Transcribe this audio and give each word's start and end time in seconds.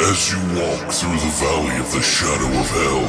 As 0.00 0.30
you 0.30 0.38
walk 0.54 0.92
through 0.92 1.18
the 1.18 1.32
valley 1.42 1.76
of 1.80 1.90
the 1.92 2.00
shadow 2.00 2.46
of 2.46 2.70
hell, 2.70 3.06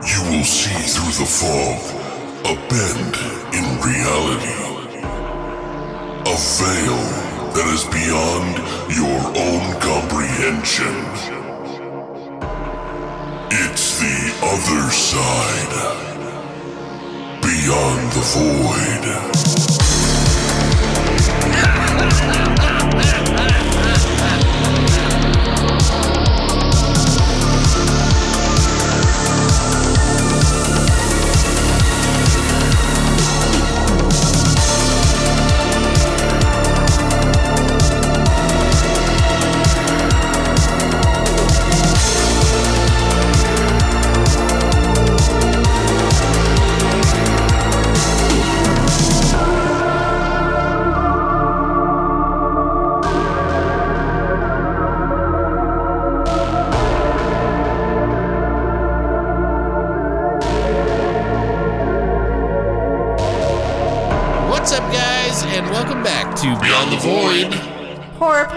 you 0.00 0.22
will 0.30 0.42
see 0.42 0.80
through 0.88 1.12
the 1.20 1.26
fog 1.28 1.80
a 2.46 2.54
bend 2.70 3.14
in 3.52 3.64
reality. 3.84 4.58
A 6.24 6.36
veil 6.56 7.02
that 7.52 7.68
is 7.74 7.84
beyond 7.92 8.56
your 8.88 9.20
own 9.36 9.64
comprehension. 9.84 10.96
It's 13.50 14.00
the 14.00 14.32
other 14.42 14.90
side. 14.90 15.74
Beyond 17.42 18.12
the 18.12 18.24
void. 18.32 19.04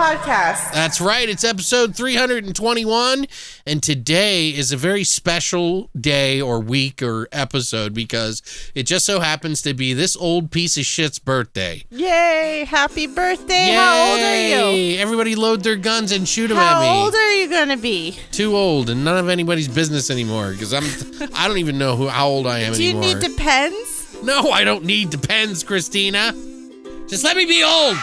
Podcast. 0.02 0.74
That's 0.74 1.00
right, 1.00 1.30
it's 1.30 1.44
episode 1.44 1.96
321, 1.96 3.28
and 3.68 3.84
today 3.84 4.50
is 4.50 4.72
a 4.72 4.78
very 4.78 5.04
special 5.04 5.92
day 5.96 6.42
or 6.42 6.60
week 6.60 7.04
or 7.04 7.28
episode 7.32 7.94
because 7.94 8.42
it 8.74 8.88
just 8.88 9.06
so 9.06 9.20
happens 9.20 9.62
to 9.62 9.76
be 9.76 9.94
this 9.94 10.18
old 10.18 10.50
piece 10.50 10.76
of 10.76 10.86
shit's 10.86 11.20
birthday. 11.20 11.84
Yay! 11.92 12.66
Happy 12.68 13.06
birthday! 13.06 13.74
How 13.76 14.10
old 14.10 14.20
are 14.20 14.72
you? 14.74 14.98
Everybody 14.98 15.36
load 15.36 15.62
their 15.62 15.76
guns 15.76 16.12
and 16.12 16.28
shoot 16.28 16.48
them 16.48 16.58
at 16.58 16.80
me. 16.80 16.88
How 16.88 17.04
old 17.04 17.14
are 17.14 17.34
you 17.36 17.48
gonna 17.48 17.78
be? 17.78 18.18
Too 18.32 18.56
old 18.56 18.90
and 18.90 19.06
none 19.06 19.20
of 19.20 19.30
anybody's 19.30 19.68
business 19.68 20.10
anymore 20.10 20.54
because 20.54 20.74
I'm 20.74 20.84
I 21.36 21.48
don't 21.48 21.60
even 21.60 21.78
know 21.78 21.96
who 21.96 22.08
how 22.08 22.28
old 22.28 22.48
I 22.48 22.62
am 22.62 22.74
anymore. 22.74 23.04
Do 23.04 23.08
you 23.08 23.16
need 23.16 23.20
depends? 23.20 24.18
No, 24.24 24.50
I 24.50 24.64
don't 24.64 24.84
need 24.84 25.12
depends, 25.12 25.64
Christina. 25.64 26.34
Just 27.08 27.24
let 27.24 27.38
me 27.38 27.46
be 27.46 27.64
old. 27.64 27.98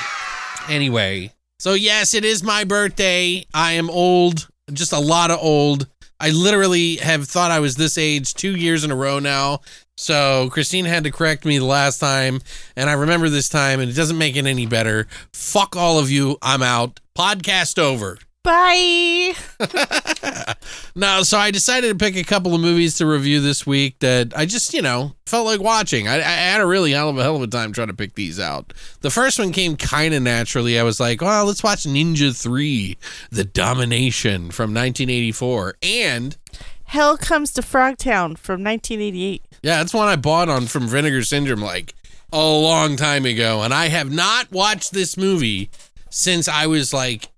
Anyway, 0.69 1.33
so 1.59 1.75
yes, 1.75 2.15
it 2.15 2.25
is 2.25 2.43
my 2.43 2.65
birthday. 2.65 3.45
I 3.53 3.73
am 3.73 3.91
old, 3.91 4.49
just 4.73 4.93
a 4.93 4.99
lot 4.99 5.31
of 5.31 5.39
old. 5.41 5.87
I 6.21 6.31
literally 6.31 6.97
have 6.97 7.29
thought 7.29 7.51
I 7.51 7.61
was 7.61 7.77
this 7.77 7.97
age 7.97 8.35
two 8.35 8.57
years 8.57 8.83
in 8.85 8.91
a 8.91 8.97
row 8.97 9.19
now. 9.19 9.61
So 9.97 10.49
Christine 10.51 10.85
had 10.85 11.05
to 11.05 11.11
correct 11.11 11.45
me 11.45 11.59
the 11.59 11.65
last 11.65 11.99
time, 11.99 12.41
and 12.77 12.89
I 12.89 12.93
remember 12.93 13.29
this 13.29 13.49
time, 13.49 13.81
and 13.81 13.91
it 13.91 13.95
doesn't 13.95 14.19
make 14.19 14.37
it 14.37 14.47
any 14.47 14.67
better. 14.67 15.09
Fuck 15.33 15.77
all 15.77 15.99
of 15.99 16.11
you. 16.11 16.39
I'm 16.41 16.63
out. 16.63 17.01
Podcast 17.17 17.79
over. 17.79 18.19
Bye. 18.49 19.35
No, 20.95 21.23
so 21.23 21.39
I 21.39 21.53
decided 21.53 21.91
to 21.91 21.95
pick 22.05 22.17
a 22.17 22.25
couple 22.25 22.55
of 22.57 22.61
movies 22.61 22.97
to 22.97 23.07
review 23.07 23.41
this 23.41 23.65
week 23.65 24.01
that 24.01 24.33
I 24.37 24.47
just, 24.47 24.75
you 24.75 24.83
know, 24.83 25.15
felt 25.27 25.47
like 25.47 25.61
watching. 25.61 26.09
I, 26.09 26.17
I 26.17 26.21
had 26.23 26.61
a 26.61 26.67
really 26.67 26.91
hell 26.91 27.09
of 27.09 27.17
a 27.19 27.23
hell 27.23 27.37
of 27.37 27.43
a 27.43 27.47
time 27.47 27.73
trying 27.73 27.87
to 27.87 27.95
pick 27.95 28.15
these 28.15 28.41
out. 28.41 28.73
The 29.03 29.11
first 29.11 29.39
one 29.39 29.53
came 29.53 29.77
kind 29.77 30.13
of 30.13 30.23
naturally. 30.23 30.77
I 30.79 30.83
was 30.83 30.99
like, 30.99 31.21
well, 31.21 31.45
let's 31.45 31.63
watch 31.63 31.85
Ninja 31.85 32.37
3, 32.37 32.97
The 33.31 33.45
Domination 33.45 34.51
from 34.51 34.75
1984. 34.75 35.77
And 35.83 36.37
Hell 36.85 37.17
comes 37.17 37.53
to 37.53 37.61
Frogtown 37.63 38.37
from 38.37 38.65
1988. 38.65 39.43
yeah, 39.63 39.77
that's 39.79 39.95
one 39.95 40.09
I 40.09 40.17
bought 40.17 40.49
on 40.49 40.67
from 40.67 40.89
Vinegar 40.89 41.23
Syndrome 41.23 41.61
like 41.63 41.95
a 42.33 42.39
long 42.39 42.97
time 42.97 43.25
ago. 43.25 43.63
And 43.63 43.73
I 43.73 43.87
have 43.89 44.11
not 44.11 44.51
watched 44.51 44.93
this 44.93 45.17
movie 45.17 45.71
since 46.11 46.49
I 46.49 46.67
was 46.67 46.93
like 46.93 47.29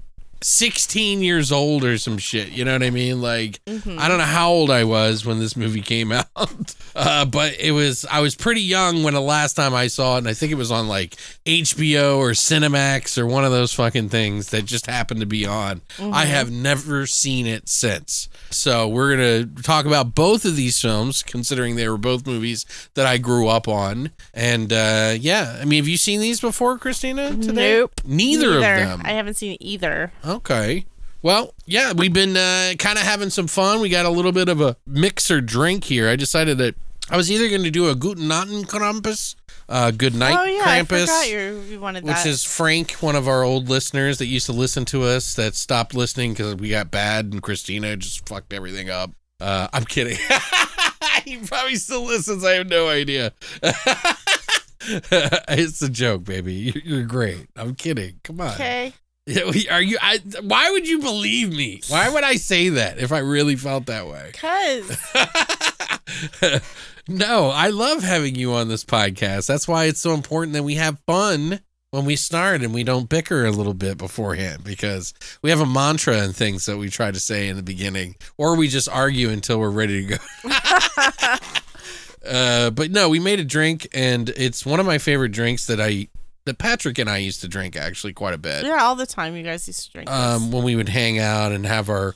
16 0.43 1.23
years 1.23 1.53
old 1.53 1.85
or 1.85 1.99
some 1.99 2.19
shit. 2.19 2.51
You 2.51 2.65
know 2.65 2.73
what 2.73 2.83
I 2.83 2.91
mean? 2.91 3.21
Like, 3.21 3.61
I 3.67 4.09
don't 4.09 4.19
know 4.19 4.25
how 4.25 4.51
old 4.51 4.71
I 4.71 4.85
was 4.85 5.25
when 5.27 5.39
this 5.39 5.57
movie 5.57 5.83
came 5.83 6.13
out, 6.37 6.75
uh, 6.95 7.25
but 7.25 7.55
it 7.59 7.73
was, 7.73 8.05
I 8.11 8.21
was 8.21 8.35
pretty 8.35 8.63
young 8.63 9.03
when 9.03 9.15
the 9.15 9.21
last 9.21 9.55
time 9.55 9.75
I 9.75 9.89
saw 9.89 10.17
it. 10.17 10.19
And 10.19 10.29
I 10.29 10.35
think 10.35 10.53
it 10.53 10.57
was 10.57 10.71
on 10.71 10.89
like 10.89 11.17
HBO 11.45 12.17
or 12.17 12.31
Cinemax 12.31 13.19
or 13.19 13.27
one 13.27 13.45
of 13.45 13.53
those 13.53 13.73
fucking 13.73 14.09
things 14.09 14.51
that 14.51 14.65
just 14.65 14.87
happened 14.87 15.21
to 15.21 15.27
be 15.27 15.47
on. 15.47 15.83
I 16.01 16.25
have 16.25 16.51
never 16.51 17.07
seen 17.07 17.47
it 17.47 17.69
since. 17.69 18.29
So 18.51 18.89
we're 18.89 19.17
going 19.17 19.55
to 19.57 19.63
talk 19.63 19.87
about 19.87 20.15
both 20.15 20.45
of 20.45 20.57
these 20.57 20.81
films, 20.81 21.23
considering 21.23 21.77
they 21.77 21.89
were 21.89 21.99
both 21.99 22.27
movies 22.27 22.67
that 22.95 23.07
I 23.07 23.19
grew 23.19 23.49
up 23.49 23.69
on. 23.69 24.11
And 24.35 24.73
uh, 24.73 25.15
yeah, 25.19 25.59
I 25.61 25.65
mean, 25.65 25.83
have 25.83 25.89
you 25.89 25.97
seen 25.97 26.21
these 26.21 26.41
before, 26.41 26.79
Christina? 26.79 27.31
Today? 27.31 27.79
Nope. 27.79 27.93
Neither, 28.05 28.55
of 28.57 28.61
them. 28.61 29.03
I 29.05 29.13
haven't 29.13 29.35
seen 29.35 29.57
either. 29.61 30.13
Okay. 30.31 30.87
Well, 31.23 31.55
yeah, 31.67 31.93
we've 31.93 32.13
been 32.13 32.37
uh, 32.37 32.75
kind 32.79 32.99
of 32.99 33.05
having 33.05 33.31
some 33.31 33.47
fun. 33.47 33.81
We 33.81 33.89
got 33.89 34.07
a 34.07 34.11
little 34.11 34.33
bit 34.33 34.49
of 34.49 34.61
a 34.61 34.77
mixer 34.87 35.41
drink 35.41 35.85
here. 35.85 36.09
I 36.09 36.17
decided 36.17 36.59
that 36.59 36.77
I 37.11 37.17
was 37.17 37.31
either 37.31 37.49
going 37.49 37.65
to 37.65 37.71
do 37.71 37.89
a 37.89 37.95
Guten 37.95 38.25
Nachten 38.25 38.63
Krampus, 38.63 39.35
uh, 39.69 39.91
Good 39.91 40.15
Night 40.15 40.37
oh 40.39 40.45
yeah, 40.45 40.63
I 40.65 40.81
Krampus, 40.81 41.01
forgot 41.01 41.31
you, 41.31 41.61
you 41.69 41.81
wanted 41.81 42.05
which 42.05 42.25
is 42.25 42.45
Frank, 42.45 42.93
one 42.93 43.17
of 43.17 43.29
our 43.29 43.43
old 43.43 43.69
listeners 43.69 44.19
that 44.19 44.27
used 44.27 44.47
to 44.47 44.53
listen 44.53 44.85
to 44.87 45.03
us, 45.03 45.35
that 45.35 45.55
stopped 45.57 45.95
listening 45.95 46.33
because 46.33 46.55
we 46.55 46.71
got 46.71 46.91
bad 46.91 47.33
and 47.33 47.43
Christina 47.43 47.97
just 47.97 48.29
fucked 48.29 48.53
everything 48.53 48.89
up. 48.89 49.11
Uh, 49.41 49.69
I'm 49.73 49.85
kidding. 49.85 50.19
he 51.25 51.39
probably 51.39 51.77
still 51.77 52.05
listens. 52.05 52.45
I 52.45 52.53
have 52.53 52.69
no 52.69 52.89
idea. 52.89 53.33
it's 54.83 55.83
a 55.83 55.89
joke, 55.89 56.25
baby. 56.25 56.81
You're 56.85 57.05
great. 57.05 57.49
I'm 57.57 57.75
kidding. 57.75 58.21
Come 58.23 58.41
on. 58.41 58.53
okay. 58.55 58.95
Are 59.71 59.83
you? 59.83 59.99
I, 60.01 60.19
why 60.43 60.71
would 60.71 60.89
you 60.89 61.01
believe 61.01 61.51
me? 61.51 61.81
Why 61.89 62.09
would 62.09 62.25
I 62.25 62.37
say 62.37 62.71
that 62.71 62.99
if 62.99 63.13
I 63.13 63.19
really 63.19 63.57
felt 63.57 63.87
that 63.87 64.07
way? 64.07 64.33
Cause 64.41 64.91
no, 67.09 67.51
I 67.51 67.69
love 67.69 68.03
having 68.03 68.35
you 68.35 68.53
on 68.53 68.69
this 68.69 68.85
podcast. 68.85 69.47
That's 69.47 69.69
why 69.69 69.85
it's 69.85 70.01
so 70.01 70.15
important 70.15 70.55
that 70.55 70.63
we 70.63 70.77
have 70.77 70.99
fun 71.07 71.61
when 71.91 72.05
we 72.05 72.17
start 72.17 72.63
and 72.63 72.73
we 72.73 72.85
don't 72.85 73.09
bicker 73.09 73.45
a 73.45 73.51
little 73.51 73.75
bit 73.75 73.99
beforehand 73.99 74.63
because 74.65 75.13
we 75.43 75.51
have 75.51 75.61
a 75.61 75.67
mantra 75.67 76.19
and 76.19 76.35
things 76.35 76.67
that 76.67 76.77
we 76.79 76.89
try 76.89 77.11
to 77.11 77.21
say 77.21 77.49
in 77.49 77.57
the 77.57 77.63
beginning, 77.63 78.17
or 78.39 78.57
we 78.57 78.69
just 78.69 78.89
argue 78.89 79.29
until 79.29 79.59
we're 79.59 79.71
ready 79.71 80.07
to 80.07 80.17
go. 80.17 80.25
uh, 82.29 82.71
but 82.71 82.91
no, 82.91 83.09
we 83.09 83.19
made 83.19 83.41
a 83.41 83.45
drink, 83.45 83.89
and 83.93 84.29
it's 84.31 84.65
one 84.65 84.81
of 84.81 84.87
my 84.87 84.99
favorite 84.99 85.33
drinks 85.33 85.67
that 85.67 85.81
I 85.81 86.09
that 86.45 86.59
Patrick 86.59 86.99
and 86.99 87.09
I 87.09 87.19
used 87.19 87.41
to 87.43 87.49
drink 87.49 87.77
actually 87.77 88.13
quite 88.13 88.35
a 88.35 88.39
bit. 88.39 88.65
yeah, 88.65 88.83
all 88.83 88.97
the 88.97 89.07
time 89.07 89.37
you 89.37 89.43
guys 89.43 89.67
used 89.67 89.87
to 89.87 89.93
drink. 89.93 90.11
um, 90.11 90.51
when 90.51 90.65
we 90.65 90.77
would 90.77 90.89
hang 90.89 91.19
out 91.19 91.53
and 91.53 91.67
have 91.67 91.89
our 91.89 92.15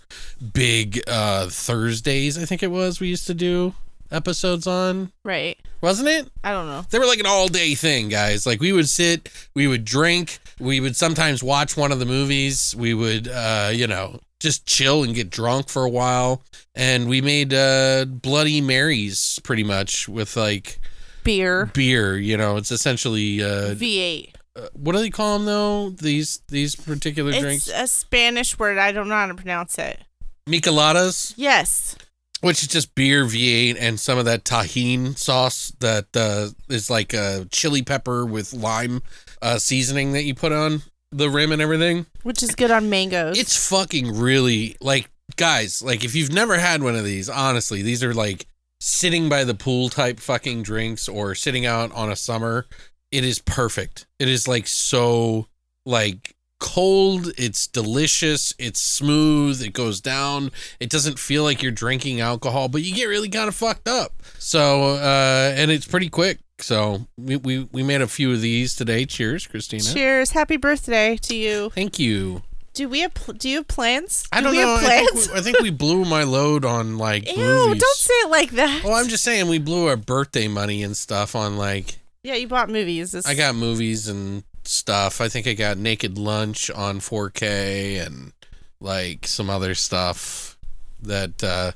big 0.53 1.03
uh, 1.07 1.49
Thursdays, 1.49 2.39
I 2.39 2.45
think 2.45 2.63
it 2.63 2.71
was, 2.71 3.01
we 3.01 3.09
used 3.09 3.27
to 3.27 3.35
do 3.35 3.75
episodes 4.11 4.67
on, 4.67 5.13
right. 5.25 5.59
wasn't 5.81 6.09
it? 6.09 6.31
I 6.43 6.53
don't 6.53 6.67
know. 6.67 6.85
They 6.91 6.99
were 6.99 7.07
like 7.07 7.21
an 7.21 7.27
all 7.27 7.49
day 7.49 7.75
thing, 7.75 8.09
guys. 8.09 8.47
Like 8.47 8.61
we 8.61 8.73
would 8.73 8.89
sit, 8.89 9.31
we 9.55 9.67
would 9.67 9.85
drink, 9.85 10.39
we 10.59 10.81
would 10.81 10.97
sometimes 10.97 11.43
watch 11.43 11.77
one 11.77 11.93
of 11.93 11.99
the 11.99 12.07
movies, 12.07 12.75
we 12.77 12.95
would, 12.95 13.29
uh, 13.29 13.71
you 13.73 13.87
know, 13.87 14.21
just 14.41 14.67
chill 14.67 15.03
and 15.05 15.15
get 15.15 15.31
drunk 15.31 15.69
for 15.69 15.85
a 15.85 15.89
while. 15.91 16.43
And 16.75 17.09
we 17.09 17.21
made 17.21 17.55
uh, 17.55 18.05
Bloody 18.05 18.61
Marys 18.61 19.39
pretty 19.43 19.65
much 19.65 20.09
with 20.09 20.37
like 20.37 20.81
Beer. 21.25 21.67
beer, 21.75 22.17
you 22.17 22.37
know, 22.37 22.57
it's 22.57 22.71
essentially, 22.71 23.43
uh, 23.43 23.75
V8. 23.75 24.31
uh, 24.57 24.69
what 24.75 24.93
do 24.93 24.99
they 25.01 25.11
call 25.11 25.39
them 25.39 25.47
though? 25.47 25.91
These, 25.91 26.43
these 26.49 26.77
particular 26.77 27.31
It's 27.33 27.41
drinks? 27.41 27.69
a 27.75 27.87
Spanish 27.87 28.59
word. 28.59 28.79
I 28.79 28.93
don't 28.93 29.09
know 29.09 29.17
how 29.17 29.27
to 29.27 29.35
pronounce 29.35 29.79
it. 29.79 30.01
Micheladas. 30.49 31.35
Yes. 31.37 31.97
which 32.41 32.61
is 32.63 32.69
just 32.69 32.95
beer 32.95 33.25
V8 33.25 33.77
and 33.81 33.99
some 33.99 34.19
of 34.19 34.27
that 34.27 34.45
Tajín 34.45 35.17
sauce 35.17 35.73
that 35.81 36.07
uh, 36.15 36.49
is 36.69 36.91
like 36.91 37.15
a 37.15 37.47
chili 37.51 37.81
pepper 37.83 38.27
with 38.27 38.53
lime 38.53 39.01
uh, 39.41 39.57
seasoning 39.59 40.13
that 40.13 40.25
you 40.25 40.35
put 40.35 40.53
on 40.53 40.83
the 41.11 41.31
rim 41.31 41.53
and 41.53 41.63
everything. 41.63 42.05
Which 42.23 42.43
is 42.43 42.55
good 42.55 42.71
on 42.71 42.91
mangoes. 42.91 43.39
It's 43.39 43.69
fucking 43.69 44.19
really 44.19 44.77
like 44.83 45.09
guys, 45.37 45.81
like 45.83 46.05
if 46.05 46.15
you've 46.15 46.33
never 46.33 46.59
had 46.59 46.83
one 46.83 46.95
of 46.97 47.05
these, 47.05 47.31
honestly, 47.31 47.81
these 47.81 48.05
are 48.05 48.13
like 48.13 48.47
sitting 48.85 49.31
by 49.31 49.45
the 49.45 49.55
pool 49.55 49.89
type 49.89 50.21
fucking 50.21 50.63
drinks 50.63 51.09
or 51.09 51.35
sitting 51.35 51.65
out 51.65 51.91
on 51.93 52.13
a 52.13 52.17
summer. 52.17 52.67
It 53.11 53.25
is 53.25 53.39
perfect. 53.39 54.07
It 54.19 54.29
is 54.29 54.47
like 54.47 54.67
so 54.67 55.47
like 55.87 56.35
cold, 56.61 57.33
it's 57.39 57.67
delicious, 57.67 58.53
it's 58.59 58.81
smooth, 58.81 59.63
it 59.63 59.73
goes 59.73 60.03
down. 60.03 60.53
It 60.81 60.91
doesn't 60.91 61.19
feel 61.19 61.45
like 61.45 61.63
you're 61.63 61.73
drinking 61.73 62.21
alcohol, 62.21 62.69
but 62.69 62.83
you 62.83 62.95
get 62.95 63.07
really 63.07 63.31
kind 63.31 63.49
of 63.49 63.55
fucked 63.55 63.89
up. 63.89 64.23
So, 64.39 64.97
uh, 64.97 65.55
and 65.57 65.71
it's 65.71 65.87
pretty 65.87 66.11
quick. 66.11 66.41
So 66.59 67.07
we, 67.17 67.37
we, 67.37 67.69
we 67.73 67.83
made 67.83 68.03
a 68.03 68.07
few 68.07 68.33
of 68.33 68.43
these 68.43 68.75
today. 68.75 69.07
Cheers, 69.07 69.47
Christina. 69.47 69.83
Cheers! 69.83 70.33
Happy 70.33 70.59
birthday 70.59 71.17
to 71.23 71.35
you. 71.35 71.71
Thank 71.71 71.99
you. 71.99 72.43
Do 72.75 72.89
we 72.89 73.01
have 73.01 73.15
pl- 73.15 73.35
Do 73.35 73.49
you 73.49 73.59
have 73.59 73.69
plans? 73.69 74.27
I 74.33 74.41
Do 74.41 74.45
don't 74.47 74.53
we 74.57 74.63
know. 74.63 74.77
Have 74.77 74.85
I 74.85 74.89
think, 74.89 75.11
plans? 75.13 75.29
we, 75.31 75.35
I 75.39 75.41
think 75.43 75.61
we 75.61 75.71
blew 75.71 76.05
my 76.05 76.25
load 76.25 76.65
on 76.65 76.99
like 76.99 77.29
Ew! 77.31 77.37
movies. 77.43 77.81
Don't 77.81 77.97
say 77.97 78.15
it 78.15 78.31
like 78.31 78.51
that. 78.51 78.83
Well, 78.85 78.95
I'm 78.95 79.09
just 79.09 79.23
saying 79.25 79.49
we 79.49 79.59
blew 79.59 79.87
our 79.87 79.97
birthday 79.97 80.49
money 80.49 80.83
and 80.83 80.97
stuff 80.97 81.35
on 81.37 81.57
like 81.57 81.99
yeah, 82.25 82.35
you 82.35 82.49
bought 82.49 82.69
movies. 82.71 83.13
This- 83.13 83.27
I 83.27 83.35
got 83.35 83.55
movies 83.55 84.09
and 84.09 84.43
stuff. 84.65 85.21
I 85.21 85.29
think 85.29 85.47
I 85.47 85.53
got 85.55 85.77
Naked 85.79 86.17
Lunch 86.19 86.71
on 86.71 86.99
4K 87.01 88.05
and 88.05 88.33
like 88.81 89.27
some 89.27 89.49
other 89.51 89.75
stuff 89.75 90.57
that 91.03 91.45
uh, 91.45 91.73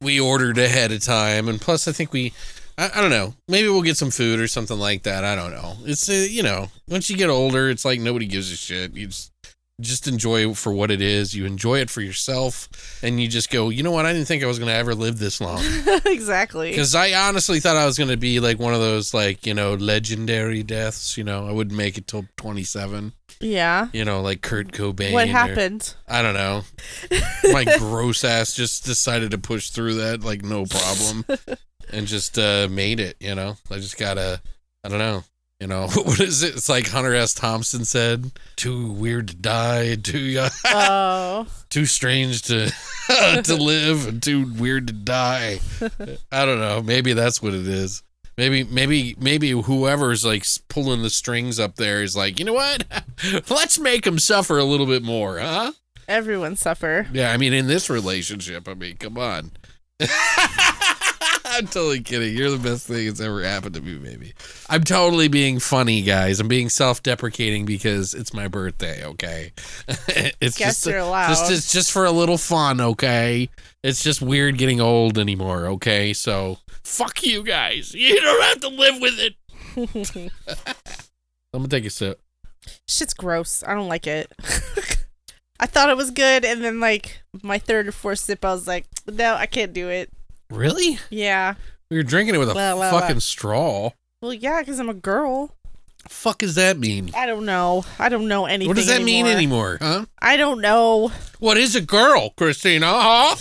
we 0.00 0.18
ordered 0.20 0.58
ahead 0.58 0.90
of 0.92 1.02
time. 1.02 1.48
And 1.48 1.60
plus, 1.60 1.86
I 1.86 1.92
think 1.92 2.12
we, 2.12 2.32
I, 2.76 2.90
I 2.96 3.00
don't 3.00 3.10
know, 3.10 3.34
maybe 3.48 3.68
we'll 3.68 3.82
get 3.82 3.96
some 3.96 4.10
food 4.10 4.40
or 4.40 4.48
something 4.48 4.78
like 4.78 5.04
that. 5.04 5.22
I 5.24 5.36
don't 5.36 5.52
know. 5.52 5.76
It's, 5.84 6.08
uh, 6.08 6.26
you 6.28 6.42
know, 6.42 6.68
once 6.88 7.08
you 7.08 7.16
get 7.16 7.30
older, 7.30 7.70
it's 7.70 7.84
like 7.84 8.00
nobody 8.00 8.26
gives 8.26 8.50
a 8.52 8.56
shit. 8.56 8.92
You 8.96 9.06
just, 9.06 9.30
just 9.80 10.06
enjoy 10.06 10.54
for 10.54 10.72
what 10.72 10.90
it 10.90 11.00
is. 11.00 11.34
You 11.34 11.46
enjoy 11.46 11.78
it 11.80 11.90
for 11.90 12.00
yourself, 12.00 12.68
and 13.02 13.20
you 13.20 13.28
just 13.28 13.50
go, 13.50 13.68
you 13.68 13.82
know 13.82 13.90
what? 13.90 14.06
I 14.06 14.12
didn't 14.12 14.28
think 14.28 14.42
I 14.42 14.46
was 14.46 14.58
going 14.58 14.68
to 14.68 14.74
ever 14.74 14.94
live 14.94 15.18
this 15.18 15.40
long. 15.40 15.62
exactly. 16.06 16.70
Because 16.70 16.94
I 16.94 17.12
honestly 17.14 17.60
thought 17.60 17.76
I 17.76 17.86
was 17.86 17.98
going 17.98 18.10
to 18.10 18.16
be 18.16 18.40
like 18.40 18.58
one 18.58 18.74
of 18.74 18.80
those, 18.80 19.12
like, 19.12 19.46
you 19.46 19.54
know, 19.54 19.74
legendary 19.74 20.62
deaths. 20.62 21.16
You 21.16 21.24
know, 21.24 21.48
I 21.48 21.52
wouldn't 21.52 21.76
make 21.76 21.98
it 21.98 22.06
till 22.06 22.26
27. 22.36 23.12
Yeah. 23.40 23.88
You 23.92 24.04
know, 24.04 24.20
like 24.20 24.42
Kurt 24.42 24.72
Cobain. 24.72 25.12
What 25.12 25.28
or- 25.28 25.32
happened? 25.32 25.94
I 26.06 26.22
don't 26.22 26.34
know. 26.34 26.62
My 27.52 27.64
gross 27.78 28.24
ass 28.24 28.54
just 28.54 28.84
decided 28.84 29.30
to 29.30 29.38
push 29.38 29.70
through 29.70 29.94
that, 29.94 30.22
like, 30.22 30.42
no 30.42 30.66
problem. 30.66 31.24
and 31.92 32.06
just 32.06 32.38
uh, 32.38 32.68
made 32.70 33.00
it, 33.00 33.16
you 33.20 33.34
know? 33.34 33.56
I 33.70 33.76
just 33.76 33.98
got 33.98 34.14
to, 34.14 34.40
I 34.84 34.88
don't 34.88 34.98
know. 34.98 35.24
You 35.60 35.66
know, 35.66 35.88
what 35.94 36.20
is 36.20 36.42
it? 36.42 36.56
It's 36.56 36.68
like 36.68 36.88
Hunter 36.88 37.14
S. 37.14 37.34
Thompson 37.34 37.84
said, 37.84 38.30
too 38.56 38.90
weird 38.92 39.28
to 39.28 39.36
die, 39.36 39.94
too 39.96 40.18
young, 40.18 40.50
Oh, 40.66 41.46
too 41.68 41.84
strange 41.86 42.42
to 42.42 42.72
to 43.44 43.54
live 43.56 44.08
and 44.08 44.22
too 44.22 44.50
weird 44.54 44.86
to 44.86 44.92
die. 44.92 45.60
I 46.32 46.46
don't 46.46 46.60
know. 46.60 46.82
Maybe 46.82 47.12
that's 47.12 47.42
what 47.42 47.52
it 47.54 47.68
is. 47.68 48.02
Maybe 48.38 48.64
maybe 48.64 49.14
maybe 49.18 49.50
whoever's 49.50 50.24
like 50.24 50.46
pulling 50.68 51.02
the 51.02 51.10
strings 51.10 51.60
up 51.60 51.76
there 51.76 52.02
is 52.02 52.16
like, 52.16 52.38
you 52.38 52.46
know 52.46 52.54
what? 52.54 52.84
Let's 53.50 53.78
make 53.78 54.06
him 54.06 54.18
suffer 54.18 54.56
a 54.56 54.64
little 54.64 54.86
bit 54.86 55.02
more, 55.02 55.38
huh? 55.38 55.72
everyone 56.08 56.56
suffer. 56.56 57.06
Yeah, 57.12 57.32
I 57.32 57.36
mean, 57.36 57.52
in 57.52 57.66
this 57.68 57.88
relationship, 57.88 58.66
I 58.68 58.74
mean, 58.74 58.96
come 58.96 59.16
on. 59.16 59.52
I'm 61.60 61.66
totally 61.66 62.00
kidding. 62.00 62.34
You're 62.34 62.50
the 62.50 62.56
best 62.56 62.86
thing 62.86 63.04
that's 63.04 63.20
ever 63.20 63.42
happened 63.44 63.74
to 63.74 63.82
me, 63.82 63.96
baby. 63.96 64.32
I'm 64.70 64.82
totally 64.82 65.28
being 65.28 65.58
funny, 65.60 66.00
guys. 66.00 66.40
I'm 66.40 66.48
being 66.48 66.70
self-deprecating 66.70 67.66
because 67.66 68.14
it's 68.14 68.32
my 68.32 68.48
birthday. 68.48 69.04
Okay, 69.04 69.52
it's 70.40 70.56
Guess 70.56 70.76
just 70.76 70.86
you're 70.86 71.00
allowed. 71.00 71.28
just 71.28 71.50
it's 71.52 71.70
just 71.70 71.92
for 71.92 72.06
a 72.06 72.10
little 72.10 72.38
fun. 72.38 72.80
Okay, 72.80 73.50
it's 73.82 74.02
just 74.02 74.22
weird 74.22 74.56
getting 74.56 74.80
old 74.80 75.18
anymore. 75.18 75.66
Okay, 75.66 76.14
so 76.14 76.56
fuck 76.82 77.22
you 77.22 77.42
guys. 77.42 77.94
You 78.00 78.18
don't 78.18 78.42
have 78.42 78.60
to 78.62 78.68
live 78.68 78.94
with 78.98 79.18
it. 79.18 79.34
I'm 81.52 81.60
gonna 81.60 81.68
take 81.68 81.84
a 81.84 81.90
sip. 81.90 82.22
Shit's 82.88 83.12
gross. 83.12 83.62
I 83.66 83.74
don't 83.74 83.88
like 83.88 84.06
it. 84.06 84.32
I 85.60 85.66
thought 85.66 85.90
it 85.90 85.96
was 85.98 86.10
good, 86.10 86.46
and 86.46 86.64
then 86.64 86.80
like 86.80 87.20
my 87.42 87.58
third 87.58 87.86
or 87.86 87.92
fourth 87.92 88.20
sip, 88.20 88.46
I 88.46 88.52
was 88.54 88.66
like, 88.66 88.86
no, 89.06 89.34
I 89.34 89.44
can't 89.44 89.74
do 89.74 89.90
it. 89.90 90.10
Really? 90.50 90.98
Yeah. 91.10 91.54
You're 91.90 92.02
drinking 92.02 92.34
it 92.34 92.38
with 92.38 92.50
a 92.50 92.54
Well, 92.54 92.78
well, 92.78 92.92
fucking 92.92 93.16
well. 93.16 93.20
straw. 93.20 93.90
Well, 94.22 94.34
yeah, 94.34 94.60
because 94.60 94.78
I'm 94.78 94.88
a 94.88 94.94
girl. 94.94 95.54
Fuck 96.08 96.38
does 96.38 96.54
that 96.56 96.78
mean? 96.78 97.10
I 97.14 97.26
don't 97.26 97.44
know. 97.46 97.84
I 97.98 98.08
don't 98.08 98.26
know 98.28 98.46
anything. 98.46 98.68
What 98.68 98.76
does 98.76 98.86
that 98.86 99.02
mean 99.02 99.26
anymore? 99.26 99.76
anymore? 99.76 99.98
Huh? 100.00 100.06
I 100.20 100.36
don't 100.36 100.60
know. 100.60 101.12
What 101.38 101.56
is 101.56 101.74
a 101.76 101.80
girl, 101.80 102.30
Christina? 102.36 102.86
Huh? 102.86 103.36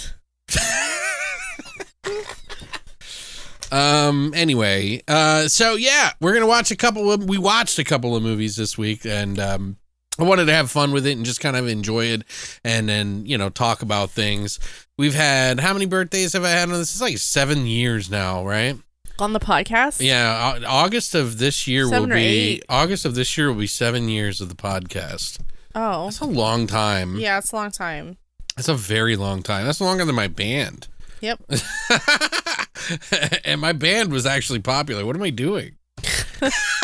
um. 3.72 4.34
Anyway, 4.36 5.02
uh. 5.08 5.48
So 5.48 5.76
yeah, 5.76 6.12
we're 6.20 6.34
gonna 6.34 6.48
watch 6.48 6.72
a 6.72 6.76
couple 6.76 7.12
of. 7.12 7.28
We 7.28 7.38
watched 7.38 7.80
a 7.80 7.84
couple 7.84 8.16
of 8.16 8.24
movies 8.24 8.56
this 8.56 8.78
week, 8.78 9.06
and 9.06 9.40
um. 9.40 9.78
I 10.18 10.24
wanted 10.24 10.46
to 10.48 10.54
have 10.54 10.70
fun 10.70 10.92
with 10.92 11.08
it 11.08 11.16
and 11.16 11.24
just 11.26 11.40
kind 11.40 11.56
of 11.56 11.66
enjoy 11.70 12.08
it, 12.08 12.24
and 12.66 12.90
then 12.90 13.26
you 13.26 13.38
know 13.38 13.48
talk 13.50 13.82
about 13.82 14.10
things. 14.12 14.60
We've 15.00 15.16
had 15.16 15.62
how 15.62 15.72
many 15.72 15.86
birthdays 15.86 16.34
have 16.34 16.44
I 16.44 16.50
had 16.50 16.63
on 16.63 16.78
this? 16.78 16.92
It's 16.92 17.00
like 17.00 17.18
seven 17.19 17.66
years 17.66 18.12
now, 18.12 18.46
right? 18.46 18.78
On 19.18 19.31
the 19.31 19.40
podcast? 19.40 20.06
Yeah, 20.06 20.60
August 20.68 21.16
of 21.16 21.38
this 21.38 21.69
year 21.69 21.86
Seven 21.86 22.10
will 22.10 22.18
be 22.18 22.22
eight. 22.22 22.66
August 22.68 23.06
of 23.06 23.16
this 23.16 23.38
year 23.38 23.48
will 23.48 23.62
be 23.62 23.66
seven 23.66 24.10
years 24.10 24.42
of 24.42 24.50
the 24.50 24.56
podcast. 24.56 25.40
Oh. 25.74 26.04
That's 26.04 26.19
a 26.19 26.25
long 26.25 26.68
time. 26.68 27.16
Yeah, 27.16 27.38
it's 27.38 27.54
a 27.54 27.56
long 27.56 27.72
time. 27.72 28.18
That's 28.57 28.68
a 28.68 28.74
very 28.74 29.16
long 29.16 29.42
time. 29.42 29.66
That's 29.66 29.80
longer 29.80 30.04
than 30.04 30.16
my 30.16 30.28
band. 30.28 30.90
Yep. 31.22 31.44
and 33.45 33.62
my 33.62 33.72
band 33.72 34.12
was 34.12 34.25
actually 34.25 34.60
popular. 34.60 35.06
What 35.06 35.16
am 35.16 35.24
I 35.24 35.30
doing? 35.30 35.78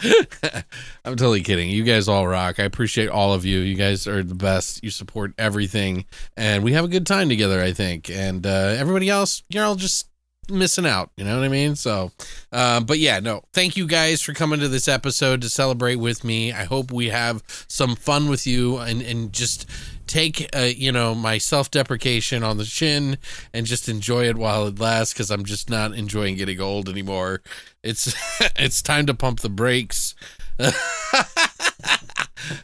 I'm 1.04 1.16
totally 1.16 1.42
kidding. 1.42 1.70
You 1.70 1.84
guys 1.84 2.08
all 2.08 2.26
rock. 2.26 2.58
I 2.58 2.64
appreciate 2.64 3.08
all 3.08 3.32
of 3.32 3.44
you. 3.44 3.60
You 3.60 3.74
guys 3.74 4.06
are 4.06 4.22
the 4.22 4.34
best. 4.34 4.82
You 4.82 4.90
support 4.90 5.32
everything, 5.38 6.06
and 6.36 6.62
we 6.64 6.72
have 6.72 6.84
a 6.84 6.88
good 6.88 7.06
time 7.06 7.28
together. 7.28 7.60
I 7.60 7.72
think, 7.72 8.10
and 8.10 8.46
uh, 8.46 8.74
everybody 8.78 9.08
else, 9.08 9.42
you're 9.48 9.64
all 9.64 9.76
just 9.76 10.08
missing 10.50 10.86
out. 10.86 11.10
You 11.16 11.24
know 11.24 11.36
what 11.36 11.44
I 11.44 11.48
mean? 11.48 11.76
So, 11.76 12.12
uh, 12.52 12.80
but 12.80 12.98
yeah, 12.98 13.20
no. 13.20 13.42
Thank 13.52 13.76
you 13.76 13.86
guys 13.86 14.20
for 14.20 14.32
coming 14.32 14.60
to 14.60 14.68
this 14.68 14.88
episode 14.88 15.42
to 15.42 15.48
celebrate 15.48 15.96
with 15.96 16.24
me. 16.24 16.52
I 16.52 16.64
hope 16.64 16.92
we 16.92 17.08
have 17.08 17.42
some 17.68 17.96
fun 17.96 18.28
with 18.28 18.46
you 18.46 18.78
and 18.78 19.02
and 19.02 19.32
just 19.32 19.66
take 20.10 20.48
uh, 20.56 20.68
you 20.76 20.90
know 20.90 21.14
my 21.14 21.38
self-deprecation 21.38 22.42
on 22.42 22.56
the 22.56 22.64
chin 22.64 23.16
and 23.54 23.64
just 23.64 23.88
enjoy 23.88 24.28
it 24.28 24.36
while 24.36 24.66
it 24.66 24.76
lasts 24.80 25.14
because 25.14 25.30
i'm 25.30 25.44
just 25.44 25.70
not 25.70 25.94
enjoying 25.94 26.34
getting 26.34 26.60
old 26.60 26.88
anymore 26.88 27.40
it's 27.82 28.14
it's 28.56 28.82
time 28.82 29.06
to 29.06 29.14
pump 29.14 29.40
the 29.40 29.48
brakes. 29.48 30.14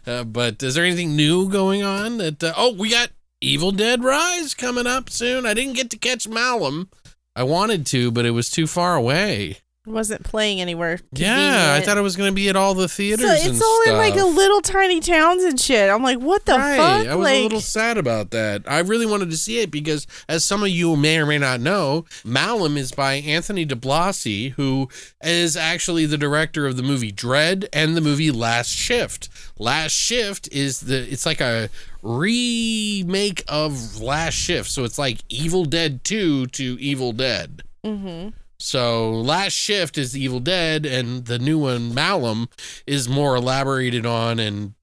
Uh, 0.06 0.24
but 0.24 0.62
is 0.62 0.74
there 0.74 0.84
anything 0.84 1.14
new 1.14 1.48
going 1.48 1.82
on 1.82 2.16
that 2.16 2.42
uh, 2.42 2.52
oh 2.56 2.72
we 2.72 2.90
got 2.90 3.10
evil 3.40 3.70
dead 3.70 4.02
rise 4.02 4.54
coming 4.54 4.86
up 4.86 5.10
soon. 5.10 5.44
I 5.44 5.52
didn't 5.52 5.74
get 5.74 5.90
to 5.90 5.98
catch 5.98 6.26
malum. 6.26 6.88
I 7.36 7.42
wanted 7.42 7.84
to 7.86 8.10
but 8.10 8.24
it 8.24 8.30
was 8.30 8.50
too 8.50 8.66
far 8.66 8.96
away 8.96 9.58
It 9.86 9.90
wasn't 9.90 10.24
playing 10.24 10.60
anywhere. 10.60 10.98
yeah 11.12 11.74
i 11.78 11.80
thought 11.80 11.96
it 11.96 12.00
was 12.00 12.16
going 12.16 12.30
to 12.30 12.34
be 12.34 12.48
at 12.48 12.56
all 12.56 12.74
the 12.74 12.88
theaters 12.88 13.24
So 13.24 13.32
and 13.32 13.54
it's 13.54 13.62
all 13.64 13.82
in 13.86 13.96
like 13.96 14.16
a 14.16 14.24
little 14.24 14.60
tiny 14.60 14.98
towns 15.00 15.44
and 15.44 15.60
shit. 15.60 15.88
I'm 15.88 16.02
like, 16.02 16.18
what 16.18 16.44
the 16.44 16.54
right. 16.54 16.76
fuck? 16.76 17.06
I 17.06 17.14
was 17.14 17.24
like, 17.24 17.34
a 17.38 17.42
little 17.44 17.60
sad 17.60 17.96
about 17.96 18.30
that. 18.32 18.64
I 18.66 18.80
really 18.80 19.06
wanted 19.06 19.30
to 19.30 19.36
see 19.36 19.60
it 19.60 19.70
because, 19.70 20.06
as 20.28 20.44
some 20.44 20.62
of 20.62 20.68
you 20.70 20.96
may 20.96 21.18
or 21.18 21.26
may 21.26 21.38
not 21.38 21.60
know, 21.60 22.04
Malum 22.24 22.76
is 22.76 22.90
by 22.92 23.14
Anthony 23.14 23.64
DeBlasi, 23.64 24.50
who 24.52 24.88
is 25.22 25.56
actually 25.56 26.04
the 26.06 26.18
director 26.18 26.66
of 26.66 26.76
the 26.76 26.82
movie 26.82 27.12
Dread 27.12 27.68
and 27.72 27.96
the 27.96 28.00
movie 28.00 28.30
Last 28.32 28.70
Shift. 28.70 29.28
Last 29.58 29.92
Shift 29.92 30.48
is 30.52 30.80
the 30.80 31.10
it's 31.10 31.26
like 31.26 31.40
a 31.40 31.68
remake 32.02 33.44
of 33.48 34.00
Last 34.00 34.34
Shift, 34.34 34.70
so 34.70 34.84
it's 34.84 34.98
like 34.98 35.18
Evil 35.28 35.64
Dead 35.64 36.02
2 36.04 36.46
to 36.46 36.76
Evil 36.80 37.12
Dead. 37.12 37.62
Mhm. 37.84 38.32
So 38.58 39.10
Last 39.10 39.52
Shift 39.52 39.98
is 39.98 40.16
Evil 40.16 40.40
Dead, 40.40 40.86
and 40.86 41.26
the 41.26 41.38
new 41.38 41.58
one 41.58 41.94
Malum 41.94 42.48
is 42.86 43.08
more 43.08 43.36
elaborated 43.36 44.06
on 44.06 44.38
and, 44.38 44.74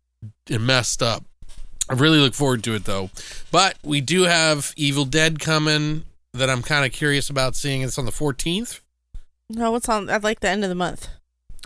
and 0.49 0.65
messed 0.65 1.01
up. 1.01 1.23
I 1.89 1.93
really 1.95 2.19
look 2.19 2.33
forward 2.33 2.63
to 2.63 2.75
it 2.75 2.85
though. 2.85 3.09
But 3.51 3.77
we 3.83 4.01
do 4.01 4.23
have 4.23 4.73
Evil 4.77 5.05
Dead 5.05 5.39
coming 5.39 6.05
that 6.33 6.49
I'm 6.49 6.61
kind 6.61 6.85
of 6.85 6.91
curious 6.91 7.29
about 7.29 7.55
seeing. 7.55 7.81
It's 7.81 7.97
on 7.97 8.05
the 8.05 8.11
14th. 8.11 8.79
No, 9.49 9.75
it's 9.75 9.89
on. 9.89 10.09
I 10.09 10.17
like 10.17 10.39
the 10.39 10.49
end 10.49 10.63
of 10.63 10.69
the 10.69 10.75
month. 10.75 11.07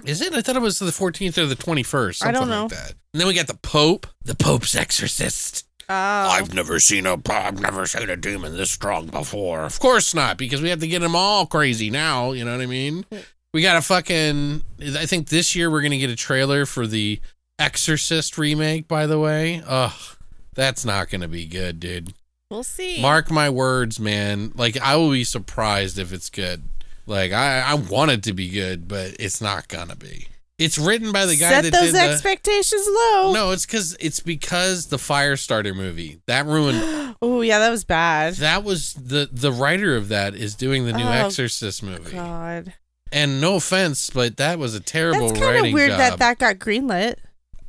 Is 0.05 0.21
it? 0.21 0.33
I 0.33 0.41
thought 0.41 0.55
it 0.55 0.61
was 0.61 0.79
the 0.79 0.87
14th 0.87 1.37
or 1.37 1.45
the 1.45 1.55
21st. 1.55 2.15
Something 2.15 2.35
I 2.35 2.39
don't 2.39 2.49
know. 2.49 2.63
Like 2.63 2.71
that. 2.71 2.93
And 3.13 3.21
then 3.21 3.27
we 3.27 3.33
got 3.33 3.47
the 3.47 3.55
Pope, 3.55 4.07
the 4.23 4.35
Pope's 4.35 4.75
Exorcist. 4.75 5.66
Oh, 5.89 5.93
I've 5.93 6.53
never 6.53 6.79
seen 6.79 7.05
a 7.05 7.17
I've 7.29 7.61
never 7.61 7.85
seen 7.85 8.09
a 8.09 8.17
demon 8.17 8.57
this 8.57 8.71
strong 8.71 9.07
before. 9.07 9.61
Of 9.61 9.79
course 9.79 10.13
not, 10.13 10.37
because 10.37 10.61
we 10.61 10.69
have 10.69 10.81
to 10.81 10.87
get 10.87 10.99
them 10.99 11.15
all 11.15 11.45
crazy 11.45 11.89
now. 11.89 12.33
You 12.33 12.43
know 12.43 12.51
what 12.51 12.61
I 12.61 12.65
mean? 12.65 13.05
We 13.53 13.61
got 13.61 13.77
a 13.77 13.81
fucking. 13.81 14.63
I 14.81 15.05
think 15.05 15.29
this 15.29 15.55
year 15.55 15.71
we're 15.71 15.81
gonna 15.81 15.97
get 15.97 16.09
a 16.09 16.15
trailer 16.15 16.65
for 16.65 16.85
the 16.87 17.19
Exorcist 17.57 18.37
remake. 18.37 18.87
By 18.87 19.07
the 19.07 19.17
way, 19.17 19.61
ugh, 19.65 20.17
that's 20.53 20.83
not 20.83 21.09
gonna 21.09 21.29
be 21.29 21.45
good, 21.45 21.79
dude. 21.79 22.13
we'll 22.51 22.63
see. 22.63 23.01
Mark 23.01 23.31
my 23.31 23.49
words, 23.49 23.97
man. 23.99 24.51
Like 24.55 24.77
I 24.81 24.97
will 24.97 25.11
be 25.11 25.23
surprised 25.23 25.97
if 25.97 26.11
it's 26.11 26.29
good. 26.29 26.63
Like 27.05 27.31
I, 27.31 27.61
I 27.61 27.73
want 27.75 28.11
it 28.11 28.23
to 28.23 28.33
be 28.33 28.49
good, 28.49 28.89
but 28.89 29.15
it's 29.19 29.39
not 29.39 29.69
gonna 29.69 29.95
be. 29.95 30.27
It's 30.57 30.77
written 30.79 31.11
by 31.11 31.25
the 31.27 31.35
guy 31.35 31.49
Set 31.49 31.63
that 31.65 31.71
those 31.73 31.91
did 31.91 31.95
the. 31.95 32.01
expectations 32.01 32.87
low. 32.87 33.31
No, 33.31 33.51
it's 33.51 33.65
because 33.65 33.95
it's 33.99 34.19
because 34.19 34.87
the 34.87 34.97
Firestarter 34.97 35.75
movie 35.75 36.19
that 36.25 36.45
ruined. 36.45 36.81
Oh 37.19 37.41
yeah, 37.41 37.57
that 37.59 37.71
was 37.71 37.83
bad. 37.83 38.35
that 38.35 38.63
was 38.63 38.93
the 38.93 39.27
the 39.31 39.51
writer 39.51 39.95
of 39.95 40.09
that 40.09 40.35
is 40.35 40.53
doing 40.53 40.85
the 40.85 40.93
new 40.93 41.03
Oh, 41.03 41.09
Exorcist 41.11 41.81
movie. 41.81 42.11
God, 42.11 42.73
And 43.11 43.41
no 43.41 43.55
offense, 43.55 44.11
but 44.11 44.37
that 44.37 44.59
was 44.59 44.75
a 44.75 44.79
terrible 44.79 45.29
that's 45.29 45.39
kind 45.39 45.55
writing 45.55 45.71
of 45.71 45.73
weird 45.73 45.89
job. 45.89 45.97
that 45.99 46.19
that 46.19 46.37
got 46.37 46.55
greenlit 46.57 47.15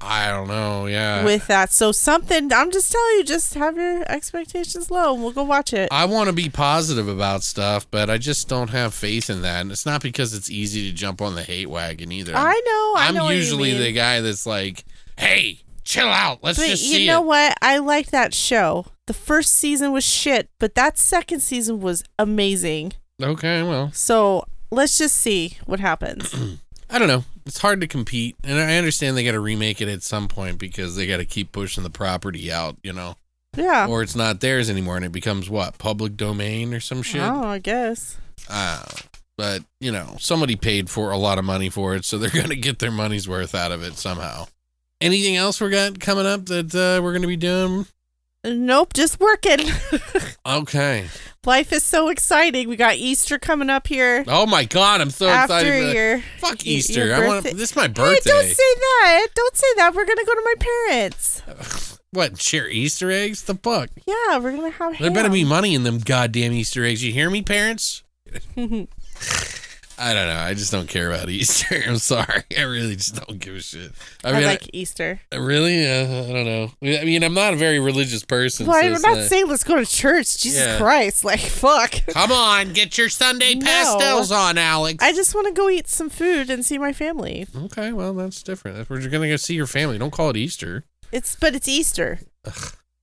I 0.00 0.28
don't 0.31 0.47
know. 0.49 0.87
Yeah. 0.87 1.25
with 1.25 1.47
that. 1.49 1.73
So 1.73 1.90
something. 1.93 2.52
I'm 2.52 2.71
just 2.71 2.93
telling 2.93 3.17
you, 3.17 3.25
just 3.25 3.55
have 3.55 3.76
your 3.76 4.05
expectations 4.11 4.90
low, 4.90 5.14
and 5.14 5.23
we'll 5.23 5.33
go 5.33 5.43
watch 5.43 5.73
it. 5.73 5.88
I 5.90 6.05
want 6.05 6.28
to 6.28 6.33
be 6.33 6.49
positive 6.49 7.09
about 7.09 7.43
stuff, 7.43 7.90
but 7.90 8.09
I 8.09 8.19
just 8.19 8.49
don't 8.49 8.71
have 8.71 8.95
faith 8.95 9.28
in 9.28 9.43
that. 9.43 9.62
And 9.62 9.73
it's 9.73 9.85
not 9.87 10.02
because 10.02 10.35
it's 10.35 10.50
easy 10.50 10.88
to 10.88 10.95
jump 10.95 11.21
on 11.21 11.35
the 11.35 11.43
hate 11.43 11.69
wagon 11.69 12.12
either. 12.12 12.33
I 12.37 12.52
know. 12.52 13.00
I 13.02 13.07
I'm 13.09 13.14
know 13.14 13.28
usually 13.31 13.76
the 13.76 13.93
guy 13.93 14.21
that's 14.21 14.47
like, 14.47 14.85
"Hey, 15.17 15.62
chill 15.85 16.09
out. 16.09 16.45
Let's 16.45 16.59
But 16.59 16.67
just 16.69 16.85
you 16.85 17.07
know 17.09 17.23
it." 17.23 17.26
what? 17.26 17.55
I 17.61 17.78
liked 17.78 18.12
that 18.12 18.35
show. 18.35 18.87
The 19.07 19.14
first 19.14 19.55
season 19.55 19.93
was 19.93 20.05
shit, 20.05 20.49
but 20.61 20.75
that 20.76 20.97
second 20.99 21.40
season 21.40 21.81
was 21.81 22.05
amazing. 22.19 22.93
Okay, 23.21 23.62
well, 23.64 23.90
So 23.93 24.45
let's 24.71 24.97
just 24.99 25.17
see 25.17 25.57
what 25.67 25.81
happens. 25.81 26.33
I 26.90 26.99
don't 26.99 27.09
know. 27.09 27.25
It's 27.49 27.59
hard 27.59 27.81
to 27.81 27.87
compete, 27.87 28.37
and 28.45 28.59
I 28.59 28.76
understand 28.76 29.17
they 29.17 29.25
got 29.25 29.33
to 29.33 29.40
remake 29.40 29.81
it 29.81 29.88
at 29.88 30.02
some 30.02 30.28
point 30.28 30.59
because 30.59 30.95
they 30.97 31.07
got 31.07 31.17
to 31.17 31.25
keep 31.25 31.50
pushing 31.50 31.83
the 31.83 31.88
property 31.90 32.52
out, 32.52 32.76
you 32.83 32.93
know, 32.93 33.17
Yeah. 33.57 33.87
or 33.88 34.02
it's 34.02 34.14
not 34.14 34.40
theirs 34.40 34.69
anymore, 34.69 34.97
and 34.97 35.05
it 35.05 35.12
becomes 35.12 35.49
what 35.49 35.78
public 35.78 36.17
domain 36.17 36.75
or 36.75 36.81
some 36.81 37.00
shit. 37.02 37.23
Oh, 37.23 37.45
I 37.47 37.59
guess. 37.59 38.19
Uh, 38.50 38.85
but 39.38 39.62
you 39.81 39.90
know, 39.90 40.17
somebody 40.21 40.57
paid 40.57 40.90
for 40.90 41.11
a 41.11 41.17
lot 41.17 41.38
of 41.38 41.45
money 41.45 41.71
for 41.71 41.95
it, 41.97 42.05
so 42.05 42.19
they're 42.19 42.28
gonna 42.43 42.55
get 42.55 42.78
their 42.81 42.90
money's 42.93 43.26
worth 43.28 43.55
out 43.55 43.73
of 43.73 43.83
it 43.83 43.95
somehow. 43.97 44.47
Anything 45.00 45.37
else 45.37 45.59
we 45.61 45.71
got 45.71 45.99
coming 46.00 46.26
up 46.26 46.45
that 46.47 46.75
uh, 46.75 47.02
we're 47.02 47.12
gonna 47.14 47.26
be 47.26 47.37
doing? 47.37 47.87
Nope, 48.45 48.93
just 48.93 49.19
working. 49.21 49.61
Okay. 50.49 51.07
Life 51.45 51.73
is 51.73 51.83
so 51.85 52.09
exciting. 52.09 52.69
We 52.69 52.76
got 52.76 52.97
Easter 52.97 53.38
coming 53.38 53.69
up 53.71 53.87
here 53.87 54.25
Oh 54.26 54.47
my 54.47 54.64
God, 54.64 55.00
I'm 55.00 55.11
so 55.11 55.28
after 55.28 55.55
excited! 55.57 55.87
For 55.90 55.95
your. 55.95 56.19
Fuck 56.38 56.50
y- 56.50 56.59
your 56.64 56.78
Easter! 56.78 57.14
I 57.14 57.26
want 57.26 57.45
this 57.45 57.71
is 57.71 57.76
my 57.76 57.83
Hey, 57.83 57.88
birthday. 57.88 58.31
don't 58.31 58.45
say 58.45 58.75
that. 58.76 59.26
Don't 59.35 59.57
say 59.57 59.67
that. 59.76 59.95
We're 59.95 60.07
gonna 60.07 60.25
go 60.25 60.35
to 60.35 60.43
my 60.45 60.55
parents. 60.88 61.43
what? 62.11 62.40
Share 62.40 62.69
Easter 62.69 63.11
eggs? 63.11 63.43
The 63.45 63.55
fuck? 63.55 63.90
Yeah, 64.07 64.38
we're 64.38 64.52
gonna 64.57 64.71
have. 64.71 64.99
There 64.99 65.11
better 65.11 65.31
be 65.31 65.45
money 65.45 65.75
in 65.75 65.83
them 65.85 65.99
goddamn 65.99 66.52
Easter 66.52 66.85
eggs. 66.85 67.05
You 67.05 67.12
hear 67.12 67.28
me, 67.31 67.43
parents? 67.43 68.02
I 69.99 70.14
don't 70.14 70.28
know. 70.28 70.38
I 70.40 70.55
just 70.55 70.71
don't 70.71 70.88
care 70.88 71.11
about 71.11 71.28
Easter. 71.31 71.83
I'm 71.87 71.97
sorry. 71.99 72.45
I 72.57 72.62
really 72.62 72.95
just 72.97 73.17
don't 73.17 73.38
give 73.38 73.57
a 73.57 73.61
shit. 73.61 73.93
I 74.25 74.31
I, 74.31 74.33
mean, 74.35 74.45
like 74.45 74.71
Easter. 74.73 75.21
Really, 75.33 75.85
uh, 75.87 76.25
I 76.25 76.33
don't 76.33 76.45
know. 76.45 76.71
I 76.83 77.05
mean, 77.05 77.25
I'm 77.25 77.35
not 77.35 77.52
a 77.52 77.57
very 77.57 77.81
religious 77.81 78.25
person. 78.25 78.67
Well, 78.67 78.81
so 78.81 78.87
I'm 78.95 79.02
not 79.17 79.25
saying 79.28 79.49
let's 79.49 79.64
go 79.64 79.76
to 79.76 79.85
church. 79.85 80.38
Jesus 80.38 80.61
Yeah. 80.64 80.78
Christ, 80.78 81.25
like 81.25 81.40
fuck. 81.40 81.95
Come 82.09 82.31
on, 82.33 82.73
get 82.73 82.97
your 82.97 83.09
Sunday 83.09 83.55
No. 83.55 83.67
pastels 83.67 84.31
on, 84.31 84.57
Alex. 84.59 85.02
I 85.02 85.12
just 85.12 85.35
want 85.35 85.47
to 85.49 85.52
go 85.52 85.69
eat 85.69 85.88
some 85.88 86.11
food 86.11 86.49
and 86.50 86.64
see 86.64 86.78
my 86.78 86.93
family. 86.93 87.47
okay, 87.64 87.93
well, 87.93 88.14
that's 88.14 88.43
different. 88.43 88.78
If 88.78 88.90
we're 88.90 89.00
gonna 89.09 89.28
go 89.28 89.37
see 89.37 89.55
your 89.55 89.67
family, 89.67 89.99
don't 89.99 90.12
call 90.12 90.31
it 90.31 90.37
Easter. 90.37 90.85
It's 91.11 91.35
but 91.37 91.55
it's 91.55 91.67
Easter. 91.69 92.21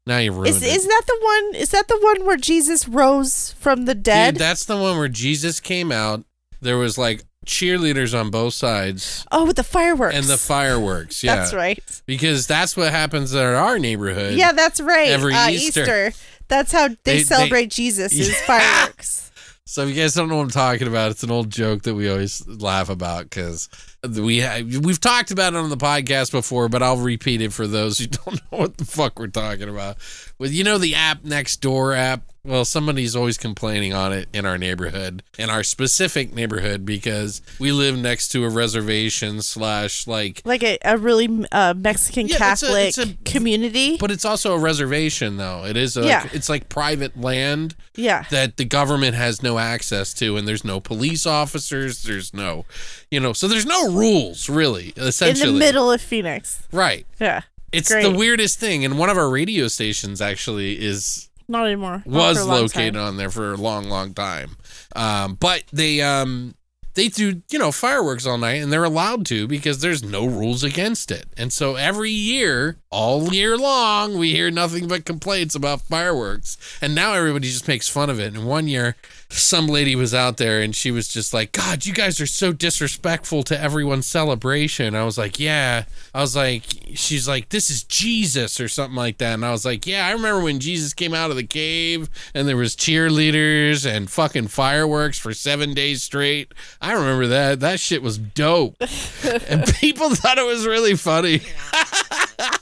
Now 0.07 0.19
you 0.19 0.31
ruined 0.31 0.47
Is 0.49 0.61
it. 0.61 0.67
is 0.75 0.85
that 0.85 1.01
the 1.07 1.19
one? 1.21 1.55
Is 1.61 1.69
that 1.71 1.87
the 1.87 1.97
one 1.99 2.25
where 2.25 2.37
Jesus 2.37 2.87
rose 2.87 3.53
from 3.59 3.85
the 3.85 3.95
dead? 3.95 4.35
Dude, 4.35 4.41
that's 4.41 4.63
the 4.65 4.77
one 4.77 4.97
where 4.97 5.07
Jesus 5.07 5.59
came 5.59 5.91
out. 5.91 6.23
There 6.61 6.77
was 6.77 6.97
like 6.97 7.23
cheerleaders 7.45 8.19
on 8.19 8.31
both 8.31 8.53
sides 8.55 9.25
oh, 9.31 9.45
with 9.45 9.55
the 9.55 9.63
fireworks. 9.63 10.15
and 10.15 10.25
the 10.25 10.37
fireworks. 10.37 11.23
Yeah, 11.23 11.35
That's 11.35 11.53
right. 11.53 11.79
Because 12.05 12.47
that's 12.47 12.75
what 12.75 12.91
happens 12.91 13.33
in 13.33 13.39
our 13.41 13.77
neighborhood. 13.79 14.33
Yeah, 14.35 14.51
that's 14.51 14.81
right. 14.81 15.09
Every 15.09 15.33
uh, 15.33 15.49
Easter. 15.49 16.11
That's 16.47 16.71
how 16.71 16.87
they, 16.89 16.95
They- 17.03 17.17
they- 17.17 17.23
celebrate 17.23 17.69
Jesus. 17.71 18.13
Is 18.13 18.29
Yeah. 18.29 18.35
fireworks. 18.45 19.21
So 19.67 19.81
if 19.81 19.89
you 19.89 19.95
guys 19.95 20.13
don't 20.13 20.29
know 20.29 20.35
what 20.37 20.43
I'm 20.43 20.49
talking 20.51 20.87
about, 20.87 21.09
it's 21.09 21.23
an 21.23 21.31
old 21.31 21.49
joke 21.49 21.81
that 21.83 21.95
we 21.95 22.07
always 22.07 22.47
laugh 22.47 22.87
about 22.87 23.23
because 23.23 23.67
we 24.07 24.39
ha- 24.39 24.61
we've 24.61 25.01
talked 25.01 25.31
about 25.31 25.53
it 25.53 25.57
on 25.57 25.69
the 25.71 25.75
podcast 25.75 26.31
before, 26.31 26.69
but 26.69 26.83
I'll 26.83 26.97
repeat 26.97 27.41
it 27.41 27.51
for 27.51 27.65
those 27.65 27.97
who 27.97 28.05
don't 28.25 28.35
know 28.51 28.59
what 28.59 28.77
the 28.77 28.85
fuck 28.85 29.17
we're 29.17 29.25
talking 29.27 29.67
about. 29.67 29.97
With 30.37 30.53
you 30.53 30.63
know 30.63 30.77
the 30.77 30.93
app 30.93 31.23
Nextdoor 31.23 31.97
app. 31.97 32.21
Well, 32.45 32.63
somebody's 32.63 33.15
always 33.15 33.39
complaining 33.39 33.93
on 33.93 34.13
it 34.13 34.29
in 34.31 34.45
our 34.45 34.57
neighborhood, 34.57 35.23
in 35.39 35.49
our 35.49 35.63
specific 35.63 36.31
neighborhood, 36.33 36.85
because 36.85 37.41
we 37.59 37.71
live 37.71 37.97
next 37.97 38.27
to 38.29 38.43
a 38.45 38.49
reservation 38.49 39.41
slash 39.41 40.05
like 40.05 40.41
Like 40.45 40.61
a, 40.63 40.77
a 40.85 40.95
really 40.97 41.45
uh, 41.51 41.73
Mexican 41.75 42.27
Yeah, 42.27 42.35
it's 42.35 42.61
a- 42.61 42.67
Catholic 42.67 42.87
it's 42.89 42.97
a- 42.99 43.13
community. 43.25 43.97
but 43.97 44.11
it's 44.11 44.25
also 44.25 44.53
a 44.53 44.59
reservation 44.59 45.37
though. 45.37 45.65
It 45.65 45.75
is 45.75 45.97
a, 45.97 46.05
Yeah. 46.05 46.29
it's 46.33 46.47
like 46.47 46.69
private 46.69 47.19
land 47.19 47.75
yeah. 47.95 48.25
that 48.29 48.57
the 48.57 48.65
government 48.65 49.15
has 49.15 49.41
no 49.41 49.57
access 49.57 50.13
to 50.15 50.37
and 50.37 50.47
there's 50.47 50.63
no 50.63 50.79
police 50.79 51.25
officers 51.25 52.03
there's 52.03 52.33
no 52.33 52.65
you 53.09 53.19
know 53.19 53.33
so 53.33 53.47
there's 53.47 53.65
no 53.65 53.91
rules 53.91 54.49
really 54.49 54.93
Essentially, 54.97 55.49
In 55.49 55.55
the 55.55 55.59
middle 55.59 55.91
of 55.91 55.99
Phoenix. 56.01 56.67
right 56.71 57.07
Yeah. 57.19 57.41
it's 57.71 57.89
Great. 57.91 58.03
the 58.03 58.11
weirdest 58.11 58.59
thing 58.59 58.85
and 58.85 58.99
one 58.99 59.09
of 59.09 59.17
our 59.17 59.29
radio 59.29 59.67
stations 59.67 60.21
actually 60.21 60.79
is 60.79 61.29
Not 61.47 61.65
anymore. 61.65 62.03
Not 62.05 62.15
was 62.15 62.37
for 62.37 62.43
a 62.43 62.45
long 62.45 62.61
located 62.61 62.93
time. 62.95 63.03
on 63.03 63.17
there 63.17 63.29
for 63.29 63.53
a 63.53 63.57
long 63.57 63.89
long 63.89 64.13
time 64.13 64.57
um 64.95 65.35
but 65.35 65.63
they 65.71 66.01
um 66.01 66.55
they 66.95 67.09
do 67.09 67.41
you 67.49 67.59
know 67.59 67.71
fireworks 67.71 68.25
all 68.25 68.37
night 68.37 68.61
and 68.61 68.71
they're 68.73 68.83
allowed 68.83 69.25
to 69.27 69.47
because 69.47 69.79
there's 69.79 70.03
no 70.03 70.25
rules 70.25 70.63
against 70.63 71.11
it. 71.11 71.25
And 71.37 71.53
so 71.53 71.75
every 71.75 72.09
year 72.09 72.77
all 72.89 73.33
year 73.33 73.57
long 73.57 74.17
we 74.17 74.31
hear 74.31 74.49
nothing 74.49 74.87
but 74.87 75.05
complaints 75.05 75.55
about 75.55 75.81
fireworks. 75.81 76.57
And 76.81 76.95
now 76.95 77.13
everybody 77.13 77.47
just 77.49 77.67
makes 77.67 77.87
fun 77.87 78.09
of 78.09 78.19
it. 78.19 78.33
And 78.33 78.47
one 78.47 78.67
year 78.67 78.95
some 79.29 79.67
lady 79.67 79.95
was 79.95 80.13
out 80.13 80.37
there 80.37 80.61
and 80.61 80.75
she 80.75 80.91
was 80.91 81.07
just 81.07 81.33
like 81.33 81.51
god 81.51 81.85
you 81.85 81.93
guys 81.93 82.21
are 82.21 82.27
so 82.27 82.53
disrespectful 82.53 83.43
to 83.43 83.59
everyone's 83.59 84.07
celebration. 84.07 84.95
I 84.95 85.03
was 85.03 85.17
like 85.17 85.39
yeah. 85.39 85.83
I 86.13 86.21
was 86.21 86.35
like 86.35 86.63
she's 86.95 87.27
like 87.27 87.49
this 87.49 87.69
is 87.69 87.83
jesus 87.83 88.59
or 88.59 88.69
something 88.69 88.95
like 88.95 89.17
that. 89.17 89.33
And 89.33 89.45
i 89.45 89.51
was 89.51 89.65
like 89.65 89.85
yeah 89.85 90.07
i 90.07 90.11
remember 90.11 90.41
when 90.41 90.59
jesus 90.59 90.93
came 90.93 91.13
out 91.13 91.29
of 91.29 91.35
the 91.35 91.43
cave 91.43 92.09
and 92.33 92.47
there 92.47 92.57
was 92.57 92.75
cheerleaders 92.75 93.85
and 93.85 94.09
fucking 94.09 94.47
fireworks 94.47 95.19
for 95.19 95.33
seven 95.33 95.73
days 95.73 96.01
straight 96.01 96.53
i 96.85 96.93
remember 96.93 97.27
that. 97.27 97.59
That 97.61 97.79
shit 97.79 98.01
was 98.01 98.17
dope. 98.17 98.75
And 99.47 99.65
people 99.75 100.13
thought 100.13 100.37
it 100.37 100.45
was 100.45 100.65
really 100.67 100.95
funny. 100.95 101.41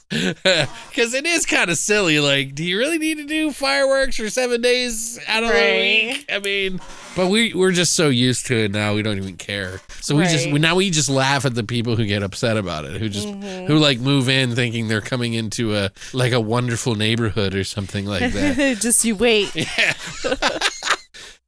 Because 0.09 1.13
it 1.15 1.25
is 1.25 1.45
kind 1.45 1.69
of 1.71 1.77
silly 1.77 2.19
like 2.19 2.53
do 2.55 2.63
you 2.63 2.77
really 2.77 2.99
need 2.99 3.17
to 3.17 3.25
do 3.25 3.51
fireworks 3.51 4.15
for 4.17 4.29
seven 4.29 4.61
days 4.61 5.19
out 5.27 5.43
of 5.43 5.49
the 5.49 5.55
Right. 5.55 6.07
week? 6.17 6.25
I 6.31 6.39
mean 6.39 6.79
but 7.15 7.27
we 7.27 7.53
we're 7.53 7.71
just 7.71 7.93
so 7.93 8.09
used 8.09 8.45
to 8.47 8.55
it 8.65 8.71
now 8.71 8.93
we 8.95 9.01
don't 9.01 9.17
even 9.17 9.37
care. 9.37 9.81
So 10.01 10.15
we 10.15 10.23
just 10.25 10.51
we, 10.51 10.59
now 10.59 10.75
we 10.75 10.89
just 10.89 11.09
laugh 11.09 11.45
at 11.45 11.55
the 11.55 11.63
people 11.63 11.95
who 11.95 12.05
get 12.05 12.21
upset 12.23 12.57
about 12.57 12.85
it 12.85 12.99
who 13.01 13.09
just 13.09 13.27
Mm-hmm. 13.27 13.65
who 13.67 13.77
like 13.79 13.99
move 13.99 14.29
in 14.29 14.53
thinking 14.55 14.87
they're 14.87 15.01
coming 15.01 15.33
into 15.33 15.75
a 15.75 15.91
like 16.13 16.31
a 16.31 16.39
wonderful 16.39 16.93
neighborhood 16.95 17.55
or 17.55 17.63
something 17.63 18.05
like 18.05 18.31
that. 18.33 18.77
Just 18.81 19.03
you 19.05 19.15
wait. 19.15 19.51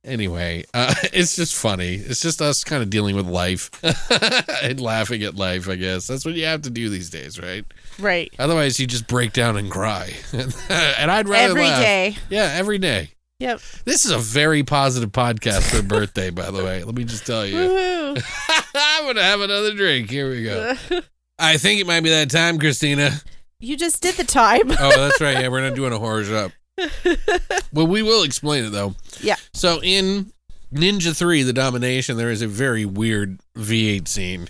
Anyway 0.06 0.64
uh, 0.74 0.94
it's 1.14 1.36
just 1.36 1.56
funny 1.56 1.96
it's 1.96 2.22
just 2.22 2.42
us 2.42 2.64
kind 2.64 2.82
of 2.84 2.90
dealing 2.90 3.16
with 3.16 3.26
life 3.28 3.70
and 4.64 4.80
laughing 4.80 5.24
at 5.24 5.36
life 5.36 5.68
i 5.68 5.76
guess 5.76 6.08
that's 6.08 6.24
what 6.26 6.34
you 6.36 6.46
have 6.46 6.62
to 6.62 6.70
do 6.70 6.90
these 6.90 7.10
days 7.10 7.40
right 7.40 7.66
Right. 7.98 8.34
otherwise 8.40 8.80
you 8.80 8.88
just 8.88 9.08
break 9.08 9.34
down 9.34 9.58
and 9.58 9.72
cry 9.72 10.14
and 10.34 11.12
i'd 11.12 11.28
rather 11.28 11.50
Every 11.52 11.62
laugh. 11.64 11.82
day. 11.82 12.16
yeah 12.30 12.52
every 12.56 12.78
day 12.78 13.10
Yep. 13.40 13.60
this 13.84 14.06
is 14.06 14.12
a 14.12 14.18
very 14.18 14.64
positive 14.64 15.12
podcast 15.12 15.70
for 15.76 15.82
birthday 15.82 16.30
by 16.30 16.52
the 16.52 16.64
way 16.64 16.84
let 16.84 16.96
me 16.96 17.04
just 17.04 17.26
tell 17.26 17.46
you 17.46 17.56
Woohoo. 17.58 18.24
i'm 18.76 19.06
gonna 19.06 19.24
have 19.24 19.42
another 19.42 19.74
drink 19.74 20.10
here 20.10 20.30
we 20.30 20.44
go 20.44 20.76
i 21.40 21.58
think 21.58 21.82
it 21.82 21.88
might 21.88 22.02
be 22.02 22.10
that 22.10 22.30
time 22.30 22.58
christina 22.60 23.12
you 23.60 23.76
just 23.78 24.02
did 24.02 24.16
the 24.16 24.24
time. 24.24 24.70
oh 24.70 24.90
that's 24.98 25.20
right 25.22 25.40
yeah 25.42 25.48
we're 25.48 25.62
not 25.68 25.76
doing 25.76 25.92
a 25.94 26.00
horror 26.00 26.24
shop 26.24 26.52
well 27.74 27.88
we 27.88 28.02
will 28.02 28.24
explain 28.24 28.66
it 28.66 28.70
though 28.72 28.96
Yeah. 29.22 29.36
so 29.54 29.82
in 29.82 30.32
ninja 30.74 31.16
3 31.16 31.44
the 31.44 31.54
domination 31.54 32.18
there 32.18 32.32
is 32.32 32.42
a 32.42 32.48
very 32.48 32.86
weird 32.86 33.40
v8 33.58 34.08
scene 34.08 34.48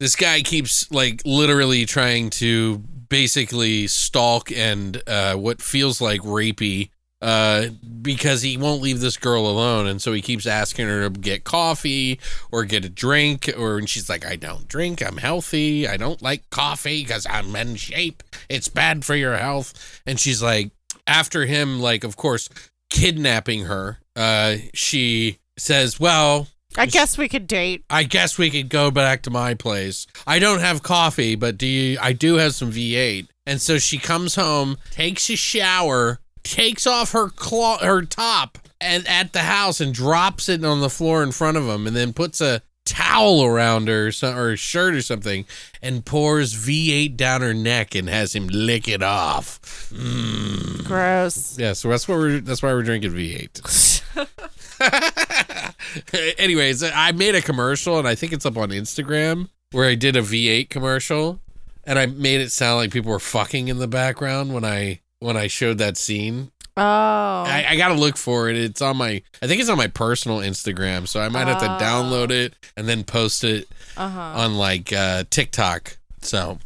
this 0.00 0.16
guy 0.16 0.40
keeps 0.42 0.90
like 0.90 1.22
literally 1.24 1.84
trying 1.84 2.30
to 2.30 2.78
basically 3.08 3.86
stalk 3.86 4.50
and 4.52 5.02
uh 5.06 5.34
what 5.34 5.62
feels 5.62 6.00
like 6.00 6.20
rapey 6.22 6.90
uh 7.20 7.66
because 8.00 8.42
he 8.42 8.56
won't 8.56 8.80
leave 8.82 9.00
this 9.00 9.16
girl 9.16 9.46
alone 9.46 9.86
and 9.88 10.00
so 10.00 10.12
he 10.12 10.20
keeps 10.22 10.46
asking 10.46 10.86
her 10.86 11.08
to 11.08 11.10
get 11.18 11.42
coffee 11.42 12.20
or 12.52 12.64
get 12.64 12.84
a 12.84 12.88
drink 12.88 13.50
or 13.58 13.76
and 13.78 13.88
she's 13.90 14.08
like 14.08 14.24
I 14.24 14.36
don't 14.36 14.68
drink 14.68 15.02
I'm 15.04 15.16
healthy 15.16 15.88
I 15.88 15.96
don't 15.96 16.22
like 16.22 16.48
coffee 16.50 17.02
cuz 17.04 17.26
I'm 17.28 17.54
in 17.56 17.74
shape 17.76 18.22
it's 18.48 18.68
bad 18.68 19.04
for 19.04 19.16
your 19.16 19.36
health 19.36 20.00
and 20.06 20.20
she's 20.20 20.40
like 20.42 20.70
after 21.08 21.46
him 21.46 21.80
like 21.80 22.04
of 22.04 22.16
course 22.16 22.48
kidnapping 22.90 23.64
her 23.64 23.98
uh 24.16 24.56
she 24.74 25.38
says 25.56 25.98
well 25.98 26.48
I 26.76 26.86
guess 26.86 27.16
we 27.16 27.28
could 27.28 27.46
date. 27.46 27.84
I 27.90 28.04
guess 28.04 28.38
we 28.38 28.50
could 28.50 28.68
go 28.68 28.90
back 28.90 29.22
to 29.22 29.30
my 29.30 29.54
place. 29.54 30.06
I 30.26 30.38
don't 30.38 30.60
have 30.60 30.82
coffee, 30.82 31.34
but 31.34 31.56
do 31.56 31.66
you? 31.66 31.98
I 32.00 32.12
do 32.12 32.34
have 32.34 32.54
some 32.54 32.70
V8. 32.70 33.26
And 33.46 33.60
so 33.60 33.78
she 33.78 33.98
comes 33.98 34.34
home, 34.34 34.76
takes 34.90 35.28
a 35.30 35.36
shower, 35.36 36.20
takes 36.44 36.86
off 36.86 37.12
her 37.12 37.30
claw, 37.30 37.78
her 37.78 38.02
top, 38.02 38.58
and 38.80 39.08
at 39.08 39.32
the 39.32 39.40
house 39.40 39.80
and 39.80 39.94
drops 39.94 40.48
it 40.48 40.64
on 40.64 40.80
the 40.80 40.90
floor 40.90 41.22
in 41.22 41.32
front 41.32 41.56
of 41.56 41.66
him, 41.66 41.86
and 41.86 41.96
then 41.96 42.12
puts 42.12 42.40
a 42.40 42.62
towel 42.88 43.44
around 43.44 43.88
her 43.88 44.08
or, 44.08 44.12
so, 44.12 44.34
or 44.34 44.52
a 44.52 44.56
shirt 44.56 44.94
or 44.94 45.02
something, 45.02 45.44
and 45.82 46.04
pours 46.04 46.54
V8 46.54 47.16
down 47.16 47.40
her 47.42 47.54
neck 47.54 47.94
and 47.94 48.08
has 48.08 48.34
him 48.34 48.48
lick 48.48 48.88
it 48.88 49.02
off. 49.02 49.60
Mm. 49.92 50.84
Gross. 50.84 51.58
Yeah, 51.58 51.72
so 51.72 51.88
that's 51.88 52.08
what 52.08 52.18
we're. 52.18 52.40
That's 52.40 52.62
why 52.62 52.72
we're 52.72 52.82
drinking 52.82 53.12
V8. 53.12 54.02
Anyways, 56.38 56.82
I 56.82 57.12
made 57.12 57.34
a 57.34 57.42
commercial 57.42 57.98
and 57.98 58.06
I 58.06 58.14
think 58.14 58.32
it's 58.32 58.46
up 58.46 58.56
on 58.56 58.70
Instagram 58.70 59.48
where 59.72 59.88
I 59.88 59.94
did 59.94 60.16
a 60.16 60.22
V8 60.22 60.70
commercial 60.70 61.40
and 61.84 61.98
I 61.98 62.06
made 62.06 62.40
it 62.40 62.50
sound 62.52 62.78
like 62.78 62.92
people 62.92 63.10
were 63.10 63.18
fucking 63.18 63.68
in 63.68 63.78
the 63.78 63.88
background 63.88 64.52
when 64.54 64.64
I 64.64 65.00
when 65.20 65.36
I 65.36 65.46
showed 65.46 65.78
that 65.78 65.96
scene. 65.96 66.52
Oh. 66.78 67.44
I, 67.50 67.66
I 67.70 67.76
gotta 67.76 67.94
look 67.94 68.16
for 68.16 68.48
it. 68.48 68.56
It's 68.56 68.80
on 68.82 68.96
my 68.96 69.22
I 69.42 69.46
think 69.46 69.60
it's 69.60 69.70
on 69.70 69.78
my 69.78 69.88
personal 69.88 70.38
Instagram, 70.38 71.06
so 71.08 71.20
I 71.20 71.28
might 71.28 71.46
have 71.48 71.60
to 71.60 71.66
Oh. 71.70 71.78
download 71.80 72.30
it 72.30 72.54
and 72.76 72.88
then 72.88 73.04
post 73.04 73.44
it 73.44 73.68
uh 73.96 74.08
huh. 74.08 74.20
on 74.42 74.54
like 74.56 74.92
uh, 74.92 75.24
TikTok. 75.30 75.96
So 76.22 76.58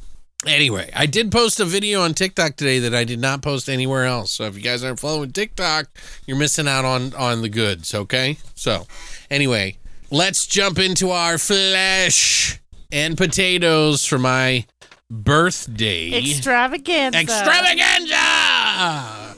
anyway, 0.46 0.90
I 0.94 1.06
did 1.06 1.30
post 1.32 1.60
a 1.60 1.64
video 1.64 2.02
on 2.02 2.14
TikTok 2.14 2.56
today 2.56 2.78
that 2.80 2.94
I 2.94 3.04
did 3.04 3.18
not 3.20 3.42
post 3.42 3.68
anywhere 3.68 4.04
else. 4.04 4.30
So 4.32 4.44
if 4.44 4.56
you 4.56 4.62
guys 4.62 4.82
aren't 4.84 5.00
following 5.00 5.32
TikTok, 5.32 5.86
you're 6.26 6.36
missing 6.38 6.68
out 6.68 6.84
on 6.84 7.14
on 7.14 7.42
the 7.42 7.48
goods. 7.48 7.94
Okay. 7.94 8.36
So 8.54 8.86
anyway, 9.30 9.76
let's 10.10 10.46
jump 10.46 10.78
into 10.78 11.10
our 11.10 11.38
flesh 11.38 12.60
and 12.90 13.16
potatoes 13.16 14.04
for 14.04 14.18
my 14.18 14.66
birthday 15.10 16.10
Extravaganza. 16.12 17.18
extravaganza. 17.18 18.14
Ah, 18.14 19.34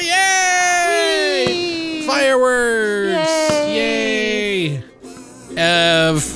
Yay! 0.00 1.46
Whee! 1.46 2.03
Fireworks! 2.14 3.28
Yay! 3.68 4.66
Yay! 4.68 4.76
Of 5.56 6.22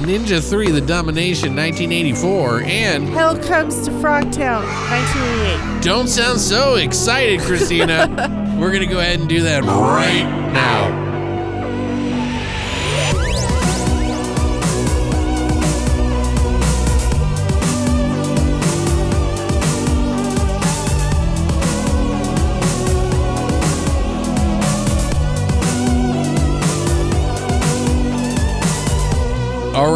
Ninja 0.00 0.42
3 0.42 0.70
The 0.72 0.80
Domination 0.80 1.54
1984 1.54 2.62
and 2.62 3.08
Hell 3.08 3.38
comes 3.38 3.84
to 3.84 3.92
Frogtown, 3.92 4.64
1988. 4.90 5.82
Don't 5.84 6.08
Sound 6.08 6.40
So 6.40 6.74
Excited, 6.74 7.40
Christina. 7.42 8.08
We're 8.60 8.70
going 8.72 8.86
to 8.86 8.92
go 8.92 8.98
ahead 8.98 9.20
and 9.20 9.28
do 9.28 9.42
that 9.42 9.62
right 9.62 10.24
now. 10.52 11.09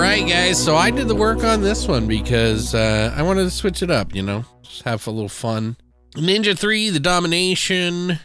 Right, 0.05 0.27
guys. 0.29 0.63
So 0.63 0.77
I 0.77 0.91
did 0.91 1.09
the 1.09 1.15
work 1.15 1.45
on 1.45 1.63
this 1.63 1.87
one 1.89 2.07
because 2.07 2.75
uh, 2.75 3.13
I 3.17 3.23
wanted 3.23 3.45
to 3.45 3.51
switch 3.51 3.83
it 3.83 3.91
up, 3.91 4.15
you 4.15 4.23
know, 4.23 4.45
just 4.63 4.83
have 4.83 5.07
a 5.07 5.11
little 5.11 5.29
fun. 5.29 5.77
Ninja 6.15 6.57
3 6.57 6.91
The 6.91 7.01
Domination 7.01 8.19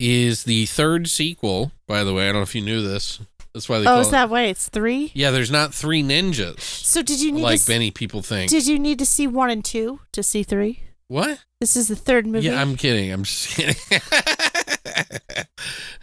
is 0.00 0.44
the 0.44 0.66
third 0.66 1.08
sequel, 1.08 1.72
by 1.86 2.04
the 2.04 2.12
way. 2.12 2.24
I 2.24 2.32
don't 2.32 2.36
know 2.36 2.42
if 2.42 2.54
you 2.54 2.62
knew 2.62 2.82
this. 2.82 3.20
That's 3.54 3.68
why 3.68 3.78
they 3.78 3.86
Oh, 3.86 4.00
is 4.00 4.08
it. 4.08 4.10
that 4.12 4.30
why 4.30 4.42
it's 4.42 4.68
three? 4.68 5.10
Yeah, 5.14 5.30
there's 5.30 5.50
not 5.50 5.72
three 5.72 6.02
ninjas 6.02 6.60
So 6.60 7.02
did 7.02 7.20
you 7.22 7.32
need 7.32 7.42
like 7.42 7.62
to? 7.62 7.70
many 7.70 7.90
people 7.90 8.20
think. 8.22 8.50
Did 8.50 8.66
you 8.66 8.78
need 8.78 8.98
to 8.98 9.06
see 9.06 9.26
one 9.26 9.50
and 9.50 9.64
two 9.64 10.00
to 10.12 10.22
see 10.22 10.42
three? 10.42 10.80
what? 11.08 11.44
This 11.60 11.76
is 11.76 11.88
the 11.88 11.96
third 11.96 12.26
movie. 12.26 12.46
Yeah, 12.46 12.60
I'm 12.60 12.76
kidding. 12.76 13.10
I'm 13.12 13.22
just 13.22 13.48
kidding. 13.48 13.76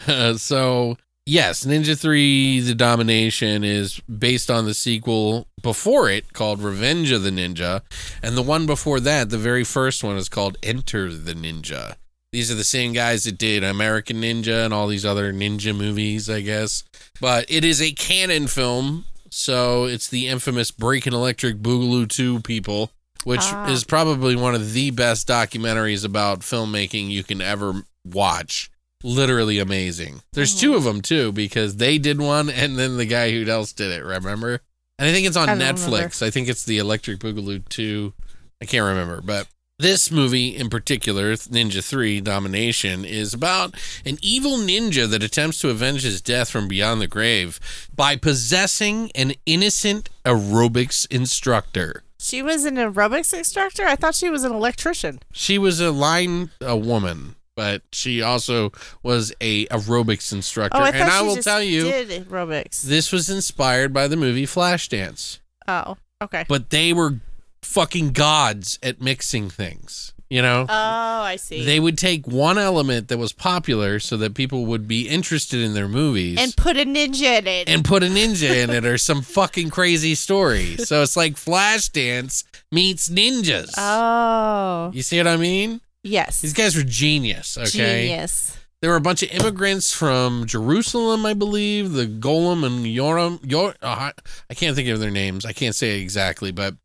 Uh, 0.08 0.34
so, 0.38 0.98
yes, 1.26 1.66
Ninja 1.66 1.98
3 2.00 2.60
The 2.62 2.76
Domination 2.76 3.64
is 3.64 4.00
based 4.02 4.50
on 4.52 4.66
the 4.66 4.74
sequel 4.74 5.48
before 5.62 6.10
it 6.10 6.34
called 6.34 6.62
Revenge 6.62 7.12
of 7.12 7.24
the 7.24 7.32
Ninja. 7.32 7.82
And 8.22 8.36
the 8.38 8.42
one 8.42 8.66
before 8.66 9.00
that, 9.02 9.30
the 9.30 9.38
very 9.38 9.64
first 9.64 10.04
one, 10.04 10.18
is 10.18 10.30
called 10.30 10.58
Enter 10.64 11.12
the 11.14 11.34
Ninja. 11.34 11.96
These 12.32 12.52
are 12.52 12.56
the 12.56 12.64
same 12.64 12.94
guys 12.94 13.26
that 13.26 13.38
did 13.38 13.64
American 13.64 14.18
Ninja 14.22 14.66
and 14.66 14.74
all 14.74 14.88
these 14.88 15.06
other 15.06 15.32
ninja 15.32 15.76
movies, 15.76 16.30
I 16.30 16.42
guess. 16.42 16.84
But 17.22 17.46
it 17.48 17.64
is 17.64 17.80
a 17.82 17.92
Cannon 17.92 18.48
film. 18.48 19.06
So 19.30 19.86
it's 19.86 20.08
the 20.08 20.28
infamous 20.28 20.72
Breaking 20.72 21.14
Electric 21.14 21.58
Boogaloo 21.58 22.08
2 22.10 22.40
people, 22.42 22.92
which 23.24 23.40
Ah. 23.42 23.70
is 23.72 23.84
probably 23.84 24.36
one 24.36 24.56
of 24.56 24.74
the 24.74 24.90
best 24.92 25.28
documentaries 25.28 26.04
about 26.04 26.40
filmmaking 26.42 27.10
you 27.10 27.24
can 27.24 27.40
ever 27.42 27.84
watch. 28.04 28.70
Literally 29.04 29.60
amazing. 29.60 30.22
There's 30.32 30.58
two 30.60 30.70
mm-hmm. 30.70 30.78
of 30.78 30.84
them 30.86 31.02
too 31.02 31.32
because 31.32 31.78
they 31.78 31.98
did 31.98 32.20
one 32.20 32.50
and 32.50 32.78
then 32.78 32.98
the 32.98 33.06
guy 33.06 33.32
who 33.32 33.50
else 33.50 33.74
did 33.74 33.92
it. 33.92 34.04
Remember? 34.04 34.62
And 34.98 35.10
I 35.10 35.12
think 35.12 35.28
it's 35.28 35.38
on 35.38 35.50
I 35.50 35.56
Netflix. 35.56 35.86
remember. 35.86 36.26
I 36.26 36.30
think 36.30 36.48
it's 36.48 36.66
the 36.66 36.78
Electric 36.78 37.20
Boogaloo 37.20 37.68
2. 37.68 38.14
I 38.62 38.66
can't 38.66 38.86
remember, 38.86 39.22
but 39.22 39.48
this 39.80 40.12
movie 40.12 40.56
in 40.56 40.70
particular, 40.70 41.34
Ninja 41.34 41.84
3 41.84 42.22
Domination, 42.22 43.04
is 43.04 43.34
about 43.34 43.76
an 44.06 44.18
evil 44.22 44.58
ninja 44.58 45.10
that 45.10 45.24
attempts 45.24 45.60
to 45.60 45.70
avenge 45.70 46.04
his 46.04 46.22
death 46.22 46.50
from 46.50 46.68
beyond 46.68 47.02
the 47.02 47.08
grave 47.08 47.60
by 47.94 48.16
possessing 48.16 49.12
an 49.16 49.34
innocent 49.46 50.10
aerobics 50.26 51.08
instructor. 51.12 52.04
she 52.20 52.42
was 52.42 52.64
an 52.66 52.76
aerobics 52.76 53.34
instructor. 53.34 53.84
I 53.84 53.96
thought 53.96 54.16
she 54.16 54.30
was 54.30 54.44
an 54.44 54.54
electrician. 54.54 55.20
She 55.34 55.58
was 55.58 55.82
a 55.82 55.92
line 55.92 56.52
a 56.62 56.78
woman, 56.78 57.36
but 57.56 57.82
she 57.92 58.22
also 58.22 58.72
was 59.02 59.34
a 59.42 59.66
aerobics 59.68 60.32
instructor. 60.32 60.78
Oh, 60.78 60.84
I 60.84 60.90
and 60.90 61.10
I 61.10 61.22
will 61.22 61.38
tell 61.38 61.62
you, 61.62 61.84
did 61.84 62.28
aerobics. 62.28 62.82
this 62.84 63.12
was 63.12 63.30
inspired 63.30 63.94
by 63.94 64.08
the 64.08 64.16
movie 64.18 64.46
Flashdance. 64.46 65.40
Oh, 65.68 65.98
okay. 66.22 66.46
But 66.48 66.70
they 66.70 66.94
were 66.94 67.20
fucking 67.62 68.12
gods 68.12 68.80
at 68.84 69.02
mixing 69.02 69.50
things. 69.50 70.10
You 70.30 70.42
know? 70.42 70.66
Oh, 70.68 71.22
I 71.22 71.36
see. 71.36 71.64
They 71.64 71.80
would 71.80 71.96
take 71.96 72.26
one 72.26 72.58
element 72.58 73.10
that 73.10 73.20
was 73.20 73.32
popular 73.34 74.00
so 74.00 74.18
that 74.18 74.34
people 74.34 74.66
would 74.66 74.88
be 74.88 75.08
interested 75.08 75.60
in 75.62 75.76
their 75.76 75.88
movies 75.88 76.40
and 76.42 76.56
put 76.58 76.76
a 76.76 76.86
ninja 76.86 77.38
in 77.38 77.46
it. 77.46 77.70
and 77.70 77.86
put 77.86 78.02
a 78.02 78.08
ninja 78.08 78.50
in 78.64 78.72
it 78.72 78.84
or 78.84 78.98
some 78.98 79.22
fucking 79.22 79.70
crazy 79.70 80.16
story. 80.16 80.76
So 80.78 81.04
it's 81.04 81.16
like 81.16 81.34
Flashdance 81.36 82.46
meets 82.72 83.10
ninjas. 83.10 83.76
oh, 83.78 84.90
You 84.92 85.04
see 85.04 85.18
what 85.20 85.28
I 85.28 85.38
mean? 85.38 85.82
Yes. 86.04 86.42
These 86.42 86.54
guys 86.54 86.76
were 86.76 86.84
genius, 86.84 87.58
okay? 87.58 88.08
Genius. 88.08 88.58
There 88.82 88.90
were 88.90 88.98
a 88.98 89.02
bunch 89.02 89.24
of 89.24 89.32
immigrants 89.32 89.94
from 89.94 90.46
Jerusalem, 90.46 91.26
I 91.26 91.34
believe, 91.34 91.94
the 91.94 92.06
Golan 92.06 92.66
and 92.66 92.86
Yoram. 92.86 93.40
Yor, 93.50 93.76
uh, 93.82 94.12
I 94.50 94.54
can't 94.54 94.76
think 94.76 94.90
of 94.90 95.00
their 95.00 95.10
names. 95.10 95.46
I 95.46 95.54
can't 95.54 95.74
say 95.74 96.02
exactly, 96.02 96.52
but 96.52 96.76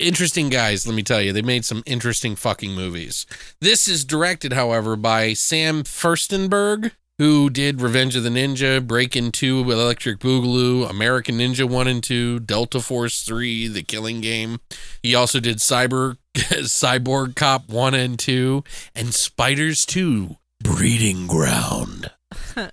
interesting 0.00 0.48
guys, 0.48 0.86
let 0.86 0.96
me 0.96 1.04
tell 1.04 1.20
you. 1.20 1.32
They 1.32 1.42
made 1.42 1.64
some 1.64 1.84
interesting 1.86 2.34
fucking 2.34 2.72
movies. 2.72 3.26
This 3.60 3.86
is 3.86 4.04
directed, 4.04 4.52
however, 4.54 4.96
by 4.96 5.32
Sam 5.34 5.84
Firstenberg, 5.84 6.92
who 7.18 7.48
did 7.48 7.80
Revenge 7.80 8.16
of 8.16 8.24
the 8.24 8.30
Ninja, 8.30 8.84
Break 8.84 9.14
in 9.14 9.30
2 9.30 9.62
with 9.62 9.78
Electric 9.78 10.18
Boogaloo, 10.18 10.88
American 10.88 11.38
Ninja 11.38 11.68
1 11.68 11.86
and 11.86 12.02
2, 12.02 12.40
Delta 12.40 12.80
Force 12.80 13.22
3, 13.22 13.68
The 13.68 13.82
Killing 13.82 14.20
Game. 14.20 14.58
He 15.02 15.14
also 15.14 15.38
did 15.38 15.58
Cyber 15.58 16.16
Cyborg 16.34 17.34
Cop 17.34 17.68
1 17.68 17.94
and 17.94 18.18
2 18.18 18.62
and 18.94 19.12
Spiders 19.12 19.84
2 19.86 20.36
Breeding 20.62 21.26
Ground. 21.26 22.10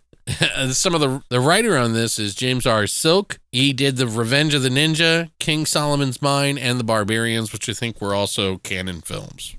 Some 0.71 0.93
of 0.93 0.99
the 0.99 1.23
the 1.29 1.39
writer 1.39 1.77
on 1.77 1.93
this 1.93 2.19
is 2.19 2.35
James 2.35 2.65
R. 2.65 2.85
Silke. 2.85 3.39
He 3.51 3.71
did 3.71 3.95
the 3.95 4.07
Revenge 4.07 4.53
of 4.53 4.61
the 4.61 4.69
Ninja, 4.69 5.31
King 5.39 5.65
Solomon's 5.65 6.21
Mine, 6.21 6.57
and 6.57 6.79
the 6.79 6.83
Barbarians, 6.83 7.53
which 7.53 7.69
I 7.69 7.73
think 7.73 8.01
were 8.01 8.13
also 8.13 8.57
Cannon 8.57 9.01
films. 9.01 9.55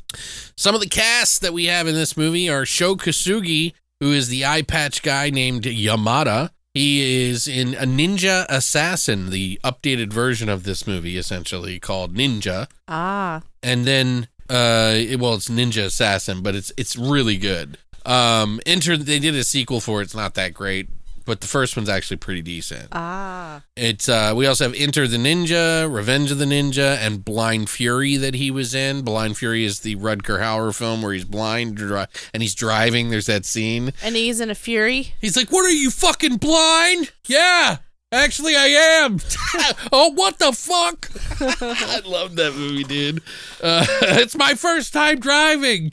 Some 0.57 0.75
of 0.75 0.83
the 0.83 0.89
casts 0.89 1.39
that 1.39 1.55
we 1.55 1.65
have 1.67 1.87
in 1.87 1.95
this 1.95 2.17
movie 2.17 2.51
are 2.51 2.67
Sho 2.67 2.97
Kosugi, 2.97 3.73
who 4.01 4.13
is 4.13 4.29
the 4.29 4.45
eye 4.45 4.63
patch 4.63 5.03
guy 5.03 5.31
named 5.31 5.63
Yamada. 5.63 6.51
He 6.79 7.29
is 7.29 7.49
in 7.49 7.75
a 7.75 7.83
Ninja 7.87 8.47
Assassin, 8.49 9.31
the 9.31 9.59
updated 9.65 10.13
version 10.13 10.49
of 10.49 10.63
this 10.63 10.87
movie, 10.87 11.19
essentially 11.19 11.81
called 11.81 12.15
Ninja. 12.15 12.69
Ah, 12.87 13.43
and 13.65 13.85
then 13.85 14.29
uh 14.49 14.95
it- 14.95 15.19
well 15.19 15.35
it's 15.35 15.49
ninja 15.49 15.85
assassin 15.87 16.41
but 16.41 16.55
it's 16.55 16.71
it's 16.77 16.95
really 16.95 17.37
good. 17.37 17.79
Um 18.07 18.61
enter 18.65 18.97
they 18.97 19.19
did 19.19 19.35
a 19.35 19.43
sequel 19.43 19.81
for 19.81 20.01
it. 20.01 20.05
It's 20.05 20.15
not 20.15 20.35
that 20.35 20.55
great 20.55 20.89
but 21.29 21.43
the 21.43 21.47
first 21.47 21.77
one's 21.77 21.91
actually 21.91 22.17
pretty 22.17 22.41
decent. 22.41 22.89
Ah. 22.91 23.63
It's 23.77 24.09
uh 24.09 24.33
we 24.35 24.47
also 24.47 24.65
have 24.65 24.75
Enter 24.75 25.07
the 25.07 25.19
Ninja, 25.19 25.93
Revenge 25.93 26.31
of 26.31 26.39
the 26.39 26.47
Ninja, 26.47 26.97
and 26.97 27.23
Blind 27.23 27.69
Fury 27.69 28.17
that 28.17 28.35
he 28.35 28.51
was 28.51 28.75
in. 28.75 29.03
Blind 29.03 29.37
Fury 29.37 29.63
is 29.65 29.81
the 29.81 29.95
Rutger 29.97 30.41
Hauer 30.41 30.75
film 30.75 31.03
where 31.03 31.13
he's 31.13 31.27
blind 31.27 31.77
dri- 31.77 32.07
and 32.33 32.43
he's 32.43 32.55
driving. 32.55 33.11
There's 33.11 33.27
that 33.27 33.45
scene. 33.45 33.93
And 34.03 34.17
he's 34.17 34.41
in 34.41 34.51
a 34.51 34.55
fury. 34.55 35.13
He's 35.21 35.37
like, 35.37 35.53
"What 35.53 35.67
are 35.67 35.71
you 35.71 35.91
fucking 35.91 36.39
blind?" 36.39 37.13
Yeah. 37.27 37.77
Actually, 38.11 38.57
I 38.57 38.69
am. 39.03 39.21
oh, 39.93 40.13
what 40.15 40.39
the 40.39 40.53
fuck? 40.53 41.11
I 41.61 42.01
love 42.07 42.37
that 42.37 42.55
movie, 42.55 42.85
dude. 42.85 43.19
Uh, 43.63 43.85
it's 44.03 44.35
my 44.35 44.55
first 44.55 44.95
time 44.95 45.21
driving. 45.21 45.93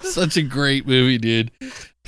Such 0.00 0.38
a 0.38 0.42
great 0.42 0.86
movie, 0.86 1.18
dude. 1.18 1.50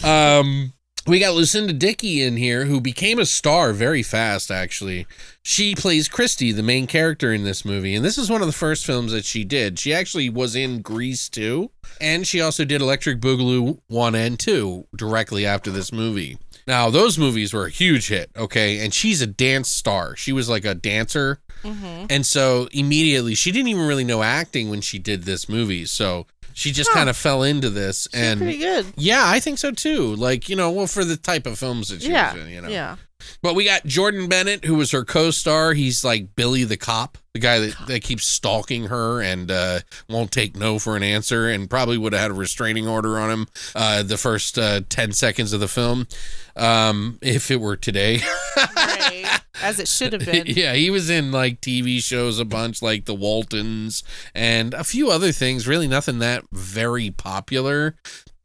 Um, 0.04 0.72
we 1.06 1.20
got 1.20 1.35
Lucinda 1.35 1.72
Dickey 1.72 2.20
in 2.22 2.37
here, 2.37 2.64
who 2.64 2.80
became 2.80 3.18
a 3.18 3.26
star 3.26 3.72
very 3.72 4.02
fast. 4.02 4.50
Actually, 4.50 5.06
she 5.42 5.74
plays 5.74 6.09
Christy, 6.09 6.50
the 6.50 6.62
main 6.62 6.87
character 6.87 7.32
in 7.32 7.44
this 7.44 7.64
movie, 7.64 7.94
and 7.94 8.04
this 8.04 8.18
is 8.18 8.28
one 8.28 8.40
of 8.40 8.48
the 8.48 8.52
first 8.52 8.85
films 8.85 9.12
that 9.12 9.24
she 9.24 9.44
did. 9.44 9.78
She 9.78 9.94
actually 9.94 10.28
was 10.28 10.56
in 10.56 10.82
Grease 10.82 11.28
too, 11.28 11.70
and 12.00 12.26
she 12.26 12.40
also 12.40 12.64
did 12.64 12.82
Electric 12.82 13.20
Boogaloo 13.20 13.78
one 13.87 14.14
and 14.16 14.38
two 14.38 14.87
directly 14.96 15.46
after 15.46 15.70
this 15.70 15.92
movie. 15.92 16.38
Now, 16.66 16.90
those 16.90 17.16
movies 17.16 17.52
were 17.52 17.66
a 17.66 17.70
huge 17.70 18.09
hit, 18.09 18.30
okay? 18.37 18.85
And 18.85 18.92
she's 18.92 19.22
a 19.22 19.26
dance 19.28 19.68
star. 19.68 20.16
She 20.16 20.32
was 20.32 20.48
like 20.48 20.64
a 20.64 20.74
dancer. 20.74 21.38
And 22.11 22.26
so 22.26 22.68
immediately, 22.72 23.37
she 23.37 23.52
didn't 23.52 23.68
even 23.68 23.87
really 23.87 24.02
know 24.02 24.24
acting 24.24 24.68
when 24.68 24.80
she 24.80 24.98
did 24.98 25.22
this 25.22 25.48
movie. 25.48 25.85
So 25.85 26.26
she 26.57 26.73
just 26.73 26.88
Huh. 26.90 26.97
kind 27.01 27.11
of 27.11 27.16
fell 27.19 27.42
into 27.42 27.69
this. 27.69 28.09
She's 28.11 28.19
and 28.21 28.40
pretty 28.40 28.57
good. 28.59 28.87
yeah, 28.97 29.25
I 29.27 29.40
think 29.40 29.59
so 29.59 29.71
too. 29.73 30.14
Like, 30.16 30.49
you 30.49 30.57
know, 30.57 30.71
well, 30.71 30.87
for 30.87 31.05
the 31.05 31.16
type 31.19 31.45
of 31.47 31.59
films 31.59 31.88
that 31.88 32.01
she 32.01 32.09
Yeah. 32.11 32.33
was 32.35 32.42
in, 32.45 32.51
you 32.51 32.61
know. 32.62 32.69
Yeah. 32.69 32.97
But 33.42 33.55
we 33.55 33.64
got 33.64 33.85
Jordan 33.85 34.29
Bennett, 34.29 34.64
who 34.64 34.77
was 34.77 34.90
her 34.92 35.05
co-star. 35.05 35.73
He's 35.75 36.05
like 36.05 36.35
Billy 36.37 36.64
the 36.64 36.77
cop, 36.77 37.19
the 37.35 37.40
guy 37.40 37.59
that, 37.59 37.75
that 37.88 38.03
keeps 38.03 38.25
stalking 38.27 38.87
her 38.87 39.21
and 39.21 39.51
uh, 39.51 39.81
won't 40.09 40.31
take 40.31 40.57
no 40.57 40.79
for 40.79 40.97
an 40.97 41.03
answer, 41.03 41.49
and 41.49 41.69
probably 41.69 41.99
would 41.99 42.12
have 42.12 42.23
had 42.23 42.31
a 42.31 42.35
restraining 42.35 42.87
order 42.87 43.19
on 43.19 43.31
him 43.31 43.47
uh, 43.75 44.03
the 44.03 44.16
first 44.16 44.59
uh, 44.59 44.81
ten 44.88 45.12
seconds 45.12 45.53
of 45.53 45.61
the 45.61 45.66
film, 45.69 46.07
um, 46.57 47.19
if 47.21 47.51
it 47.51 47.61
were 47.61 47.77
today. 47.77 48.21
Right. 48.77 49.15
As 49.62 49.79
it 49.81 49.88
should 49.88 50.12
have 50.12 50.25
been. 50.27 50.45
yeah, 50.47 50.75
he 50.75 50.90
was 50.90 51.09
in 51.11 51.33
like 51.33 51.61
TV 51.61 52.03
shows 52.03 52.38
a 52.38 52.45
bunch, 52.45 52.83
like 52.83 53.05
The 53.05 53.14
Waltons 53.14 54.03
and 54.35 54.75
a 54.75 54.85
few 54.85 55.11
other 55.11 55.33
things. 55.33 55.66
Really, 55.66 55.88
nothing 55.88 56.19
that 56.21 56.45
very 56.53 57.11
popular. 57.11 57.97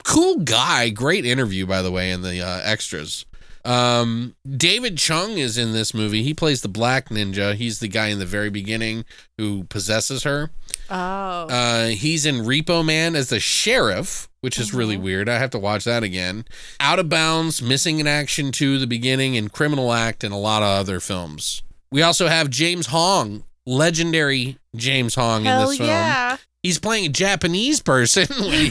Cool 0.03 0.39
guy, 0.39 0.89
great 0.89 1.25
interview 1.25 1.65
by 1.65 1.81
the 1.81 1.91
way 1.91 2.11
in 2.11 2.21
the 2.21 2.41
uh, 2.41 2.61
extras. 2.63 3.25
Um, 3.65 4.35
David 4.49 4.97
Chung 4.97 5.37
is 5.37 5.57
in 5.57 5.73
this 5.73 5.93
movie. 5.93 6.23
He 6.23 6.33
plays 6.33 6.61
the 6.61 6.67
Black 6.67 7.09
Ninja. 7.09 7.53
He's 7.55 7.79
the 7.79 7.87
guy 7.87 8.07
in 8.07 8.19
the 8.19 8.25
very 8.25 8.49
beginning 8.49 9.05
who 9.37 9.63
possesses 9.65 10.23
her. 10.23 10.51
Oh. 10.89 10.95
Uh, 10.95 11.87
he's 11.87 12.25
in 12.25 12.37
Repo 12.37 12.83
Man 12.85 13.15
as 13.15 13.29
the 13.29 13.39
sheriff, 13.39 14.27
which 14.41 14.59
is 14.59 14.73
really 14.73 14.97
weird. 14.97 15.29
I 15.29 15.37
have 15.37 15.51
to 15.51 15.59
watch 15.59 15.83
that 15.85 16.03
again. 16.03 16.45
Out 16.79 16.99
of 16.99 17.07
Bounds, 17.09 17.61
Missing 17.61 17.99
in 17.99 18.07
Action 18.07 18.51
2, 18.51 18.77
The 18.79 18.87
Beginning, 18.87 19.37
and 19.37 19.51
Criminal 19.51 19.93
Act, 19.93 20.23
and 20.23 20.33
a 20.33 20.37
lot 20.37 20.63
of 20.63 20.67
other 20.69 20.99
films. 20.99 21.61
We 21.91 22.01
also 22.01 22.27
have 22.27 22.49
James 22.49 22.87
Hong, 22.87 23.43
legendary 23.65 24.57
James 24.75 25.15
Hong 25.15 25.45
in 25.45 25.59
this 25.67 25.77
film. 25.77 25.89
yeah. 25.89 26.37
He's 26.63 26.77
playing 26.77 27.07
a 27.07 27.09
Japanese 27.09 27.81
person 27.81 28.27
when, 28.39 28.51
he, 28.51 28.69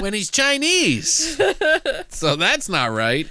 when 0.00 0.12
he's 0.12 0.28
Chinese. 0.28 1.40
So 2.08 2.34
that's 2.34 2.68
not 2.68 2.90
right. 2.90 3.28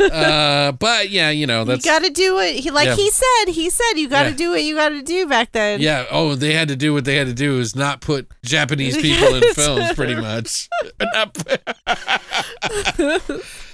Uh, 0.00 0.72
but 0.72 1.10
yeah, 1.10 1.28
you 1.28 1.46
know, 1.46 1.64
that's 1.64 1.84
you 1.84 1.92
got 1.92 2.02
to 2.02 2.08
do 2.10 2.38
it. 2.38 2.54
He 2.56 2.70
like 2.70 2.86
Yeah. 2.86 2.94
he 2.96 3.10
said. 3.10 3.52
He 3.52 3.68
said 3.68 3.92
you 3.96 4.08
got 4.08 4.22
to 4.22 4.30
Yeah. 4.30 4.36
do 4.36 4.50
what 4.52 4.62
you 4.64 4.74
got 4.76 4.88
to 4.90 5.02
do 5.02 5.26
back 5.26 5.52
then. 5.52 5.80
Yeah. 5.82 6.06
Oh, 6.10 6.36
they 6.36 6.54
had 6.54 6.68
to 6.68 6.76
do 6.76 6.94
what 6.94 7.04
they 7.04 7.16
had 7.16 7.26
to 7.26 7.34
do 7.34 7.58
is 7.60 7.76
not 7.76 8.00
put 8.00 8.30
Japanese 8.42 8.96
people 8.96 9.34
in 9.34 9.42
films, 9.54 9.92
pretty 9.92 10.14
much. 10.14 10.70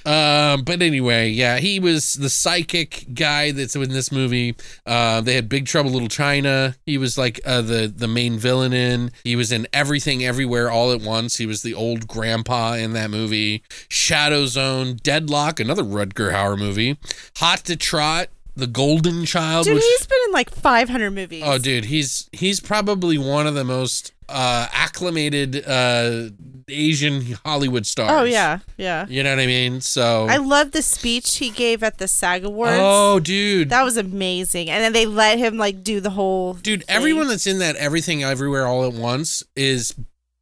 um, 0.06 0.62
but 0.62 0.82
anyway, 0.82 1.28
yeah, 1.28 1.58
he 1.58 1.80
was 1.80 2.14
the 2.14 2.30
psychic 2.30 3.06
guy 3.12 3.50
that's 3.50 3.74
in 3.74 3.90
this 3.90 4.12
movie. 4.12 4.54
Uh, 4.86 5.20
they 5.20 5.34
had 5.34 5.48
Big 5.48 5.66
Trouble 5.66 5.90
Little 5.90 6.08
China. 6.08 6.76
He 6.86 6.96
was 6.96 7.18
like 7.18 7.40
uh, 7.44 7.62
the 7.62 7.92
the 7.94 8.06
main 8.06 8.38
villain 8.38 8.72
in. 8.72 9.10
He 9.24 9.34
was 9.34 9.50
in 9.50 9.66
Everything 9.72 10.24
Everywhere 10.24 10.70
All 10.70 10.92
at 10.92 11.00
Once. 11.00 11.38
He 11.38 11.46
was 11.46 11.62
the 11.62 11.74
old 11.74 12.06
grandpa 12.06 12.74
in 12.74 12.92
that 12.92 13.10
movie. 13.10 13.64
Shadow 13.88 14.46
Zone, 14.46 14.96
Deadlock, 15.02 15.58
another 15.58 15.82
Rutger 15.82 16.32
Hauer 16.32 16.56
movie. 16.56 16.98
Hot 17.38 17.64
to 17.64 17.76
Trot. 17.76 18.28
The 18.56 18.66
Golden 18.66 19.26
Child, 19.26 19.66
Dude, 19.66 19.74
which 19.74 19.84
he's 19.84 20.06
been 20.06 20.18
in 20.26 20.32
like 20.32 20.50
500 20.50 21.10
movies. 21.10 21.42
Oh, 21.44 21.58
dude, 21.58 21.84
he's 21.84 22.28
he's 22.32 22.58
probably 22.58 23.18
one 23.18 23.46
of 23.46 23.54
the 23.54 23.64
most 23.64 24.12
uh, 24.30 24.66
acclimated 24.72 25.62
uh, 25.68 26.30
Asian 26.66 27.36
Hollywood 27.44 27.84
stars. 27.86 28.10
Oh 28.12 28.24
yeah, 28.24 28.60
yeah. 28.78 29.06
you 29.08 29.22
know 29.22 29.30
what 29.30 29.40
I 29.40 29.46
mean. 29.46 29.82
So, 29.82 30.26
I 30.28 30.38
love 30.38 30.72
the 30.72 30.80
speech 30.82 31.36
he 31.36 31.50
gave 31.50 31.82
at 31.82 31.98
the 31.98 32.08
SAG 32.08 32.44
Awards. 32.44 32.78
oh, 32.80 33.20
dude, 33.20 33.68
That 33.68 33.82
was 33.84 33.96
amazing. 33.98 34.70
And 34.70 34.82
then 34.82 34.92
they 34.94 35.04
let 35.06 35.38
him 35.38 35.58
like 35.58 35.84
do 35.84 36.00
the 36.00 36.10
whole 36.10 36.54
dude, 36.54 36.84
thing. 36.84 36.96
everyone 36.96 37.28
that's 37.28 37.46
in 37.46 37.58
that 37.58 37.76
Everything 37.76 38.24
Everywhere 38.24 38.66
All 38.66 38.84
at 38.86 38.94
Once 38.94 39.42
is 39.54 39.94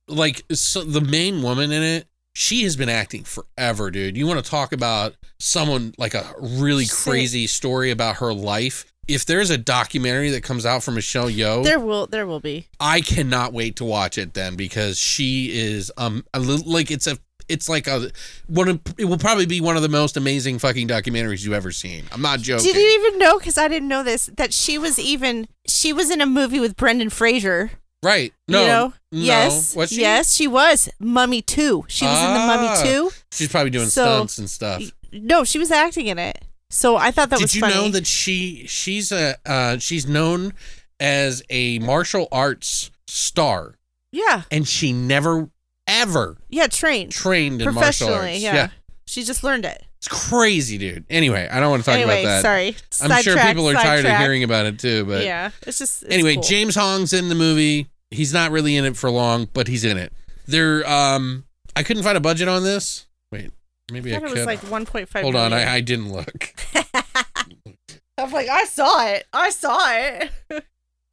like 0.07 0.45
so 0.53 0.85
the 0.85 1.01
main 1.01 1.43
woman 1.43 1.73
in 1.73 1.83
it. 1.83 2.07
She 2.37 2.63
has 2.65 2.77
been 2.77 2.89
acting 2.89 3.25
forever, 3.25 3.91
dude. 3.91 4.17
You 4.17 4.27
want 4.27 4.43
to 4.45 4.49
talk 4.51 4.73
about 4.73 5.15
someone 5.39 5.95
like 5.99 6.15
a 6.15 6.33
really 6.41 6.85
Sick. 6.87 7.11
crazy 7.13 7.47
story 7.47 7.91
about 7.91 8.17
her 8.17 8.33
life? 8.33 8.85
If 9.07 9.27
there's 9.27 9.51
a 9.51 9.59
documentary 9.59 10.31
that 10.31 10.43
comes 10.43 10.65
out 10.65 10.83
from 10.83 10.95
Michelle 10.95 11.29
Yeoh, 11.29 11.63
There 11.63 11.79
will 11.79 12.07
there 12.07 12.27
will 12.27 12.41
be. 12.41 12.69
I 12.81 13.01
cannot 13.03 13.53
wait 13.53 13.77
to 13.77 13.85
watch 13.85 14.17
it 14.17 14.33
then 14.35 14.57
because 14.57 14.99
she 14.99 15.51
is 15.53 15.93
um 15.99 16.25
a 16.33 16.41
little 16.41 16.71
like 16.71 16.91
it's 16.91 17.07
a 17.07 17.19
it's 17.47 17.69
like 17.69 17.87
a 17.87 18.11
one 18.47 18.69
of 18.69 18.81
it 18.97 19.05
will 19.05 19.19
probably 19.19 19.45
be 19.45 19.61
one 19.61 19.77
of 19.77 19.83
the 19.83 19.91
most 19.91 20.17
amazing 20.17 20.59
fucking 20.59 20.89
documentaries 20.89 21.45
you've 21.45 21.53
ever 21.53 21.71
seen. 21.71 22.05
I'm 22.13 22.23
not 22.23 22.41
joking. 22.41 22.65
Did 22.65 22.77
you 22.77 22.99
even 23.07 23.19
know? 23.19 23.39
Because 23.39 23.59
I 23.59 23.69
didn't 23.69 23.89
know 23.89 24.03
this. 24.03 24.31
That 24.39 24.55
she 24.55 24.79
was 24.79 24.99
even 24.99 25.49
she 25.67 25.93
was 25.93 26.11
in 26.11 26.23
a 26.23 26.27
movie 26.27 26.59
with 26.61 26.75
Brendan 26.75 27.11
Fraser. 27.11 27.73
right? 28.03 28.33
No, 28.49 28.61
you 28.63 28.67
know? 28.69 28.87
no. 29.13 29.21
Yes. 29.21 29.77
Was 29.77 29.91
she? 29.91 30.01
Yes, 30.01 30.35
she 30.35 30.47
was. 30.47 30.89
Mummy 30.99 31.43
two. 31.43 31.85
She 31.89 32.07
was 32.07 32.19
in 32.19 32.33
the 32.33 32.41
Ah. 32.41 32.57
Mummy 32.57 32.89
two. 32.89 33.11
She's 33.33 33.49
probably 33.49 33.69
doing 33.71 33.89
So- 33.91 34.03
stunts 34.03 34.39
and 34.39 34.49
stuff. 34.49 34.83
No, 35.15 35.45
she 35.45 35.59
was 35.59 35.71
acting 35.71 36.07
in 36.09 36.19
it. 36.19 36.45
So 36.71 36.97
I 36.97 37.11
thought 37.11 37.31
that 37.31 37.37
Did 37.39 37.45
was 37.45 37.55
you 37.55 37.61
funny. 37.61 37.75
know 37.75 37.89
that 37.91 38.07
she 38.07 38.67
she's 38.67 39.13
a 39.13 39.37
uh, 39.47 39.79
she's 39.79 40.07
known 40.07 40.53
as 41.01 41.43
a 41.51 41.79
martial 41.79 42.27
arts 42.33 42.91
star, 43.07 43.75
Yeah. 44.13 44.43
and 44.51 44.67
she 44.67 44.93
never 44.93 45.51
ever 45.87 46.37
Yeah. 46.49 46.67
Trained 46.67 47.13
trained 47.13 47.63
in 47.63 47.75
martial 47.75 48.13
arts. 48.13 48.41
Yeah. 48.41 48.69
She 49.07 49.23
just 49.23 49.45
learned 49.45 49.65
it. 49.67 49.85
it's 49.99 50.09
crazy, 50.09 50.79
dude. 50.79 51.05
Anyway, 51.11 51.47
I 51.51 51.61
don't 51.61 51.71
want 51.71 51.85
to 51.85 51.91
talk 51.91 51.99
anyway, 51.99 52.23
about 52.23 52.29
that. 52.29 52.43
sorry. 52.43 52.77
I'm 53.03 53.23
sure 53.23 53.37
people 53.39 53.69
are 53.69 53.75
tired 53.75 54.05
of 54.07 54.17
hearing 54.19 54.43
about 54.43 54.67
it 54.67 54.79
too, 54.79 55.05
but 55.05 55.25
yeah. 55.25 55.51
It's 55.67 55.79
just 55.79 56.03
it's 56.05 56.13
anyway, 56.13 56.35
cool. 56.35 56.43
James 56.43 56.75
Hong's 56.75 57.13
in 57.13 57.29
the 57.29 57.35
movie. 57.35 57.89
He's 58.11 58.33
not 58.33 58.51
really 58.51 58.77
in 58.77 58.85
it 58.85 58.97
for 58.97 59.11
long, 59.11 59.49
but 59.53 59.69
he's 59.69 59.85
in 59.85 59.97
it. 59.99 60.13
There, 60.47 60.89
um, 60.89 61.45
I 61.77 61.83
couldn't 61.83 62.03
find 62.03 62.17
a 62.17 62.21
budget 62.21 62.49
on 62.49 62.63
this. 62.65 63.07
Maybe 63.91 64.13
I 64.13 64.17
I, 64.17 64.19
it 64.19 64.23
could. 64.23 64.33
was 64.39 64.47
like 64.47 64.61
1.5. 64.61 65.23
Hold 65.23 65.37
on. 65.37 65.53
I, 65.53 65.75
I 65.75 65.81
didn't 65.81 66.13
look. 66.13 66.55
I'm 68.19 68.31
like, 68.31 68.49
I 68.49 68.65
saw 68.65 69.07
it. 69.07 69.27
I 69.33 69.51
saw 69.51 69.79
it. 69.93 70.31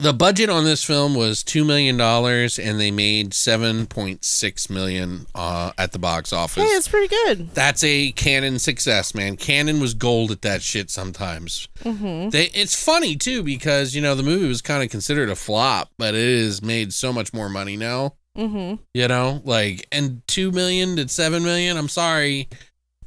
The 0.01 0.13
budget 0.13 0.49
on 0.49 0.63
this 0.63 0.83
film 0.83 1.13
was 1.13 1.43
two 1.43 1.63
million 1.63 1.95
dollars, 1.95 2.57
and 2.57 2.79
they 2.79 2.89
made 2.89 3.35
seven 3.35 3.85
point 3.85 4.25
six 4.25 4.67
million 4.67 5.27
uh, 5.35 5.73
at 5.77 5.91
the 5.91 5.99
box 5.99 6.33
office. 6.33 6.63
Hey, 6.63 6.69
it's 6.69 6.87
pretty 6.87 7.07
good. 7.07 7.53
That's 7.53 7.83
a 7.83 8.11
Cannon 8.13 8.57
success, 8.57 9.13
man. 9.13 9.37
Cannon 9.37 9.79
was 9.79 9.93
gold 9.93 10.31
at 10.31 10.41
that 10.41 10.63
shit 10.63 10.89
sometimes. 10.89 11.67
Mm-hmm. 11.83 12.29
They, 12.29 12.45
it's 12.45 12.83
funny 12.83 13.15
too 13.15 13.43
because 13.43 13.93
you 13.93 14.01
know 14.01 14.15
the 14.15 14.23
movie 14.23 14.47
was 14.47 14.63
kind 14.63 14.81
of 14.81 14.89
considered 14.89 15.29
a 15.29 15.35
flop, 15.35 15.91
but 15.99 16.15
it 16.15 16.45
has 16.45 16.63
made 16.63 16.93
so 16.93 17.13
much 17.13 17.31
more 17.31 17.47
money 17.47 17.77
now. 17.77 18.15
Mm-hmm. 18.37 18.81
You 18.93 19.07
know, 19.07 19.41
like 19.43 19.87
and 19.91 20.21
two 20.27 20.51
million 20.51 20.95
to 20.95 21.07
seven 21.07 21.43
million. 21.43 21.77
I'm 21.77 21.89
sorry, 21.89 22.47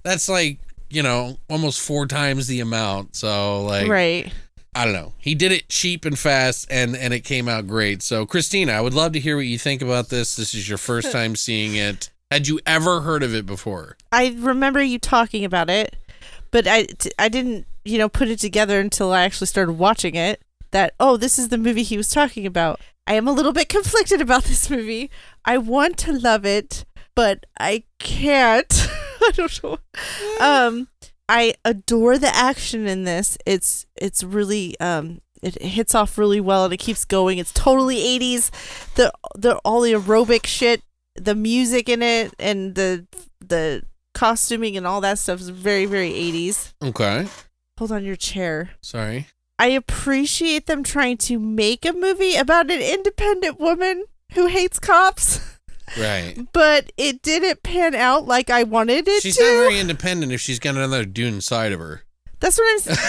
that's 0.02 0.28
like 0.28 0.58
you 0.90 1.02
know 1.02 1.38
almost 1.48 1.80
four 1.80 2.06
times 2.06 2.46
the 2.46 2.60
amount. 2.60 3.16
So 3.16 3.64
like, 3.64 3.88
right. 3.88 4.32
I 4.76 4.84
don't 4.84 4.94
know. 4.94 5.12
He 5.18 5.34
did 5.34 5.52
it 5.52 5.68
cheap 5.68 6.04
and 6.04 6.18
fast, 6.18 6.66
and 6.70 6.96
and 6.96 7.14
it 7.14 7.20
came 7.20 7.48
out 7.48 7.66
great. 7.66 8.02
So 8.02 8.26
Christina, 8.26 8.72
I 8.72 8.80
would 8.80 8.94
love 8.94 9.12
to 9.12 9.20
hear 9.20 9.36
what 9.36 9.46
you 9.46 9.58
think 9.58 9.82
about 9.82 10.08
this. 10.08 10.36
This 10.36 10.54
is 10.54 10.68
your 10.68 10.78
first 10.78 11.12
time 11.12 11.36
seeing 11.36 11.76
it. 11.76 12.10
Had 12.30 12.48
you 12.48 12.58
ever 12.66 13.02
heard 13.02 13.22
of 13.22 13.34
it 13.34 13.46
before? 13.46 13.96
I 14.10 14.34
remember 14.38 14.82
you 14.82 14.98
talking 14.98 15.44
about 15.44 15.70
it, 15.70 15.94
but 16.50 16.66
I, 16.66 16.88
I 17.16 17.28
didn't, 17.28 17.66
you 17.84 17.96
know, 17.96 18.08
put 18.08 18.28
it 18.28 18.40
together 18.40 18.80
until 18.80 19.12
I 19.12 19.22
actually 19.22 19.46
started 19.46 19.74
watching 19.74 20.16
it. 20.16 20.40
That 20.72 20.94
oh, 20.98 21.16
this 21.16 21.38
is 21.38 21.50
the 21.50 21.58
movie 21.58 21.84
he 21.84 21.96
was 21.96 22.10
talking 22.10 22.44
about. 22.44 22.80
I 23.06 23.14
am 23.14 23.28
a 23.28 23.32
little 23.32 23.52
bit 23.52 23.68
conflicted 23.68 24.20
about 24.20 24.44
this 24.50 24.70
movie. 24.70 25.10
I 25.44 25.58
want 25.58 25.98
to 25.98 26.12
love 26.12 26.44
it, 26.44 26.84
but 27.14 27.46
I 27.58 27.84
can't. 27.98 28.72
I 29.20 29.30
don't 29.34 29.62
know. 29.62 29.78
Um, 30.40 30.88
I 31.28 31.54
adore 31.64 32.18
the 32.18 32.34
action 32.34 32.86
in 32.86 33.04
this. 33.04 33.38
It's 33.46 33.86
it's 33.96 34.22
really 34.22 34.78
um 34.80 35.20
it 35.42 35.60
hits 35.62 35.94
off 35.94 36.18
really 36.18 36.40
well 36.40 36.64
and 36.64 36.74
it 36.74 36.78
keeps 36.78 37.04
going. 37.04 37.38
It's 37.38 37.52
totally 37.52 37.96
80s. 37.96 38.50
The 38.94 39.12
the 39.34 39.56
all 39.64 39.80
the 39.80 39.92
aerobic 39.92 40.46
shit, 40.46 40.82
the 41.16 41.34
music 41.34 41.88
in 41.88 42.02
it 42.02 42.34
and 42.38 42.74
the 42.74 43.06
the 43.40 43.84
costuming 44.14 44.76
and 44.76 44.86
all 44.86 45.00
that 45.00 45.18
stuff 45.18 45.40
is 45.40 45.48
very 45.48 45.86
very 45.86 46.10
80s. 46.10 46.74
Okay. 46.82 47.26
Hold 47.78 47.92
on 47.92 48.04
your 48.04 48.16
chair. 48.16 48.70
Sorry. 48.80 49.26
I 49.58 49.68
appreciate 49.68 50.66
them 50.66 50.82
trying 50.82 51.16
to 51.18 51.38
make 51.38 51.84
a 51.84 51.92
movie 51.92 52.34
about 52.34 52.70
an 52.70 52.80
independent 52.80 53.60
woman 53.60 54.04
who 54.32 54.48
hates 54.48 54.78
cops, 54.78 55.40
Right. 55.98 56.36
but 56.52 56.92
it 56.96 57.22
didn't 57.22 57.62
pan 57.62 57.94
out 57.94 58.26
like 58.26 58.50
I 58.50 58.64
wanted 58.64 59.06
it 59.06 59.22
She's 59.22 59.36
to. 59.36 59.42
She's 59.42 59.50
not 59.50 59.68
very 59.68 59.78
independent 59.78 60.32
if 60.32 60.40
she's 60.40 60.58
got 60.58 60.74
another 60.74 61.04
dude 61.04 61.32
inside 61.32 61.72
of 61.72 61.80
her. 61.80 62.02
That's 62.40 62.58
what 62.58 62.66
I'm 62.72 62.78
saying. 62.80 62.98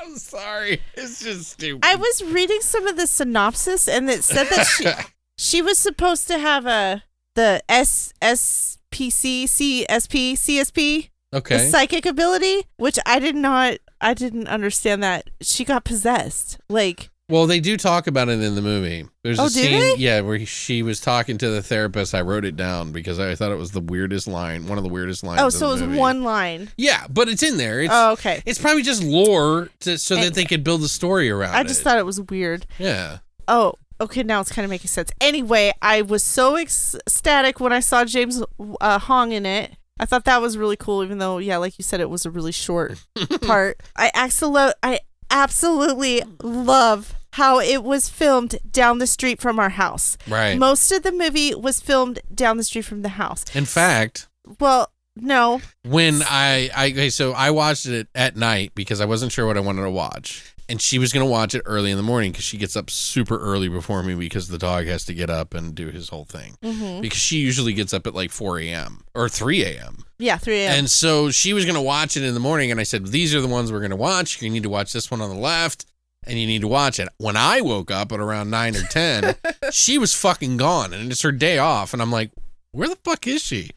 I'm 0.00 0.16
sorry. 0.18 0.82
It's 0.94 1.22
just 1.22 1.52
stupid. 1.52 1.84
I 1.84 1.96
was 1.96 2.22
reading 2.24 2.60
some 2.60 2.86
of 2.86 2.96
the 2.96 3.06
synopsis 3.06 3.88
and 3.88 4.08
it 4.10 4.24
said 4.24 4.46
that 4.48 4.66
she 4.66 4.86
she 5.38 5.62
was 5.62 5.78
supposed 5.78 6.26
to 6.28 6.38
have 6.38 6.66
a 6.66 7.04
the 7.34 7.62
S 7.68 8.12
S 8.20 8.78
P 8.90 9.10
C 9.10 9.46
C 9.46 9.86
S 9.88 10.06
P 10.06 10.36
C 10.36 10.58
S 10.58 10.70
P 10.70 11.10
the 11.32 11.38
okay. 11.38 11.68
psychic 11.70 12.06
ability, 12.06 12.64
which 12.76 12.98
I 13.06 13.18
did 13.18 13.36
not 13.36 13.78
I 14.00 14.14
didn't 14.14 14.48
understand 14.48 15.02
that 15.02 15.30
she 15.40 15.64
got 15.64 15.84
possessed. 15.84 16.58
Like 16.68 17.08
Well, 17.28 17.46
they 17.46 17.60
do 17.60 17.76
talk 17.76 18.06
about 18.06 18.28
it 18.28 18.40
in 18.40 18.54
the 18.54 18.62
movie. 18.62 19.08
There's 19.24 19.38
Oh, 19.40 19.46
a 19.46 19.50
scene, 19.50 19.80
they? 19.80 19.94
yeah, 19.96 20.20
where 20.20 20.44
she 20.46 20.82
was 20.82 21.00
talking 21.00 21.38
to 21.38 21.48
the 21.48 21.62
therapist. 21.62 22.14
I 22.14 22.20
wrote 22.20 22.44
it 22.44 22.56
down 22.56 22.92
because 22.92 23.18
I 23.18 23.34
thought 23.34 23.50
it 23.52 23.56
was 23.58 23.72
the 23.72 23.80
weirdest 23.80 24.28
line, 24.28 24.66
one 24.68 24.78
of 24.78 24.84
the 24.84 24.90
weirdest 24.90 25.24
lines. 25.24 25.40
oh, 25.40 25.48
so 25.48 25.60
the 25.60 25.66
it 25.66 25.72
was 25.72 25.82
movie. 25.82 25.98
one 25.98 26.22
line. 26.24 26.68
Yeah, 26.76 27.06
but 27.10 27.28
it's 27.28 27.42
in 27.42 27.56
there. 27.56 27.80
It's 27.80 27.92
Oh, 27.92 28.12
okay. 28.12 28.42
it's 28.46 28.58
probably 28.60 28.82
just 28.82 29.02
lore 29.02 29.70
to, 29.80 29.98
so 29.98 30.14
that 30.16 30.34
they 30.34 30.44
could 30.44 30.62
build 30.62 30.82
a 30.82 30.88
story 30.88 31.30
around 31.30 31.54
I 31.54 31.62
just 31.64 31.80
it. 31.80 31.84
thought 31.84 31.98
it 31.98 32.06
was 32.06 32.20
weird. 32.20 32.66
yeah. 32.78 33.18
Oh, 33.48 33.74
okay. 34.00 34.22
Now 34.22 34.40
it's 34.40 34.52
kind 34.52 34.64
of 34.64 34.70
making 34.70 34.88
sense. 34.88 35.10
Anyway, 35.20 35.72
I 35.80 36.02
was 36.02 36.22
so 36.22 36.56
ecstatic 36.56 37.60
when 37.60 37.72
I 37.72 37.80
saw 37.80 38.04
James 38.04 38.42
uh, 38.80 38.98
Hong 39.00 39.32
in 39.32 39.46
it. 39.46 39.72
I 39.98 40.04
thought 40.04 40.24
that 40.24 40.42
was 40.42 40.58
really 40.58 40.76
cool, 40.76 41.02
even 41.02 41.18
though, 41.18 41.38
yeah, 41.38 41.56
like 41.56 41.78
you 41.78 41.82
said, 41.82 42.00
it 42.00 42.10
was 42.10 42.26
a 42.26 42.30
really 42.30 42.52
short 42.52 43.02
part. 43.42 43.80
I 43.96 44.10
absolutely, 44.14 44.74
I 44.82 45.00
absolutely 45.30 46.22
love 46.42 47.14
how 47.32 47.60
it 47.60 47.82
was 47.82 48.08
filmed 48.08 48.56
down 48.70 48.98
the 48.98 49.06
street 49.06 49.40
from 49.40 49.58
our 49.58 49.68
house. 49.70 50.16
Right. 50.28 50.58
Most 50.58 50.90
of 50.92 51.02
the 51.02 51.12
movie 51.12 51.54
was 51.54 51.80
filmed 51.80 52.20
down 52.34 52.56
the 52.56 52.64
street 52.64 52.84
from 52.84 53.02
the 53.02 53.10
house. 53.10 53.44
in 53.54 53.64
fact, 53.66 54.28
Well, 54.60 54.90
no, 55.16 55.60
when 55.82 56.22
I, 56.22 56.70
I 56.74 56.90
okay, 56.90 57.10
so 57.10 57.32
I 57.32 57.50
watched 57.50 57.86
it 57.86 58.08
at 58.14 58.36
night 58.36 58.72
because 58.74 59.00
I 59.00 59.06
wasn't 59.06 59.32
sure 59.32 59.46
what 59.46 59.56
I 59.56 59.60
wanted 59.60 59.82
to 59.82 59.90
watch, 59.90 60.54
and 60.68 60.80
she 60.82 60.98
was 60.98 61.12
gonna 61.12 61.26
watch 61.26 61.54
it 61.54 61.62
early 61.66 61.90
in 61.90 61.96
the 61.96 62.02
morning 62.02 62.32
because 62.32 62.44
she 62.44 62.56
gets 62.58 62.76
up 62.76 62.90
super 62.90 63.38
early 63.38 63.68
before 63.68 64.02
me 64.02 64.14
because 64.14 64.48
the 64.48 64.58
dog 64.58 64.86
has 64.86 65.04
to 65.06 65.14
get 65.14 65.30
up 65.30 65.54
and 65.54 65.74
do 65.74 65.88
his 65.88 66.08
whole 66.08 66.24
thing 66.24 66.56
Mhm. 66.62 67.00
because 67.00 67.18
she 67.18 67.38
usually 67.38 67.72
gets 67.72 67.92
up 67.94 68.06
at 68.06 68.14
like 68.14 68.30
4 68.30 68.58
a.m. 68.60 69.04
or 69.14 69.28
3 69.28 69.62
a.m. 69.64 70.04
yeah, 70.18 70.38
three 70.38 70.62
a.m. 70.62 70.78
And 70.78 70.90
so 70.90 71.30
she 71.30 71.52
was 71.52 71.64
gonna 71.64 71.82
watch 71.82 72.16
it 72.16 72.22
in 72.24 72.34
the 72.34 72.40
morning, 72.40 72.70
and 72.70 72.80
I 72.80 72.84
said, 72.84 73.06
"These 73.08 73.34
are 73.34 73.40
the 73.40 73.46
ones 73.48 73.70
we're 73.70 73.80
gonna 73.82 73.96
watch. 73.96 74.40
You 74.42 74.50
need 74.50 74.62
to 74.64 74.68
watch 74.70 74.92
this 74.92 75.10
one 75.10 75.20
on 75.20 75.30
the 75.30 75.36
left." 75.40 75.86
And 76.28 76.40
you 76.40 76.46
need 76.48 76.62
to 76.62 76.68
watch 76.68 76.98
it. 76.98 77.08
When 77.18 77.36
I 77.36 77.60
woke 77.60 77.92
up 77.92 78.10
at 78.10 78.18
around 78.18 78.50
nine 78.50 78.74
or 78.74 78.82
ten, 78.82 79.36
she 79.70 79.96
was 79.96 80.12
fucking 80.12 80.56
gone, 80.56 80.92
and 80.92 81.12
it's 81.12 81.22
her 81.22 81.30
day 81.30 81.58
off. 81.58 81.92
And 81.92 82.02
I'm 82.02 82.10
like, 82.10 82.32
"Where 82.72 82.88
the 82.88 82.96
fuck 82.96 83.28
is 83.28 83.42
she?" 83.42 83.70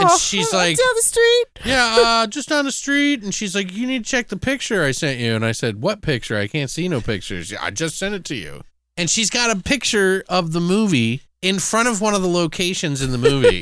And 0.00 0.08
oh, 0.10 0.18
she's 0.18 0.52
like- 0.52 0.76
down 0.76 0.86
the 0.94 1.02
street. 1.02 1.44
yeah, 1.64 1.96
uh, 1.98 2.26
just 2.26 2.48
down 2.48 2.64
the 2.64 2.72
street. 2.72 3.22
And 3.22 3.34
she's 3.34 3.54
like, 3.54 3.72
you 3.72 3.86
need 3.86 4.04
to 4.04 4.10
check 4.10 4.28
the 4.28 4.36
picture 4.36 4.84
I 4.84 4.90
sent 4.92 5.18
you. 5.20 5.34
And 5.34 5.44
I 5.44 5.52
said, 5.52 5.82
what 5.82 6.02
picture? 6.02 6.38
I 6.38 6.46
can't 6.46 6.70
see 6.70 6.88
no 6.88 7.00
pictures. 7.00 7.52
I 7.60 7.70
just 7.70 7.98
sent 7.98 8.14
it 8.14 8.24
to 8.26 8.34
you. 8.34 8.62
And 8.96 9.10
she's 9.10 9.30
got 9.30 9.54
a 9.54 9.60
picture 9.60 10.24
of 10.28 10.52
the 10.52 10.60
movie 10.60 11.22
in 11.42 11.58
front 11.58 11.88
of 11.88 12.00
one 12.00 12.14
of 12.14 12.22
the 12.22 12.28
locations 12.28 13.02
in 13.02 13.12
the 13.12 13.18
movie. 13.18 13.60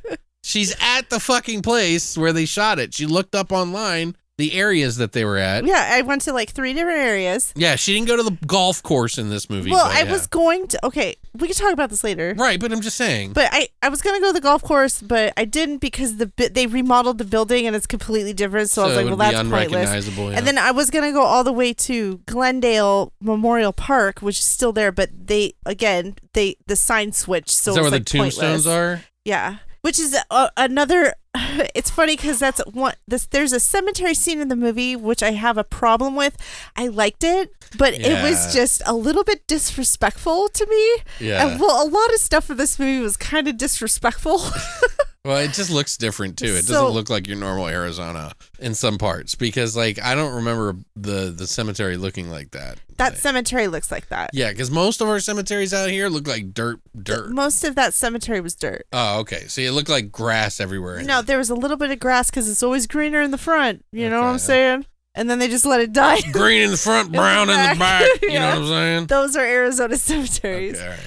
she's 0.44 0.74
at 0.80 1.10
the 1.10 1.18
fucking 1.20 1.62
place 1.62 2.16
where 2.16 2.32
they 2.32 2.44
shot 2.44 2.78
it. 2.78 2.94
She 2.94 3.06
looked 3.06 3.34
up 3.34 3.50
online 3.52 4.16
the 4.38 4.52
areas 4.52 4.96
that 4.96 5.12
they 5.12 5.24
were 5.24 5.38
at. 5.38 5.64
Yeah, 5.64 5.88
I 5.92 6.02
went 6.02 6.22
to 6.22 6.32
like 6.32 6.50
three 6.50 6.74
different 6.74 6.98
areas. 6.98 7.52
Yeah, 7.56 7.76
she 7.76 7.94
didn't 7.94 8.08
go 8.08 8.16
to 8.16 8.22
the 8.22 8.36
golf 8.46 8.82
course 8.82 9.16
in 9.16 9.30
this 9.30 9.48
movie. 9.48 9.70
Well, 9.70 9.86
but 9.86 9.96
I 9.96 10.02
yeah. 10.02 10.12
was 10.12 10.26
going 10.26 10.68
to. 10.68 10.86
Okay, 10.86 11.16
we 11.34 11.48
can 11.48 11.56
talk 11.56 11.72
about 11.72 11.90
this 11.90 12.04
later. 12.04 12.34
right, 12.36 12.60
but 12.60 12.70
I'm 12.70 12.82
just 12.82 12.96
saying. 12.96 13.32
But 13.32 13.48
I, 13.52 13.68
I 13.82 13.88
was 13.88 14.02
gonna 14.02 14.20
go 14.20 14.28
to 14.28 14.32
the 14.34 14.40
golf 14.40 14.62
course, 14.62 15.00
but 15.00 15.32
I 15.36 15.44
didn't 15.46 15.78
because 15.78 16.16
the 16.16 16.30
they 16.52 16.66
remodeled 16.66 17.18
the 17.18 17.24
building 17.24 17.66
and 17.66 17.74
it's 17.74 17.86
completely 17.86 18.34
different. 18.34 18.68
So, 18.68 18.82
I 18.82 18.86
was 18.88 18.96
like, 18.96 19.06
well, 19.06 19.16
that's 19.16 19.48
pointless. 19.48 20.08
yeah. 20.08 20.28
And 20.30 20.46
then 20.46 20.58
I 20.58 20.70
was 20.70 20.90
gonna 20.90 21.12
go 21.12 21.22
all 21.22 21.44
the 21.44 21.52
way 21.52 21.72
to 21.72 22.18
Glendale 22.26 23.12
Memorial 23.20 23.72
Park, 23.72 24.20
which 24.20 24.38
is 24.38 24.44
still 24.44 24.72
there, 24.72 24.92
but 24.92 25.10
they 25.26 25.54
again 25.64 26.16
they 26.34 26.56
the 26.66 26.76
sign 26.76 27.12
switched, 27.12 27.50
so 27.50 27.70
is 27.70 27.76
that 27.76 27.82
where 27.82 27.90
was 27.90 27.98
the 28.00 28.04
tombstones 28.04 28.64
pointless. 28.64 28.66
are? 28.66 29.04
Yeah, 29.24 29.56
which 29.80 29.98
is 29.98 30.16
uh, 30.30 30.50
another. 30.56 31.14
It's 31.74 31.90
funny 31.90 32.16
because 32.16 32.38
that's 32.38 32.60
one. 32.72 32.94
This 33.06 33.26
there's 33.26 33.52
a 33.52 33.60
cemetery 33.60 34.14
scene 34.14 34.40
in 34.40 34.48
the 34.48 34.56
movie 34.56 34.96
which 34.96 35.22
I 35.22 35.32
have 35.32 35.58
a 35.58 35.64
problem 35.64 36.16
with. 36.16 36.36
I 36.74 36.88
liked 36.88 37.24
it, 37.24 37.52
but 37.76 37.94
it 37.94 38.22
was 38.22 38.54
just 38.54 38.82
a 38.86 38.94
little 38.94 39.24
bit 39.24 39.46
disrespectful 39.46 40.48
to 40.48 40.66
me. 40.66 40.96
Yeah. 41.28 41.46
And, 41.46 41.60
well, 41.60 41.86
a 41.86 41.88
lot 41.88 42.12
of 42.14 42.20
stuff 42.20 42.50
in 42.50 42.56
this 42.56 42.78
movie 42.78 43.02
was 43.02 43.16
kind 43.16 43.48
of 43.48 43.56
disrespectful. 43.58 44.40
Well, 45.26 45.38
it 45.38 45.52
just 45.52 45.70
looks 45.70 45.96
different 45.96 46.38
too. 46.38 46.46
It 46.54 46.64
So- 46.64 46.74
doesn't 46.74 46.94
look 46.94 47.10
like 47.10 47.26
your 47.26 47.36
normal 47.36 47.66
Arizona 47.68 48.32
in 48.60 48.74
some 48.74 48.96
parts 48.98 49.34
because, 49.34 49.76
like, 49.76 50.00
I 50.02 50.14
don't 50.14 50.34
remember 50.34 50.76
the 50.94 51.30
the 51.36 51.46
cemetery 51.46 51.96
looking 51.96 52.30
like 52.30 52.52
that. 52.52 52.78
that 52.98 53.18
cemetery 53.18 53.66
looks 53.68 53.90
like 53.90 54.08
that. 54.08 54.30
yeah, 54.32 54.50
because 54.50 54.70
most 54.70 55.00
of 55.00 55.08
our 55.08 55.20
cemeteries 55.20 55.74
out 55.74 55.90
here 55.90 56.08
look 56.08 56.26
like 56.26 56.54
dirt, 56.54 56.80
dirt. 57.02 57.30
Most 57.30 57.64
of 57.64 57.74
that 57.74 57.92
cemetery 57.92 58.40
was 58.40 58.54
dirt. 58.54 58.86
Oh, 58.92 59.18
okay. 59.20 59.46
So 59.48 59.60
it 59.60 59.72
looked 59.72 59.88
like 59.90 60.10
grass 60.12 60.60
everywhere. 60.60 61.02
No, 61.02 61.18
it. 61.18 61.26
there 61.26 61.38
was 61.38 61.50
a 61.50 61.54
little 61.54 61.76
bit 61.76 61.90
of 61.90 61.98
grass 61.98 62.30
because 62.30 62.48
it's 62.48 62.62
always 62.62 62.86
greener 62.86 63.20
in 63.20 63.32
the 63.32 63.38
front. 63.38 63.84
You 63.92 64.08
know 64.08 64.20
what 64.22 64.28
I'm 64.28 64.38
saying? 64.38 64.86
And 65.14 65.28
then 65.30 65.38
they 65.38 65.48
just 65.48 65.64
let 65.66 65.80
it 65.80 65.92
die. 65.92 66.20
green 66.32 66.62
in 66.62 66.70
the 66.70 66.76
front, 66.76 67.10
brown 67.12 67.48
in 67.50 67.56
the 67.56 67.78
back. 67.78 68.06
You 68.22 68.34
know 68.38 68.48
what 68.50 68.58
I'm 68.58 68.66
saying? 68.68 69.06
Those 69.06 69.34
are 69.34 69.44
Arizona 69.44 69.96
cemeteries. 69.96 70.76
Okay, 70.78 70.88
right. 70.88 70.98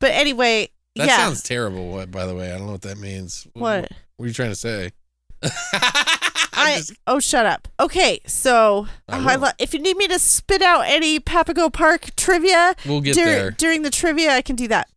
But 0.00 0.10
anyway, 0.12 0.70
That 0.98 1.06
yeah. 1.06 1.16
sounds 1.16 1.42
terrible. 1.42 1.88
What, 1.88 2.10
by 2.10 2.26
the 2.26 2.34
way, 2.34 2.52
I 2.52 2.58
don't 2.58 2.66
know 2.66 2.72
what 2.72 2.82
that 2.82 2.98
means. 2.98 3.46
what? 3.54 3.88
What 4.16 4.24
are 4.24 4.26
you 4.26 4.34
trying 4.34 4.50
to 4.50 4.56
say? 4.56 4.90
I, 5.42 6.18
I 6.52 6.76
just, 6.78 6.92
oh, 7.06 7.20
shut 7.20 7.46
up. 7.46 7.68
Okay, 7.78 8.18
so 8.26 8.88
I 9.08 9.18
oh, 9.18 9.28
I 9.28 9.36
lo- 9.36 9.50
if 9.60 9.72
you 9.72 9.80
need 9.80 9.96
me 9.96 10.08
to 10.08 10.18
spit 10.18 10.60
out 10.60 10.82
any 10.86 11.20
Papago 11.20 11.72
Park 11.72 12.10
trivia 12.16 12.74
we'll 12.84 13.00
get 13.00 13.14
dur- 13.14 13.24
there. 13.24 13.50
during 13.52 13.82
the 13.82 13.90
trivia, 13.90 14.32
I 14.32 14.42
can 14.42 14.56
do 14.56 14.66
that. 14.66 14.88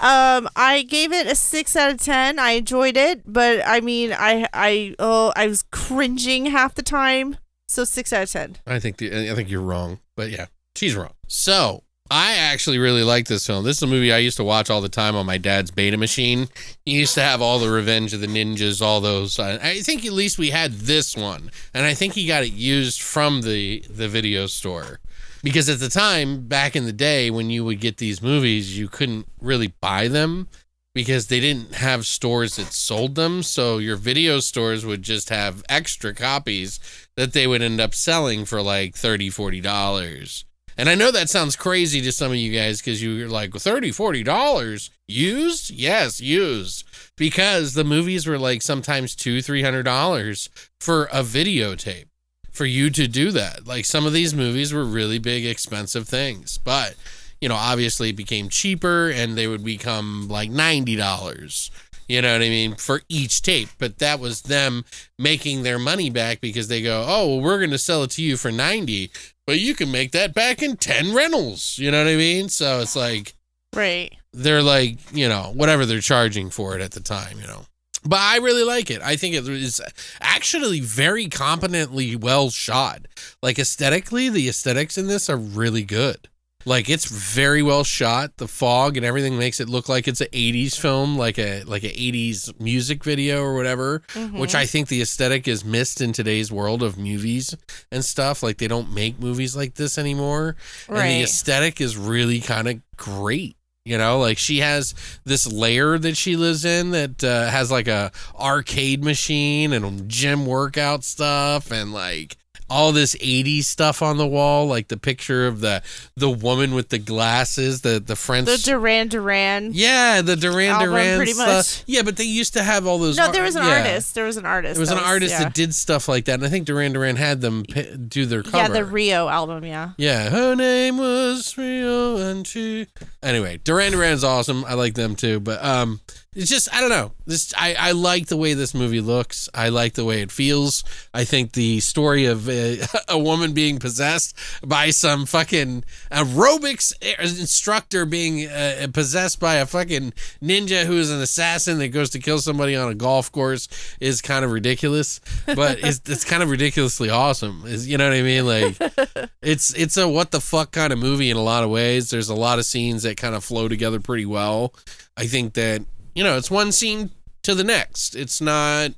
Um, 0.00 0.48
I 0.54 0.86
gave 0.88 1.12
it 1.12 1.26
a 1.26 1.34
six 1.34 1.74
out 1.74 1.90
of 1.90 1.98
ten. 1.98 2.38
I 2.38 2.52
enjoyed 2.52 2.96
it, 2.96 3.22
but 3.26 3.60
I 3.66 3.80
mean, 3.80 4.12
I 4.12 4.46
I 4.54 4.94
oh, 5.00 5.32
I 5.34 5.48
was 5.48 5.64
cringing 5.72 6.46
half 6.46 6.76
the 6.76 6.84
time. 6.84 7.36
So 7.66 7.82
six 7.82 8.12
out 8.12 8.22
of 8.22 8.30
ten. 8.30 8.56
I 8.64 8.78
think 8.78 8.98
the, 8.98 9.28
I 9.28 9.34
think 9.34 9.50
you're 9.50 9.60
wrong, 9.60 9.98
but 10.14 10.30
yeah, 10.30 10.46
she's 10.76 10.94
wrong. 10.94 11.14
So 11.26 11.82
I 12.10 12.34
actually 12.34 12.78
really 12.78 13.02
like 13.02 13.26
this 13.26 13.46
film. 13.46 13.64
This 13.64 13.76
is 13.76 13.82
a 13.82 13.86
movie 13.86 14.12
I 14.12 14.18
used 14.18 14.38
to 14.38 14.44
watch 14.44 14.70
all 14.70 14.80
the 14.80 14.88
time 14.88 15.14
on 15.14 15.26
my 15.26 15.36
dad's 15.36 15.70
beta 15.70 15.98
machine. 15.98 16.48
He 16.86 16.92
used 16.92 17.14
to 17.14 17.22
have 17.22 17.42
all 17.42 17.58
the 17.58 17.70
Revenge 17.70 18.14
of 18.14 18.20
the 18.20 18.26
Ninjas, 18.26 18.80
all 18.80 19.00
those. 19.00 19.38
Uh, 19.38 19.58
I 19.62 19.80
think 19.80 20.06
at 20.06 20.12
least 20.12 20.38
we 20.38 20.50
had 20.50 20.72
this 20.72 21.16
one, 21.16 21.50
and 21.74 21.84
I 21.84 21.92
think 21.92 22.14
he 22.14 22.26
got 22.26 22.44
it 22.44 22.52
used 22.52 23.02
from 23.02 23.42
the 23.42 23.84
the 23.90 24.08
video 24.08 24.46
store. 24.46 25.00
Because 25.42 25.68
at 25.68 25.80
the 25.80 25.88
time, 25.88 26.48
back 26.48 26.74
in 26.74 26.84
the 26.84 26.92
day, 26.92 27.30
when 27.30 27.50
you 27.50 27.64
would 27.64 27.80
get 27.80 27.98
these 27.98 28.22
movies, 28.22 28.76
you 28.76 28.88
couldn't 28.88 29.26
really 29.40 29.74
buy 29.80 30.08
them 30.08 30.48
because 30.94 31.28
they 31.28 31.38
didn't 31.38 31.76
have 31.76 32.06
stores 32.06 32.56
that 32.56 32.72
sold 32.72 33.14
them. 33.14 33.42
So 33.44 33.78
your 33.78 33.94
video 33.96 34.40
stores 34.40 34.84
would 34.84 35.02
just 35.02 35.28
have 35.28 35.62
extra 35.68 36.12
copies 36.12 36.80
that 37.16 37.34
they 37.34 37.46
would 37.46 37.62
end 37.62 37.80
up 37.80 37.94
selling 37.94 38.44
for 38.44 38.62
like 38.62 38.94
$30, 38.94 39.32
40 39.32 39.60
dollars 39.60 40.44
and 40.78 40.88
i 40.88 40.94
know 40.94 41.10
that 41.10 41.28
sounds 41.28 41.56
crazy 41.56 42.00
to 42.00 42.12
some 42.12 42.30
of 42.30 42.38
you 42.38 42.50
guys 42.56 42.80
because 42.80 43.02
you're 43.02 43.28
like 43.28 43.52
30 43.52 43.90
40 43.90 44.22
dollars? 44.22 44.90
Used? 45.06 45.70
Yes 45.70 46.20
used. 46.20 46.84
Because 47.16 47.74
the 47.74 47.84
movies 47.84 48.26
were 48.26 48.38
like 48.38 48.62
sometimes 48.62 49.14
two 49.16 49.42
three 49.42 49.62
hundred 49.62 49.82
dollars 49.82 50.48
for 50.80 51.06
a 51.06 51.22
videotape 51.22 52.06
for 52.52 52.64
you 52.64 52.90
to 52.90 53.08
do 53.08 53.30
that. 53.32 53.66
Like 53.66 53.84
some 53.84 54.06
of 54.06 54.12
these 54.12 54.34
movies 54.34 54.72
were 54.72 54.84
really 54.84 55.18
big 55.18 55.44
expensive 55.44 56.06
things 56.08 56.58
but 56.58 56.94
you 57.40 57.48
know 57.48 57.54
obviously 57.56 58.10
it 58.10 58.16
became 58.16 58.48
cheaper 58.48 59.10
and 59.10 59.36
they 59.36 59.46
would 59.46 59.64
become 59.64 60.28
like 60.28 60.50
90 60.50 60.96
dollars 60.96 61.70
you 62.08 62.22
know 62.22 62.32
what 62.32 62.42
I 62.42 62.48
mean? 62.48 62.74
For 62.76 63.02
each 63.08 63.42
tape. 63.42 63.68
But 63.78 63.98
that 63.98 64.18
was 64.18 64.42
them 64.42 64.84
making 65.18 65.62
their 65.62 65.78
money 65.78 66.10
back 66.10 66.40
because 66.40 66.68
they 66.68 66.82
go, 66.82 67.04
oh, 67.06 67.26
well, 67.36 67.40
we're 67.40 67.58
going 67.58 67.70
to 67.70 67.78
sell 67.78 68.02
it 68.02 68.10
to 68.12 68.22
you 68.22 68.36
for 68.36 68.50
90, 68.50 69.10
but 69.46 69.60
you 69.60 69.74
can 69.74 69.90
make 69.92 70.12
that 70.12 70.34
back 70.34 70.62
in 70.62 70.76
10 70.76 71.14
rentals. 71.14 71.78
You 71.78 71.90
know 71.90 71.98
what 72.04 72.10
I 72.10 72.16
mean? 72.16 72.48
So 72.48 72.80
it's 72.80 72.96
like, 72.96 73.34
Right. 73.74 74.12
they're 74.32 74.62
like, 74.62 74.98
you 75.12 75.28
know, 75.28 75.52
whatever 75.54 75.84
they're 75.86 76.00
charging 76.00 76.50
for 76.50 76.74
it 76.74 76.80
at 76.82 76.92
the 76.92 77.00
time, 77.00 77.38
you 77.40 77.46
know. 77.46 77.66
But 78.04 78.20
I 78.20 78.36
really 78.38 78.62
like 78.62 78.90
it. 78.90 79.02
I 79.02 79.16
think 79.16 79.34
it 79.34 79.46
is 79.48 79.80
actually 80.20 80.80
very 80.80 81.26
competently 81.26 82.14
well 82.16 82.48
shot. 82.48 83.02
Like 83.42 83.58
aesthetically, 83.58 84.28
the 84.28 84.48
aesthetics 84.48 84.96
in 84.96 85.08
this 85.08 85.28
are 85.28 85.36
really 85.36 85.82
good. 85.82 86.28
Like 86.68 86.90
it's 86.90 87.06
very 87.06 87.62
well 87.62 87.82
shot. 87.82 88.36
The 88.36 88.46
fog 88.46 88.98
and 88.98 89.06
everything 89.06 89.38
makes 89.38 89.58
it 89.58 89.70
look 89.70 89.88
like 89.88 90.06
it's 90.06 90.20
an 90.20 90.28
80s 90.34 90.78
film, 90.78 91.16
like 91.16 91.38
a 91.38 91.62
like 91.64 91.82
a 91.82 91.90
80s 91.90 92.60
music 92.60 93.02
video 93.02 93.42
or 93.42 93.54
whatever, 93.54 94.02
which 94.32 94.54
I 94.54 94.66
think 94.66 94.88
the 94.88 95.00
aesthetic 95.00 95.48
is 95.48 95.64
missed 95.64 96.02
in 96.02 96.12
today's 96.12 96.52
world 96.52 96.82
of 96.82 96.98
movies 96.98 97.56
and 97.90 98.04
stuff. 98.04 98.42
Like 98.42 98.58
they 98.58 98.68
don't 98.68 98.92
make 98.92 99.18
movies 99.18 99.56
like 99.56 99.74
this 99.76 99.96
anymore. 99.96 100.56
Right. 100.88 101.04
And 101.04 101.20
the 101.20 101.22
aesthetic 101.24 101.80
is 101.80 101.96
really 101.96 102.40
kind 102.40 102.68
of 102.68 102.80
great. 102.98 103.56
You 103.86 103.96
know, 103.96 104.18
like 104.18 104.36
she 104.36 104.58
has 104.58 104.94
this 105.24 105.50
layer 105.50 105.96
that 105.96 106.18
she 106.18 106.36
lives 106.36 106.66
in 106.66 106.90
that 106.90 107.24
uh, 107.24 107.48
has 107.48 107.70
like 107.70 107.88
a 107.88 108.12
arcade 108.38 109.02
machine 109.02 109.72
and 109.72 110.06
gym 110.06 110.44
workout 110.44 111.02
stuff 111.02 111.70
and 111.72 111.94
like 111.94 112.36
all 112.70 112.92
this 112.92 113.14
80s 113.16 113.64
stuff 113.64 114.02
on 114.02 114.16
the 114.16 114.26
wall, 114.26 114.66
like 114.66 114.88
the 114.88 114.96
picture 114.96 115.46
of 115.46 115.60
the 115.60 115.82
the 116.16 116.30
woman 116.30 116.74
with 116.74 116.88
the 116.90 116.98
glasses, 116.98 117.80
the 117.82 118.00
the 118.00 118.16
French 118.16 118.46
The 118.46 118.58
Duran 118.58 119.08
Duran. 119.08 119.70
yeah, 119.72 120.22
the 120.22 120.36
Duran 120.36 120.80
Duran 120.80 121.16
pretty 121.16 121.32
stuff. 121.32 121.46
much. 121.48 121.84
Yeah, 121.86 122.02
but 122.02 122.16
they 122.16 122.24
used 122.24 122.54
to 122.54 122.62
have 122.62 122.86
all 122.86 122.98
those. 122.98 123.16
No, 123.16 123.30
there 123.32 123.42
was 123.42 123.56
an 123.56 123.64
yeah. 123.64 123.78
artist. 123.78 124.14
There 124.14 124.24
was 124.24 124.36
an 124.36 124.46
artist. 124.46 124.74
There 124.74 124.80
was 124.82 124.90
an 124.90 124.98
artist 124.98 125.32
yeah. 125.32 125.44
that 125.44 125.54
did 125.54 125.74
stuff 125.74 126.08
like 126.08 126.26
that, 126.26 126.34
and 126.34 126.44
I 126.44 126.48
think 126.48 126.66
Duran 126.66 126.92
Duran 126.92 127.16
had 127.16 127.40
them 127.40 127.64
p- 127.64 127.96
do 127.96 128.26
their 128.26 128.42
cover. 128.42 128.56
Yeah, 128.56 128.68
the 128.68 128.84
Rio 128.84 129.28
album. 129.28 129.64
Yeah. 129.64 129.92
Yeah, 129.96 130.30
her 130.30 130.54
name 130.54 130.98
was 130.98 131.56
Rio 131.56 132.16
and 132.16 132.46
she. 132.46 132.86
Anyway, 133.22 133.60
Duran 133.64 133.92
Duran's 133.92 134.24
awesome. 134.24 134.64
I 134.64 134.74
like 134.74 134.94
them 134.94 135.16
too, 135.16 135.40
but 135.40 135.62
um, 135.64 136.00
it's 136.34 136.50
just 136.50 136.72
I 136.74 136.80
don't 136.80 136.90
know. 136.90 137.12
This 137.26 137.54
I 137.56 137.74
I 137.74 137.92
like 137.92 138.26
the 138.26 138.36
way 138.36 138.52
this 138.52 138.74
movie 138.74 139.00
looks. 139.00 139.48
I 139.54 139.70
like 139.70 139.94
the 139.94 140.04
way 140.04 140.20
it 140.20 140.30
feels. 140.30 140.84
I 141.14 141.24
think 141.24 141.52
the 141.52 141.80
story 141.80 142.26
of 142.26 142.48
a, 142.48 142.80
a 143.08 143.18
woman 143.18 143.54
being 143.54 143.78
possessed 143.78 144.36
by 144.62 144.90
some 144.90 145.24
fucking 145.24 145.84
aerobics 146.12 146.92
instructor 147.18 148.04
being 148.04 148.46
uh, 148.46 148.88
possessed 148.92 149.40
by 149.40 149.54
a 149.54 149.66
fucking 149.66 150.12
ninja 150.42 150.84
who 150.84 150.98
is 150.98 151.10
an 151.10 151.20
assassin 151.20 151.78
that 151.78 151.88
goes 151.88 152.10
to 152.10 152.18
kill 152.18 152.38
somebody 152.38 152.76
on 152.76 152.90
a 152.90 152.94
golf 152.94 153.32
course 153.32 153.66
is 153.98 154.20
kind 154.20 154.44
of 154.44 154.52
ridiculous, 154.52 155.20
but 155.46 155.78
it's 155.82 156.00
it's 156.08 156.24
kind 156.24 156.42
of 156.42 156.50
ridiculously 156.50 157.08
awesome. 157.08 157.62
Is 157.64 157.88
you 157.88 157.96
know 157.96 158.08
what 158.08 158.16
I 158.16 158.22
mean? 158.22 158.46
Like 158.46 159.30
it's 159.42 159.72
it's 159.74 159.96
a 159.96 160.06
what 160.06 160.30
the 160.30 160.40
fuck 160.40 160.72
kind 160.72 160.92
of 160.92 160.98
movie 160.98 161.30
in 161.30 161.38
a 161.38 161.42
lot 161.42 161.64
of 161.64 161.70
ways. 161.70 162.10
There's 162.10 162.28
a 162.28 162.34
lot 162.34 162.58
of 162.58 162.66
scenes 162.66 163.02
that 163.04 163.16
kind 163.16 163.34
of 163.34 163.42
flow 163.42 163.66
together 163.66 163.98
pretty 163.98 164.26
well. 164.26 164.74
I 165.16 165.26
think 165.26 165.54
that 165.54 165.84
you 166.18 166.24
know 166.24 166.36
it's 166.36 166.50
one 166.50 166.72
scene 166.72 167.10
to 167.44 167.54
the 167.54 167.62
next. 167.62 168.16
It's 168.16 168.40
not 168.40 168.90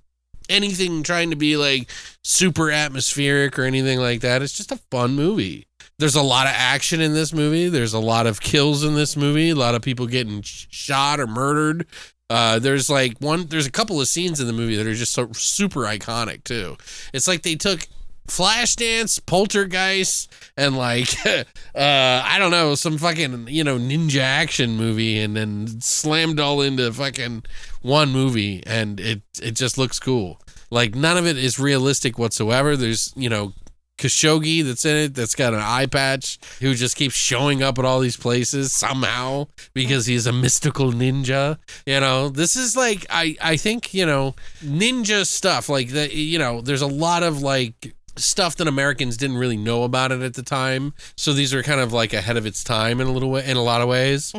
anything 0.48 1.02
trying 1.02 1.28
to 1.28 1.36
be 1.36 1.58
like 1.58 1.90
super 2.24 2.70
atmospheric 2.70 3.58
or 3.58 3.64
anything 3.64 4.00
like 4.00 4.22
that. 4.22 4.40
It's 4.40 4.54
just 4.54 4.72
a 4.72 4.80
fun 4.90 5.16
movie. 5.16 5.66
There's 5.98 6.14
a 6.14 6.22
lot 6.22 6.46
of 6.46 6.54
action 6.56 7.02
in 7.02 7.12
this 7.12 7.34
movie. 7.34 7.68
There's 7.68 7.92
a 7.92 7.98
lot 7.98 8.26
of 8.26 8.40
kills 8.40 8.84
in 8.84 8.94
this 8.94 9.18
movie. 9.18 9.50
A 9.50 9.54
lot 9.54 9.74
of 9.74 9.82
people 9.82 10.06
getting 10.06 10.40
shot 10.40 11.20
or 11.20 11.26
murdered. 11.26 11.84
Uh, 12.30 12.58
there's 12.58 12.88
like 12.88 13.18
one. 13.18 13.48
There's 13.48 13.66
a 13.66 13.70
couple 13.70 14.00
of 14.00 14.08
scenes 14.08 14.40
in 14.40 14.46
the 14.46 14.54
movie 14.54 14.76
that 14.76 14.86
are 14.86 14.94
just 14.94 15.12
so 15.12 15.30
super 15.32 15.80
iconic 15.80 16.42
too. 16.44 16.78
It's 17.12 17.28
like 17.28 17.42
they 17.42 17.54
took 17.54 17.86
Flashdance, 18.30 19.24
Poltergeist, 19.26 20.32
and 20.56 20.76
like 20.76 21.08
uh, 21.26 21.44
I 21.74 22.36
don't 22.38 22.52
know 22.52 22.74
some 22.74 22.96
fucking 22.96 23.48
you 23.48 23.64
know 23.64 23.78
ninja 23.78 24.20
action 24.20 24.76
movie, 24.76 25.20
and 25.20 25.36
then 25.36 25.80
slammed 25.80 26.38
all 26.38 26.62
into 26.62 26.92
fucking 26.92 27.44
one 27.82 28.10
movie, 28.10 28.62
and 28.66 29.00
it 29.00 29.22
it 29.42 29.52
just 29.52 29.76
looks 29.76 29.98
cool. 29.98 30.40
Like 30.70 30.94
none 30.94 31.16
of 31.16 31.26
it 31.26 31.36
is 31.36 31.58
realistic 31.58 32.18
whatsoever. 32.18 32.76
There's 32.76 33.12
you 33.16 33.28
know 33.28 33.52
Kosugi 34.00 34.64
that's 34.64 34.84
in 34.86 34.96
it 34.96 35.14
that's 35.14 35.34
got 35.34 35.52
an 35.52 35.60
eye 35.60 35.86
patch 35.86 36.38
who 36.60 36.74
just 36.74 36.96
keeps 36.96 37.14
showing 37.14 37.62
up 37.62 37.78
at 37.78 37.84
all 37.84 38.00
these 38.00 38.16
places 38.16 38.72
somehow 38.72 39.46
because 39.74 40.06
he's 40.06 40.26
a 40.26 40.32
mystical 40.32 40.90
ninja. 40.90 41.58
You 41.84 42.00
know, 42.00 42.30
this 42.30 42.56
is 42.56 42.74
like 42.76 43.04
I 43.10 43.36
I 43.42 43.56
think, 43.58 43.92
you 43.92 44.06
know, 44.06 44.34
ninja 44.64 45.26
stuff 45.26 45.68
like 45.68 45.90
that 45.90 46.14
you 46.14 46.38
know, 46.38 46.62
there's 46.62 46.82
a 46.82 46.86
lot 46.86 47.22
of 47.22 47.42
like 47.42 47.94
stuff 48.16 48.56
that 48.56 48.68
Americans 48.68 49.16
didn't 49.16 49.38
really 49.38 49.56
know 49.56 49.84
about 49.84 50.12
it 50.12 50.22
at 50.22 50.34
the 50.34 50.42
time. 50.42 50.94
So 51.16 51.32
these 51.32 51.54
are 51.54 51.62
kind 51.62 51.80
of 51.80 51.92
like 51.92 52.12
ahead 52.12 52.36
of 52.36 52.46
its 52.46 52.64
time 52.64 53.00
in 53.00 53.06
a 53.06 53.12
little 53.12 53.30
way 53.30 53.44
in 53.46 53.56
a 53.56 53.62
lot 53.62 53.80
of 53.80 53.88
ways. 53.88 54.32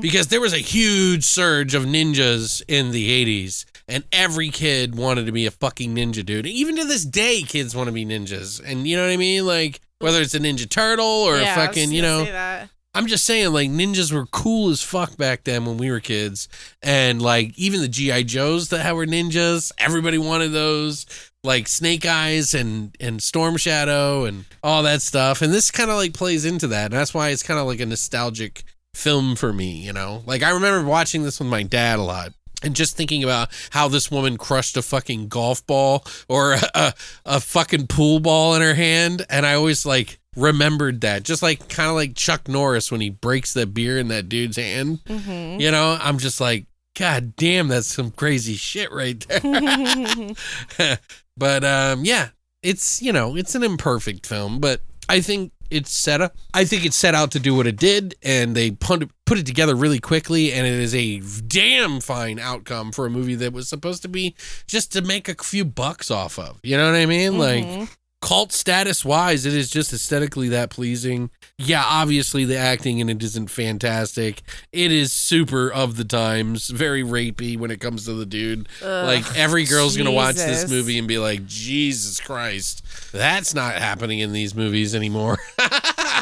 Because 0.00 0.28
there 0.28 0.40
was 0.40 0.52
a 0.52 0.58
huge 0.58 1.24
surge 1.24 1.74
of 1.74 1.84
ninjas 1.84 2.62
in 2.68 2.90
the 2.90 3.24
80s 3.24 3.64
and 3.88 4.04
every 4.12 4.50
kid 4.50 4.96
wanted 4.96 5.26
to 5.26 5.32
be 5.32 5.46
a 5.46 5.50
fucking 5.50 5.94
ninja 5.94 6.24
dude. 6.24 6.46
Even 6.46 6.76
to 6.76 6.84
this 6.84 7.04
day 7.04 7.42
kids 7.42 7.76
want 7.76 7.88
to 7.88 7.92
be 7.92 8.04
ninjas. 8.04 8.60
And 8.64 8.86
you 8.86 8.96
know 8.96 9.04
what 9.04 9.12
I 9.12 9.16
mean? 9.16 9.46
Like 9.46 9.80
whether 9.98 10.20
it's 10.20 10.34
a 10.34 10.40
ninja 10.40 10.68
turtle 10.68 11.04
or 11.04 11.38
yeah, 11.38 11.52
a 11.52 11.66
fucking, 11.66 11.90
you 11.90 12.02
know. 12.02 12.66
I'm 12.94 13.08
just 13.08 13.26
saying, 13.26 13.52
like 13.52 13.68
ninjas 13.68 14.10
were 14.10 14.24
cool 14.24 14.70
as 14.70 14.82
fuck 14.82 15.18
back 15.18 15.44
then 15.44 15.66
when 15.66 15.76
we 15.76 15.90
were 15.90 16.00
kids, 16.00 16.48
and 16.82 17.20
like 17.20 17.52
even 17.58 17.82
the 17.82 17.88
GI 17.88 18.24
Joes 18.24 18.70
that 18.70 18.94
were 18.94 19.04
ninjas, 19.04 19.70
everybody 19.76 20.16
wanted 20.16 20.52
those, 20.52 21.04
like 21.46 21.68
Snake 21.68 22.04
Eyes 22.04 22.52
and 22.52 22.94
and 23.00 23.22
Storm 23.22 23.56
Shadow 23.56 24.24
and 24.24 24.44
all 24.62 24.82
that 24.82 25.00
stuff. 25.00 25.40
And 25.40 25.52
this 25.52 25.70
kind 25.70 25.90
of 25.90 25.96
like 25.96 26.12
plays 26.12 26.44
into 26.44 26.66
that, 26.68 26.86
and 26.86 26.94
that's 26.94 27.14
why 27.14 27.30
it's 27.30 27.42
kind 27.42 27.58
of 27.58 27.66
like 27.66 27.80
a 27.80 27.86
nostalgic 27.86 28.64
film 28.94 29.36
for 29.36 29.52
me. 29.52 29.78
You 29.78 29.92
know, 29.92 30.22
like 30.26 30.42
I 30.42 30.50
remember 30.50 30.86
watching 30.86 31.22
this 31.22 31.38
with 31.38 31.48
my 31.48 31.62
dad 31.62 31.98
a 31.98 32.02
lot. 32.02 32.32
And 32.62 32.74
just 32.74 32.96
thinking 32.96 33.22
about 33.22 33.50
how 33.70 33.86
this 33.86 34.10
woman 34.10 34.38
crushed 34.38 34.78
a 34.78 34.82
fucking 34.82 35.28
golf 35.28 35.64
ball 35.66 36.04
or 36.26 36.54
a, 36.54 36.62
a, 36.74 36.94
a 37.26 37.40
fucking 37.40 37.86
pool 37.86 38.18
ball 38.18 38.54
in 38.54 38.62
her 38.62 38.72
hand. 38.72 39.26
And 39.28 39.44
I 39.44 39.54
always 39.54 39.84
like 39.84 40.18
remembered 40.36 41.02
that. 41.02 41.22
Just 41.22 41.42
like 41.42 41.68
kind 41.68 41.90
of 41.90 41.96
like 41.96 42.14
Chuck 42.14 42.48
Norris 42.48 42.90
when 42.90 43.02
he 43.02 43.10
breaks 43.10 43.52
the 43.52 43.66
beer 43.66 43.98
in 43.98 44.08
that 44.08 44.30
dude's 44.30 44.56
hand. 44.56 45.04
Mm-hmm. 45.04 45.60
You 45.60 45.70
know, 45.70 45.98
I'm 46.00 46.16
just 46.16 46.40
like, 46.40 46.64
God 46.98 47.36
damn, 47.36 47.68
that's 47.68 47.88
some 47.88 48.10
crazy 48.10 48.54
shit 48.54 48.90
right 48.90 49.20
there. 49.28 50.30
but 51.36 51.64
um, 51.64 52.04
yeah, 52.04 52.28
it's 52.62 53.00
you 53.02 53.12
know, 53.12 53.36
it's 53.36 53.54
an 53.54 53.62
imperfect 53.62 54.26
film, 54.26 54.60
but 54.60 54.82
I 55.08 55.20
think 55.20 55.52
it's 55.70 55.90
set 55.90 56.20
up. 56.20 56.36
I 56.54 56.64
think 56.64 56.84
it's 56.84 56.96
set 56.96 57.14
out 57.14 57.30
to 57.32 57.38
do 57.40 57.54
what 57.54 57.66
it 57.66 57.76
did, 57.76 58.14
and 58.22 58.54
they 58.54 58.70
put 58.70 59.02
it, 59.02 59.10
put 59.24 59.38
it 59.38 59.46
together 59.46 59.74
really 59.74 59.98
quickly, 59.98 60.52
and 60.52 60.66
it 60.66 60.74
is 60.74 60.94
a 60.94 61.20
damn 61.46 62.00
fine 62.00 62.38
outcome 62.38 62.92
for 62.92 63.06
a 63.06 63.10
movie 63.10 63.34
that 63.36 63.52
was 63.52 63.68
supposed 63.68 64.02
to 64.02 64.08
be 64.08 64.36
just 64.66 64.92
to 64.92 65.02
make 65.02 65.28
a 65.28 65.34
few 65.42 65.64
bucks 65.64 66.10
off 66.10 66.38
of. 66.38 66.60
You 66.62 66.76
know 66.76 66.86
what 66.90 66.96
I 66.98 67.06
mean? 67.06 67.38
Like 67.38 67.88
cult 68.26 68.50
status 68.50 69.04
wise, 69.04 69.46
it 69.46 69.54
is 69.54 69.70
just 69.70 69.92
aesthetically 69.92 70.48
that 70.48 70.68
pleasing. 70.68 71.30
Yeah, 71.58 71.84
obviously 71.86 72.44
the 72.44 72.56
acting 72.56 72.98
in 72.98 73.08
it 73.08 73.22
isn't 73.22 73.50
fantastic. 73.50 74.42
It 74.72 74.90
is 74.90 75.12
super 75.12 75.70
of 75.70 75.96
the 75.96 76.04
times, 76.04 76.68
very 76.68 77.04
rapey 77.04 77.56
when 77.56 77.70
it 77.70 77.80
comes 77.80 78.04
to 78.06 78.14
the 78.14 78.26
dude. 78.26 78.68
like 78.82 79.24
every 79.38 79.64
girl's 79.64 79.96
gonna 79.96 80.10
watch 80.10 80.34
this 80.34 80.68
movie 80.68 80.98
and 80.98 81.06
be 81.06 81.18
like, 81.18 81.46
Jesus 81.46 82.18
Christ, 82.18 82.84
that's 83.12 83.54
not 83.54 83.76
happening 83.76 84.18
in 84.18 84.32
these 84.32 84.56
movies 84.56 84.92
anymore. 84.92 85.38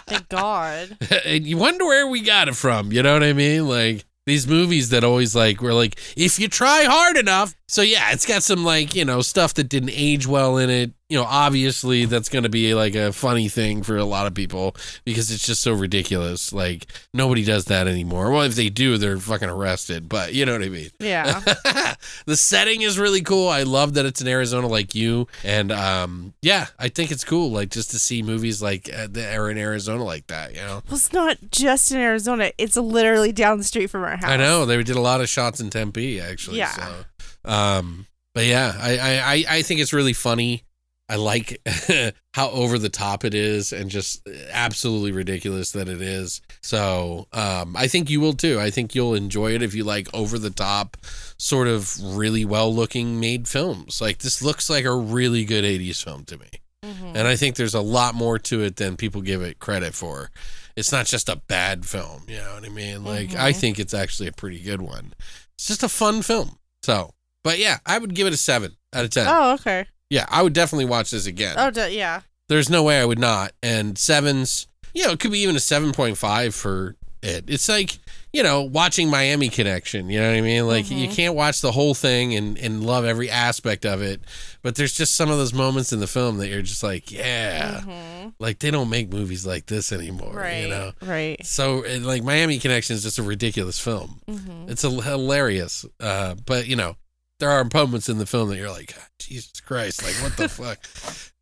Thank 0.07 0.29
God. 0.29 0.99
and 1.25 1.47
you 1.47 1.57
wonder 1.57 1.87
where 1.87 2.07
we 2.07 2.21
got 2.21 2.49
it 2.49 2.55
from. 2.55 2.93
You 2.93 3.03
know 3.03 3.14
what 3.14 3.23
I 3.23 3.33
mean? 3.33 3.67
Like 3.67 4.05
these 4.27 4.47
movies 4.47 4.90
that 4.90 5.05
always 5.05 5.35
like 5.35 5.62
were 5.62 5.75
like, 5.75 5.99
if 6.17 6.38
you 6.38 6.49
try 6.49 6.85
hard 6.85 7.17
enough. 7.17 7.55
So 7.74 7.82
yeah, 7.82 8.12
it's 8.12 8.24
got 8.24 8.44
some 8.44 8.62
like 8.62 8.94
you 8.94 9.04
know 9.04 9.20
stuff 9.20 9.54
that 9.54 9.64
didn't 9.64 9.90
age 9.92 10.28
well 10.28 10.58
in 10.58 10.70
it. 10.70 10.92
You 11.08 11.18
know, 11.18 11.24
obviously 11.24 12.04
that's 12.04 12.28
gonna 12.28 12.48
be 12.48 12.72
like 12.72 12.94
a 12.94 13.12
funny 13.12 13.48
thing 13.48 13.82
for 13.82 13.96
a 13.96 14.04
lot 14.04 14.28
of 14.28 14.34
people 14.34 14.76
because 15.04 15.32
it's 15.32 15.44
just 15.44 15.60
so 15.60 15.72
ridiculous. 15.72 16.52
Like 16.52 16.87
nobody 17.12 17.44
does 17.44 17.64
that 17.64 17.88
anymore. 17.88 18.30
Well, 18.30 18.42
if 18.42 18.54
they 18.54 18.68
do, 18.68 18.96
they're 18.96 19.18
fucking 19.18 19.48
arrested. 19.48 20.08
But 20.08 20.34
you 20.34 20.46
know 20.46 20.52
what 20.52 20.62
I 20.62 20.68
mean. 20.68 20.90
Yeah. 21.00 21.40
the 22.26 22.37
setting 22.37 22.82
is 22.82 22.96
really 22.96 23.22
cool. 23.22 23.48
I 23.48 23.64
love 23.64 23.94
that 23.94 24.06
it's 24.06 24.20
in 24.20 24.28
Arizona, 24.28 24.68
like 24.68 24.94
you, 24.94 25.26
and 25.42 25.72
um, 25.72 26.32
yeah, 26.42 26.66
I 26.78 26.88
think 26.90 27.10
it's 27.10 27.24
cool, 27.24 27.50
like 27.50 27.70
just 27.70 27.90
to 27.90 27.98
see 27.98 28.22
movies 28.22 28.62
like 28.62 28.88
uh, 28.96 29.08
that 29.10 29.37
are 29.37 29.50
in 29.50 29.58
Arizona 29.58 30.04
like 30.04 30.28
that. 30.28 30.52
You 30.52 30.60
know, 30.60 30.82
well, 30.87 30.94
it's 30.94 31.12
not 31.12 31.38
just 31.50 31.90
in 31.90 31.98
Arizona. 31.98 32.52
It's 32.56 32.76
literally 32.76 33.32
down 33.32 33.58
the 33.58 33.64
street 33.64 33.88
from 33.88 34.04
our 34.04 34.16
house. 34.16 34.30
I 34.30 34.37
know 34.37 34.64
they 34.64 34.80
did 34.84 34.94
a 34.94 35.00
lot 35.00 35.20
of 35.20 35.28
shots 35.28 35.58
in 35.58 35.70
Tempe, 35.70 36.20
actually. 36.20 36.58
Yeah. 36.58 36.70
So, 36.70 37.04
um, 37.44 38.07
but 38.35 38.46
yeah, 38.46 38.72
I, 38.78 39.18
I 39.48 39.57
I 39.59 39.62
think 39.62 39.80
it's 39.80 39.92
really 39.92 40.12
funny. 40.12 40.62
I 41.08 41.16
like 41.16 41.60
how 42.35 42.48
over 42.50 42.79
the 42.79 42.88
top 42.88 43.25
it 43.27 43.35
is 43.35 43.73
and 43.75 43.90
just 43.90 44.27
absolutely 44.50 45.12
ridiculous 45.12 45.73
that 45.73 45.87
it 45.87 46.00
is. 46.00 46.40
So, 46.62 47.29
um, 47.35 47.77
I 47.77 47.88
think 47.88 48.08
you 48.08 48.21
will 48.21 48.33
too. 48.33 48.58
I 48.58 48.71
think 48.71 48.94
you'll 48.94 49.14
enjoy 49.14 49.54
it 49.54 49.62
if 49.62 49.75
you 49.75 49.85
like 49.85 50.08
over 50.14 50.38
the 50.38 50.48
top, 50.50 50.96
sort 51.38 51.69
of 51.69 51.94
really 52.02 52.46
well 52.46 52.75
looking 52.75 53.21
made 53.21 53.46
films. 53.48 54.00
Like 54.00 54.19
this 54.19 54.40
looks 54.40 54.71
like 54.71 54.87
a 54.87 54.96
really 54.96 55.44
good 55.44 55.64
80s 55.64 56.02
film 56.02 56.25
to 56.25 56.38
me. 56.38 56.48
Mhm. 56.83 57.12
And 57.14 57.29
I 57.29 57.37
think 57.37 57.56
there's 57.56 57.75
a 57.75 57.81
lot 57.83 58.14
more 58.14 58.38
to 58.38 58.62
it 58.62 58.77
than 58.77 58.96
people 58.96 59.21
give 59.21 59.42
it 59.42 59.58
credit 59.58 59.94
for. 59.94 60.31
it's 60.75 60.90
not 60.90 61.04
just 61.06 61.29
a 61.29 61.37
bad 61.37 61.85
film. 61.87 62.23
You 62.29 62.38
know 62.38 62.54
what 62.54 62.64
I 62.64 62.69
mean? 62.71 63.04
Like 63.04 63.35
I 63.37 63.52
think 63.52 63.79
it's 63.79 63.94
actually 63.94 64.29
a 64.29 64.33
pretty 64.33 64.58
good 64.58 64.81
one. 64.81 65.12
It's 65.56 65.66
just 65.69 65.83
a 65.83 65.88
fun 65.88 66.23
film. 66.23 66.58
So, 66.83 67.12
but 67.45 67.59
yeah, 67.59 67.79
I 67.87 67.99
would 67.99 68.15
give 68.15 68.27
it 68.27 68.33
a 68.33 68.37
seven 68.37 68.77
out 68.92 69.05
of 69.05 69.11
ten. 69.11 69.27
Oh, 69.29 69.53
okay. 69.55 69.87
Yeah, 70.11 70.27
I 70.29 70.42
would 70.42 70.53
definitely 70.53 70.87
watch 70.87 71.11
this 71.11 71.27
again. 71.27 71.57
Oh, 71.59 71.71
d- 71.71 71.97
yeah. 71.97 72.23
There's 72.49 72.69
no 72.69 72.83
way 72.83 73.01
I 73.01 73.05
would 73.05 73.19
not. 73.19 73.53
And 73.63 73.97
sevens, 73.99 74.67
you 74.92 75.05
know, 75.05 75.13
it 75.13 75.21
could 75.21 75.33
be 75.33 75.40
even 75.40 75.57
a 75.57 75.61
7.5 75.61 76.55
for 76.55 76.97
it. 77.23 77.45
It's 77.49 77.69
like, 77.69 77.99
you 78.33 78.42
know, 78.42 78.63
watching 78.63 79.09
Miami 79.09 79.49
Connection. 79.49 80.11
You 80.11 80.21
know 80.21 80.31
what 80.31 80.37
I 80.37 80.40
mean? 80.42 80.67
Like, 80.67 80.90
you 80.90 81.07
mm-hmm. 81.07 81.15
can't 81.15 81.35
watch 81.35 81.63
the 81.63 81.73
whole 81.73 81.95
thing 81.95 82.35
and, 82.35 82.59
and 82.59 82.85
love 82.85 83.05
every 83.05 83.31
aspect 83.31 83.87
of 83.87 84.03
it. 84.03 84.21
But 84.63 84.77
there's 84.77 84.92
just 84.92 85.17
some 85.17 85.31
of 85.31 85.38
those 85.38 85.55
moments 85.55 85.92
in 85.92 86.01
the 86.01 86.07
film 86.07 86.37
that 86.38 86.49
you're 86.49 86.63
just 86.63 86.83
like, 86.83 87.11
yeah, 87.11 87.81
mm-hmm. 87.81 88.29
like 88.38 88.59
they 88.59 88.71
don't 88.71 88.90
make 88.90 89.11
movies 89.11 89.47
like 89.47 89.67
this 89.67 89.90
anymore. 89.90 90.35
Right. 90.35 90.65
You 90.65 90.69
know? 90.69 90.92
Right. 91.01 91.45
So, 91.47 91.83
like, 92.01 92.23
Miami 92.23 92.59
Connection 92.59 92.95
is 92.95 93.03
just 93.03 93.19
a 93.19 93.23
ridiculous 93.23 93.81
film. 93.81 94.21
Mm-hmm. 94.29 94.71
It's 94.71 94.85
a, 94.85 94.90
hilarious. 94.90 95.87
Uh, 95.99 96.35
but, 96.45 96.67
you 96.67 96.77
know, 96.77 96.97
there 97.40 97.50
are 97.50 97.68
moments 97.72 98.08
in 98.08 98.18
the 98.18 98.26
film 98.26 98.48
that 98.50 98.56
you're 98.56 98.70
like, 98.70 98.94
Jesus 99.18 99.60
Christ, 99.60 100.02
like, 100.02 100.14
what 100.22 100.37
the 100.37 100.48
fuck? 100.48 100.78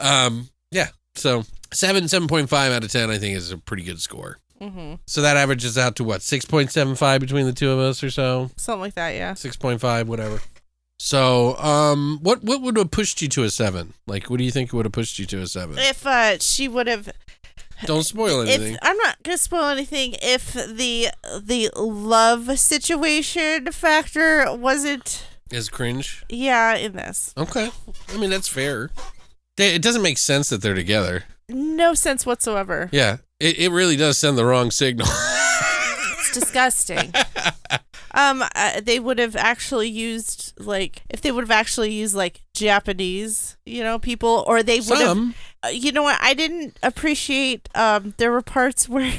Um, 0.01 0.49
yeah. 0.71 0.89
So, 1.15 1.45
seven, 1.73 2.05
7.5 2.05 2.53
out 2.73 2.85
of 2.85 2.91
10, 2.91 3.11
I 3.11 3.19
think, 3.19 3.37
is 3.37 3.51
a 3.51 3.59
pretty 3.59 3.83
good 3.85 4.01
score. 4.01 4.39
Mm-hmm. 4.61 4.95
So 5.07 5.23
that 5.23 5.37
averages 5.37 5.77
out 5.77 5.97
to 5.97 6.05
what, 6.05 6.21
6.75 6.21 7.21
between 7.21 7.47
the 7.47 7.53
two 7.53 7.71
of 7.71 7.79
us 7.81 8.03
or 8.03 8.11
so? 8.11 8.51
Something 8.57 8.81
like 8.81 8.95
that. 8.95 9.11
Yeah. 9.11 9.33
6.5, 9.33 10.07
whatever. 10.07 10.41
So, 10.99 11.57
um, 11.59 12.21
what 12.23 12.45
what 12.45 12.63
would 12.63 12.77
have 12.77 12.93
pushed 12.93 13.21
you 13.23 13.29
to 13.31 13.43
a 13.43 13.51
seven? 13.51 13.95
Like, 14.07 14.31
what 14.31 14.37
do 14.39 14.45
you 14.45 14.53
think 14.53 14.73
would 14.73 14.87
have 14.87 14.93
pushed 14.93 15.19
you 15.19 15.27
to 15.27 15.41
a 15.41 15.49
seven? 15.49 15.77
If 15.77 16.07
uh, 16.07 16.39
she 16.39 16.69
would 16.69 16.87
have 16.87 17.11
Don't 17.87 18.05
spoil 18.05 18.43
anything. 18.43 18.75
if 18.75 18.79
I'm 18.83 18.97
not 18.99 19.21
gonna 19.25 19.37
spoil 19.37 19.65
anything, 19.65 20.15
if 20.23 20.53
the 20.53 21.09
the 21.43 21.71
love 21.75 22.57
situation 22.57 23.73
factor 23.73 24.55
wasn't 24.55 25.27
Is 25.53 25.69
cringe? 25.69 26.25
yeah 26.29 26.75
in 26.77 26.93
this, 26.93 27.33
Okay. 27.37 27.71
I 28.13 28.17
mean, 28.17 28.31
that's 28.31 28.49
fair. 28.49 28.91
They- 29.57 29.75
It 29.75 29.83
doesn't 29.83 30.03
make 30.03 30.19
sense 30.19 30.49
that 30.49 30.63
they're 30.63 30.75
together. 30.75 31.25
no 31.49 31.95
sense 31.95 32.25
whatsoever. 32.25 32.89
Yeah, 32.93 33.19
it, 33.39 33.59
it 33.59 33.69
really 33.71 33.97
does 33.97 34.19
send 34.19 34.37
the 34.39 34.45
wrong 34.45 34.71
signal. 34.71 35.07
It's 36.25 36.33
disgusting. 36.35 37.13
um, 38.15 38.43
uh, 38.55 38.81
they 38.81 39.01
would 39.01 39.19
have 39.19 39.35
actually 39.37 39.89
used 39.89 40.53
like 40.59 41.03
if 41.11 41.21
they 41.21 41.33
would 41.33 41.43
have 41.45 41.51
actually 41.51 41.93
used 41.93 42.15
like 42.15 42.43
Japanese, 42.55 43.57
you 43.67 43.83
know, 43.83 43.99
people, 43.99 44.45
or 44.47 44.63
they 44.63 44.79
would 44.81 44.99
have. 44.99 45.09
Some. 45.09 45.35
Uh, 45.65 45.69
you 45.69 45.91
know 45.93 46.03
what? 46.05 46.19
I 46.23 46.33
didn't 46.35 46.79
appreciate. 46.83 47.69
Um, 47.75 48.15
there 48.19 48.31
were 48.31 48.41
parts 48.43 48.89
where 48.89 49.13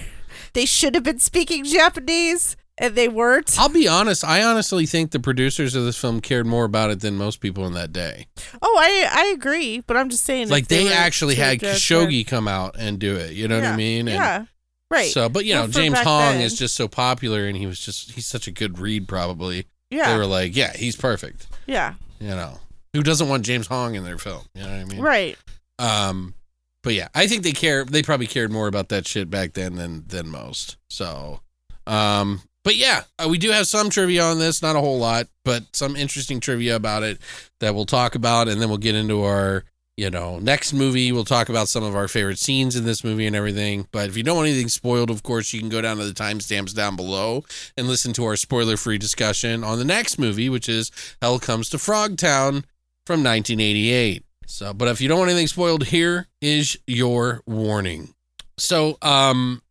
they 0.53 0.65
should 0.65 0.95
have 0.95 1.03
been 1.03 1.19
speaking 1.19 1.65
Japanese 1.65 2.55
they 2.77 3.07
weren't. 3.07 3.55
I'll 3.59 3.69
be 3.69 3.87
honest. 3.87 4.23
I 4.25 4.43
honestly 4.43 4.85
think 4.85 5.11
the 5.11 5.19
producers 5.19 5.75
of 5.75 5.85
this 5.85 5.97
film 5.97 6.21
cared 6.21 6.45
more 6.47 6.65
about 6.65 6.89
it 6.89 7.01
than 7.01 7.15
most 7.15 7.39
people 7.39 7.65
in 7.67 7.73
that 7.73 7.93
day. 7.93 8.27
Oh, 8.61 8.77
I 8.79 9.07
I 9.11 9.25
agree, 9.27 9.81
but 9.81 9.95
I'm 9.97 10.09
just 10.09 10.23
saying. 10.23 10.49
Like 10.49 10.67
they 10.67 10.83
were 10.83 10.91
actually 10.91 11.35
had 11.35 11.59
Kosugi 11.59 12.25
come 12.25 12.47
out 12.47 12.75
and 12.77 12.99
do 12.99 13.15
it. 13.15 13.33
You 13.33 13.47
know 13.47 13.55
what 13.59 13.65
I 13.69 13.75
mean? 13.75 14.07
And 14.07 14.15
yeah. 14.15 14.45
Right. 14.91 15.11
So, 15.11 15.27
but 15.27 15.45
you 15.45 15.53
know, 15.55 15.61
Well, 15.61 15.67
for 15.69 15.73
James 15.73 15.99
Hong 15.99 16.33
then- 16.33 16.41
is 16.41 16.57
just 16.57 16.75
so 16.75 16.87
popular, 16.87 17.45
and 17.47 17.57
he 17.57 17.65
was 17.65 17.79
just 17.79 18.11
he's 18.11 18.27
such 18.27 18.47
a 18.47 18.51
good 18.51 18.77
read. 18.79 19.07
Probably 19.07 19.65
yeah. 19.89 20.11
they 20.11 20.17
were 20.17 20.25
like, 20.25 20.55
yeah, 20.55 20.75
he's 20.75 20.95
perfect. 20.95 21.47
yeah. 21.65 21.95
You 22.19 22.29
know, 22.29 22.59
who 22.93 23.03
doesn't 23.03 23.27
want 23.27 23.43
James 23.43 23.67
Hong 23.67 23.95
in 23.95 24.03
their 24.03 24.17
film? 24.17 24.43
You 24.55 24.63
know 24.63 24.69
what 24.69 24.79
I 24.79 24.83
mean? 24.85 25.01
Right. 25.01 25.37
Um, 25.79 26.35
but 26.83 26.93
yeah, 26.93 27.07
I 27.15 27.27
think 27.27 27.43
they 27.43 27.51
care. 27.51 27.83
They 27.85 28.01
probably 28.03 28.27
cared 28.27 28.51
more 28.51 28.67
about 28.67 28.89
that 28.89 29.07
shit 29.07 29.29
back 29.29 29.53
then 29.53 29.75
than 29.75 30.05
than 30.07 30.29
most. 30.29 30.77
So, 30.89 31.41
um, 31.87 32.41
but 32.63 32.75
yeah, 32.75 33.03
uh, 33.19 33.27
we 33.29 33.37
do 33.37 33.51
have 33.51 33.67
some 33.67 33.89
trivia 33.89 34.23
on 34.23 34.39
this, 34.39 34.61
not 34.61 34.75
a 34.75 34.79
whole 34.79 34.97
lot, 34.97 35.27
but 35.43 35.63
some 35.73 35.95
interesting 35.95 36.39
trivia 36.39 36.75
about 36.75 37.03
it 37.03 37.19
that 37.59 37.75
we'll 37.75 37.85
talk 37.85 38.15
about, 38.15 38.47
and 38.47 38.61
then 38.61 38.69
we'll 38.69 38.77
get 38.77 38.95
into 38.95 39.23
our, 39.23 39.65
you 39.97 40.09
know, 40.09 40.39
next 40.39 40.73
movie. 40.73 41.11
We'll 41.11 41.25
talk 41.25 41.49
about 41.49 41.67
some 41.67 41.83
of 41.83 41.95
our 41.95 42.07
favorite 42.07 42.39
scenes 42.39 42.75
in 42.75 42.85
this 42.85 43.03
movie 43.03 43.27
and 43.27 43.35
everything. 43.35 43.87
But 43.91 44.09
if 44.09 44.15
you 44.15 44.23
don't 44.23 44.37
want 44.37 44.47
anything 44.47 44.69
spoiled, 44.69 45.09
of 45.09 45.23
course, 45.23 45.51
you 45.51 45.59
can 45.59 45.69
go 45.69 45.81
down 45.81 45.97
to 45.97 46.05
the 46.05 46.13
timestamps 46.13 46.73
down 46.73 46.95
below 46.95 47.43
and 47.75 47.87
listen 47.87 48.13
to 48.13 48.25
our 48.25 48.37
spoiler-free 48.37 48.97
discussion 48.97 49.63
on 49.63 49.77
the 49.77 49.85
next 49.85 50.17
movie, 50.17 50.49
which 50.49 50.69
is 50.69 50.89
Hell 51.21 51.39
Comes 51.39 51.69
to 51.69 51.77
Frogtown 51.77 52.63
from 53.05 53.23
1988. 53.23 54.23
So, 54.45 54.73
but 54.73 54.87
if 54.87 55.01
you 55.01 55.09
don't 55.09 55.19
want 55.19 55.31
anything 55.31 55.47
spoiled, 55.47 55.85
here 55.85 56.27
is 56.41 56.77
your 56.85 57.41
warning. 57.45 58.13
So, 58.57 58.97
um, 59.01 59.62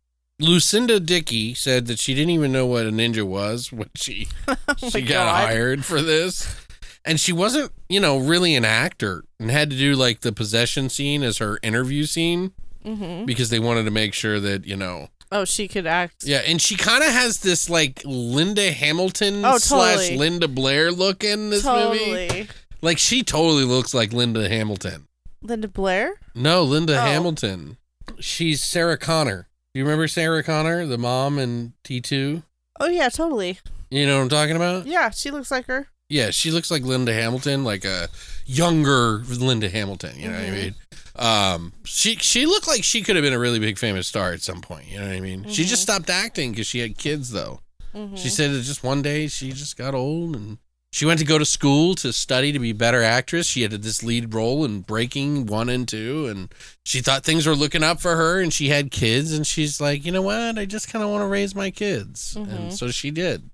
Lucinda 0.43 0.99
Dickey 0.99 1.53
said 1.53 1.87
that 1.87 1.99
she 1.99 2.13
didn't 2.13 2.31
even 2.31 2.51
know 2.51 2.65
what 2.65 2.85
a 2.85 2.91
ninja 2.91 3.23
was 3.23 3.71
when 3.71 3.89
she 3.95 4.25
she 4.27 4.27
Oh 4.67 4.89
my 4.93 5.01
got 5.01 5.07
God. 5.25 5.45
hired 5.47 5.85
for 5.85 6.01
this. 6.01 6.59
And 7.05 7.19
she 7.19 7.33
wasn't, 7.33 7.71
you 7.89 7.99
know, 7.99 8.17
really 8.17 8.55
an 8.55 8.63
actor 8.65 9.23
and 9.39 9.51
had 9.51 9.69
to 9.71 9.77
do 9.77 9.93
like 9.95 10.21
the 10.21 10.31
possession 10.31 10.89
scene 10.89 11.21
as 11.23 11.37
her 11.39 11.59
interview 11.63 12.05
scene 12.05 12.51
Mm-hmm. 12.85 13.23
because 13.23 13.49
they 13.49 13.59
wanted 13.59 13.85
to 13.85 13.91
make 13.91 14.13
sure 14.13 14.41
that, 14.41 14.65
you 14.65 14.75
know, 14.75 15.07
Oh, 15.31 15.45
she 15.45 15.69
could 15.69 15.87
act. 15.87 16.25
yeah, 16.25 16.41
and 16.45 16.61
she 16.61 16.75
kind 16.75 17.01
of 17.01 17.11
has 17.11 17.39
this 17.39 17.69
like 17.69 18.01
Linda 18.03 18.73
Hamilton 18.73 19.45
Oh, 19.45 19.57
slash 19.57 19.99
totally. 19.99 20.17
Linda 20.17 20.47
Blair 20.49 20.91
look 20.91 21.23
in 21.23 21.49
this 21.49 21.63
movie. 21.65 22.49
Like 22.81 22.97
she 22.97 23.23
totally 23.23 23.63
looks 23.63 23.93
like 23.93 24.11
Linda 24.11 24.49
Hamilton. 24.49 25.07
Linda 25.41 25.69
Blair. 25.69 26.15
No, 26.35 26.63
Linda 26.63 26.97
Oh. 26.97 27.01
Hamilton. 27.01 27.77
She's 28.19 28.61
Sarah 28.61 28.97
Connor. 28.97 29.47
You 29.73 29.83
remember 29.83 30.07
Sarah 30.07 30.43
Connor, 30.43 30.85
the 30.85 30.99
mom 30.99 31.39
in 31.39 31.73
T2? 31.83 32.43
Oh 32.79 32.87
yeah, 32.87 33.09
totally. 33.09 33.59
You 33.89 34.05
know 34.05 34.17
what 34.17 34.23
I'm 34.23 34.29
talking 34.29 34.55
about? 34.55 34.85
Yeah, 34.85 35.09
she 35.09 35.31
looks 35.31 35.49
like 35.49 35.65
her. 35.65 35.87
Yeah, 36.09 36.29
she 36.29 36.51
looks 36.51 36.69
like 36.69 36.83
Linda 36.83 37.11
Hamilton, 37.11 37.63
like 37.63 37.83
a 37.83 38.09
younger 38.45 39.23
Linda 39.27 39.69
Hamilton, 39.69 40.19
you 40.19 40.29
know 40.29 40.37
what 40.37 40.45
I 40.45 40.51
mean? 40.51 40.75
Um 41.15 41.73
she 41.85 42.15
she 42.17 42.45
looked 42.45 42.67
like 42.67 42.83
she 42.83 43.01
could 43.01 43.15
have 43.15 43.23
been 43.23 43.33
a 43.33 43.39
really 43.39 43.59
big 43.59 43.79
famous 43.79 44.07
star 44.07 44.31
at 44.31 44.41
some 44.41 44.61
point, 44.61 44.87
you 44.87 44.99
know 44.99 45.07
what 45.07 45.15
I 45.15 45.19
mean? 45.19 45.47
She 45.47 45.63
just 45.63 45.81
stopped 45.81 46.09
acting 46.09 46.53
cuz 46.53 46.67
she 46.67 46.79
had 46.79 46.97
kids 46.97 47.31
though. 47.31 47.61
Mm-hmm. 47.95 48.15
She 48.15 48.29
said 48.29 48.51
that 48.51 48.61
just 48.61 48.83
one 48.83 49.01
day 49.01 49.27
she 49.27 49.51
just 49.53 49.77
got 49.77 49.95
old 49.95 50.35
and 50.35 50.59
she 50.93 51.07
went 51.07 51.17
to 51.17 51.25
go 51.25 51.39
to 51.39 51.45
school 51.45 51.95
to 51.95 52.13
study 52.13 52.51
to 52.51 52.59
be 52.59 52.69
a 52.69 52.75
better 52.75 53.01
actress. 53.01 53.47
She 53.47 53.63
had 53.63 53.71
this 53.71 54.03
lead 54.03 54.31
role 54.31 54.63
in 54.63 54.81
Breakin' 54.81 55.47
1 55.47 55.69
and 55.69 55.87
2 55.87 56.27
and 56.27 56.53
she 56.85 56.99
thought 57.01 57.23
things 57.23 57.47
were 57.47 57.55
looking 57.55 57.81
up 57.81 57.99
for 57.99 58.15
her 58.15 58.39
and 58.39 58.53
she 58.53 58.69
had 58.69 58.91
kids 58.91 59.33
and 59.33 59.45
she's 59.47 59.81
like, 59.81 60.05
"You 60.05 60.11
know 60.11 60.21
what? 60.21 60.59
I 60.59 60.65
just 60.65 60.93
kind 60.93 61.03
of 61.03 61.09
want 61.09 61.23
to 61.23 61.27
raise 61.27 61.55
my 61.55 61.71
kids." 61.71 62.35
And 62.35 62.71
so 62.71 62.91
she 62.91 63.09
did. 63.09 63.49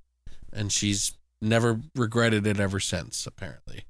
And 0.51 0.69
she's 0.69 1.13
never 1.41 1.79
regretted 1.95 2.45
it 2.45 2.59
ever 2.59 2.81
since 2.81 3.25
apparently. 3.25 3.85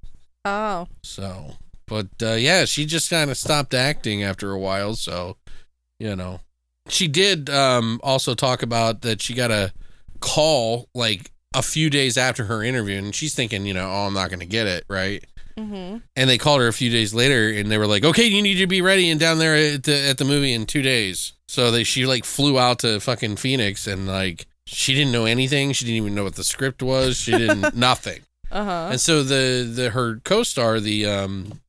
Oh. 0.46 0.88
So, 1.02 1.54
but 1.88 2.10
uh, 2.22 2.34
yeah, 2.34 2.66
she 2.66 2.86
just 2.86 3.10
kind 3.10 3.32
of 3.32 3.38
stopped 3.38 3.74
acting 3.74 4.22
after 4.22 4.52
a 4.52 4.60
while. 4.60 4.94
So, 4.94 5.38
you 5.98 6.16
know, 6.16 6.42
she 6.88 7.08
did 7.08 7.50
um, 7.50 8.00
also 8.04 8.36
talk 8.36 8.62
about 8.62 9.02
that 9.02 9.24
she 9.24 9.34
got 9.34 9.50
a 9.50 9.74
call 10.20 10.88
like 10.94 11.32
a 11.56 11.62
few 11.62 11.90
days 11.90 12.18
after 12.18 12.46
her 12.46 12.64
interview, 12.64 12.98
and 12.98 13.14
she's 13.14 13.34
thinking, 13.34 13.66
you 13.66 13.74
know, 13.74 13.90
oh, 13.90 14.08
I'm 14.08 14.14
not 14.14 14.30
going 14.30 14.40
to 14.40 14.46
get 14.46 14.68
it, 14.68 14.86
right? 14.88 15.24
Mm-hmm. 15.58 15.98
And 16.16 16.30
they 16.30 16.38
called 16.38 16.62
her 16.62 16.68
a 16.68 16.74
few 16.74 16.90
days 16.90 17.14
later, 17.14 17.50
and 17.50 17.70
they 17.70 17.78
were 17.78 17.88
like, 17.88 18.04
okay, 18.04 18.26
you 18.26 18.42
need 18.42 18.56
to 18.56 18.68
be 18.68 18.82
ready 18.82 19.10
and 19.10 19.20
down 19.20 19.40
there 19.40 19.56
at 19.56 19.84
the 19.84 20.10
at 20.10 20.18
the 20.18 20.26
movie 20.26 20.54
in 20.54 20.66
two 20.66 20.82
days. 20.82 21.34
So 21.48 21.72
they 21.72 21.84
she 21.84 22.06
like 22.06 22.24
flew 22.24 22.58
out 22.60 22.80
to 22.80 23.00
fucking 23.00 23.38
Phoenix, 23.38 23.88
and 23.88 24.08
like 24.08 24.46
she 24.66 24.94
didn't 24.94 25.12
know 25.12 25.26
anything. 25.26 25.74
She 25.74 25.86
didn't 25.86 25.98
even 25.98 26.16
know 26.16 26.24
what 26.24 26.36
the 26.36 26.44
script 26.44 26.82
was. 26.82 27.18
She 27.18 27.32
didn't 27.32 27.76
nothing. 27.76 28.22
Uh 28.52 28.64
huh. 28.64 28.88
And 28.92 29.02
so 29.02 29.24
the 29.24 29.70
the 29.70 29.90
her 29.90 30.22
co-star, 30.24 30.80
the 30.80 31.06
um 31.06 31.60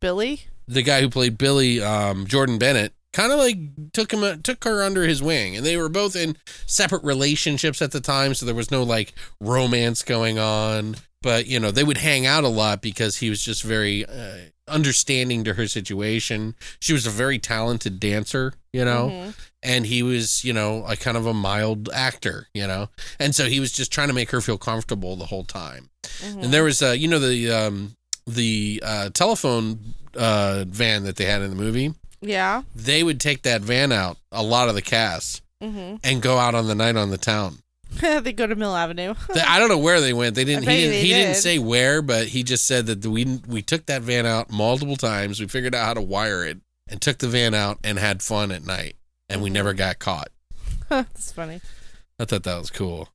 Billy. 0.00 0.42
the 0.66 0.82
guy 0.82 1.00
who 1.00 1.08
played 1.08 1.38
Billy, 1.38 1.82
um, 1.82 2.26
Jordan 2.26 2.58
Bennett, 2.58 2.92
kind 3.12 3.32
of 3.32 3.38
like 3.38 3.58
took 3.92 4.12
him 4.12 4.42
took 4.42 4.64
her 4.64 4.82
under 4.82 5.04
his 5.06 5.22
wing, 5.22 5.56
and 5.56 5.64
they 5.66 5.76
were 5.76 5.88
both 5.88 6.14
in 6.16 6.36
separate 6.66 7.04
relationships 7.04 7.80
at 7.82 7.92
the 7.92 8.00
time, 8.00 8.34
so 8.34 8.46
there 8.46 8.54
was 8.54 8.70
no 8.70 8.82
like 8.82 9.12
romance 9.40 10.02
going 10.02 10.38
on. 10.38 10.96
But 11.22 11.46
you 11.46 11.58
know, 11.58 11.70
they 11.70 11.84
would 11.84 11.96
hang 11.98 12.26
out 12.26 12.44
a 12.44 12.48
lot 12.48 12.80
because 12.80 13.16
he 13.16 13.28
was 13.30 13.42
just 13.42 13.62
very 13.64 14.04
uh, 14.06 14.38
understanding 14.68 15.42
to 15.44 15.54
her 15.54 15.66
situation. 15.66 16.54
She 16.78 16.92
was 16.92 17.06
a 17.06 17.10
very 17.10 17.38
talented 17.38 17.98
dancer, 17.98 18.52
you 18.72 18.84
know, 18.84 19.08
Mhm. 19.10 19.34
and 19.62 19.86
he 19.86 20.02
was, 20.04 20.44
you 20.44 20.52
know, 20.52 20.84
a 20.86 20.94
kind 20.96 21.16
of 21.16 21.26
a 21.26 21.34
mild 21.34 21.88
actor, 21.92 22.46
you 22.54 22.66
know, 22.66 22.90
and 23.18 23.34
so 23.34 23.46
he 23.46 23.58
was 23.58 23.72
just 23.72 23.90
trying 23.90 24.08
to 24.08 24.14
make 24.14 24.30
her 24.30 24.40
feel 24.40 24.58
comfortable 24.58 25.16
the 25.16 25.26
whole 25.26 25.44
time. 25.44 25.90
Mhm. 26.22 26.44
And 26.44 26.54
there 26.54 26.62
was, 26.64 26.82
uh, 26.82 26.90
you 26.92 27.08
know, 27.08 27.18
the 27.18 27.50
um, 27.50 27.96
the 28.26 28.80
uh, 28.84 29.08
telephone 29.10 29.94
uh, 30.14 30.64
van 30.68 31.02
that 31.04 31.16
they 31.16 31.24
had 31.24 31.42
in 31.42 31.50
the 31.50 31.56
movie. 31.56 31.94
Yeah. 32.20 32.62
They 32.74 33.02
would 33.02 33.20
take 33.20 33.42
that 33.42 33.60
van 33.62 33.92
out, 33.92 34.16
a 34.32 34.42
lot 34.42 34.68
of 34.68 34.74
the 34.74 34.82
cast, 34.82 35.42
Mm-hmm. 35.62 35.96
and 36.04 36.22
go 36.22 36.38
out 36.38 36.54
on 36.54 36.66
the 36.68 36.74
night 36.74 36.96
on 36.96 37.10
the 37.10 37.18
town. 37.18 37.58
they 38.00 38.32
go 38.32 38.46
to 38.46 38.54
Mill 38.54 38.76
Avenue. 38.76 39.14
They- 39.34 39.40
I 39.40 39.58
don't 39.58 39.68
know 39.68 39.78
where 39.78 40.00
they 40.00 40.12
went. 40.12 40.34
They 40.36 40.44
didn't. 40.44 40.62
He 40.68 40.76
didn't. 40.76 40.90
they 40.92 41.00
He 41.02 41.08
didn't 41.08 41.32
did. 41.34 41.40
say 41.40 41.58
where, 41.58 42.02
but 42.02 42.28
he 42.28 42.42
just 42.42 42.66
said 42.66 42.86
that 42.86 43.04
we 43.06 43.40
we 43.46 43.62
took 43.62 43.86
that 43.86 44.02
van 44.02 44.26
out 44.26 44.50
multiple 44.50 44.96
times. 44.96 45.40
We 45.40 45.46
figured 45.48 45.74
out 45.74 45.84
how 45.86 45.94
to 45.94 46.02
wire 46.02 46.44
it 46.44 46.58
and 46.86 47.00
took 47.00 47.18
the 47.18 47.28
van 47.28 47.54
out 47.54 47.78
and 47.82 47.98
had 47.98 48.22
fun 48.22 48.52
at 48.52 48.64
night, 48.64 48.96
and 49.28 49.42
we 49.42 49.50
never 49.50 49.72
got 49.74 49.98
caught. 49.98 50.28
That's 50.88 51.32
funny. 51.32 51.60
I 52.20 52.24
thought 52.24 52.42
that 52.44 52.58
was 52.58 52.70
cool. 52.70 53.08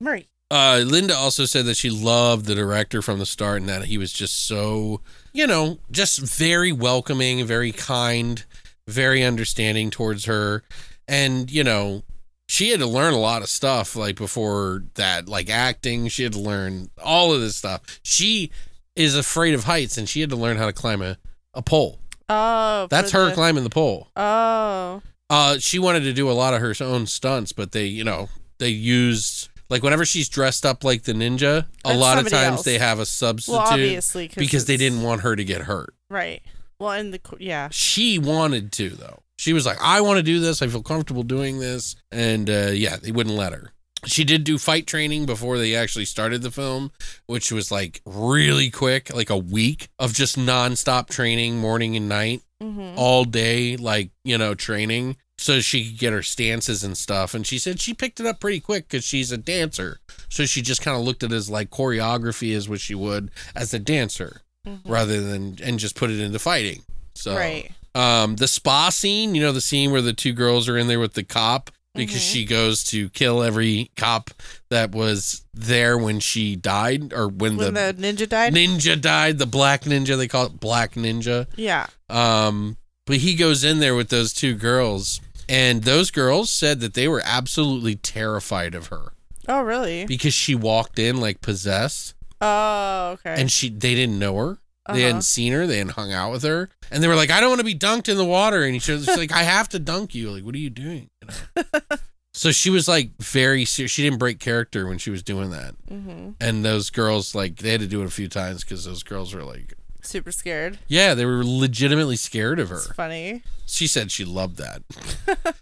Murray. 0.00 0.26
Uh, 0.50 0.82
Linda 0.86 1.14
also 1.14 1.44
said 1.44 1.64
that 1.66 1.76
she 1.76 1.90
loved 1.90 2.46
the 2.46 2.54
director 2.54 3.02
from 3.02 3.18
the 3.18 3.26
start 3.26 3.60
and 3.60 3.68
that 3.68 3.86
he 3.86 3.98
was 3.98 4.12
just 4.12 4.46
so, 4.46 5.00
you 5.32 5.46
know, 5.46 5.78
just 5.90 6.20
very 6.20 6.70
welcoming, 6.70 7.44
very 7.44 7.72
kind, 7.72 8.44
very 8.86 9.24
understanding 9.24 9.90
towards 9.90 10.26
her. 10.26 10.62
And, 11.08 11.50
you 11.50 11.64
know, 11.64 12.04
she 12.48 12.70
had 12.70 12.78
to 12.78 12.86
learn 12.86 13.12
a 13.12 13.18
lot 13.18 13.42
of 13.42 13.48
stuff 13.48 13.96
like 13.96 14.14
before 14.16 14.84
that, 14.94 15.28
like 15.28 15.50
acting. 15.50 16.06
She 16.08 16.22
had 16.22 16.32
to 16.34 16.40
learn 16.40 16.90
all 17.02 17.32
of 17.34 17.40
this 17.40 17.56
stuff. 17.56 17.82
She 18.04 18.52
is 18.94 19.16
afraid 19.16 19.52
of 19.54 19.64
heights 19.64 19.98
and 19.98 20.08
she 20.08 20.20
had 20.20 20.30
to 20.30 20.36
learn 20.36 20.58
how 20.58 20.66
to 20.66 20.72
climb 20.72 21.02
a, 21.02 21.16
a 21.54 21.62
pole. 21.62 21.98
Oh, 22.28 22.86
That's 22.88 23.10
her 23.10 23.26
the- 23.30 23.34
climbing 23.34 23.64
the 23.64 23.70
pole. 23.70 24.08
Oh, 24.14 25.02
Uh, 25.28 25.58
she 25.58 25.80
wanted 25.80 26.04
to 26.04 26.12
do 26.12 26.30
a 26.30 26.32
lot 26.32 26.54
of 26.54 26.60
her 26.60 26.72
own 26.80 27.06
stunts, 27.08 27.52
but 27.52 27.72
they, 27.72 27.86
you 27.86 28.04
know, 28.04 28.28
they 28.58 28.68
used 28.68 29.48
like 29.68 29.82
whenever 29.82 30.04
she's 30.04 30.28
dressed 30.28 30.64
up 30.66 30.84
like 30.84 31.02
the 31.02 31.12
ninja, 31.12 31.66
a 31.84 31.94
lot 31.94 32.18
of 32.18 32.28
times 32.28 32.56
else. 32.58 32.64
they 32.64 32.78
have 32.78 32.98
a 32.98 33.06
substitute 33.06 33.52
well, 33.58 33.66
obviously 33.72 34.30
because 34.36 34.66
they 34.66 34.76
didn't 34.76 35.02
want 35.02 35.22
her 35.22 35.36
to 35.36 35.44
get 35.44 35.62
hurt. 35.62 35.94
Right. 36.10 36.42
Well, 36.78 36.92
in 36.92 37.10
the 37.10 37.20
yeah. 37.38 37.68
She 37.72 38.18
wanted 38.18 38.72
to 38.72 38.90
though. 38.90 39.20
She 39.38 39.52
was 39.52 39.66
like, 39.66 39.78
"I 39.80 40.00
want 40.00 40.16
to 40.18 40.22
do 40.22 40.40
this. 40.40 40.62
I 40.62 40.66
feel 40.66 40.82
comfortable 40.82 41.22
doing 41.22 41.58
this," 41.58 41.96
and 42.10 42.48
uh, 42.48 42.70
yeah, 42.72 42.96
they 42.96 43.12
wouldn't 43.12 43.36
let 43.36 43.52
her. 43.52 43.72
She 44.04 44.24
did 44.24 44.44
do 44.44 44.56
fight 44.56 44.86
training 44.86 45.26
before 45.26 45.58
they 45.58 45.74
actually 45.74 46.04
started 46.04 46.42
the 46.42 46.50
film, 46.50 46.92
which 47.26 47.50
was 47.50 47.72
like 47.72 48.00
really 48.06 48.70
quick, 48.70 49.12
like 49.14 49.30
a 49.30 49.36
week 49.36 49.88
of 49.98 50.12
just 50.14 50.38
nonstop 50.38 51.08
training, 51.08 51.58
morning 51.58 51.96
and 51.96 52.08
night 52.08 52.42
Mm-hmm. 52.62 52.94
all 52.98 53.26
day, 53.26 53.76
like, 53.76 54.08
you 54.24 54.38
know, 54.38 54.54
training 54.54 55.18
so 55.38 55.60
she 55.60 55.84
could 55.90 55.98
get 55.98 56.12
her 56.12 56.22
stances 56.22 56.82
and 56.82 56.96
stuff. 56.96 57.34
And 57.34 57.46
she 57.46 57.58
said 57.58 57.80
she 57.80 57.92
picked 57.94 58.20
it 58.20 58.26
up 58.26 58.40
pretty 58.40 58.60
quick 58.60 58.88
because 58.88 59.04
she's 59.04 59.30
a 59.32 59.36
dancer. 59.36 59.98
So 60.28 60.46
she 60.46 60.62
just 60.62 60.80
kind 60.82 60.96
of 60.96 61.04
looked 61.04 61.22
at 61.22 61.32
it 61.32 61.34
as 61.36 61.50
like 61.50 61.70
choreography 61.70 62.54
as 62.56 62.68
what 62.68 62.80
she 62.80 62.94
would 62.94 63.30
as 63.54 63.72
a 63.74 63.78
dancer 63.78 64.40
rather 64.84 65.20
than, 65.22 65.58
and 65.62 65.78
just 65.78 65.94
put 65.94 66.10
it 66.10 66.18
into 66.20 66.38
fighting. 66.38 66.82
So, 67.14 67.36
Right. 67.36 67.70
um, 67.94 68.36
the 68.36 68.48
spa 68.48 68.88
scene, 68.90 69.34
you 69.34 69.42
know, 69.42 69.52
the 69.52 69.60
scene 69.60 69.90
where 69.92 70.02
the 70.02 70.12
two 70.12 70.32
girls 70.32 70.68
are 70.68 70.76
in 70.76 70.88
there 70.88 70.98
with 71.00 71.12
the 71.14 71.22
cop 71.22 71.70
because 71.94 72.16
Mhm. 72.20 72.32
she 72.32 72.44
goes 72.44 72.82
to 72.84 73.08
kill 73.10 73.42
every 73.42 73.90
cop 73.96 74.30
that 74.70 74.90
was 74.92 75.42
there 75.54 75.96
when 75.96 76.20
she 76.20 76.56
died 76.56 77.12
or 77.14 77.28
when, 77.28 77.56
When 77.56 77.72
the, 77.74 77.94
the 77.96 78.02
ninja 78.02 78.28
died. 78.28 78.52
ninja 78.54 79.00
died, 79.00 79.38
the 79.38 79.46
black 79.46 79.84
ninja, 79.84 80.16
they 80.16 80.28
call 80.28 80.46
it 80.46 80.58
black 80.60 80.94
ninja. 80.94 81.46
yeah. 81.56 81.86
Um, 82.10 82.76
but 83.06 83.18
he 83.18 83.34
goes 83.34 83.64
in 83.64 83.78
there 83.80 83.94
with 83.94 84.08
those 84.10 84.32
two 84.32 84.54
girls, 84.54 85.20
and 85.48 85.84
those 85.84 86.10
girls 86.10 86.50
said 86.50 86.80
that 86.80 86.94
they 86.94 87.08
were 87.08 87.22
absolutely 87.24 87.94
terrified 87.96 88.74
of 88.74 88.88
her 88.88 89.12
Oh, 89.48 89.62
really? 89.62 90.04
because 90.06 90.34
she 90.34 90.54
walked 90.54 90.98
in 90.98 91.20
like 91.20 91.40
possessed, 91.40 92.14
Oh, 92.40 93.10
okay. 93.14 93.40
and 93.40 93.50
she 93.50 93.68
they 93.70 93.94
didn't 93.94 94.18
know 94.18 94.36
her. 94.36 94.58
They 94.88 94.92
Uh-huh. 94.92 95.06
hadn't 95.06 95.22
seen 95.22 95.52
her. 95.52 95.66
They 95.66 95.78
hadn't 95.78 95.94
hung 95.94 96.12
out 96.12 96.30
with 96.30 96.42
her, 96.44 96.68
and 96.92 97.02
they 97.02 97.08
were 97.08 97.16
like, 97.16 97.30
"I 97.30 97.40
don't 97.40 97.48
want 97.48 97.58
to 97.60 97.64
be 97.64 97.74
dunked 97.74 98.08
in 98.08 98.16
the 98.16 98.24
water." 98.24 98.62
And 98.62 98.80
she 98.82 98.92
was 98.92 99.08
like, 99.08 99.32
"I 99.32 99.42
have 99.42 99.68
to 99.70 99.78
dunk 99.80 100.14
you." 100.14 100.30
Like, 100.30 100.44
what 100.44 100.54
are 100.54 100.58
you 100.58 100.70
doing? 100.70 101.08
You 101.22 101.28
know? 101.56 101.80
so 102.34 102.52
she 102.52 102.70
was 102.70 102.86
like 102.86 103.10
very 103.20 103.64
serious. 103.64 103.90
She 103.90 104.02
didn't 104.04 104.18
break 104.20 104.38
character 104.38 104.86
when 104.86 104.98
she 104.98 105.10
was 105.10 105.22
doing 105.24 105.50
that. 105.50 105.74
mm-hmm. 105.90 106.30
And 106.40 106.64
those 106.64 106.90
girls 106.90 107.34
like 107.34 107.56
they 107.56 107.70
had 107.72 107.80
to 107.80 107.88
do 107.88 108.02
it 108.02 108.06
a 108.06 108.10
few 108.10 108.28
times 108.28 108.62
because 108.62 108.84
those 108.84 109.02
girls 109.02 109.34
were 109.34 109.42
like, 109.42 109.74
super 110.06 110.32
scared. 110.32 110.78
yeah, 110.88 111.14
they 111.14 111.24
were 111.24 111.42
legitimately 111.44 112.16
scared 112.16 112.58
of 112.58 112.68
her. 112.70 112.76
It's 112.76 112.92
funny. 112.92 113.42
she 113.66 113.86
said 113.86 114.10
she 114.10 114.24
loved 114.24 114.56
that. 114.56 114.82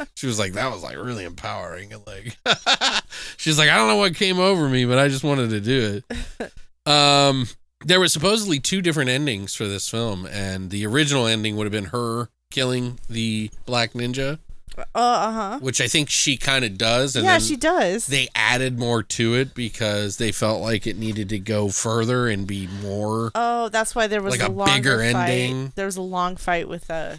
she 0.14 0.26
was 0.26 0.38
like, 0.38 0.52
that 0.54 0.70
was 0.72 0.82
like 0.82 0.96
really 0.96 1.24
empowering. 1.24 1.92
And 1.92 2.06
like, 2.06 2.36
she's 3.36 3.58
like, 3.58 3.68
I 3.68 3.76
don't 3.76 3.88
know 3.88 3.96
what 3.96 4.14
came 4.14 4.38
over 4.38 4.68
me, 4.68 4.84
but 4.84 4.98
I 4.98 5.08
just 5.08 5.24
wanted 5.24 5.50
to 5.50 5.60
do 5.60 6.02
it. 6.08 6.52
Um, 6.86 7.48
there 7.86 7.98
were 7.98 8.08
supposedly 8.08 8.60
two 8.60 8.82
different 8.82 9.08
endings 9.08 9.54
for 9.54 9.66
this 9.66 9.88
film, 9.88 10.26
and 10.26 10.68
the 10.68 10.84
original 10.84 11.26
ending 11.26 11.56
would 11.56 11.64
have 11.64 11.72
been 11.72 11.86
her 11.86 12.28
killing 12.50 12.98
the 13.08 13.50
black 13.64 13.94
ninja, 13.94 14.38
Uh 14.76 14.82
uh 14.94 15.32
huh. 15.32 15.58
which 15.60 15.80
I 15.80 15.86
think 15.88 16.10
she 16.10 16.36
kind 16.36 16.64
of 16.64 16.76
does. 16.78 17.16
And 17.16 17.24
Yeah, 17.24 17.38
she 17.38 17.56
does. 17.56 18.06
they 18.06 18.28
added 18.34 18.78
more 18.78 19.02
to 19.02 19.34
it 19.34 19.54
because 19.54 20.16
they 20.16 20.32
felt 20.32 20.60
like 20.62 20.86
it 20.86 20.96
needed 20.96 21.28
to 21.30 21.38
go 21.38 21.68
further 21.68 22.28
and 22.28 22.46
be 22.46 22.66
more. 22.82 23.30
oh, 23.34 23.68
that's 23.68 23.94
why 23.94 24.06
there 24.06 24.22
was 24.22 24.38
Like 24.38 24.48
a, 24.48 24.52
a 24.52 24.64
bigger 24.66 24.98
fight. 25.12 25.30
ending. 25.30 25.72
There 25.76 25.86
was 25.86 25.96
a 25.96 26.02
long 26.02 26.36
fight 26.36 26.68
with 26.68 26.90
uh 26.90 27.16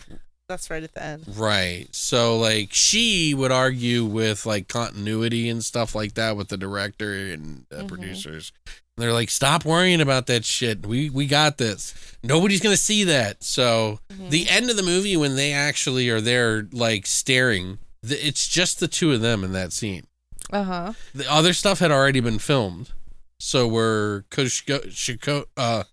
That's 0.47 0.69
right 0.69 0.83
at 0.83 0.93
the 0.93 1.03
end. 1.03 1.23
Right. 1.35 1.87
So 1.91 2.37
like 2.37 2.69
she 2.71 3.33
would 3.33 3.51
argue 3.51 4.05
with 4.05 4.45
like 4.45 4.67
continuity 4.67 5.49
and 5.49 5.63
stuff 5.63 5.95
like 5.95 6.13
that 6.15 6.37
with 6.37 6.49
the 6.49 6.57
director 6.57 7.13
and 7.13 7.65
uh, 7.71 7.77
Mhm. 7.83 7.87
producers. 7.87 8.51
They're 8.97 9.11
like, 9.13 9.29
stop 9.29 9.65
worrying 9.65 9.99
about 9.99 10.27
that 10.27 10.45
shit. 10.45 10.85
We 10.85 11.09
we 11.09 11.27
got 11.27 11.57
this. 11.57 11.93
Nobody's 12.23 12.61
gonna 12.61 12.77
see 12.77 13.03
that. 13.05 13.43
So 13.43 13.99
Mm-hmm. 14.11 14.29
the 14.29 14.49
end 14.49 14.69
of 14.69 14.77
the 14.77 14.83
movie 14.83 15.17
when 15.17 15.35
they 15.35 15.51
actually 15.51 16.09
are 16.09 16.21
there 16.21 16.67
like 16.71 17.05
staring, 17.05 17.79
it's 18.03 18.47
just 18.47 18.79
the 18.79 18.87
two 18.87 19.11
of 19.11 19.19
them 19.21 19.43
in 19.43 19.51
that 19.51 19.73
scene. 19.73 20.05
Uh 20.51 20.63
huh. 20.63 20.93
The 21.13 21.29
other 21.29 21.51
stuff 21.53 21.79
had 21.79 21.91
already 21.91 22.19
been 22.21 22.39
filmed. 22.39 22.91
So 23.39 23.67
we're 23.67 24.21
Kushko, 24.31 24.87
Shiko, 24.87 25.45
uh, 25.57 25.83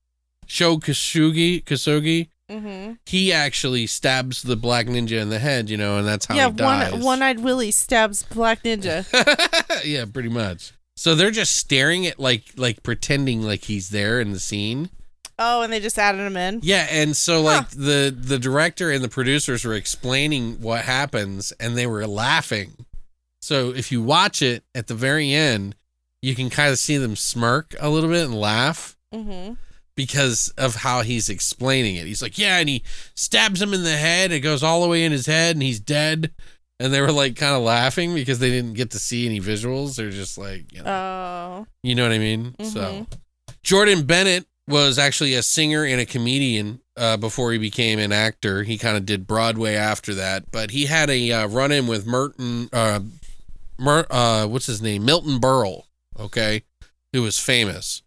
Sho 0.46 0.76
Kosugi 0.78 1.64
Kosugi. 1.64 2.28
Mm-hmm. 2.48 2.92
He 3.07 3.32
actually 3.32 3.86
stabs 3.86 4.42
the 4.42 4.57
black 4.57 4.86
ninja 4.86 5.20
in 5.20 5.30
the 5.30 5.38
head, 5.40 5.70
you 5.70 5.76
know, 5.76 5.96
and 5.98 6.07
that's 6.07 6.26
how 6.26 6.34
Yeah, 6.36 6.50
he 6.50 6.55
dies. 6.57 6.92
one 6.92 7.03
one-eyed 7.03 7.40
Willie 7.40 7.70
stabs 7.72 8.22
Black 8.24 8.62
Ninja. 8.62 9.05
yeah, 9.84 10.05
pretty 10.05 10.28
much. 10.28 10.72
So 11.03 11.16
they're 11.16 11.32
just 11.32 11.57
staring 11.57 12.07
at 12.07 12.20
like 12.20 12.44
like 12.57 12.84
pretending 12.84 13.42
like 13.42 13.64
he's 13.64 13.88
there 13.88 14.20
in 14.20 14.30
the 14.30 14.38
scene. 14.38 14.88
oh, 15.36 15.62
and 15.62 15.72
they 15.72 15.80
just 15.80 15.98
added 15.98 16.20
him 16.20 16.36
in. 16.36 16.61
Yeah, 16.62 16.86
and 16.90 17.16
so 17.16 17.42
like 17.42 17.70
the 17.70 18.14
the 18.16 18.38
director 18.38 18.92
and 18.92 19.03
the 19.03 19.09
producers 19.09 19.64
were 19.64 19.74
explaining 19.74 20.61
what 20.61 20.82
happens 20.84 21.50
and 21.59 21.76
they 21.76 21.88
were 21.88 22.07
laughing. 22.07 22.86
So 23.40 23.70
if 23.70 23.90
you 23.90 24.00
watch 24.00 24.42
it 24.42 24.62
at 24.76 24.86
the 24.86 24.94
very 24.94 25.32
end, 25.32 25.74
you 26.20 26.36
can 26.36 26.48
kind 26.50 26.70
of 26.70 26.78
see 26.78 26.98
them 26.98 27.16
smirk 27.16 27.74
a 27.80 27.90
little 27.90 28.11
bit 28.11 28.24
and 28.26 28.34
laugh 28.38 28.96
Mm-hmm. 29.12 29.55
because 29.96 30.55
of 30.57 30.76
how 30.76 31.03
he's 31.03 31.28
explaining 31.28 31.96
it. 31.96 32.07
He's 32.07 32.22
like, 32.22 32.38
"Yeah," 32.38 32.59
and 32.59 32.68
he 32.68 32.84
stabs 33.16 33.61
him 33.61 33.74
in 33.74 33.82
the 33.82 33.96
head. 33.96 34.30
It 34.30 34.38
goes 34.40 34.62
all 34.62 34.82
the 34.82 34.88
way 34.88 35.03
in 35.05 35.11
his 35.11 35.26
head 35.26 35.57
and 35.57 35.62
he's 35.64 35.80
dead. 35.80 36.30
And 36.83 36.93
they 36.93 37.01
were 37.01 37.12
like 37.12 37.37
kind 37.37 37.55
of 37.55 37.62
laughing 37.62 38.14
because 38.14 38.39
they 38.41 38.51
didn't 38.51 38.74
get 38.74 38.91
to 38.91 38.99
see 38.99 39.26
any 39.26 39.41
visuals. 39.41 39.95
They're 39.97 40.11
just 40.11 40.37
like, 40.37 40.72
you 40.72 40.83
know, 40.83 40.91
Oh. 40.91 41.66
you 41.83 41.95
know 41.95 42.03
what 42.03 42.12
I 42.12 42.18
mean? 42.18 42.57
So, 42.64 42.80
Mhm. 42.80 43.07
Jordan 43.62 44.03
Bennett 44.05 44.47
was 44.66 44.99
actually 44.99 45.35
a 45.35 45.43
singer 45.43 45.85
and 45.85 46.01
a 46.01 46.07
comedian 46.07 46.80
uh, 46.97 47.16
before 47.16 47.53
he 47.53 47.59
became 47.59 47.99
an 47.99 48.12
actor. 48.12 48.64
He 48.64 48.76
kind 48.78 48.97
of 48.97 49.07
did 49.07 49.26
Broadway 49.26 49.74
after 49.74 50.12
that, 50.14 50.51
but 50.51 50.72
he 50.72 50.87
had 50.87 51.09
a 51.09 51.30
uh, 51.33 51.47
run 51.47 51.70
in 51.72 51.87
with 51.87 52.05
Merton, 52.07 52.68
uh, 52.72 53.01
Mer, 53.78 54.07
uh, 54.11 54.47
what's 54.47 54.66
his 54.66 54.83
name? 54.83 55.05
Milton 55.05 55.41
Berle, 55.41 55.85
okay, 56.18 56.64
who 57.12 57.22
was 57.22 57.39
famous. 57.39 58.03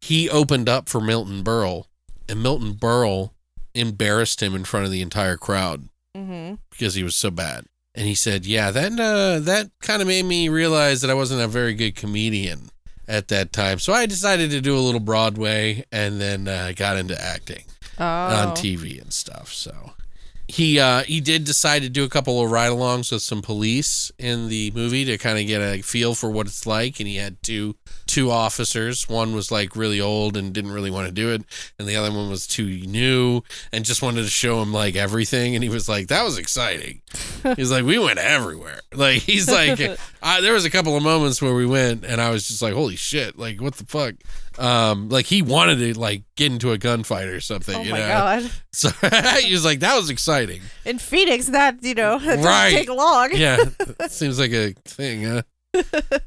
He 0.00 0.28
opened 0.28 0.68
up 0.68 0.88
for 0.88 1.00
Milton 1.00 1.44
Berle, 1.44 1.84
and 2.28 2.42
Milton 2.42 2.74
Berle 2.74 3.30
embarrassed 3.74 4.42
him 4.42 4.54
in 4.54 4.64
front 4.64 4.84
of 4.86 4.92
the 4.92 5.02
entire 5.02 5.36
crowd 5.36 5.88
Mm-hmm. 6.16 6.54
because 6.70 6.94
he 6.94 7.02
was 7.02 7.14
so 7.16 7.30
bad. 7.30 7.66
And 7.94 8.06
he 8.06 8.14
said, 8.14 8.44
"Yeah, 8.44 8.70
that 8.72 8.92
uh, 8.98 9.38
that 9.40 9.70
kind 9.80 10.02
of 10.02 10.08
made 10.08 10.24
me 10.24 10.48
realize 10.48 11.00
that 11.02 11.10
I 11.10 11.14
wasn't 11.14 11.42
a 11.42 11.46
very 11.48 11.74
good 11.74 11.94
comedian 11.94 12.70
at 13.06 13.28
that 13.28 13.52
time. 13.52 13.78
So 13.78 13.92
I 13.92 14.06
decided 14.06 14.50
to 14.50 14.60
do 14.60 14.76
a 14.76 14.80
little 14.80 15.00
Broadway, 15.00 15.84
and 15.92 16.20
then 16.20 16.48
uh, 16.48 16.72
got 16.74 16.96
into 16.96 17.20
acting 17.22 17.64
Oh. 17.98 18.04
on 18.04 18.56
TV 18.56 19.00
and 19.00 19.12
stuff. 19.12 19.52
So 19.52 19.92
he 20.46 20.78
uh, 20.78 21.02
he 21.04 21.20
did 21.20 21.44
decide 21.44 21.82
to 21.82 21.88
do 21.88 22.04
a 22.04 22.08
couple 22.08 22.42
of 22.42 22.50
ride-alongs 22.50 23.10
with 23.10 23.22
some 23.22 23.40
police 23.40 24.12
in 24.18 24.48
the 24.48 24.70
movie 24.72 25.04
to 25.06 25.16
kind 25.16 25.38
of 25.38 25.46
get 25.46 25.60
a 25.60 25.80
feel 25.80 26.14
for 26.14 26.30
what 26.30 26.46
it's 26.46 26.66
like. 26.66 27.00
And 27.00 27.08
he 27.08 27.16
had 27.16 27.42
two 27.42 27.76
two 28.06 28.30
officers. 28.30 29.08
One 29.08 29.34
was 29.34 29.50
like 29.50 29.74
really 29.74 30.00
old 30.00 30.36
and 30.36 30.52
didn't 30.52 30.72
really 30.72 30.90
want 30.90 31.06
to 31.08 31.12
do 31.12 31.30
it, 31.30 31.44
and 31.78 31.88
the 31.88 31.96
other 31.96 32.12
one 32.12 32.28
was 32.28 32.46
too 32.46 32.66
new 32.66 33.42
and 33.72 33.84
just 33.86 34.02
wanted 34.02 34.22
to 34.22 34.28
show 34.28 34.60
him 34.60 34.72
like 34.72 34.96
everything. 34.96 35.54
And 35.54 35.64
he 35.64 35.70
was 35.70 35.88
like, 35.88 36.08
"That 36.08 36.24
was 36.24 36.36
exciting." 36.36 37.00
He's 37.56 37.70
like, 37.70 37.84
"We 37.84 37.98
went 37.98 38.18
everywhere." 38.18 38.80
Like 38.92 39.22
he's 39.22 39.50
like, 39.50 39.80
I, 40.22 40.40
there 40.42 40.52
was 40.52 40.66
a 40.66 40.70
couple 40.70 40.96
of 40.96 41.02
moments 41.02 41.40
where 41.40 41.54
we 41.54 41.66
went, 41.66 42.04
and 42.04 42.20
I 42.20 42.30
was 42.30 42.46
just 42.46 42.60
like, 42.60 42.74
"Holy 42.74 42.96
shit!" 42.96 43.38
Like 43.38 43.62
what 43.62 43.76
the 43.76 43.86
fuck? 43.86 44.14
Um, 44.58 45.08
like 45.08 45.26
he 45.26 45.42
wanted 45.42 45.76
to 45.78 45.98
like 45.98 46.22
get 46.36 46.52
into 46.52 46.72
a 46.72 46.78
gunfight 46.78 47.34
or 47.34 47.40
something. 47.40 47.74
Oh 47.76 47.82
you 47.82 47.90
my 47.92 47.98
know? 48.00 48.06
god! 48.08 48.50
So 48.72 48.88
he 49.40 49.52
was 49.52 49.64
like, 49.64 49.80
"That 49.80 49.96
was 49.96 50.10
exciting." 50.10 50.62
In 50.84 50.98
Phoenix, 50.98 51.46
that 51.46 51.82
you 51.82 51.94
know, 51.94 52.18
that 52.20 52.26
doesn't 52.36 52.44
Right. 52.44 52.70
take 52.72 52.88
long. 52.88 53.30
Yeah, 53.32 53.56
seems 54.08 54.38
like 54.38 54.52
a 54.52 54.72
thing, 54.84 55.24
huh? 55.24 55.42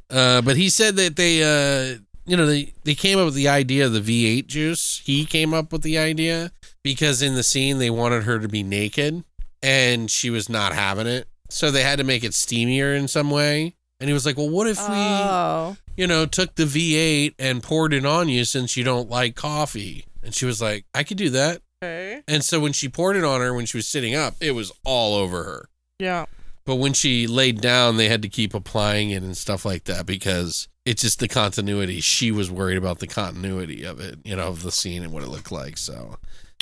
Uh, 0.09 0.41
but 0.41 0.57
he 0.57 0.69
said 0.69 0.95
that 0.97 1.15
they, 1.15 1.41
uh, 1.43 1.97
you 2.25 2.35
know, 2.35 2.45
they 2.45 2.73
they 2.83 2.95
came 2.95 3.17
up 3.17 3.25
with 3.25 3.35
the 3.35 3.47
idea 3.47 3.85
of 3.85 3.93
the 3.93 4.01
V8 4.01 4.47
juice. 4.47 5.01
He 5.05 5.25
came 5.25 5.53
up 5.53 5.71
with 5.71 5.81
the 5.83 5.97
idea 5.97 6.51
because 6.83 7.21
in 7.21 7.35
the 7.35 7.43
scene 7.43 7.77
they 7.79 7.89
wanted 7.89 8.23
her 8.23 8.39
to 8.39 8.47
be 8.49 8.61
naked, 8.63 9.23
and 9.63 10.11
she 10.11 10.29
was 10.29 10.49
not 10.49 10.73
having 10.73 11.07
it. 11.07 11.27
so 11.49 11.71
they 11.71 11.83
had 11.83 11.97
to 11.97 12.03
make 12.03 12.25
it 12.25 12.31
steamier 12.33 12.93
in 12.97 13.07
some 13.07 13.31
way. 13.31 13.73
And 13.99 14.07
he 14.09 14.13
was 14.13 14.25
like, 14.25 14.37
"Well, 14.37 14.49
what 14.49 14.67
if 14.67 14.77
we, 14.77 14.95
Oh. 14.95 15.75
you 15.95 16.05
know, 16.07 16.25
took 16.25 16.55
the 16.55 16.65
V8 16.65 17.33
and 17.39 17.63
poured 17.63 17.93
it 17.93 18.05
on 18.05 18.29
you 18.29 18.45
since 18.45 18.77
you 18.77 18.83
don't 18.83 19.09
like 19.09 19.35
coffee?" 19.35 20.05
And 20.23 20.33
she 20.35 20.45
was 20.45 20.61
like, 20.61 20.85
"I 20.93 21.03
could 21.03 21.17
do 21.17 21.29
that." 21.31 21.61
Okay. 21.83 22.21
And 22.27 22.43
so 22.43 22.59
when 22.59 22.73
she 22.73 22.89
poured 22.89 23.15
it 23.15 23.23
on 23.23 23.41
her 23.41 23.53
when 23.53 23.65
she 23.65 23.77
was 23.77 23.87
sitting 23.87 24.15
up, 24.15 24.35
it 24.39 24.51
was 24.51 24.71
all 24.83 25.15
over 25.15 25.43
her. 25.43 25.69
Yeah. 25.99 26.25
But 26.65 26.75
when 26.75 26.93
she 26.93 27.27
laid 27.27 27.61
down, 27.61 27.97
they 27.97 28.09
had 28.09 28.21
to 28.23 28.29
keep 28.29 28.53
applying 28.53 29.09
it 29.11 29.23
and 29.23 29.37
stuff 29.37 29.63
like 29.63 29.85
that 29.85 30.05
because 30.05 30.67
it's 30.85 31.01
just 31.03 31.19
the 31.19 31.27
continuity. 31.27 32.01
She 32.01 32.29
was 32.31 32.51
worried 32.51 32.77
about 32.77 32.99
the 32.99 33.07
continuity 33.07 33.83
of 33.83 33.99
it, 33.99 34.19
you 34.25 34.35
know, 34.35 34.47
of 34.47 34.63
the 34.63 34.71
scene 34.71 35.01
and 35.03 35.11
what 35.13 35.23
it 35.23 35.29
looked 35.29 35.51
like. 35.51 35.77
So 35.77 36.17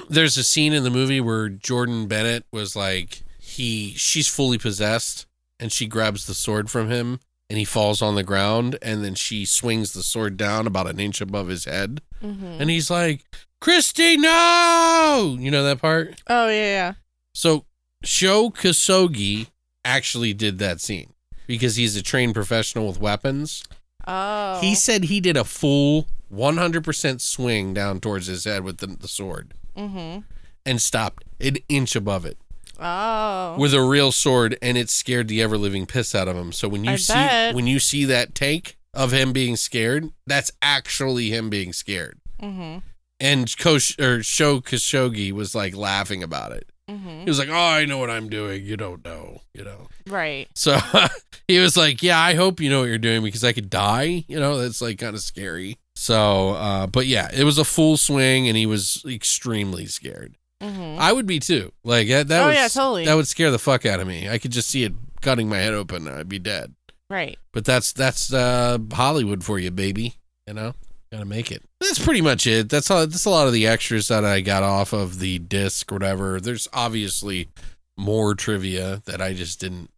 there's 0.09 0.37
a 0.37 0.43
scene 0.43 0.73
in 0.73 0.83
the 0.83 0.89
movie 0.91 1.21
where 1.21 1.49
Jordan 1.49 2.07
Bennett 2.07 2.45
was 2.51 2.75
like, 2.75 3.23
he, 3.39 3.93
she's 3.95 4.27
fully 4.27 4.57
possessed 4.57 5.25
and 5.59 5.71
she 5.71 5.87
grabs 5.87 6.25
the 6.25 6.33
sword 6.33 6.69
from 6.69 6.89
him 6.89 7.19
and 7.49 7.59
he 7.59 7.65
falls 7.65 8.01
on 8.01 8.15
the 8.15 8.23
ground 8.23 8.77
and 8.81 9.03
then 9.03 9.15
she 9.15 9.45
swings 9.45 9.93
the 9.93 10.03
sword 10.03 10.37
down 10.37 10.65
about 10.67 10.87
an 10.87 10.99
inch 10.99 11.21
above 11.21 11.47
his 11.47 11.65
head. 11.65 12.01
Mm-hmm. 12.23 12.57
And 12.59 12.69
he's 12.69 12.89
like, 12.89 13.23
Christy, 13.61 14.17
no! 14.17 15.35
You 15.39 15.51
know 15.51 15.63
that 15.63 15.81
part? 15.81 16.21
Oh 16.27 16.47
yeah, 16.47 16.53
yeah. 16.53 16.93
So 17.33 17.65
Sho 18.03 18.49
Kosugi 18.49 19.47
actually 19.83 20.33
did 20.33 20.59
that 20.59 20.81
scene 20.81 21.13
because 21.47 21.75
he's 21.75 21.95
a 21.95 22.03
trained 22.03 22.33
professional 22.33 22.87
with 22.87 22.99
weapons. 22.99 23.63
Oh. 24.07 24.59
He 24.59 24.75
said 24.75 25.05
he 25.05 25.19
did 25.19 25.37
a 25.37 25.43
full 25.43 26.07
100% 26.33 27.21
swing 27.21 27.73
down 27.73 27.99
towards 27.99 28.27
his 28.27 28.43
head 28.45 28.63
with 28.63 28.77
the, 28.77 28.87
the 28.87 29.07
sword 29.07 29.53
Mm-hmm. 29.77 30.21
and 30.65 30.81
stopped 30.81 31.25
an 31.41 31.57
inch 31.67 31.95
above 31.97 32.25
it 32.25 32.37
Oh. 32.79 33.55
with 33.57 33.73
a 33.73 33.81
real 33.81 34.11
sword, 34.11 34.57
and 34.61 34.77
it 34.77 34.89
scared 34.89 35.27
the 35.27 35.41
ever 35.41 35.57
living 35.57 35.85
piss 35.85 36.13
out 36.15 36.27
of 36.27 36.35
him. 36.35 36.51
So 36.51 36.67
when 36.67 36.83
you 36.83 36.91
I 36.91 36.95
see 36.97 37.13
bet. 37.13 37.55
when 37.55 37.67
you 37.67 37.79
see 37.79 38.05
that 38.05 38.35
take 38.35 38.77
of 38.93 39.11
him 39.11 39.33
being 39.33 39.55
scared, 39.55 40.11
that's 40.25 40.51
actually 40.61 41.29
him 41.29 41.49
being 41.49 41.73
scared. 41.73 42.19
mm-hmm. 42.41 42.79
And 43.17 43.57
Kosh 43.57 43.97
or 43.97 44.21
Sho 44.21 44.59
Kosugi 44.59 45.31
was 45.31 45.55
like 45.55 45.73
laughing 45.75 46.21
about 46.21 46.51
it. 46.51 46.69
Mm-hmm. 46.89 47.21
He 47.21 47.25
was 47.25 47.39
like, 47.39 47.47
"Oh, 47.49 47.53
I 47.53 47.85
know 47.85 47.97
what 47.97 48.09
I'm 48.09 48.29
doing. 48.29 48.65
You 48.65 48.75
don't 48.77 49.03
know, 49.03 49.41
you 49.53 49.63
know." 49.63 49.87
Right. 50.05 50.47
So 50.53 50.77
he 51.47 51.59
was 51.59 51.77
like, 51.77 52.03
"Yeah, 52.03 52.19
I 52.19 52.35
hope 52.35 52.59
you 52.59 52.69
know 52.69 52.81
what 52.81 52.89
you're 52.89 52.97
doing 52.97 53.23
because 53.23 53.43
I 53.43 53.53
could 53.53 53.69
die. 53.69 54.25
You 54.27 54.39
know, 54.39 54.57
that's 54.57 54.81
like 54.81 54.99
kind 54.99 55.15
of 55.15 55.21
scary." 55.21 55.77
So, 55.95 56.49
uh, 56.51 56.87
but 56.87 57.07
yeah, 57.07 57.29
it 57.33 57.45
was 57.45 57.57
a 57.57 57.63
full 57.63 57.95
swing, 57.97 58.47
and 58.49 58.57
he 58.57 58.65
was 58.65 59.03
extremely 59.07 59.85
scared. 59.85 60.35
Mm-hmm. 60.61 60.99
I 60.99 61.11
would 61.11 61.25
be 61.27 61.39
too. 61.39 61.71
Like 61.83 62.07
that. 62.07 62.27
that 62.29 62.43
Oh, 62.43 62.47
was, 62.47 62.55
yeah, 62.55 62.67
totally. 62.67 63.05
That 63.05 63.15
would 63.15 63.27
scare 63.27 63.51
the 63.51 63.59
fuck 63.59 63.85
out 63.85 63.99
of 63.99 64.07
me. 64.07 64.29
I 64.29 64.37
could 64.37 64.51
just 64.51 64.69
see 64.69 64.83
it 64.83 64.93
cutting 65.21 65.49
my 65.49 65.57
head 65.57 65.73
open. 65.73 66.07
I'd 66.07 66.29
be 66.29 66.39
dead. 66.39 66.73
Right. 67.09 67.37
But 67.51 67.65
that's 67.65 67.93
that's 67.93 68.33
uh, 68.33 68.77
Hollywood 68.93 69.43
for 69.43 69.59
you, 69.59 69.69
baby. 69.71 70.15
You 70.47 70.53
know, 70.53 70.73
gotta 71.11 71.25
make 71.25 71.51
it. 71.51 71.63
That's 71.81 71.99
pretty 72.03 72.21
much 72.21 72.47
it. 72.47 72.69
That's 72.69 72.89
all. 72.89 73.05
That's 73.05 73.25
a 73.25 73.29
lot 73.29 73.47
of 73.47 73.53
the 73.53 73.67
extras 73.67 74.07
that 74.07 74.23
I 74.25 74.41
got 74.41 74.63
off 74.63 74.93
of 74.93 75.19
the 75.19 75.39
disc 75.39 75.91
or 75.91 75.95
whatever. 75.95 76.39
There's 76.39 76.67
obviously 76.73 77.49
more 77.97 78.33
trivia 78.35 79.01
that 79.05 79.21
I 79.21 79.33
just 79.33 79.59
didn't 79.59 79.89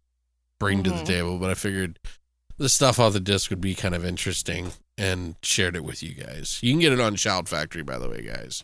bring 0.59 0.83
to 0.83 0.89
the 0.89 0.97
Mhm. 0.97 1.05
table, 1.05 1.37
but 1.37 1.49
I 1.49 1.53
figured 1.53 1.99
the 2.57 2.67
stuff 2.69 2.99
off 2.99 3.13
the 3.13 3.19
disc 3.19 3.49
would 3.51 3.61
be 3.61 3.75
kind 3.75 3.93
of 3.95 4.03
interesting 4.03 4.71
and 4.97 5.35
shared 5.43 5.75
it 5.75 5.83
with 5.83 6.01
you 6.01 6.13
guys. 6.13 6.57
You 6.61 6.73
can 6.73 6.79
get 6.79 6.93
it 6.93 6.99
on 6.99 7.15
Shout 7.15 7.47
Factory, 7.47 7.83
by 7.83 7.97
the 7.99 8.09
way, 8.09 8.21
guys. 8.21 8.63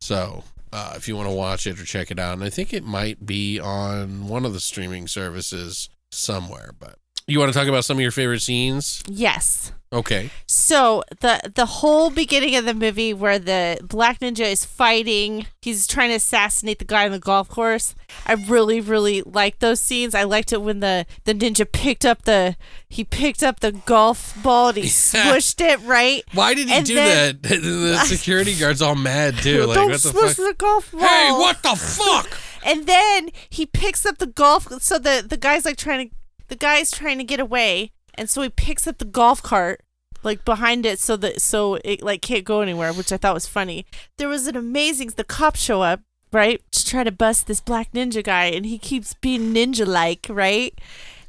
So 0.00 0.44
uh, 0.72 0.94
if 0.96 1.08
you 1.08 1.16
want 1.16 1.28
to 1.28 1.34
watch 1.34 1.66
it 1.66 1.80
or 1.80 1.84
check 1.84 2.10
it 2.10 2.18
out, 2.18 2.34
and 2.34 2.44
I 2.44 2.50
think 2.50 2.72
it 2.72 2.84
might 2.84 3.26
be 3.26 3.58
on 3.58 4.28
one 4.28 4.44
of 4.44 4.52
the 4.52 4.60
streaming 4.60 5.08
services 5.08 5.88
somewhere. 6.10 6.72
But 6.78 6.96
you 7.26 7.38
want 7.38 7.52
to 7.52 7.58
talk 7.58 7.68
about 7.68 7.84
some 7.84 7.96
of 7.96 8.00
your 8.00 8.10
favorite 8.10 8.40
scenes? 8.40 9.02
Yes. 9.08 9.72
Okay. 9.92 10.30
So 10.46 11.02
the 11.20 11.40
the 11.52 11.66
whole 11.66 12.10
beginning 12.10 12.54
of 12.54 12.64
the 12.64 12.74
movie 12.74 13.12
where 13.12 13.40
the 13.40 13.76
black 13.82 14.20
ninja 14.20 14.44
is 14.48 14.64
fighting, 14.64 15.46
he's 15.62 15.88
trying 15.88 16.10
to 16.10 16.14
assassinate 16.14 16.78
the 16.78 16.84
guy 16.84 17.06
on 17.06 17.10
the 17.10 17.18
golf 17.18 17.48
course. 17.48 17.96
I 18.24 18.34
really 18.34 18.80
really 18.80 19.22
liked 19.22 19.58
those 19.58 19.80
scenes. 19.80 20.14
I 20.14 20.22
liked 20.22 20.52
it 20.52 20.62
when 20.62 20.78
the 20.78 21.06
the 21.24 21.34
ninja 21.34 21.70
picked 21.70 22.04
up 22.04 22.22
the 22.22 22.54
he 22.88 23.02
picked 23.02 23.42
up 23.42 23.58
the 23.58 23.72
golf 23.72 24.40
ball 24.44 24.68
and 24.68 24.76
he 24.78 24.84
smushed 24.88 25.60
it 25.60 25.80
right. 25.84 26.22
Why 26.34 26.54
did 26.54 26.68
he 26.68 26.74
And 26.74 26.86
do 26.86 26.94
then- 26.94 27.40
that? 27.42 27.42
the 27.62 27.96
security 28.06 28.54
guard's 28.56 28.82
all 28.82 28.94
mad 28.94 29.38
too. 29.38 29.66
Like, 29.66 29.74
Don't 29.74 29.90
what 29.90 30.00
the 30.02 30.08
smush 30.10 30.34
fuck? 30.34 30.46
the 30.46 30.54
golf 30.56 30.92
ball. 30.92 31.00
Hey, 31.00 31.32
what 31.32 31.64
the 31.64 31.74
fuck? 31.74 32.38
And 32.64 32.86
then 32.86 33.30
he 33.48 33.66
picks 33.66 34.06
up 34.06 34.18
the 34.18 34.26
golf. 34.28 34.68
So 34.82 35.00
the 35.00 35.24
the 35.28 35.36
guy's 35.36 35.64
like 35.64 35.78
trying 35.78 36.10
to 36.10 36.14
the 36.50 36.56
guy's 36.56 36.90
trying 36.90 37.16
to 37.18 37.24
get 37.24 37.40
away, 37.40 37.92
and 38.14 38.28
so 38.28 38.42
he 38.42 38.50
picks 38.50 38.86
up 38.86 38.98
the 38.98 39.04
golf 39.06 39.42
cart 39.42 39.80
like 40.22 40.44
behind 40.44 40.84
it 40.84 40.98
so 40.98 41.16
that 41.16 41.40
so 41.40 41.76
it 41.84 42.02
like 42.02 42.20
can't 42.20 42.44
go 42.44 42.60
anywhere, 42.60 42.92
which 42.92 43.10
I 43.12 43.16
thought 43.16 43.32
was 43.34 43.46
funny. 43.46 43.86
There 44.18 44.28
was 44.28 44.46
an 44.46 44.56
amazing. 44.56 45.12
The 45.16 45.24
cops 45.24 45.60
show 45.60 45.80
up 45.80 46.00
right 46.32 46.60
to 46.72 46.84
try 46.84 47.02
to 47.04 47.10
bust 47.12 47.46
this 47.46 47.60
black 47.60 47.92
ninja 47.92 48.22
guy, 48.22 48.44
and 48.46 48.66
he 48.66 48.76
keeps 48.78 49.14
being 49.14 49.54
ninja 49.54 49.86
like 49.86 50.26
right, 50.28 50.78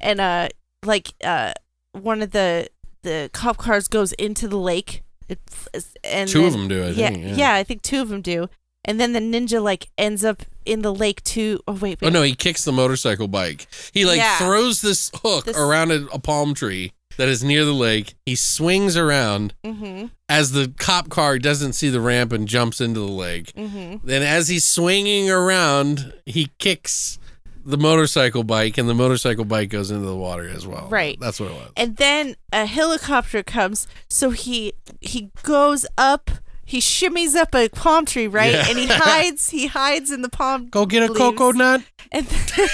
and 0.02 0.20
uh 0.20 0.50
like 0.86 1.14
uh 1.24 1.54
one 1.94 2.22
of 2.22 2.32
the 2.32 2.68
the 3.04 3.30
cop 3.34 3.58
cars 3.58 3.88
goes 3.88 4.12
into 4.14 4.48
the 4.48 4.58
lake. 4.58 5.04
It, 5.30 5.40
and 6.04 6.30
Two 6.30 6.46
of 6.46 6.52
them 6.52 6.68
do, 6.68 6.84
I 6.84 6.90
yeah, 6.90 7.10
think. 7.10 7.38
yeah, 7.38 7.54
I 7.54 7.64
think 7.64 7.84
two 7.84 8.02
of 8.02 8.10
them 8.10 8.22
do. 8.22 8.50
And 8.84 9.00
then 9.00 9.14
the 9.14 9.20
ninja 9.20 9.64
like 9.64 9.88
ends 9.98 10.26
up 10.26 10.44
in 10.66 10.82
the 10.82 10.94
lake 10.94 11.24
too. 11.24 11.60
Oh 11.68 11.74
wait, 11.74 12.00
Oh 12.02 12.10
no, 12.10 12.22
he 12.24 12.36
kicks 12.36 12.64
the 12.64 12.72
motorcycle 12.72 13.28
bike. 13.28 13.68
He 13.94 14.06
like 14.06 14.18
Yeah. 14.18 14.38
throws 14.40 14.82
this 14.82 15.12
hook 15.24 15.46
This- 15.46 15.58
around 15.58 15.92
a, 15.92 16.06
a 16.14 16.20
palm 16.20 16.54
tree 16.54 16.94
that 17.18 17.28
is 17.28 17.44
near 17.44 17.66
the 17.66 17.74
lake. 17.74 18.16
He 18.26 18.36
swings 18.36 18.96
around 18.98 19.54
Mm-hmm. 19.66 20.08
as 20.30 20.52
the 20.54 20.74
cop 20.78 21.10
car 21.10 21.38
doesn't 21.40 21.74
see 21.74 21.90
the 21.90 22.02
ramp 22.02 22.32
and 22.32 22.48
jumps 22.48 22.80
into 22.82 23.00
the 23.00 23.06
lake. 23.12 23.52
Mm-hmm. 23.54 24.06
Then 24.08 24.22
as 24.22 24.48
he's 24.48 24.66
swinging 24.66 25.30
around, 25.30 26.14
he 26.26 26.50
kicks 26.58 27.20
the 27.64 27.78
motorcycle 27.78 28.44
bike 28.44 28.78
and 28.80 28.90
the 28.90 28.94
motorcycle 28.96 29.46
bike 29.46 29.70
goes 29.70 29.92
into 29.92 30.06
the 30.08 30.16
water 30.16 30.48
as 30.50 30.66
well. 30.66 30.88
Right. 30.90 31.20
That's 31.20 31.40
what 31.40 31.52
it 31.52 31.56
was. 31.56 31.72
And 31.78 31.98
then 31.98 32.36
a 32.52 32.66
helicopter 32.66 33.44
comes, 33.44 33.88
so 34.10 34.32
he 34.32 34.74
he 35.00 35.30
goes 35.44 35.86
up. 35.98 36.32
He 36.72 36.80
shimmies 36.80 37.36
up 37.36 37.54
a 37.54 37.68
palm 37.68 38.06
tree, 38.06 38.28
right? 38.28 38.54
Yeah. 38.54 38.70
And 38.70 38.78
he 38.78 38.88
hides. 38.90 39.50
He 39.50 39.68
hides 39.68 40.10
in 40.10 40.22
the 40.22 40.30
palm. 40.30 40.70
Go 40.70 40.86
get 40.86 41.04
a 41.04 41.08
leaves. 41.08 41.18
cocoa 41.18 41.52
nut. 41.52 41.82
And 42.14 42.26
then, 42.26 42.70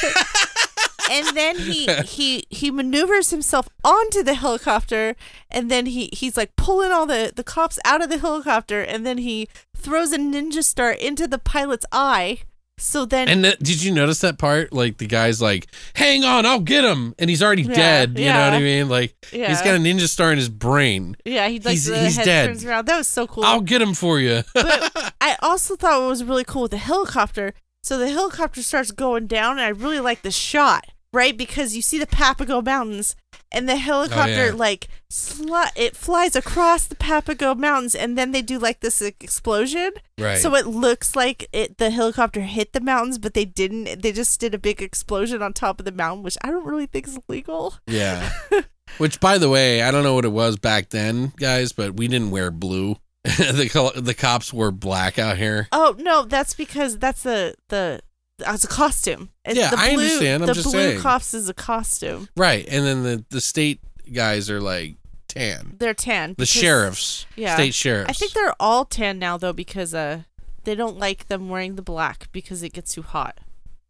and 1.12 1.36
then 1.36 1.58
he 1.58 1.92
he 2.06 2.46
he 2.52 2.70
maneuvers 2.70 3.32
himself 3.32 3.68
onto 3.84 4.22
the 4.22 4.36
helicopter, 4.36 5.16
and 5.50 5.72
then 5.72 5.88
he 5.88 6.12
he's 6.14 6.38
like 6.38 6.56
pulling 6.56 6.92
all 6.92 7.08
the 7.08 7.34
the 7.36 7.44
cops 7.44 7.80
out 7.86 8.04
of 8.04 8.12
the 8.12 8.20
helicopter, 8.20 8.84
and 8.84 9.04
then 9.04 9.18
he 9.18 9.48
throws 9.76 10.12
a 10.12 10.20
ninja 10.20 10.64
star 10.64 10.92
into 10.92 11.28
the 11.28 11.40
pilot's 11.40 11.86
eye. 11.92 12.42
So 12.80 13.06
then 13.06 13.28
And 13.28 13.44
th- 13.44 13.58
did 13.60 13.82
you 13.84 13.92
notice 13.92 14.20
that 14.22 14.38
part? 14.38 14.72
Like 14.72 14.98
the 14.98 15.08
guy's 15.08 15.42
like, 15.42 15.68
"Hang 15.96 16.24
on, 16.24 16.46
I'll 16.46 16.60
get 16.60 16.86
him," 16.86 17.16
and 17.18 17.28
he's 17.30 17.42
already 17.42 17.64
Yeah, 17.64 17.74
dead. 17.74 18.20
You 18.20 18.26
know 18.26 18.40
what 18.46 18.54
I 18.54 18.60
mean? 18.60 18.88
Like 18.88 19.16
yeah, 19.34 19.48
he's 19.50 19.62
got 19.62 19.76
a 19.76 19.80
ninja 19.80 20.08
star 20.08 20.32
in 20.32 20.38
his 20.38 20.50
brain. 20.50 21.16
yeah, 21.26 21.48
he 21.48 21.56
like 21.60 21.72
he's- 21.72 21.86
the 21.88 21.98
he's 22.00 22.18
head 22.18 22.26
dead. 22.26 22.46
turns 22.48 22.66
around. 22.66 22.86
That 22.88 22.98
was 22.98 23.08
so 23.08 23.26
cool. 23.26 23.44
I'll 23.44 23.62
get 23.62 23.82
him 23.82 23.94
for 23.96 24.20
you. 24.20 24.44
but 24.54 25.14
I 25.22 25.36
also 25.42 25.76
thought 25.76 26.00
what 26.02 26.10
was 26.10 26.24
really 26.24 26.44
cool 26.44 26.64
with 26.64 26.72
the 26.72 26.78
helicopter. 26.78 27.54
So 27.84 27.98
the 27.98 28.10
helicopter 28.10 28.62
starts 28.62 28.92
going 28.92 29.28
down, 29.28 29.52
and 29.58 29.62
I 29.62 29.70
really 29.70 30.00
like 30.00 30.22
the 30.22 30.32
shot, 30.32 30.86
right? 31.14 31.36
Because 31.38 31.76
you 31.76 31.82
see 31.82 31.98
the 31.98 32.06
Papago 32.08 32.62
Mountains, 32.62 33.16
and 33.52 33.68
the 33.68 33.74
oh, 33.74 33.78
helicopter 33.78 34.48
yeah. 34.48 34.54
like 34.54 34.88
sli- 35.10 35.72
it 35.76 35.96
flies 35.96 36.36
across 36.36 36.88
the 36.88 36.96
Papago 36.96 37.56
Mountains, 37.56 37.96
and 37.96 38.18
then 38.18 38.32
they 38.32 38.42
do 38.42 38.60
like 38.60 38.80
this 38.80 39.02
explosion. 39.02 39.92
right. 40.20 40.38
So 40.38 40.56
it 40.56 40.68
looks 40.68 41.16
like 41.16 41.48
it 41.52 41.78
the 41.78 41.90
helicopter 41.90 42.42
hit 42.42 42.74
the 42.74 42.82
mountains, 42.82 43.18
but 43.18 43.34
they 43.34 43.46
didn't. 43.46 44.02
They 44.02 44.12
just 44.12 44.40
did 44.40 44.54
a 44.54 44.60
big 44.60 44.82
explosion 44.82 45.42
on 45.42 45.54
top 45.54 45.80
of 45.80 45.86
the 45.86 45.92
mountain, 45.92 46.24
which 46.24 46.38
I 46.44 46.52
don't 46.52 46.66
really 46.66 46.88
think 46.88 47.08
is 47.08 47.20
legal. 47.28 47.76
yeah. 47.88 48.32
Which, 49.00 49.20
by 49.20 49.38
the 49.38 49.50
way, 49.50 49.82
I 49.82 49.92
don't 49.92 50.04
know 50.04 50.16
what 50.16 50.26
it 50.26 50.30
was 50.30 50.58
back 50.58 50.90
then, 50.90 51.34
guys, 51.36 51.72
but 51.74 51.98
we 51.98 52.08
didn't 52.08 52.32
wear 52.32 52.50
blue. 52.50 52.96
the 53.24 53.92
the 53.96 54.14
cops 54.14 54.54
wore 54.54 54.72
black 54.72 55.20
out 55.20 55.38
here. 55.38 55.68
Oh 55.74 55.96
no, 56.00 56.24
that's 56.24 56.54
because 56.54 56.98
that's 56.98 57.24
the 57.24 57.56
the 57.68 58.00
as 58.46 58.64
a 58.64 58.68
costume. 58.68 59.30
And 59.46 59.58
Yeah, 59.58 59.70
the 59.72 59.78
I 59.80 59.94
blue, 59.94 60.04
understand. 60.04 60.44
I'm 60.44 60.48
just 60.48 60.48
saying. 60.48 60.48
the 60.48 60.54
just 60.54 60.64
blue 60.72 60.82
saying. 60.92 61.02
cops 61.02 61.34
is 61.34 61.50
a 61.50 61.54
costume. 61.54 62.30
Right, 62.36 62.66
and 62.70 62.86
then 62.86 63.04
the 63.04 63.26
the 63.30 63.42
state 63.42 63.80
guys 64.12 64.50
are 64.50 64.62
like 64.62 64.96
tan. 65.28 65.76
They're 65.80 65.94
tan. 65.94 66.32
The 66.32 66.36
because- 66.36 66.50
sheriffs, 66.50 67.26
yeah. 67.36 67.56
state 67.56 67.74
sheriffs. 67.74 68.10
I 68.10 68.14
think 68.14 68.34
they're 68.34 68.56
all 68.60 68.86
tan 68.86 69.20
now 69.20 69.38
though 69.38 69.54
because 69.54 69.94
uh 69.94 70.22
they 70.64 70.76
don't 70.76 70.98
like 71.00 71.28
them 71.28 71.50
wearing 71.50 71.76
the 71.76 71.82
black 71.82 72.30
because 72.32 72.62
it 72.64 72.74
gets 72.74 72.94
too 72.94 73.02
hot. 73.02 73.40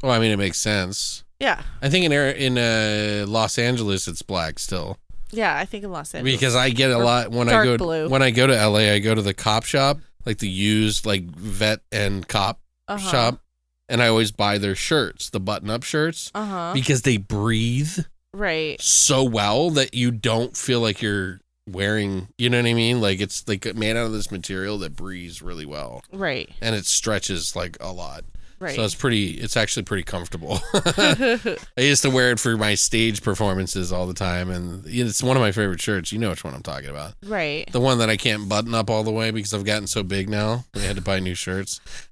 Well, 0.04 0.12
I 0.12 0.20
mean, 0.20 0.32
it 0.32 0.38
makes 0.38 0.60
sense. 0.60 1.24
Yeah, 1.40 1.62
I 1.82 1.90
think 1.90 2.06
in 2.06 2.12
in 2.12 2.58
uh, 2.58 3.26
Los 3.28 3.58
Angeles 3.60 4.08
it's 4.08 4.22
black 4.22 4.60
still 4.60 4.98
yeah. 5.32 5.58
I 5.58 5.66
think 5.66 5.84
in 5.84 5.92
Los 5.92 6.16
Angeles. 6.16 6.36
because 6.36 6.56
I 6.56 6.70
get 6.70 6.90
a 6.90 6.98
lot 6.98 7.32
when 7.32 7.50
I 7.50 7.64
go 7.64 7.78
blue. 7.78 8.10
when 8.10 8.22
I 8.24 8.32
go 8.32 8.48
to 8.48 8.54
LA. 8.68 8.92
I 8.94 9.00
go 9.00 9.14
to 9.14 9.22
the 9.22 9.34
cop 9.34 9.66
shop, 9.66 10.00
like 10.26 10.38
the 10.40 10.48
used 10.50 11.06
like 11.06 11.24
vet 11.26 11.82
and 11.92 12.28
cop 12.28 12.60
Uh-huh. 12.88 13.12
shop, 13.12 13.42
and 13.90 14.02
I 14.02 14.08
always 14.08 14.32
buy 14.32 14.58
their 14.58 14.76
shirts, 14.76 15.30
the 15.30 15.40
button-up 15.40 15.84
shirts, 15.84 16.32
Uh 16.36 16.46
huh. 16.46 16.72
because 16.74 17.02
they 17.04 17.18
breathe 17.18 18.00
Right. 18.34 18.80
so 18.82 19.24
well 19.24 19.70
that 19.72 19.94
you 19.94 20.12
don't 20.12 20.56
feel 20.56 20.80
like 20.82 21.02
you're 21.02 21.40
wearing. 21.70 22.28
You 22.38 22.50
know 22.50 22.58
what 22.60 22.68
I 22.70 22.74
mean? 22.74 23.02
Like 23.02 23.20
it's 23.20 23.48
like 23.48 23.66
made 23.76 23.98
out 23.98 24.06
of 24.06 24.12
this 24.14 24.32
material 24.32 24.78
that 24.80 24.96
breathes 24.96 25.42
really 25.42 25.66
well, 25.66 26.02
Right. 26.14 26.50
and 26.62 26.76
it 26.76 26.86
stretches 26.86 27.56
like 27.56 27.78
a 27.82 27.92
lot. 27.92 28.24
Right. 28.60 28.76
So 28.76 28.84
it's 28.84 28.96
pretty. 28.96 29.34
It's 29.34 29.56
actually 29.56 29.84
pretty 29.84 30.02
comfortable. 30.02 30.60
I 30.74 31.58
used 31.78 32.02
to 32.02 32.10
wear 32.10 32.32
it 32.32 32.40
for 32.40 32.58
my 32.58 32.74
stage 32.74 33.22
performances 33.22 33.92
all 33.92 34.08
the 34.08 34.16
time, 34.16 34.50
and 34.50 34.84
it's 34.88 35.22
one 35.22 35.38
of 35.38 35.42
my 35.42 35.52
favorite 35.52 35.80
shirts. 35.80 36.12
You 36.12 36.18
know 36.18 36.32
which 36.32 36.44
one 36.44 36.56
I'm 36.56 36.64
talking 36.64 36.90
about. 36.90 37.14
right. 37.24 37.72
The 37.72 37.80
one 37.80 38.00
that 38.00 38.10
I 38.10 38.18
can't 38.18 38.50
button 38.50 38.74
up 38.74 38.90
all 38.90 39.04
the 39.04 39.12
way 39.12 39.30
because 39.30 39.54
I've 39.54 39.64
gotten 39.64 39.86
so 39.86 40.02
big 40.02 40.28
now. 40.28 40.66
I 40.76 40.80
had 40.80 40.96
to 40.96 41.04
buy 41.04 41.20
new 41.20 41.36
shirts. 41.36 41.82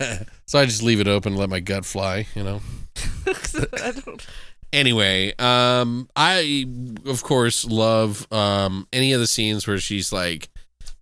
so 0.46 0.58
I 0.58 0.64
just 0.66 0.82
leave 0.82 1.00
it 1.00 1.08
open, 1.08 1.32
and 1.32 1.40
let 1.40 1.48
my 1.50 1.60
gut 1.60 1.84
fly. 1.84 2.26
You 2.34 2.42
know. 2.44 2.60
Anyway, 4.72 5.34
um, 5.38 6.08
I 6.16 6.66
of 7.04 7.22
course 7.22 7.66
love 7.66 8.26
um 8.32 8.88
any 8.90 9.12
of 9.12 9.20
the 9.20 9.26
scenes 9.26 9.66
where 9.66 9.78
she's 9.78 10.14
like 10.14 10.48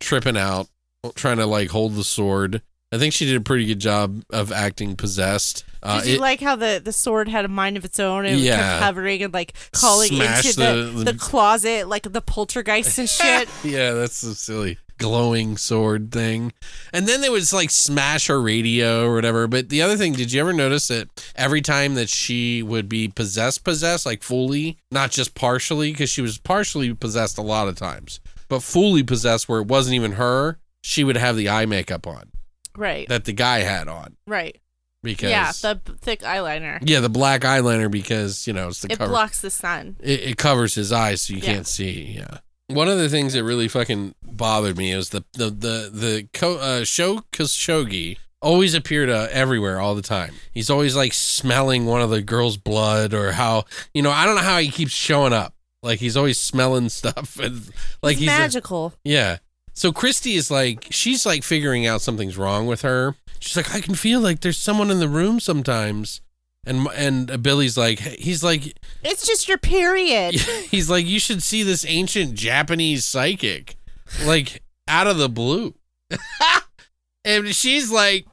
tripping 0.00 0.36
out, 0.36 0.68
trying 1.14 1.36
to 1.36 1.46
like 1.46 1.70
hold 1.70 1.94
the 1.94 2.02
sword. 2.02 2.62
I 2.90 2.98
think 2.98 3.12
she 3.14 3.26
did 3.26 3.36
a 3.36 3.40
pretty 3.40 3.66
good 3.66 3.78
job 3.78 4.24
of 4.30 4.50
acting 4.50 4.96
possessed. 4.96 5.64
Uh, 5.84 6.00
Did 6.00 6.08
you 6.08 6.14
it- 6.16 6.20
like 6.20 6.40
how 6.40 6.56
the, 6.56 6.80
the 6.84 6.92
sword 6.92 7.28
had 7.28 7.44
a 7.44 7.48
mind 7.48 7.76
of 7.76 7.84
its 7.84 8.00
own 8.00 8.26
and 8.26 8.40
Yeah. 8.40 8.56
kept 8.56 8.82
hovering 8.82 9.22
and 9.22 9.32
like 9.32 9.52
calling 9.70 10.12
into 10.14 10.56
the, 10.56 10.92
the- 10.96 11.12
the, 11.12 11.14
closet 11.18 11.86
like 11.86 12.12
the 12.12 12.20
poltergeist 12.20 12.98
and 12.98 13.08
shit? 13.08 13.48
yeah, 13.62 13.92
that's 13.92 14.16
so 14.16 14.32
silly. 14.32 14.78
Glowing 15.00 15.56
sword 15.56 16.12
thing. 16.12 16.52
And 16.92 17.08
then 17.08 17.22
they 17.22 17.28
would 17.30 17.50
like 17.52 17.70
smash 17.70 18.26
her 18.28 18.40
radio 18.40 19.06
or 19.06 19.14
whatever. 19.14 19.46
But 19.48 19.70
the 19.70 19.80
other 19.82 19.96
thing, 19.96 20.12
did 20.12 20.30
you 20.30 20.40
ever 20.40 20.52
notice 20.52 20.88
that 20.88 21.08
every 21.34 21.62
time 21.62 21.94
that 21.94 22.08
she 22.10 22.62
would 22.62 22.88
be 22.88 23.08
possessed, 23.08 23.64
possessed, 23.64 24.04
like 24.06 24.22
fully, 24.22 24.76
not 24.90 25.10
just 25.10 25.34
partially, 25.34 25.90
because 25.90 26.10
she 26.10 26.20
was 26.22 26.36
partially 26.38 26.92
possessed 26.94 27.38
a 27.38 27.42
lot 27.42 27.66
of 27.66 27.76
times, 27.76 28.20
but 28.48 28.62
fully 28.62 29.02
possessed 29.02 29.48
where 29.48 29.60
it 29.60 29.66
wasn't 29.68 29.94
even 29.94 30.12
her, 30.12 30.58
she 30.82 31.02
would 31.02 31.16
have 31.16 31.34
the 31.36 31.48
eye 31.48 31.64
makeup 31.66 32.06
on 32.06 32.30
right. 32.76 33.08
that 33.08 33.24
the 33.24 33.32
guy 33.32 33.60
had 33.60 33.88
on. 33.88 34.16
right. 34.26 34.60
Because 35.02 35.30
Yeah, 35.30 35.50
the 35.52 35.80
thick 36.02 36.20
eyeliner. 36.20 36.78
yeah, 36.82 37.00
the 37.00 37.08
black 37.08 37.40
eyeliner 37.40 37.90
because, 37.90 38.46
you 38.46 38.52
know, 38.52 38.68
it's 38.68 38.82
the 38.82 38.92
It 38.92 38.98
cover. 38.98 39.10
blocks 39.10 39.40
the 39.40 39.50
sun. 39.50 39.96
it, 40.00 40.20
it 40.20 40.36
covers 40.36 40.74
his 40.74 40.92
eyes 40.92 41.22
so 41.22 41.32
you 41.32 41.38
Yeah. 41.40 41.46
can't 41.54 41.66
see. 41.66 42.16
Yeah. 42.18 42.40
One 42.74 42.88
of 42.88 42.98
the 42.98 43.08
things 43.08 43.32
that 43.34 43.44
really 43.44 43.68
fucking 43.68 44.14
bothered 44.22 44.76
me 44.76 44.92
is 44.92 45.10
the 45.10 45.24
the 45.32 45.46
the 45.50 45.90
the 45.92 46.28
Ko, 46.32 46.56
uh, 46.58 46.84
Sho 46.84 47.20
Kosugi 47.32 48.16
always 48.42 48.74
appeared 48.74 49.10
uh, 49.10 49.28
everywhere 49.30 49.80
all 49.80 49.94
the 49.94 50.02
time. 50.02 50.34
He's 50.52 50.70
always 50.70 50.96
like 50.96 51.12
smelling 51.12 51.84
one 51.86 52.00
of 52.00 52.10
the 52.10 52.22
girl's 52.22 52.56
blood 52.56 53.12
or 53.12 53.32
how 53.32 53.64
you 53.94 54.02
know 54.02 54.10
I 54.10 54.24
don't 54.26 54.36
know 54.36 54.42
how 54.42 54.58
he 54.58 54.70
keeps 54.70 54.92
showing 54.92 55.32
up. 55.32 55.54
Like 55.82 55.98
he's 55.98 56.16
always 56.16 56.38
smelling 56.38 56.88
stuff 57.00 57.38
and 57.38 57.62
like 58.02 58.16
He's 58.16 58.28
he's 58.28 58.28
a- 58.28 58.38
magical. 58.40 58.94
yeah. 59.04 59.38
So 59.72 59.92
Christy 59.92 60.34
is 60.34 60.50
like, 60.50 60.88
she's 60.90 61.24
like 61.24 61.42
figuring 61.42 61.86
out 61.86 62.02
something's 62.02 62.36
wrong 62.36 62.66
with 62.66 62.82
her. 62.82 63.14
She's 63.38 63.56
like, 63.56 63.74
I 63.74 63.80
can 63.80 63.94
feel 63.94 64.20
like 64.20 64.40
there's 64.40 64.58
someone 64.58 64.90
in 64.90 64.98
the 64.98 65.08
room 65.08 65.40
sometimes. 65.40 66.20
And 66.64 66.86
and 66.94 67.42
Billy's 67.42 67.78
like, 67.78 67.98
he's 68.00 68.44
like, 68.44 68.78
it's 69.02 69.26
just 69.26 69.48
your 69.48 69.58
period. 69.58 70.34
he's 70.70 70.90
like, 70.90 71.06
you 71.06 71.18
should 71.18 71.42
see 71.42 71.62
this 71.62 71.86
ancient 71.86 72.34
Japanese 72.34 73.04
psychic, 73.04 73.76
like 74.24 74.62
out 74.86 75.06
of 75.06 75.16
the 75.16 75.28
blue. 75.28 75.74
and 77.24 77.54
she's 77.54 77.90
like, 77.90 78.26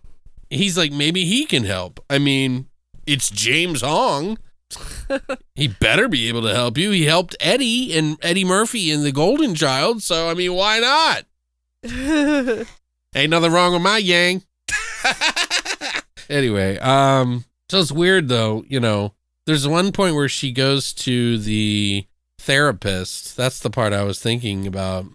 he's 0.50 0.78
like, 0.78 0.92
maybe 0.92 1.26
he 1.26 1.46
can 1.46 1.64
help. 1.64 2.04
I 2.10 2.18
mean, 2.18 2.68
it's 3.06 3.30
James 3.30 3.82
Hong. 3.82 4.38
he 5.56 5.70
better 5.70 6.10
be 6.10 6.28
able 6.28 6.42
to 6.42 6.54
help 6.54 6.78
you. 6.78 6.92
He 6.92 7.06
helped 7.06 7.38
Eddie 7.40 7.98
and 7.98 8.18
Eddie 8.22 8.44
Murphy 8.44 8.92
in 8.92 9.04
The 9.04 9.14
Golden 9.14 9.56
Child. 9.56 10.04
So, 10.04 10.30
I 10.30 10.34
mean, 10.34 10.54
why 10.54 10.80
not? 10.80 11.26
Ain't 13.16 13.30
nothing 13.30 13.52
wrong 13.52 13.72
with 13.74 13.82
my 13.82 13.98
yang. 13.98 14.44
anyway, 16.30 16.78
um, 16.80 17.46
so 17.70 17.80
it's 17.80 17.92
weird 17.92 18.28
though, 18.28 18.64
you 18.68 18.80
know. 18.80 19.14
There's 19.46 19.68
one 19.68 19.92
point 19.94 20.16
where 20.16 20.28
she 20.28 20.52
goes 20.52 20.92
to 20.94 21.38
the 21.38 22.06
therapist. 22.38 23.38
That's 23.38 23.60
the 23.60 23.70
part 23.70 23.94
I 23.94 24.04
was 24.04 24.20
thinking 24.20 24.68
about. 24.68 25.06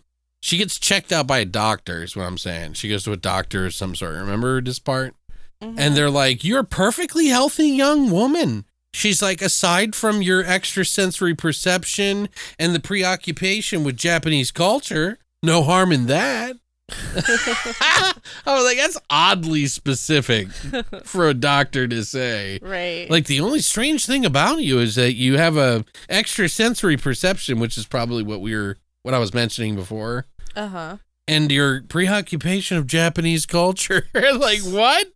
She 0.41 0.57
gets 0.57 0.79
checked 0.79 1.13
out 1.13 1.27
by 1.27 1.39
a 1.39 1.45
doctor, 1.45 2.03
is 2.03 2.17
what 2.17 2.25
I'm 2.27 2.39
saying. 2.39 2.73
She 2.75 2.89
goes 2.89 3.05
to 3.05 3.13
a 3.13 3.17
doctor 3.17 3.67
of 3.67 3.75
some 3.75 3.95
sort. 3.95 4.15
Remember 4.15 4.61
this 4.61 4.79
part? 4.79 5.15
Mhm. 5.63 5.75
And 5.79 5.97
they're 5.97 6.11
like, 6.11 6.45
You're 6.45 6.61
a 6.61 6.65
perfectly 6.65 7.27
healthy 7.29 7.69
young 7.69 8.11
woman. 8.11 8.65
She's 8.95 9.23
like, 9.23 9.41
aside 9.41 9.95
from 9.95 10.21
your 10.21 10.45
extrasensory 10.45 11.35
perception 11.35 12.29
and 12.59 12.75
the 12.75 12.81
preoccupation 12.81 13.85
with 13.85 13.97
Japanese 13.97 14.51
culture, 14.51 15.19
no 15.43 15.63
harm 15.63 15.93
in 15.93 16.07
that. 16.07 16.57
I 17.17 18.15
was 18.47 18.65
like, 18.65 18.79
that's 18.79 18.99
oddly 19.11 19.67
specific 19.67 20.49
for 21.05 21.29
a 21.29 21.35
doctor 21.35 21.87
to 21.89 22.05
say. 22.05 22.59
right. 22.63 23.09
Like 23.11 23.27
the 23.27 23.41
only 23.41 23.61
strange 23.61 24.07
thing 24.07 24.25
about 24.25 24.63
you 24.63 24.79
is 24.79 24.95
that 24.97 25.15
you 25.15 25.37
have 25.39 25.57
a 25.57 25.85
extrasensory 26.09 26.97
perception, 26.97 27.59
which 27.59 27.77
is 27.77 27.87
probably 27.87 28.23
what 28.23 28.41
we 28.41 28.55
were 28.55 28.79
what 29.03 29.15
I 29.15 29.19
was 29.19 29.35
mentioning 29.35 29.75
before, 29.75 30.27
uh 30.55 30.69
huh. 30.69 30.97
and 31.27 31.51
your 31.51 31.83
preoccupation 31.83 32.77
of 32.77 32.87
Japanese 32.87 33.47
culture. 33.47 34.07
like 34.15 34.61
what? 34.61 35.09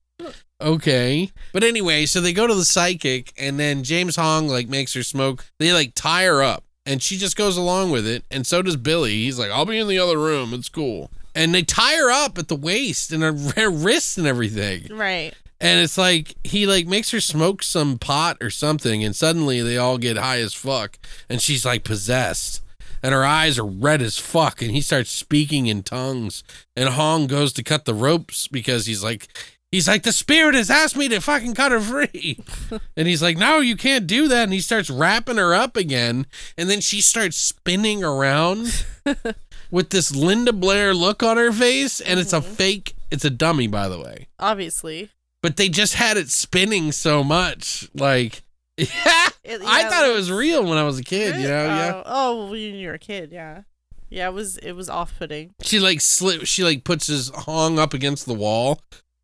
Okay. 0.60 1.30
But 1.52 1.62
anyway, 1.64 2.06
so 2.06 2.20
they 2.20 2.32
go 2.32 2.46
to 2.46 2.54
the 2.54 2.64
psychic 2.64 3.32
and 3.38 3.60
then 3.60 3.84
James 3.84 4.16
Hong 4.16 4.48
like 4.48 4.68
makes 4.68 4.94
her 4.94 5.02
smoke. 5.02 5.44
They 5.58 5.72
like 5.72 5.92
tie 5.94 6.24
her 6.24 6.42
up 6.42 6.64
and 6.86 7.02
she 7.02 7.18
just 7.18 7.36
goes 7.36 7.56
along 7.56 7.90
with 7.90 8.06
it. 8.06 8.24
And 8.30 8.46
so 8.46 8.62
does 8.62 8.76
Billy. 8.76 9.24
He's 9.24 9.38
like, 9.38 9.50
I'll 9.50 9.66
be 9.66 9.78
in 9.78 9.88
the 9.88 9.98
other 9.98 10.18
room. 10.18 10.54
It's 10.54 10.68
cool. 10.68 11.10
And 11.36 11.54
they 11.54 11.62
tie 11.62 11.96
her 11.96 12.10
up 12.10 12.38
at 12.38 12.48
the 12.48 12.56
waist 12.56 13.12
and 13.12 13.22
her, 13.22 13.70
wrists 13.70 14.16
and 14.16 14.26
everything. 14.26 14.88
Right. 14.90 15.34
And 15.60 15.80
it's 15.80 15.98
like 15.98 16.34
he 16.44 16.66
like 16.66 16.86
makes 16.86 17.10
her 17.10 17.20
smoke 17.20 17.62
some 17.62 17.98
pot 17.98 18.38
or 18.40 18.50
something, 18.50 19.04
and 19.04 19.14
suddenly 19.14 19.60
they 19.62 19.76
all 19.76 19.98
get 19.98 20.16
high 20.16 20.38
as 20.38 20.52
fuck, 20.52 20.98
and 21.30 21.40
she's 21.40 21.64
like 21.64 21.82
possessed, 21.84 22.62
and 23.02 23.14
her 23.14 23.24
eyes 23.24 23.58
are 23.58 23.66
red 23.66 24.02
as 24.02 24.18
fuck, 24.18 24.60
and 24.60 24.70
he 24.72 24.82
starts 24.82 25.10
speaking 25.10 25.66
in 25.66 25.82
tongues, 25.82 26.44
and 26.76 26.90
Hong 26.90 27.26
goes 27.26 27.54
to 27.54 27.62
cut 27.62 27.84
the 27.84 27.94
ropes 27.94 28.48
because 28.48 28.86
he's 28.86 29.04
like. 29.04 29.28
He's 29.72 29.88
like, 29.88 30.04
the 30.04 30.12
spirit 30.12 30.54
has 30.54 30.70
asked 30.70 30.96
me 30.96 31.08
to 31.08 31.20
fucking 31.20 31.54
cut 31.54 31.72
her 31.72 31.80
free. 31.80 32.38
and 32.96 33.08
he's 33.08 33.20
like, 33.20 33.36
no, 33.36 33.58
you 33.58 33.76
can't 33.76 34.06
do 34.06 34.28
that. 34.28 34.44
And 34.44 34.52
he 34.52 34.60
starts 34.60 34.88
wrapping 34.88 35.36
her 35.38 35.52
up 35.52 35.76
again. 35.76 36.26
And 36.56 36.70
then 36.70 36.80
she 36.80 37.00
starts 37.00 37.36
spinning 37.36 38.04
around 38.04 38.86
with 39.70 39.90
this 39.90 40.14
Linda 40.14 40.52
Blair 40.52 40.94
look 40.94 41.22
on 41.22 41.36
her 41.36 41.52
face. 41.52 42.00
And 42.00 42.18
it's 42.20 42.32
a 42.32 42.40
mm-hmm. 42.40 42.52
fake, 42.54 42.96
it's 43.10 43.24
a 43.24 43.30
dummy, 43.30 43.66
by 43.66 43.88
the 43.88 43.98
way 43.98 44.28
Obviously. 44.38 45.10
but 45.42 45.56
they 45.56 45.68
just 45.68 45.94
had 45.94 46.16
it 46.16 46.30
spinning 46.30 46.92
so 46.92 47.22
much. 47.24 47.88
Like, 47.94 48.42
yeah, 48.76 49.28
It- 49.44 49.62
I 49.64 49.88
thought 49.88 50.08
it 50.08 50.14
was 50.14 50.30
real 50.30 50.64
when 50.64 50.78
I 50.78 50.84
was 50.84 50.98
a 50.98 51.04
kid. 51.04 51.36
You 51.40 51.48
know, 51.48 51.64
Oh, 51.64 51.66
yeah. 51.66 51.92
Oh, 51.94 52.02
oh 52.06 52.50
when 52.50 52.60
you 52.74 52.88
were 52.88 52.94
a 52.94 52.98
kid, 52.98 53.32
yeah. 53.32 53.62
Yeah, 54.08 54.28
it 54.28 54.34
was 54.34 54.56
it 54.58 54.72
was 54.72 54.88
off 54.88 55.18
putting. 55.18 55.54
She 55.62 55.80
like 55.80 56.00
slip. 56.00 56.46
She 56.46 56.62
like 56.62 56.84
puts 56.84 57.08
his 57.08 57.30
hong 57.34 57.78
up 57.78 57.92
against 57.92 58.26
the 58.26 58.34
wall, 58.34 58.80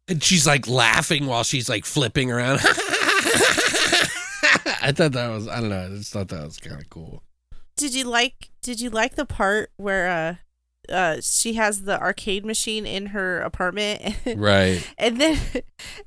and 0.08 0.22
she's 0.22 0.46
like 0.46 0.66
laughing 0.66 1.26
while 1.26 1.44
she's 1.44 1.68
like 1.68 1.84
flipping 1.84 2.32
around. 2.32 2.58
I 4.82 4.92
thought 4.92 5.12
that 5.12 5.28
was. 5.28 5.46
I 5.46 5.60
don't 5.60 5.68
know. 5.68 5.84
I 5.84 5.88
just 5.88 6.12
thought 6.12 6.28
that 6.28 6.42
was 6.42 6.58
kind 6.58 6.80
of 6.80 6.90
cool. 6.90 7.22
Did 7.76 7.94
you 7.94 8.04
like 8.04 8.50
did 8.62 8.80
you 8.80 8.90
like 8.90 9.14
the 9.16 9.26
part 9.26 9.70
where 9.76 10.08
uh 10.88 10.92
uh 10.92 11.20
she 11.22 11.54
has 11.54 11.82
the 11.82 12.00
arcade 12.00 12.44
machine 12.44 12.86
in 12.86 13.06
her 13.06 13.40
apartment 13.40 14.16
Right. 14.36 14.86
and 14.98 15.20
then 15.20 15.38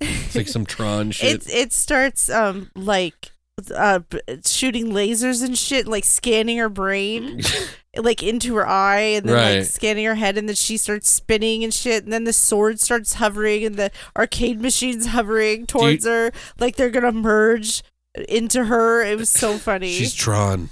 It's 0.02 0.36
like 0.36 0.48
some 0.48 0.66
Tron 0.66 1.12
shit. 1.12 1.48
it 1.48 1.54
it 1.54 1.74
starts 1.74 2.30
um 2.30 2.72
like 2.76 3.32
uh 3.74 4.02
shooting 4.46 4.92
lasers 4.92 5.42
and 5.44 5.58
shit 5.58 5.88
like 5.88 6.04
scanning 6.04 6.58
her 6.58 6.68
brain 6.70 7.42
like 7.98 8.22
into 8.22 8.54
her 8.56 8.68
eye 8.68 9.00
and 9.00 9.28
then 9.30 9.36
Right. 9.36 9.58
like 9.60 9.68
scanning 9.68 10.04
her 10.06 10.16
head 10.16 10.38
and 10.38 10.50
then 10.50 10.56
she 10.58 10.76
starts 10.76 11.10
spinning 11.12 11.64
and 11.64 11.74
shit 11.74 12.04
and 12.04 12.12
then 12.12 12.26
the 12.26 12.34
sword 12.34 12.80
starts 12.82 13.14
hovering 13.14 13.64
and 13.64 13.76
the 13.78 13.92
arcade 14.18 14.60
machine's 14.62 15.08
hovering 15.08 15.66
towards 15.68 16.06
her 16.06 16.32
like 16.60 16.76
they're 16.76 16.90
gonna 16.90 17.14
merge 17.14 17.82
into 18.28 18.66
her 18.66 19.02
it 19.04 19.18
was 19.18 19.30
so 19.30 19.58
funny 19.58 19.92
She's 19.94 20.14
Tron. 20.14 20.70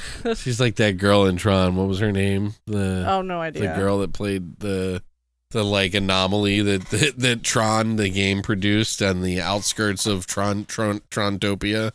She's 0.36 0.60
like 0.60 0.76
that 0.76 0.98
girl 0.98 1.26
in 1.26 1.36
Tron. 1.36 1.76
What 1.76 1.88
was 1.88 2.00
her 2.00 2.12
name? 2.12 2.54
The 2.66 3.04
oh 3.08 3.22
no 3.22 3.40
idea. 3.40 3.62
the 3.62 3.80
girl 3.80 3.98
that 3.98 4.12
played 4.12 4.58
the 4.60 5.02
the 5.50 5.64
like 5.64 5.94
anomaly 5.94 6.60
that, 6.62 6.86
that 6.90 7.18
that 7.18 7.42
Tron 7.42 7.96
the 7.96 8.08
game 8.08 8.42
produced 8.42 9.02
on 9.02 9.22
the 9.22 9.40
outskirts 9.40 10.06
of 10.06 10.26
Tron 10.26 10.64
Tron 10.64 11.00
Trontopia, 11.10 11.92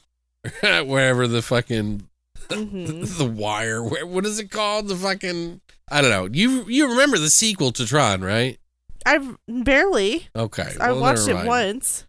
wherever 0.62 1.28
the 1.28 1.42
fucking 1.42 2.08
hmm 2.52 3.02
the 3.02 3.26
wire. 3.26 3.84
Where 3.84 4.06
what 4.06 4.26
is 4.26 4.40
it 4.40 4.52
called? 4.52 4.88
The 4.88 4.96
fucking 4.96 5.62
I 5.90 6.02
don't 6.02 6.12
know. 6.12 6.30
You 6.32 6.66
you 6.68 6.90
remember 6.90 7.18
the 7.18 7.30
sequel 7.30 7.72
to 7.74 7.86
Tron, 7.86 8.22
right? 8.22 8.60
I 9.06 9.36
barely. 9.48 10.28
Okay, 10.36 10.76
I 10.80 10.92
watched 10.92 11.28
it 11.28 11.46
once. 11.46 12.06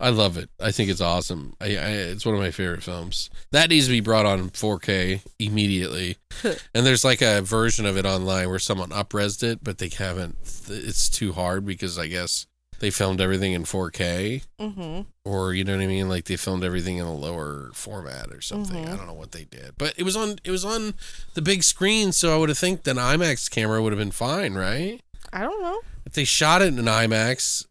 I 0.00 0.08
love 0.08 0.36
it. 0.38 0.48
I 0.58 0.70
think 0.72 0.88
it's 0.90 1.00
awesome. 1.02 1.54
I, 1.60 1.66
I 1.76 1.88
it's 2.10 2.24
one 2.24 2.34
of 2.34 2.40
my 2.40 2.50
favorite 2.50 2.82
films. 2.82 3.28
That 3.52 3.68
needs 3.68 3.86
to 3.86 3.92
be 3.92 4.00
brought 4.00 4.24
on 4.26 4.48
4K 4.50 5.20
immediately. 5.38 6.16
and 6.74 6.86
there's 6.86 7.04
like 7.04 7.20
a 7.20 7.42
version 7.42 7.84
of 7.86 7.96
it 7.98 8.06
online 8.06 8.48
where 8.48 8.58
someone 8.58 8.90
upresed 8.90 9.42
it, 9.42 9.62
but 9.62 9.78
they 9.78 9.88
haven't. 9.90 10.36
It's 10.68 11.10
too 11.10 11.32
hard 11.32 11.66
because 11.66 11.98
I 11.98 12.06
guess 12.06 12.46
they 12.78 12.90
filmed 12.90 13.20
everything 13.20 13.52
in 13.52 13.64
4K, 13.64 14.42
Mm-hmm. 14.58 15.00
or 15.26 15.52
you 15.52 15.64
know 15.64 15.76
what 15.76 15.82
I 15.82 15.86
mean. 15.86 16.08
Like 16.08 16.24
they 16.24 16.36
filmed 16.36 16.64
everything 16.64 16.96
in 16.96 17.04
a 17.04 17.14
lower 17.14 17.70
format 17.74 18.30
or 18.32 18.40
something. 18.40 18.84
Mhm. 18.86 18.92
I 18.92 18.96
don't 18.96 19.06
know 19.06 19.12
what 19.12 19.32
they 19.32 19.44
did, 19.44 19.72
but 19.76 19.92
it 19.98 20.02
was 20.04 20.16
on. 20.16 20.38
It 20.44 20.50
was 20.50 20.64
on 20.64 20.94
the 21.34 21.42
big 21.42 21.62
screen, 21.62 22.12
so 22.12 22.34
I 22.34 22.38
would 22.38 22.48
have 22.48 22.56
think 22.58 22.84
that 22.84 22.92
an 22.92 22.96
IMAX 22.96 23.50
camera 23.50 23.82
would 23.82 23.92
have 23.92 23.98
been 23.98 24.10
fine, 24.12 24.54
right? 24.54 25.00
I 25.32 25.40
don't 25.42 25.60
know. 25.62 25.78
If 26.06 26.14
they 26.14 26.24
shot 26.24 26.62
it 26.62 26.68
in 26.68 26.78
an 26.78 26.86
IMAX, 26.86 27.66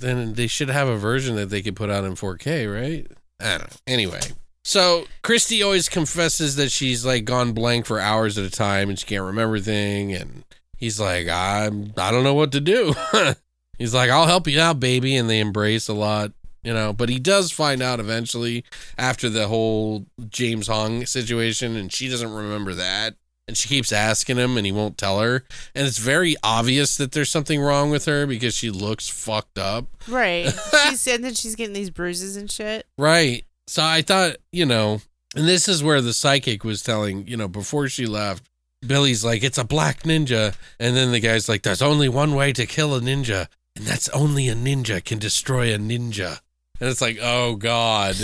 then 0.00 0.34
they 0.34 0.46
should 0.46 0.68
have 0.68 0.88
a 0.88 0.96
version 0.96 1.36
that 1.36 1.50
they 1.50 1.62
could 1.62 1.76
put 1.76 1.90
out 1.90 2.04
in 2.04 2.14
4K, 2.14 2.72
right? 2.72 3.06
I 3.40 3.58
don't 3.58 3.70
know. 3.70 3.76
Anyway, 3.86 4.20
so 4.64 5.04
Christy 5.22 5.62
always 5.62 5.88
confesses 5.88 6.56
that 6.56 6.72
she's 6.72 7.04
like 7.04 7.24
gone 7.24 7.52
blank 7.52 7.86
for 7.86 8.00
hours 8.00 8.38
at 8.38 8.44
a 8.44 8.50
time 8.50 8.88
and 8.88 8.98
she 8.98 9.06
can't 9.06 9.24
remember 9.24 9.60
thing. 9.60 10.12
And 10.12 10.44
he's 10.76 10.98
like, 10.98 11.28
I'm, 11.28 11.92
I 11.96 12.10
don't 12.10 12.24
know 12.24 12.34
what 12.34 12.52
to 12.52 12.60
do. 12.60 12.94
he's 13.78 13.94
like, 13.94 14.10
I'll 14.10 14.26
help 14.26 14.46
you 14.46 14.60
out, 14.60 14.80
baby. 14.80 15.16
And 15.16 15.28
they 15.28 15.40
embrace 15.40 15.88
a 15.88 15.94
lot, 15.94 16.32
you 16.62 16.72
know. 16.72 16.94
But 16.94 17.10
he 17.10 17.18
does 17.18 17.52
find 17.52 17.82
out 17.82 18.00
eventually 18.00 18.64
after 18.96 19.28
the 19.28 19.48
whole 19.48 20.06
James 20.28 20.68
Hong 20.68 21.04
situation, 21.04 21.76
and 21.76 21.92
she 21.92 22.08
doesn't 22.08 22.32
remember 22.32 22.72
that. 22.74 23.16
And 23.46 23.56
she 23.56 23.68
keeps 23.68 23.92
asking 23.92 24.38
him, 24.38 24.56
and 24.56 24.64
he 24.64 24.72
won't 24.72 24.96
tell 24.96 25.20
her. 25.20 25.44
And 25.74 25.86
it's 25.86 25.98
very 25.98 26.34
obvious 26.42 26.96
that 26.96 27.12
there's 27.12 27.30
something 27.30 27.60
wrong 27.60 27.90
with 27.90 28.06
her 28.06 28.26
because 28.26 28.54
she 28.54 28.70
looks 28.70 29.08
fucked 29.08 29.58
up. 29.58 29.86
Right. 30.08 30.50
she's 30.88 31.06
and 31.06 31.22
then 31.22 31.34
she's 31.34 31.54
getting 31.54 31.74
these 31.74 31.90
bruises 31.90 32.36
and 32.36 32.50
shit. 32.50 32.86
Right. 32.96 33.44
So 33.66 33.82
I 33.82 34.00
thought, 34.02 34.36
you 34.50 34.64
know, 34.64 35.02
and 35.36 35.46
this 35.46 35.68
is 35.68 35.82
where 35.82 36.00
the 36.00 36.14
psychic 36.14 36.64
was 36.64 36.82
telling, 36.82 37.26
you 37.26 37.36
know, 37.36 37.48
before 37.48 37.88
she 37.88 38.06
left, 38.06 38.48
Billy's 38.86 39.24
like, 39.24 39.42
it's 39.42 39.58
a 39.58 39.64
black 39.64 40.02
ninja. 40.02 40.54
And 40.78 40.96
then 40.96 41.12
the 41.12 41.20
guy's 41.20 41.48
like, 41.48 41.62
there's 41.62 41.82
only 41.82 42.08
one 42.08 42.34
way 42.34 42.52
to 42.52 42.66
kill 42.66 42.94
a 42.94 43.00
ninja, 43.00 43.48
and 43.76 43.84
that's 43.84 44.08
only 44.10 44.48
a 44.48 44.54
ninja 44.54 45.04
can 45.04 45.18
destroy 45.18 45.74
a 45.74 45.78
ninja. 45.78 46.40
And 46.80 46.90
it's 46.90 47.00
like, 47.00 47.18
oh 47.20 47.56
God. 47.56 48.16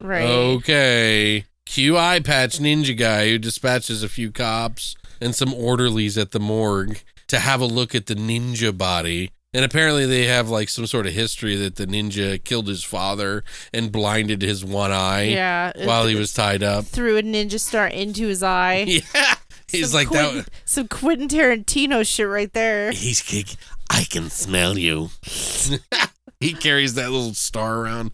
Right. 0.00 0.24
Okay. 0.24 1.44
Q 1.66 1.96
eye 1.98 2.20
patch 2.20 2.58
ninja 2.58 2.96
guy 2.96 3.28
who 3.30 3.38
dispatches 3.38 4.02
a 4.02 4.08
few 4.08 4.30
cops 4.30 4.94
and 5.20 5.34
some 5.34 5.52
orderlies 5.54 6.18
at 6.18 6.30
the 6.32 6.40
morgue 6.40 6.98
to 7.28 7.38
have 7.38 7.60
a 7.60 7.66
look 7.66 7.94
at 7.94 8.06
the 8.06 8.14
ninja 8.14 8.76
body. 8.76 9.30
And 9.54 9.64
apparently 9.64 10.04
they 10.04 10.26
have 10.26 10.48
like 10.50 10.68
some 10.68 10.86
sort 10.86 11.06
of 11.06 11.12
history 11.12 11.54
that 11.56 11.76
the 11.76 11.86
ninja 11.86 12.42
killed 12.42 12.66
his 12.66 12.82
father 12.84 13.44
and 13.72 13.92
blinded 13.92 14.42
his 14.42 14.64
one 14.64 14.90
eye 14.90 15.22
Yeah. 15.28 15.72
while 15.86 16.06
he 16.06 16.16
was 16.16 16.32
tied 16.32 16.62
up. 16.64 16.84
threw 16.86 17.16
a 17.16 17.22
ninja 17.22 17.60
star 17.60 17.86
into 17.86 18.26
his 18.28 18.42
eye. 18.42 19.00
Yeah. 19.14 19.34
He's 19.68 19.90
Some 19.90 19.98
like 19.98 20.08
Quentin, 20.08 20.36
that. 20.38 20.50
Some 20.66 20.86
Quentin 20.88 21.26
Tarantino 21.28 22.06
shit 22.06 22.28
right 22.28 22.52
there. 22.52 22.92
He's 22.92 23.22
kick. 23.22 23.56
I 23.90 24.04
can 24.04 24.30
smell 24.30 24.78
you. 24.78 25.10
he 26.40 26.52
carries 26.52 26.94
that 26.94 27.10
little 27.10 27.34
star 27.34 27.78
around. 27.80 28.12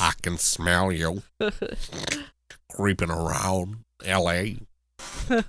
I 0.00 0.12
can 0.22 0.38
smell 0.38 0.90
you. 0.92 1.22
Creeping 2.76 3.10
around 3.10 3.78
L.A. 4.04 4.56
uh, 5.30 5.42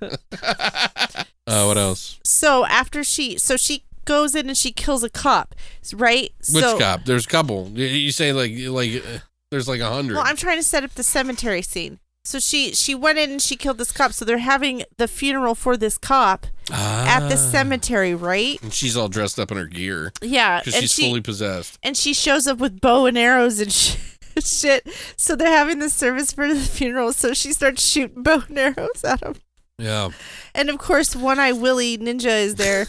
what 1.45 1.77
else? 1.77 2.19
So 2.23 2.65
after 2.65 3.03
she, 3.03 3.37
so 3.37 3.57
she 3.57 3.83
goes 4.05 4.35
in 4.35 4.47
and 4.47 4.57
she 4.57 4.71
kills 4.71 5.03
a 5.03 5.09
cop, 5.09 5.55
right? 5.93 6.31
Which 6.51 6.63
so, 6.63 6.79
cop? 6.79 7.05
There's 7.05 7.25
a 7.25 7.29
couple. 7.29 7.69
You- 7.73 7.85
You 7.85 8.11
say 8.11 8.33
like 8.33 8.51
like 8.57 9.03
uh, 9.05 9.19
there's 9.51 9.67
like 9.67 9.81
a 9.81 9.89
hundred. 9.89 10.15
Well, 10.15 10.23
I'm 10.25 10.35
trying 10.37 10.57
to 10.57 10.63
set 10.63 10.83
up 10.83 10.91
the 10.95 11.03
cemetery 11.03 11.61
scene. 11.61 11.99
So 12.25 12.39
she 12.39 12.73
she 12.73 12.95
went 12.95 13.17
in 13.19 13.31
and 13.31 13.41
she 13.41 13.57
killed 13.57 13.77
this 13.77 13.91
cop. 13.91 14.13
So 14.13 14.23
they're 14.23 14.37
having 14.37 14.83
the 14.97 15.09
funeral 15.09 15.55
for 15.55 15.75
this 15.75 15.97
cop 15.97 16.47
at 16.71 17.27
the 17.27 17.35
Ah. 17.35 17.51
cemetery, 17.51 18.15
right? 18.15 18.61
And 18.63 18.73
she's 18.73 18.95
all 18.95 19.09
dressed 19.09 19.37
up 19.39 19.51
in 19.51 19.57
her 19.57 19.65
gear 19.67 20.13
Yeah, 20.21 20.59
because 20.61 20.79
she's 20.79 20.93
she 20.93 21.07
fully 21.09 21.19
possessed. 21.21 21.77
and 21.83 21.97
she 21.97 22.13
shows 22.13 22.47
up 22.47 22.59
with 22.59 22.79
bow 22.79 23.05
and 23.07 23.17
arrows 23.17 23.59
and 23.59 23.71
sh- 23.73 23.97
shit. 24.39 24.87
So 25.17 25.35
they're 25.35 25.47
having 25.47 25.79
the 25.79 25.89
service 25.89 26.31
for 26.31 26.47
the 26.47 26.59
funeral. 26.59 27.13
So 27.13 27.33
she 27.33 27.53
starts 27.53 27.85
shooting 27.85 28.23
bow 28.23 28.43
and 28.47 28.57
arrows 28.57 29.03
at 29.03 29.21
him. 29.21 29.35
Yeah. 29.77 30.09
And 30.53 30.69
of 30.69 30.77
course, 30.77 31.15
One 31.15 31.39
Eye 31.39 31.51
Willie 31.51 31.97
Ninja 31.97 32.43
is 32.43 32.55
there, 32.55 32.85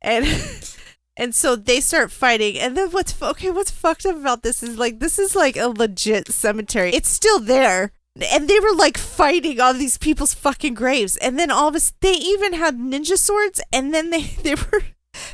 and 0.00 0.26
and 1.16 1.34
so 1.34 1.56
they 1.56 1.80
start 1.80 2.12
fighting. 2.12 2.58
And 2.58 2.76
then 2.76 2.90
what's 2.90 3.20
okay? 3.20 3.50
What's 3.50 3.70
fucked 3.70 4.06
up 4.06 4.16
about 4.16 4.42
this 4.42 4.62
is 4.62 4.78
like 4.78 5.00
this 5.00 5.18
is 5.18 5.34
like 5.34 5.56
a 5.56 5.68
legit 5.68 6.28
cemetery. 6.28 6.90
It's 6.94 7.08
still 7.08 7.40
there, 7.40 7.92
and 8.14 8.48
they 8.48 8.60
were 8.60 8.74
like 8.74 8.96
fighting 8.96 9.60
on 9.60 9.78
these 9.78 9.98
people's 9.98 10.34
fucking 10.34 10.74
graves. 10.74 11.16
And 11.16 11.38
then 11.38 11.50
all 11.50 11.68
of 11.68 11.74
us, 11.74 11.92
they 12.00 12.14
even 12.14 12.52
had 12.52 12.78
ninja 12.78 13.18
swords, 13.18 13.60
and 13.72 13.92
then 13.92 14.10
they 14.10 14.22
they 14.42 14.54
were. 14.54 14.82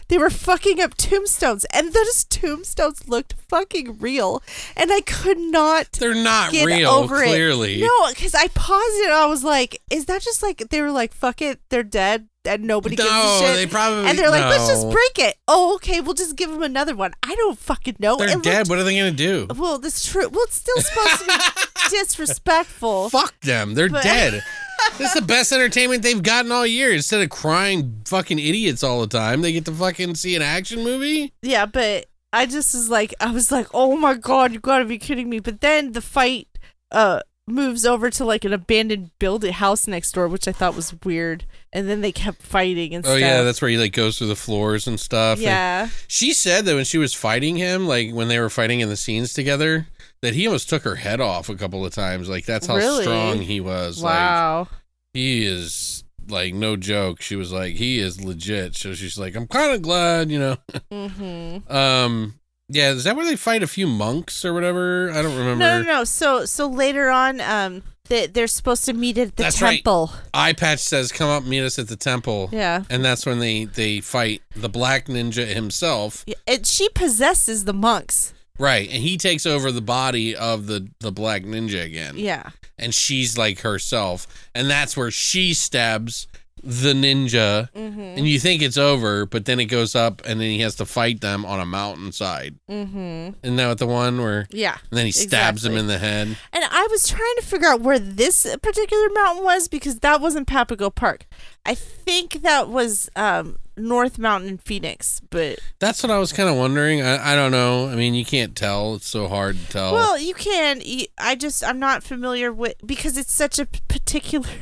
They 0.09 0.19
were 0.19 0.31
fucking 0.31 0.81
up 0.81 0.95
tombstones, 0.97 1.65
and 1.73 1.93
those 1.93 2.25
tombstones 2.25 3.09
looked 3.09 3.35
fucking 3.49 3.99
real, 3.99 4.43
and 4.77 4.93
I 4.93 5.01
could 5.03 5.39
not 5.39 5.93
They're 5.93 6.15
not 6.15 6.53
real, 6.53 6.89
over 6.91 7.23
it. 7.23 7.29
clearly. 7.29 7.81
No, 7.81 8.09
because 8.11 8.35
I 8.35 8.49
paused 8.49 8.97
it. 8.99 9.05
And 9.07 9.15
I 9.15 9.27
was 9.27 9.45
like, 9.45 9.81
"Is 9.91 10.07
that 10.07 10.23
just 10.23 10.43
like 10.43 10.59
they 10.71 10.81
were 10.81 10.91
like, 10.91 11.13
fuck 11.13 11.41
it, 11.43 11.61
they're 11.69 11.83
dead, 11.83 12.29
and 12.45 12.65
nobody 12.65 12.97
gives 12.97 13.09
a 13.09 13.39
shit." 13.41 13.55
they 13.57 13.67
probably 13.67 14.09
and 14.09 14.19
they're 14.19 14.31
like, 14.31 14.45
"Let's 14.45 14.67
just 14.69 14.89
break 14.91 15.19
it." 15.19 15.37
Oh, 15.49 15.75
okay, 15.77 16.01
we'll 16.01 16.15
just 16.15 16.37
give 16.37 16.51
them 16.51 16.63
another 16.63 16.95
one. 16.95 17.13
I 17.23 17.35
don't 17.35 17.59
fucking 17.59 17.97
know. 17.99 18.17
They're 18.17 18.29
It 18.39 18.43
dead. 18.43 18.59
looked- 18.59 18.71
What 18.71 18.79
are 18.79 18.85
they 18.85 18.97
gonna 18.97 19.11
do? 19.13 19.47
well, 19.57 19.79
that's 19.79 20.05
true. 20.07 20.29
Well, 20.29 20.45
it's 20.45 20.57
still 20.57 20.81
supposed 20.81 21.21
to 21.21 21.27
be 21.27 21.91
disrespectful. 21.91 23.11
Fuck 23.11 23.39
them. 23.41 23.75
They're 23.75 23.89
But- 23.89 24.03
dead. 24.03 24.43
this 24.99 25.09
is 25.09 25.15
the 25.15 25.27
best 25.27 25.53
entertainment 25.53 26.03
they've 26.03 26.23
gotten 26.23 26.53
all 26.53 26.67
year. 26.67 26.93
Instead 26.93 27.23
of 27.23 27.31
crying 27.31 28.03
fucking 28.05 28.39
idiots 28.39 28.83
all 28.83 29.01
the 29.01 29.07
time, 29.07 29.43
they 29.43 29.53
get 29.53 29.65
to 29.67 29.73
fucking 29.73 30.15
see 30.15 30.37
an 30.37 30.43
action 30.43 30.83
movie. 30.83 31.33
Yeah, 31.43 31.67
but 31.67 32.07
I 32.33 32.47
just 32.47 32.75
was 32.75 32.91
like, 32.91 33.15
I 33.21 33.31
was 33.31 33.53
like, 33.53 33.69
"Oh 33.73 33.97
my 33.97 34.15
god, 34.15 34.53
you 34.53 34.61
gotta 34.61 34.85
be 34.85 34.99
kidding 34.99 35.29
me!" 35.29 35.41
But 35.41 35.61
then 35.61 35.93
the 35.93 36.03
fight 36.03 36.49
uh 36.91 37.21
moves 37.47 37.85
over 37.85 38.09
to 38.11 38.25
like 38.25 38.45
an 38.45 38.53
abandoned 38.53 39.11
building 39.19 39.53
house 39.53 39.87
next 39.87 40.13
door, 40.13 40.29
which 40.29 40.49
I 40.49 40.53
thought 40.53 40.75
was 40.75 40.95
weird. 41.05 41.45
And 41.73 41.89
then 41.89 42.01
they 42.01 42.13
kept 42.13 42.41
fighting 42.41 42.95
and 42.95 43.05
stuff. 43.05 43.17
Oh 43.17 43.19
stuff. 43.19 43.29
yeah, 43.29 43.43
that's 43.43 43.61
where 43.61 43.71
he 43.71 43.77
like 43.77 43.93
goes 43.93 44.19
through 44.19 44.29
the 44.29 44.37
floors 44.37 44.87
and 44.87 44.99
stuff. 44.99 45.39
And 45.39 45.45
yeah. 45.45 45.89
she 46.07 46.33
said 46.33 46.65
that 46.65 46.75
when 46.75 46.85
she 46.85 46.99
was 46.99 47.15
fighting 47.15 47.57
him, 47.57 47.87
like 47.87 48.13
when 48.13 48.29
they 48.29 48.39
were 48.39 48.51
fighting 48.51 48.81
in 48.81 48.89
the 48.89 48.97
scenes 48.97 49.33
together, 49.33 49.87
that 50.25 50.35
he 50.35 50.47
almost 50.47 50.69
took 50.69 50.83
her 50.83 50.97
head 50.97 51.21
off 51.21 51.49
a 51.49 51.55
couple 51.55 51.85
of 51.85 51.93
times. 51.95 52.29
Like 52.29 52.45
that's 52.47 52.67
how 52.67 52.77
Really? 52.77 53.03
strong 53.05 53.41
he 53.41 53.61
was. 53.61 54.03
Like 54.03 54.15
Wow. 54.15 54.69
he 55.13 55.45
is 55.47 56.05
like 56.29 56.55
no 56.55 56.77
joke. 56.77 57.21
She 57.21 57.37
was 57.37 57.53
like 57.53 57.75
he 57.77 57.99
is 57.99 58.23
legit. 58.25 58.75
So 58.77 58.95
she's 58.95 59.19
like, 59.19 59.37
I'm 59.37 59.47
kind 59.47 59.73
of 59.73 59.83
glad, 59.83 60.31
you 60.31 60.39
know. 60.39 60.57
mm-hmm. 60.93 61.73
Um, 61.73 62.35
yeah, 62.69 62.91
is 62.91 63.05
that 63.05 63.15
where 63.17 63.27
they 63.27 63.37
fight 63.37 63.63
a 63.63 63.67
few 63.67 63.87
monks 63.87 64.45
or 64.45 64.53
whatever? 64.55 65.11
I 65.11 65.23
don't 65.23 65.37
remember. 65.37 65.57
No, 65.57 65.83
no, 65.83 65.87
no. 65.99 66.05
So, 66.05 66.47
so 66.47 66.67
later 66.67 67.11
on, 67.11 67.41
um, 67.43 67.83
they, 68.09 68.27
they're 68.27 68.47
supposed 68.47 68.85
to 68.87 68.93
meet 68.93 69.17
at 69.19 69.37
the 69.37 69.43
That's 69.45 69.63
right. 69.63 69.77
temple. 69.77 70.13
Eye 70.35 70.53
patch 70.55 70.81
says, 70.81 71.11
"Come 71.13 71.29
up, 71.31 71.45
meet 71.45 71.63
us 71.63 71.79
at 71.79 71.89
the 71.89 71.97
temple." 71.97 72.49
Yeah. 72.53 72.85
And 72.91 73.03
that's 73.05 73.25
when 73.27 73.39
they 73.39 73.65
they 73.65 74.01
fight 74.01 74.43
the 74.55 74.69
black 74.69 75.07
ninja 75.07 75.47
himself, 75.47 76.23
Yeah, 76.27 76.35
And 76.47 76.67
she 76.67 76.89
possesses 76.91 77.65
the 77.65 77.73
monks. 77.73 78.34
Right? 78.59 78.89
And 78.89 79.03
he 79.03 79.17
takes 79.17 79.47
over 79.47 79.71
the 79.73 79.81
body 79.83 80.35
of 80.37 80.67
the 80.67 80.89
the 81.01 81.13
black 81.13 81.43
ninja 81.43 81.85
again. 81.85 82.15
Yeah. 82.17 82.51
and 82.79 82.93
she's 82.95 83.39
like 83.39 83.61
herself 83.61 84.27
and 84.55 84.69
that's 84.69 84.97
where 84.97 85.11
she 85.11 85.55
stabs 85.55 86.27
the 86.63 86.93
ninja 86.95 87.69
Mm-hmm. 87.73 88.01
and 88.01 88.27
you 88.27 88.41
think 88.41 88.63
it's 88.63 88.79
over 88.79 89.27
but 89.27 89.45
then 89.45 89.61
it 89.61 89.67
goes 89.67 89.95
up 89.95 90.23
and 90.25 90.41
then 90.41 90.49
he 90.51 90.61
has 90.61 90.75
to 90.77 90.87
fight 90.87 91.21
them 91.21 91.45
on 91.45 91.61
a 91.61 91.67
mountainside 91.67 92.55
Mm-hmm. 92.71 93.35
isn't 93.45 93.57
that 93.57 93.79
the 93.79 93.87
one 93.87 94.21
where 94.21 94.47
Yeah. 94.51 94.79
and 94.91 94.99
then 94.99 95.07
he 95.07 95.13
stabs 95.13 95.65
him 95.65 95.77
in 95.77 95.87
the 95.87 95.99
head 95.99 96.37
And 96.53 96.65
I 96.71 96.89
was 96.91 97.07
trying 97.07 97.37
to 97.37 97.43
figure 97.43 97.69
out 97.69 97.81
where 97.83 97.99
this 98.01 98.45
particular 98.63 99.09
mountain 99.15 99.45
was 99.45 99.69
because 99.69 100.01
that 100.01 100.21
wasn't 100.21 100.49
Papago 100.49 100.91
Park. 100.91 101.27
I 101.67 101.75
think 101.75 102.43
that 102.43 102.69
was 102.69 103.09
um, 103.15 103.59
North 103.77 104.19
Mountain 104.19 104.49
in 104.51 104.59
Phoenix, 104.59 105.21
but 105.31 105.59
that's 105.79 106.03
what 106.03 106.11
i 106.11 106.19
was 106.19 106.33
kind 106.33 106.49
of 106.49 106.57
wondering 106.57 107.03
I, 107.03 107.33
I 107.33 107.35
don't 107.37 107.51
know 107.51 107.89
i 107.89 107.95
mean 107.95 108.15
you 108.15 108.25
can't 108.25 108.55
tell 108.57 108.95
it's 108.95 109.09
so 109.09 109.29
hard 109.29 109.57
to 109.57 109.67
tell 109.69 109.93
well, 109.93 110.19
you 110.19 110.35
can. 110.35 110.81
I 111.19 111.35
just 111.35 111.65
I'm 111.65 111.79
not 111.79 112.03
familiar 112.03 112.53
with 112.53 112.75
because 112.85 113.17
it's 113.17 113.33
such 113.33 113.59
a 113.59 113.67
particular. 113.67 114.49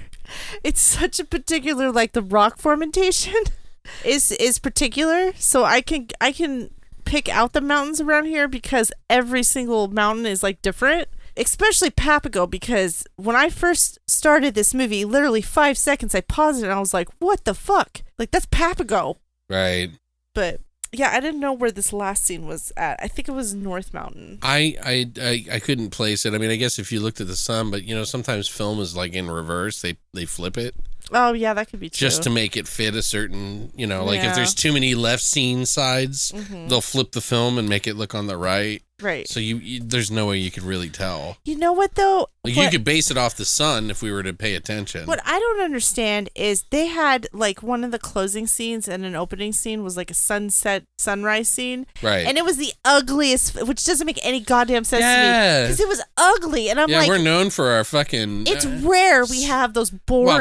It's 0.64 0.80
such 0.80 1.20
a 1.20 1.26
particular 1.26 1.92
like 1.92 2.12
the 2.12 2.22
rock 2.22 2.56
formation 2.56 3.34
is 4.04 4.32
is 4.32 4.58
particular, 4.58 5.32
so 5.36 5.62
I 5.62 5.82
can 5.82 6.08
I 6.22 6.32
can 6.32 6.70
pick 7.04 7.28
out 7.28 7.52
the 7.52 7.60
mountains 7.60 8.00
around 8.00 8.24
here 8.24 8.48
because 8.48 8.92
every 9.10 9.42
single 9.42 9.88
mountain 9.88 10.24
is 10.24 10.42
like 10.42 10.62
different. 10.62 11.08
Especially 11.36 11.90
Papago 11.90 12.46
because 12.46 13.04
when 13.16 13.36
I 13.36 13.48
first 13.48 13.98
started 14.06 14.54
this 14.54 14.74
movie, 14.74 15.04
literally 15.04 15.42
five 15.42 15.78
seconds, 15.78 16.14
I 16.14 16.20
paused 16.20 16.60
it 16.60 16.64
and 16.64 16.72
I 16.72 16.80
was 16.80 16.94
like, 16.94 17.08
"What 17.18 17.44
the 17.44 17.54
fuck? 17.54 18.02
Like 18.18 18.30
that's 18.30 18.46
Papago." 18.46 19.18
right 19.48 19.90
But 20.34 20.60
yeah, 20.92 21.10
I 21.10 21.20
didn't 21.20 21.40
know 21.40 21.54
where 21.54 21.70
this 21.70 21.92
last 21.92 22.24
scene 22.24 22.46
was 22.46 22.70
at. 22.76 22.98
I 23.02 23.08
think 23.08 23.26
it 23.26 23.32
was 23.32 23.54
North 23.54 23.94
Mountain. 23.94 24.40
I, 24.42 24.76
I 24.84 25.10
I 25.20 25.44
I 25.56 25.58
couldn't 25.58 25.90
place 25.90 26.26
it. 26.26 26.34
I 26.34 26.38
mean, 26.38 26.50
I 26.50 26.56
guess 26.56 26.78
if 26.78 26.92
you 26.92 27.00
looked 27.00 27.20
at 27.20 27.26
the 27.28 27.36
sun, 27.36 27.70
but 27.70 27.84
you 27.84 27.94
know, 27.94 28.04
sometimes 28.04 28.46
film 28.46 28.78
is 28.78 28.94
like 28.94 29.14
in 29.14 29.30
reverse. 29.30 29.80
They 29.80 29.96
they 30.12 30.26
flip 30.26 30.58
it 30.58 30.74
Oh 31.12 31.32
yeah, 31.32 31.54
that 31.54 31.68
could 31.70 31.80
be 31.80 31.90
true. 31.90 32.06
just 32.06 32.22
to 32.24 32.30
make 32.30 32.56
it 32.56 32.66
fit 32.68 32.94
a 32.94 33.02
certain, 33.02 33.72
you 33.76 33.86
know, 33.86 34.04
like 34.04 34.20
Yeah. 34.22 34.30
if 34.30 34.34
there's 34.36 34.54
too 34.54 34.72
many 34.72 34.94
left 34.94 35.22
scene 35.22 35.66
sides, 35.66 36.32
Mhm. 36.32 36.68
they'll 36.68 36.80
flip 36.80 37.12
the 37.12 37.20
film 37.20 37.58
and 37.58 37.68
make 37.68 37.86
it 37.86 37.94
look 37.96 38.14
on 38.14 38.26
the 38.26 38.36
right. 38.36 38.82
right. 39.00 39.28
So 39.28 39.40
you, 39.40 39.56
you 39.56 39.80
there's 39.84 40.12
no 40.12 40.26
way 40.26 40.38
you 40.38 40.50
could 40.52 40.62
really 40.62 40.88
tell. 40.88 41.36
You 41.44 41.56
know 41.56 41.72
what 41.72 41.96
though? 41.96 42.28
Like 42.44 42.54
you 42.56 42.68
could 42.70 42.84
base 42.84 43.10
it 43.10 43.16
off 43.16 43.36
the 43.36 43.44
sun 43.44 43.90
if 43.90 44.00
we 44.02 44.12
were 44.12 44.22
to 44.22 44.32
pay 44.32 44.54
attention. 44.54 45.06
What 45.06 45.20
I 45.24 45.38
don't 45.40 45.60
understand 45.60 46.28
is 46.36 46.64
they 46.70 46.86
had 46.86 47.26
like 47.32 47.62
one 47.64 47.82
of 47.84 47.90
the 47.90 47.98
closing 47.98 48.46
scenes 48.46 48.86
and 48.88 49.04
an 49.04 49.16
opening 49.16 49.52
scene 49.52 49.82
was 49.82 49.96
like 49.96 50.10
a 50.10 50.14
sunset 50.14 50.84
sunrise 50.98 51.48
scene, 51.48 51.86
right. 52.00 52.24
and 52.26 52.38
it 52.38 52.44
was 52.44 52.58
the 52.58 52.72
ugliest, 52.84 53.60
which 53.66 53.84
doesn't 53.84 54.06
make 54.06 54.20
any 54.24 54.38
goddamn 54.40 54.84
sense 54.84 55.02
to 55.02 55.06
me 55.08 55.12
Yeah. 55.14 55.62
because 55.62 55.80
it 55.80 55.88
was 55.88 56.00
ugly, 56.16 56.68
and 56.70 56.78
I'm 56.80 56.88
yeah, 56.88 56.98
like, 56.98 57.08
Yeah, 57.08 57.14
we're 57.16 57.22
known 57.22 57.50
for 57.50 57.70
our 57.70 57.82
fucking. 57.84 58.46
it's 58.46 58.64
uh, 58.66 58.80
rare 58.82 59.24
we 59.24 59.42
have 59.44 59.74
those 59.74 59.90
boring. 59.90 60.26
well, 60.26 60.38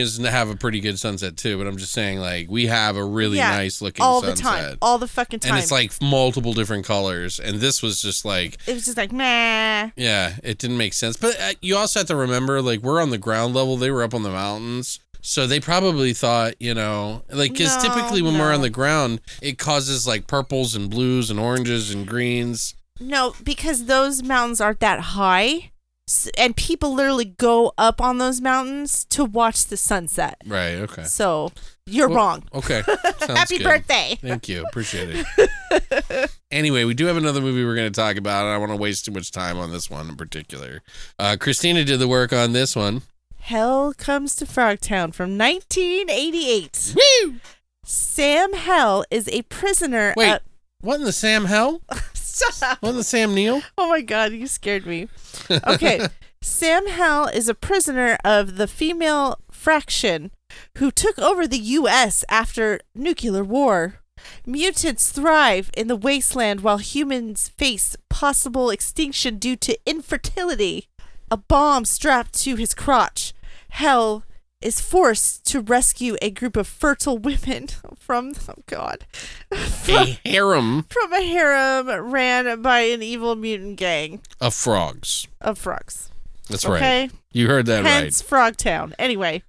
Californians 0.00 0.34
have 0.34 0.50
a 0.50 0.56
pretty 0.56 0.80
good 0.80 0.98
sunset 0.98 1.36
too, 1.36 1.58
but 1.58 1.66
I'm 1.66 1.76
just 1.76 1.92
saying, 1.92 2.18
like, 2.18 2.48
we 2.50 2.66
have 2.66 2.96
a 2.96 3.04
really 3.04 3.36
Yeah, 3.38 3.50
nice 3.50 3.80
looking 3.82 4.02
all 4.04 4.20
sunset. 4.22 4.36
the 4.36 4.42
time, 4.42 4.78
all 4.82 4.98
the 4.98 5.08
fucking 5.08 5.40
time. 5.40 5.52
and 5.54 5.62
it's 5.62 5.70
like 5.72 5.92
multiple 6.00 6.52
different 6.52 6.84
colors, 6.84 7.38
and 7.38 7.58
this 7.60 7.82
was 7.82 8.00
just 8.02 8.24
like, 8.24 8.56
it 8.66 8.74
was 8.74 8.84
just 8.84 8.96
like 8.96 9.12
meh. 9.12 9.90
yeah, 9.96 10.34
it 10.42 10.58
didn't 10.58 10.76
make 10.78 10.92
sense. 10.94 11.16
But 11.16 11.38
uh, 11.40 11.52
you 11.60 11.76
also 11.76 12.00
have 12.00 12.06
to 12.08 12.16
remember, 12.16 12.60
like, 12.62 12.80
we're 12.80 13.00
on 13.00 13.10
the 13.10 13.18
ground 13.18 13.54
level; 13.54 13.76
they 13.76 13.90
were 13.90 14.02
up 14.02 14.14
on 14.14 14.22
the 14.22 14.30
mountains. 14.30 14.98
So 15.22 15.46
they 15.46 15.60
probably 15.60 16.14
thought, 16.14 16.54
you 16.60 16.72
know, 16.72 17.24
like, 17.30 17.52
because 17.52 17.76
No, 17.84 17.94
typically 17.94 18.22
when 18.22 18.38
we're 18.38 18.54
on 18.54 18.62
the 18.62 18.70
ground, 18.70 19.20
it 19.42 19.58
causes 19.58 20.06
like 20.06 20.26
purples 20.26 20.74
and 20.74 20.88
blues 20.88 21.28
and 21.30 21.38
oranges 21.38 21.90
and 21.92 22.06
greens. 22.06 22.74
No, 22.98 23.34
because 23.44 23.84
those 23.84 24.22
mountains 24.22 24.62
aren't 24.62 24.80
that 24.80 25.00
high, 25.00 25.72
and 26.36 26.56
people 26.56 26.94
literally 26.94 27.24
go 27.24 27.72
up 27.78 28.00
on 28.00 28.18
those 28.18 28.40
mountains 28.40 29.04
to 29.06 29.24
watch 29.24 29.66
the 29.66 29.76
sunset. 29.76 30.36
Right. 30.46 30.74
Okay. 30.76 31.04
So 31.04 31.52
you're 31.86 32.08
Well, 32.08 32.16
wrong. 32.18 32.44
Okay. 32.54 32.82
Happy 33.20 33.58
good. 33.58 33.64
birthday. 33.64 34.18
Thank 34.20 34.48
you. 34.48 34.64
Appreciate 34.64 35.24
it. 35.70 36.30
anyway, 36.50 36.84
we 36.84 36.94
do 36.94 37.06
have 37.06 37.16
another 37.16 37.40
movie 37.40 37.64
we're 37.64 37.74
going 37.76 37.92
to 37.92 38.00
talk 38.00 38.16
about. 38.16 38.40
and 38.44 38.50
I 38.50 38.52
don't 38.54 38.60
want 38.68 38.72
to 38.72 38.76
waste 38.82 39.04
too 39.04 39.12
much 39.12 39.30
time 39.30 39.58
on 39.58 39.70
this 39.70 39.88
one 39.90 40.08
in 40.08 40.16
particular. 40.16 40.82
Uh, 41.18 41.36
Christina 41.38 41.84
did 41.84 41.98
the 41.98 42.08
work 42.08 42.32
on 42.32 42.52
this 42.52 42.74
one. 42.76 43.02
Hell 43.40 43.94
Comes 43.96 44.34
to 44.36 44.44
Frogtown 44.44 45.14
from 45.14 45.38
1988. 45.38 46.94
Woo! 46.96 47.36
Sam 47.84 48.52
Hell 48.52 49.04
is 49.10 49.28
a 49.28 49.42
prisoner. 49.42 50.14
Wait, 50.16 50.28
at- 50.28 50.42
what 50.80 50.96
in 51.00 51.04
the 51.04 51.12
Sam 51.12 51.46
Hell? 51.46 51.80
Shut 52.40 52.62
up. 52.62 52.82
What 52.82 52.90
in 52.90 52.96
the 52.96 53.04
Sam 53.04 53.34
Neill? 53.34 53.62
Oh 53.76 53.88
my 53.88 54.00
god, 54.00 54.32
you 54.32 54.46
scared 54.46 54.86
me. 54.86 55.08
Okay. 55.50 56.06
Sam 56.42 56.86
Hell 56.88 57.26
is 57.26 57.48
a 57.48 57.54
prisoner 57.54 58.16
of 58.24 58.56
the 58.56 58.66
female 58.66 59.38
fraction 59.50 60.30
who 60.78 60.90
took 60.90 61.18
over 61.18 61.46
the 61.46 61.58
US 61.58 62.24
after 62.30 62.80
nuclear 62.94 63.44
war. 63.44 64.00
Mutants 64.46 65.12
thrive 65.12 65.70
in 65.76 65.88
the 65.88 65.96
wasteland 65.96 66.60
while 66.60 66.78
humans 66.78 67.48
face 67.48 67.96
possible 68.08 68.70
extinction 68.70 69.36
due 69.36 69.56
to 69.56 69.78
infertility. 69.86 70.88
A 71.30 71.36
bomb 71.36 71.84
strapped 71.84 72.34
to 72.42 72.56
his 72.56 72.74
crotch. 72.74 73.34
Hell 73.70 74.24
is 74.62 74.80
forced 74.80 75.46
to 75.46 75.60
rescue 75.60 76.16
a 76.20 76.30
group 76.30 76.56
of 76.56 76.66
fertile 76.66 77.16
women 77.18 77.66
from 77.98 78.32
oh 78.48 78.54
god 78.66 79.06
A 79.52 80.18
harem 80.24 80.82
from 80.84 81.12
a 81.12 81.22
harem 81.22 81.88
ran 82.10 82.60
by 82.62 82.80
an 82.80 83.02
evil 83.02 83.36
mutant 83.36 83.76
gang 83.76 84.20
of 84.40 84.54
frogs. 84.54 85.26
of 85.40 85.58
frogs. 85.58 86.10
That's 86.48 86.66
right. 86.66 86.76
Okay. 86.76 87.10
You 87.32 87.46
heard 87.46 87.66
that 87.66 87.84
right. 87.84 87.90
Hence 88.04 88.22
Frogtown. 88.22 88.92
Anyway, 88.98 89.42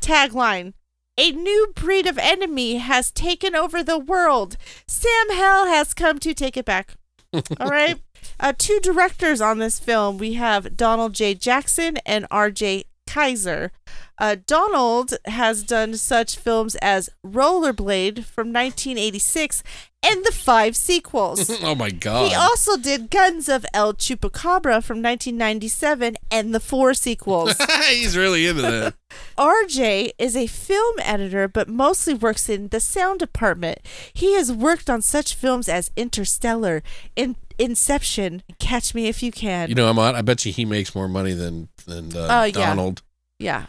tagline. 0.00 0.72
A 1.18 1.32
new 1.32 1.72
breed 1.74 2.06
of 2.06 2.16
enemy 2.16 2.76
has 2.76 3.10
taken 3.10 3.54
over 3.56 3.82
the 3.82 3.98
world. 3.98 4.56
Sam 4.86 5.30
Hell 5.32 5.66
has 5.66 5.92
come 5.92 6.18
to 6.20 6.32
take 6.32 6.56
it 6.56 6.64
back. 6.64 6.94
All 7.34 7.42
right. 7.68 8.00
Uh, 8.40 8.52
two 8.56 8.78
directors 8.80 9.40
on 9.40 9.58
this 9.58 9.78
film. 9.80 10.16
We 10.16 10.34
have 10.34 10.76
Donald 10.76 11.12
J. 11.14 11.34
Jackson 11.34 11.98
and 12.06 12.24
R.J. 12.30 12.84
Kizer. 13.06 13.70
Uh, 14.18 14.36
Donald 14.46 15.14
has 15.26 15.62
done 15.62 15.94
such 15.96 16.36
films 16.36 16.74
as 16.76 17.08
Rollerblade 17.24 18.24
from 18.24 18.52
1986 18.52 19.62
and 20.04 20.24
the 20.24 20.32
five 20.32 20.76
sequels. 20.76 21.50
oh 21.62 21.74
my 21.74 21.90
god. 21.90 22.28
He 22.28 22.34
also 22.34 22.76
did 22.76 23.10
Guns 23.10 23.48
of 23.48 23.64
El 23.74 23.94
Chupacabra 23.94 24.82
from 24.82 25.02
1997 25.02 26.16
and 26.30 26.54
the 26.54 26.60
four 26.60 26.94
sequels. 26.94 27.54
He's 27.88 28.16
really 28.16 28.46
into 28.46 28.62
that. 28.62 28.94
RJ 29.38 30.10
is 30.18 30.36
a 30.36 30.46
film 30.46 30.96
editor 31.00 31.48
but 31.48 31.68
mostly 31.68 32.14
works 32.14 32.48
in 32.48 32.68
the 32.68 32.80
sound 32.80 33.20
department. 33.20 33.78
He 34.12 34.34
has 34.34 34.52
worked 34.52 34.88
on 34.90 35.02
such 35.02 35.34
films 35.34 35.68
as 35.68 35.90
Interstellar, 35.96 36.82
in- 37.16 37.36
Inception, 37.58 38.42
Catch 38.60 38.94
Me 38.94 39.08
If 39.08 39.20
You 39.22 39.32
Can. 39.32 39.68
You 39.68 39.74
know, 39.74 39.88
I'm 39.90 39.98
on, 39.98 40.14
I 40.14 40.22
bet 40.22 40.44
you 40.44 40.52
he 40.52 40.64
makes 40.64 40.94
more 40.94 41.08
money 41.08 41.32
than 41.32 41.68
than 41.86 42.16
uh, 42.16 42.28
Oh, 42.30 42.44
yeah. 42.44 42.52
Donald 42.52 43.02
yeah. 43.04 43.07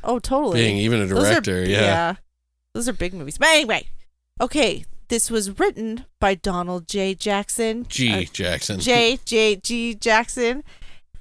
Oh, 0.04 0.20
totally. 0.20 0.60
being 0.62 0.78
even 0.78 1.02
a 1.02 1.06
Those 1.06 1.28
are- 1.28 1.42
director. 1.42 1.64
yeah. 1.70 2.16
Those 2.74 2.88
are 2.88 2.94
big 2.94 3.14
movies. 3.14 3.38
But 3.38 3.50
anyway, 3.50 3.88
okay. 4.42 4.86
This 5.10 5.32
was 5.32 5.58
written 5.60 6.06
by 6.20 6.36
Donald 6.36 6.88
J. 6.88 7.16
Jackson. 7.16 7.86
G. 7.90 8.14
uh, 8.14 8.24
Jackson. 8.32 8.80
J. 8.80 9.18
J. 9.26 9.56
G. 9.56 9.96
Jackson, 9.96 10.64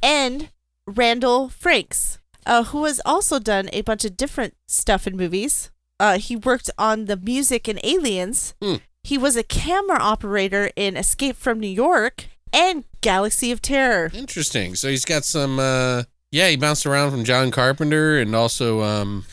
and 0.02 0.50
Randall 0.86 1.48
Frakes, 1.48 2.18
uh, 2.44 2.64
who 2.64 2.84
has 2.84 3.00
also 3.06 3.38
done 3.38 3.70
a 3.72 3.80
bunch 3.80 4.04
of 4.04 4.14
different 4.16 4.54
stuff 4.66 5.06
in 5.06 5.16
movies. 5.16 5.70
Uh, 5.98 6.18
he 6.18 6.36
worked 6.36 6.68
on 6.78 7.06
the 7.06 7.16
music 7.16 7.66
in 7.66 7.80
Aliens. 7.82 8.54
Hmm. 8.62 8.76
He 9.02 9.16
was 9.16 9.36
a 9.36 9.42
camera 9.42 9.98
operator 9.98 10.70
in 10.76 10.96
Escape 10.96 11.36
from 11.36 11.58
New 11.58 11.66
York 11.66 12.26
and 12.52 12.84
Galaxy 13.00 13.50
of 13.50 13.62
Terror. 13.62 14.10
Interesting. 14.12 14.74
So 14.74 14.88
he's 14.90 15.06
got 15.06 15.24
some 15.24 15.58
uh 15.58 16.02
yeah, 16.30 16.48
he 16.48 16.56
bounced 16.56 16.86
around 16.86 17.10
from 17.10 17.24
John 17.24 17.50
Carpenter 17.50 18.18
and 18.18 18.34
also 18.34 18.82
um 18.82 19.24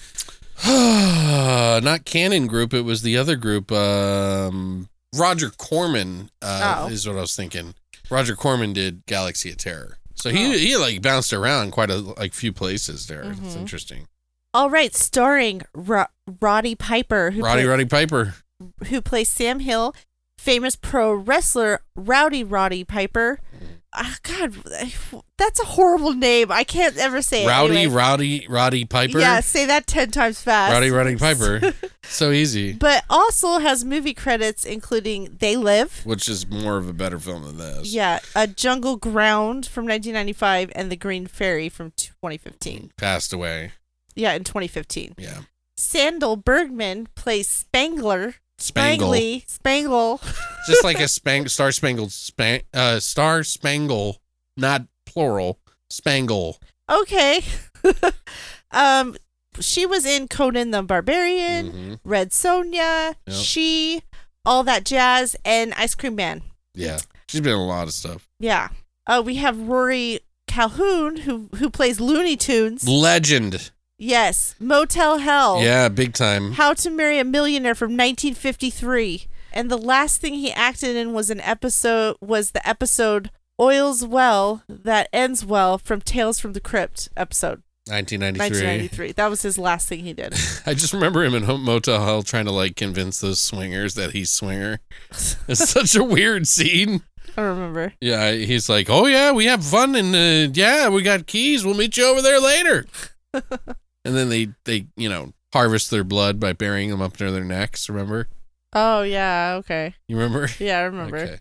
not 0.66 2.06
Cannon 2.06 2.48
Group, 2.48 2.74
it 2.74 2.82
was 2.82 3.02
the 3.02 3.18
other 3.18 3.36
group 3.36 3.72
um 3.72 4.89
Roger 5.16 5.50
Corman 5.50 6.30
uh 6.41 6.86
Oh. 6.86 6.91
is 6.91 7.08
what 7.08 7.18
I 7.18 7.22
was 7.22 7.36
thinking. 7.36 7.74
Roger 8.10 8.36
Corman 8.36 8.74
did 8.74 9.06
Galaxy 9.06 9.52
of 9.52 9.58
Terror. 9.58 9.98
So 10.14 10.30
he 10.30 10.46
Oh. 10.46 10.58
he 10.58 10.78
like 10.78 11.02
bounced 11.02 11.34
around 11.34 11.72
quite 11.72 11.89
a 11.89 11.98
like 11.98 12.34
few 12.34 12.54
places 12.54 13.08
there. 13.08 13.24
It's 13.24 13.39
Mhm. 13.39 13.58
interesting. 13.58 14.08
All 14.54 14.70
right, 14.70 14.96
starring 14.96 15.64
Ro- 15.74 16.06
Roddy 16.39 16.76
Piper, 16.76 17.32
who 17.32 17.41
Roddy 17.41 17.64
play- 17.64 17.70
Roddy 17.70 17.86
Piper. 17.86 18.36
who 18.88 19.02
plays 19.02 19.28
Sam 19.28 19.60
Hill, 19.60 19.93
famous 20.38 20.78
pro 20.78 21.14
wrestler 21.14 21.82
Rowdy 21.96 22.41
Roddy 22.43 22.86
Piper. 22.86 23.39
Ah, 23.98 24.18
God, 24.24 24.54
that's 25.38 25.60
a 25.60 25.64
horrible 25.66 26.14
name. 26.14 26.52
I 26.52 26.64
can't 26.66 26.98
ever 26.98 27.22
say 27.22 27.43
it. 27.43 27.48
Rowdy 27.48 27.78
anyway. 27.84 28.46
Roddy 28.50 28.86
Piper. 28.86 29.20
Yeah, 29.20 29.39
say 29.39 29.66
that 29.66 29.88
ten 29.88 30.12
times 30.12 30.41
fast. 30.41 30.74
Roddy 30.74 30.89
Roddy 30.91 31.16
Piper. 31.18 31.74
so 32.04 32.32
easy. 32.32 32.74
But 32.74 33.06
also 33.10 33.60
has 33.60 33.86
movie 33.86 34.14
credits 34.14 34.66
including 34.66 35.38
They 35.39 35.56
Live. 35.56 36.02
Which 36.06 36.28
is 36.28 36.48
more 36.50 36.78
of 36.78 36.89
a 36.89 36.93
better 36.93 37.20
film 37.20 37.43
than 37.43 37.58
this. 37.58 37.93
Yeah, 37.93 38.20
A 38.36 38.48
Jungle 38.48 38.98
Ground 38.98 39.66
from 39.66 39.86
1995 39.86 40.72
and 40.76 40.91
The 40.91 40.98
Green 40.98 41.26
Fairy 41.28 41.70
from 41.70 41.91
2015. 41.96 42.91
Passed 42.98 43.32
away. 43.32 43.72
Yeah, 44.16 44.34
in 44.34 44.43
2015. 44.43 45.16
Yeah. 45.18 45.39
Sandahl 45.78 46.43
Bergman 46.43 47.08
plays 47.16 47.48
Spangler. 47.50 48.36
Spangle. 48.58 49.12
Spangly. 49.12 49.49
Spangle. 49.49 50.22
just 50.68 50.84
like 50.84 50.99
a 50.99 51.08
spang 51.08 51.47
star 51.47 51.72
spangled 51.72 52.12
span 52.12 52.62
uh 52.74 52.99
star 52.99 53.43
spangle 53.43 54.22
not 54.58 54.84
plural 55.06 55.60
spangle 55.89 56.60
Okay. 56.89 57.41
um, 58.72 59.16
she 59.60 59.86
was 59.86 60.06
in 60.06 60.28
Conan 60.28 60.72
the 60.72 60.84
Barbarian, 60.84 61.72
Mhm. 61.72 61.99
Red 62.03 62.32
Sonja, 62.32 63.16
Yep. 63.26 63.36
She, 63.36 64.01
all 64.45 64.64
that 64.64 64.86
jazz, 64.86 65.36
and 65.45 65.74
Ice 65.76 65.95
Cream 65.95 66.16
Man. 66.16 66.41
yeah 66.74 66.99
she's 67.28 67.41
been 67.41 67.53
in 67.53 67.60
a 67.60 67.66
lot 67.66 67.88
of 67.88 67.93
stuff 67.93 68.28
Yeah. 68.39 68.70
Uh, 69.08 69.22
we 69.24 69.36
have 69.36 69.60
Rory 69.60 70.20
Calhoun 70.47 71.18
who 71.18 71.49
who 71.58 71.70
plays 71.70 71.99
Looney 71.99 72.36
Tunes. 72.38 72.88
legend 72.88 73.72
Yes, 73.98 74.56
Motel 74.60 75.20
Hell. 75.20 75.62
yeah 75.62 75.88
big 75.89 76.14
time 76.14 76.54
How 76.54 76.74
to 76.74 76.89
Marry 76.89 77.18
a 77.20 77.24
Millionaire 77.24 77.76
from 77.76 77.91
1953. 77.91 79.28
And 79.54 79.72
the 79.72 79.78
last 79.78 80.20
thing 80.20 80.34
he 80.34 80.52
acted 80.52 80.96
in 80.98 81.14
was 81.14 81.30
an 81.30 81.39
episode 81.41 82.18
was 82.20 82.52
the 82.52 82.68
episode 82.68 83.32
Oils 83.60 84.06
Well 84.06 84.64
that 84.68 85.08
ends 85.14 85.46
well 85.46 85.78
from 85.78 86.02
Tales 86.02 86.39
from 86.41 86.52
the 86.54 86.60
Crypt 86.60 87.08
episode. 87.16 87.62
1993. 87.88 88.66
1993. 88.68 89.12
That 89.14 89.30
was 89.30 89.43
his 89.43 89.58
last 89.58 89.88
thing 89.88 90.00
he 90.00 90.12
did. 90.12 90.34
I 90.66 90.74
just 90.74 90.91
remember 90.91 91.24
him 91.24 91.34
in 91.36 91.46
Motel 91.46 92.04
Hell 92.04 92.24
trying 92.24 92.46
to 92.46 92.52
like 92.52 92.76
convince 92.76 93.22
those 93.22 93.39
swingers 93.39 93.93
that 93.93 94.12
he's 94.12 94.30
swinger. 94.30 94.80
It's 95.48 95.70
such 95.70 95.96
a 95.96 96.04
weird 96.04 96.48
scene. 96.48 97.04
I 97.38 97.41
remember. 97.41 97.93
Yeah, 98.02 98.32
he's 98.32 98.68
like, 98.70 98.89
"Oh 98.89 99.06
yeah, 99.06 99.32
we 99.32 99.46
have 99.46 99.64
fun 99.64 99.96
and 99.96 100.16
uh, 100.16 100.52
yeah, 100.54 100.89
we 100.89 101.02
got 101.02 101.28
keys. 101.28 101.64
We'll 101.66 101.76
meet 101.76 101.96
you 101.96 102.06
over 102.08 102.22
there 102.22 102.39
later." 102.39 102.86
and 104.06 104.16
then 104.16 104.30
they 104.30 104.49
they 104.64 104.88
you 104.95 105.10
know 105.10 105.34
harvest 105.53 105.89
their 105.91 106.03
blood 106.06 106.39
by 106.39 106.53
burying 106.53 106.89
them 106.89 107.01
up 107.01 107.20
near 107.20 107.32
their 107.32 107.43
necks. 107.43 107.89
Remember? 107.89 108.28
Oh 108.74 109.01
yeah, 109.03 109.56
okay. 109.60 109.95
You 110.08 110.18
remember? 110.18 110.49
Yeah, 110.60 110.80
I 110.80 110.84
remember. 110.84 111.18
Okay. 111.18 111.38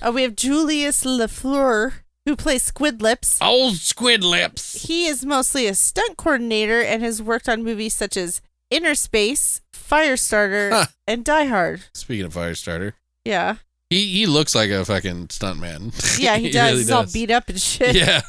Uh, 0.00 0.12
we 0.12 0.22
have 0.22 0.36
Julius 0.36 1.04
LeFlore 1.04 1.92
who 2.26 2.36
plays 2.36 2.62
Squid 2.62 3.02
Lips. 3.02 3.38
Old 3.42 3.76
squid 3.76 4.24
lips. 4.24 4.86
He 4.86 5.06
is 5.06 5.26
mostly 5.26 5.66
a 5.66 5.74
stunt 5.74 6.16
coordinator 6.16 6.80
and 6.82 7.02
has 7.02 7.20
worked 7.22 7.48
on 7.50 7.62
movies 7.62 7.94
such 7.94 8.16
as 8.16 8.40
Inner 8.70 8.94
Space, 8.94 9.60
Firestarter, 9.74 10.70
Huh. 10.70 10.86
and 11.06 11.22
Die 11.24 11.44
Hard. 11.44 11.84
Speaking 11.94 12.24
of 12.26 12.32
Firestarter, 12.34 12.94
Yeah. 13.26 13.56
he 13.90 14.06
he 14.08 14.26
looks 14.26 14.54
like 14.54 14.70
a 14.70 14.84
fucking 14.84 15.28
stuntman. 15.28 15.92
Yeah, 16.18 16.36
he, 16.36 16.50
does. 16.50 16.70
really 16.70 16.78
He's 16.78 16.90
all 16.90 17.06
beat 17.12 17.30
up 17.30 17.48
and 17.50 17.60
shit. 17.60 17.94
Yeah, 17.94 18.22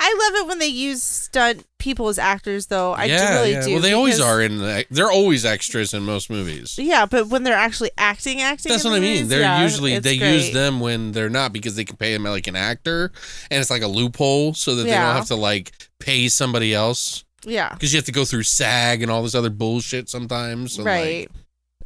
I 0.00 0.30
love 0.30 0.40
it 0.44 0.48
when 0.48 0.58
they 0.58 0.66
use 0.66 1.02
stunt 1.02 1.64
people 1.78 2.08
as 2.08 2.18
actors, 2.18 2.66
though. 2.66 2.92
I 2.92 3.04
yeah, 3.06 3.34
really 3.34 3.52
yeah. 3.52 3.64
do. 3.64 3.72
Well, 3.72 3.82
they 3.82 3.92
always 3.92 4.16
because- 4.16 4.28
are 4.28 4.40
in. 4.42 4.58
The, 4.58 4.86
they're 4.90 5.10
always 5.10 5.44
extras 5.44 5.92
in 5.94 6.02
most 6.04 6.30
movies. 6.30 6.78
Yeah, 6.78 7.06
but 7.06 7.28
when 7.28 7.42
they're 7.42 7.54
actually 7.56 7.90
acting, 7.98 8.40
acting. 8.40 8.70
That's 8.70 8.84
what 8.84 8.92
I 8.94 9.00
mean. 9.00 9.12
movies, 9.14 9.28
They're 9.28 9.40
yeah, 9.40 9.62
usually 9.62 9.94
it's 9.94 10.04
they 10.04 10.14
use 10.14 10.52
them 10.52 10.80
when 10.80 11.12
they're 11.12 11.30
not 11.30 11.52
because 11.52 11.74
they 11.76 11.84
can 11.84 11.96
pay 11.96 12.12
them 12.12 12.24
like 12.24 12.46
an 12.46 12.56
actor, 12.56 13.12
and 13.50 13.60
it's 13.60 13.70
like 13.70 13.82
a 13.82 13.88
loophole 13.88 14.54
so 14.54 14.74
that 14.76 14.84
they 14.84 14.90
Yeah. 14.90 15.06
don't 15.08 15.16
have 15.16 15.26
to 15.28 15.36
like 15.36 15.72
pay 15.98 16.28
somebody 16.28 16.74
else 16.74 17.24
Yeah. 17.44 17.72
because 17.74 17.92
you 17.92 17.98
have 17.98 18.06
to 18.06 18.12
go 18.12 18.24
through 18.24 18.42
SAG 18.44 19.02
and 19.02 19.10
all 19.10 19.22
this 19.22 19.34
other 19.34 19.50
bullshit 19.50 20.08
sometimes. 20.08 20.76
and, 20.76 20.84
like- 20.84 20.94
Right. 20.94 21.28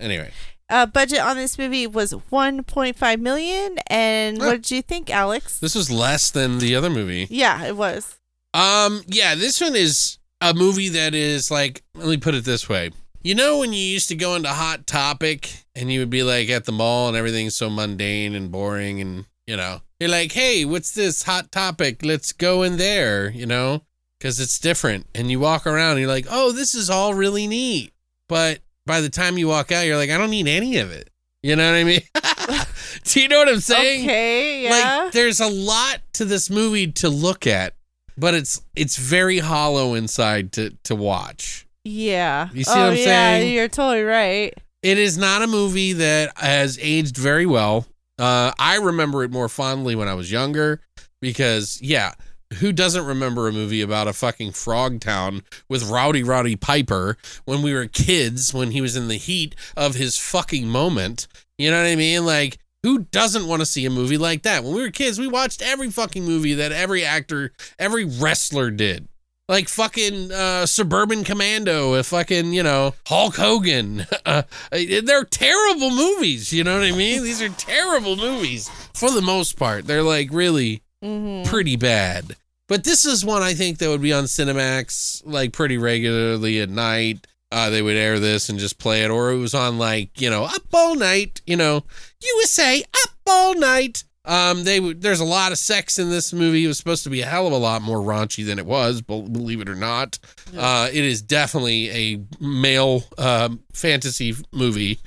anyway, 0.00 0.30
Uh, 0.68 0.86
budget 0.86 1.20
on 1.20 1.36
this 1.36 1.58
movie 1.58 1.86
was 1.86 2.12
1.5 2.12 3.20
million, 3.20 3.78
and 3.86 4.38
what 4.38 4.62
did 4.62 4.70
you 4.70 4.82
think, 4.82 5.10
Alex? 5.10 5.60
this 5.60 5.74
was 5.74 5.90
less 5.90 6.30
than 6.30 6.58
the 6.58 6.74
other 6.74 6.90
movie. 6.90 7.26
yeah, 7.30 7.64
it 7.64 7.76
was. 7.76 8.18
Um, 8.52 9.02
yeah, 9.06 9.34
this 9.34 9.60
one 9.60 9.76
is 9.76 10.18
a 10.40 10.54
movie 10.54 10.88
that 10.88 11.14
is 11.14 11.50
like, 11.50 11.82
let 11.94 12.08
me 12.08 12.16
put 12.16 12.34
it 12.34 12.44
this 12.44 12.68
way. 12.68 12.90
You 13.22 13.34
know, 13.34 13.58
when 13.58 13.72
you 13.72 13.80
used 13.80 14.08
to 14.08 14.14
go 14.14 14.34
into 14.34 14.48
Hot 14.48 14.86
Topic 14.86 15.50
and 15.74 15.90
you 15.92 16.00
would 16.00 16.10
be 16.10 16.22
like 16.22 16.48
at 16.48 16.64
the 16.64 16.72
mall 16.72 17.08
and 17.08 17.16
everything's 17.16 17.56
so 17.56 17.68
mundane 17.68 18.34
and 18.34 18.50
boring, 18.50 19.00
and 19.00 19.26
you 19.46 19.56
know, 19.56 19.82
you're 20.00 20.10
like, 20.10 20.32
hey, 20.32 20.64
what's 20.64 20.92
this 20.92 21.24
Hot 21.24 21.52
Topic? 21.52 22.04
Let's 22.04 22.32
go 22.32 22.62
in 22.62 22.76
there, 22.76 23.30
you 23.30 23.46
know, 23.46 23.82
because 24.18 24.40
it's 24.40 24.58
different. 24.58 25.06
And 25.14 25.30
you 25.30 25.38
walk 25.40 25.66
around 25.66 25.92
and 25.92 26.00
you're 26.00 26.08
like, 26.08 26.26
oh, 26.30 26.52
this 26.52 26.74
is 26.74 26.88
all 26.88 27.14
really 27.14 27.46
neat. 27.46 27.92
But 28.28 28.60
by 28.86 29.00
the 29.00 29.10
time 29.10 29.36
you 29.36 29.48
walk 29.48 29.72
out, 29.72 29.84
you're 29.84 29.96
like, 29.96 30.10
I 30.10 30.16
don't 30.16 30.30
need 30.30 30.48
any 30.48 30.78
of 30.78 30.90
it. 30.90 31.10
You 31.42 31.54
know 31.54 31.70
what 31.70 31.76
I 31.76 31.84
mean? 31.84 32.00
Do 33.04 33.20
you 33.20 33.28
know 33.28 33.38
what 33.38 33.48
I'm 33.48 33.60
saying? 33.60 34.04
Okay, 34.04 34.62
yeah. 34.64 34.70
Like 34.70 35.12
there's 35.12 35.40
a 35.40 35.48
lot 35.48 36.00
to 36.14 36.24
this 36.24 36.50
movie 36.50 36.90
to 36.92 37.08
look 37.08 37.46
at, 37.46 37.74
but 38.16 38.34
it's 38.34 38.62
it's 38.74 38.96
very 38.96 39.38
hollow 39.38 39.94
inside 39.94 40.52
to 40.52 40.70
to 40.84 40.96
watch. 40.96 41.66
yeah. 41.84 42.48
You 42.52 42.64
see 42.64 42.72
oh, 42.72 42.80
what 42.80 42.90
I'm 42.92 42.96
yeah, 42.96 43.04
saying? 43.04 43.54
You're 43.54 43.68
totally 43.68 44.02
right. 44.02 44.54
It 44.82 44.98
is 44.98 45.18
not 45.18 45.42
a 45.42 45.46
movie 45.46 45.92
that 45.94 46.36
has 46.38 46.78
aged 46.80 47.16
very 47.16 47.46
well. 47.46 47.86
Uh, 48.18 48.52
I 48.58 48.76
remember 48.76 49.22
it 49.22 49.30
more 49.30 49.48
fondly 49.48 49.94
when 49.94 50.08
I 50.08 50.14
was 50.14 50.32
younger 50.32 50.80
because 51.20 51.78
yeah, 51.82 52.14
who 52.54 52.72
doesn't 52.72 53.04
remember 53.04 53.48
a 53.48 53.52
movie 53.52 53.82
about 53.82 54.08
a 54.08 54.12
fucking 54.12 54.52
frog 54.52 55.00
town 55.00 55.42
with 55.68 55.88
Rowdy 55.88 56.22
Roddy 56.22 56.56
Piper 56.56 57.16
when 57.44 57.62
we 57.62 57.74
were 57.74 57.86
kids 57.86 58.54
when 58.54 58.70
he 58.70 58.80
was 58.80 58.96
in 58.96 59.08
the 59.08 59.16
heat 59.16 59.54
of 59.76 59.94
his 59.94 60.16
fucking 60.16 60.66
moment? 60.66 61.26
You 61.58 61.70
know 61.70 61.82
what 61.82 61.88
I 61.88 61.96
mean? 61.96 62.24
Like 62.24 62.58
who 62.86 63.00
doesn't 63.00 63.48
want 63.48 63.58
to 63.58 63.66
see 63.66 63.84
a 63.84 63.90
movie 63.90 64.16
like 64.16 64.42
that? 64.42 64.62
When 64.62 64.72
we 64.72 64.80
were 64.80 64.90
kids, 64.90 65.18
we 65.18 65.26
watched 65.26 65.60
every 65.60 65.90
fucking 65.90 66.24
movie 66.24 66.54
that 66.54 66.70
every 66.70 67.04
actor, 67.04 67.50
every 67.80 68.04
wrestler 68.04 68.70
did. 68.70 69.08
Like 69.48 69.68
fucking 69.68 70.30
uh, 70.30 70.66
Suburban 70.66 71.24
Commando, 71.24 71.94
a 71.94 72.04
fucking, 72.04 72.52
you 72.52 72.62
know, 72.62 72.94
Hulk 73.06 73.36
Hogan. 73.36 74.06
Uh, 74.26 74.42
they're 74.72 75.24
terrible 75.24 75.90
movies. 75.90 76.52
You 76.52 76.64
know 76.64 76.74
what 76.74 76.84
I 76.84 76.90
mean? 76.90 77.22
These 77.22 77.40
are 77.40 77.48
terrible 77.50 78.16
movies 78.16 78.68
for 78.92 79.12
the 79.12 79.22
most 79.22 79.56
part. 79.56 79.86
They're 79.86 80.02
like 80.02 80.30
really 80.32 80.82
Mm-hmm. 81.04 81.48
pretty 81.48 81.76
bad. 81.76 82.36
But 82.68 82.84
this 82.84 83.04
is 83.04 83.24
one 83.24 83.42
I 83.42 83.54
think 83.54 83.78
that 83.78 83.88
would 83.88 84.02
be 84.02 84.12
on 84.12 84.24
Cinemax 84.24 85.22
like 85.24 85.52
pretty 85.52 85.78
regularly 85.78 86.60
at 86.60 86.68
night. 86.70 87.26
Uh, 87.52 87.70
they 87.70 87.80
would 87.80 87.96
air 87.96 88.18
this 88.18 88.48
and 88.48 88.58
just 88.58 88.78
play 88.78 89.04
it, 89.04 89.10
or 89.10 89.30
it 89.30 89.38
was 89.38 89.54
on 89.54 89.78
like 89.78 90.20
you 90.20 90.28
know 90.28 90.44
up 90.44 90.62
all 90.72 90.96
night. 90.96 91.40
You 91.46 91.56
know, 91.56 91.84
USA 92.20 92.82
up 93.04 93.10
all 93.26 93.54
night. 93.54 94.02
Um, 94.24 94.64
they 94.64 94.80
would. 94.80 95.00
There's 95.00 95.20
a 95.20 95.24
lot 95.24 95.52
of 95.52 95.58
sex 95.58 96.00
in 96.00 96.10
this 96.10 96.32
movie. 96.32 96.64
It 96.64 96.68
was 96.68 96.78
supposed 96.78 97.04
to 97.04 97.10
be 97.10 97.20
a 97.20 97.26
hell 97.26 97.46
of 97.46 97.52
a 97.52 97.56
lot 97.56 97.82
more 97.82 97.98
raunchy 97.98 98.44
than 98.44 98.58
it 98.58 98.66
was, 98.66 99.00
bel- 99.00 99.22
believe 99.22 99.60
it 99.60 99.68
or 99.68 99.76
not. 99.76 100.18
Uh, 100.56 100.88
it 100.92 101.04
is 101.04 101.22
definitely 101.22 101.90
a 101.90 102.20
male 102.40 103.04
um, 103.18 103.60
fantasy 103.72 104.34
movie, 104.52 104.98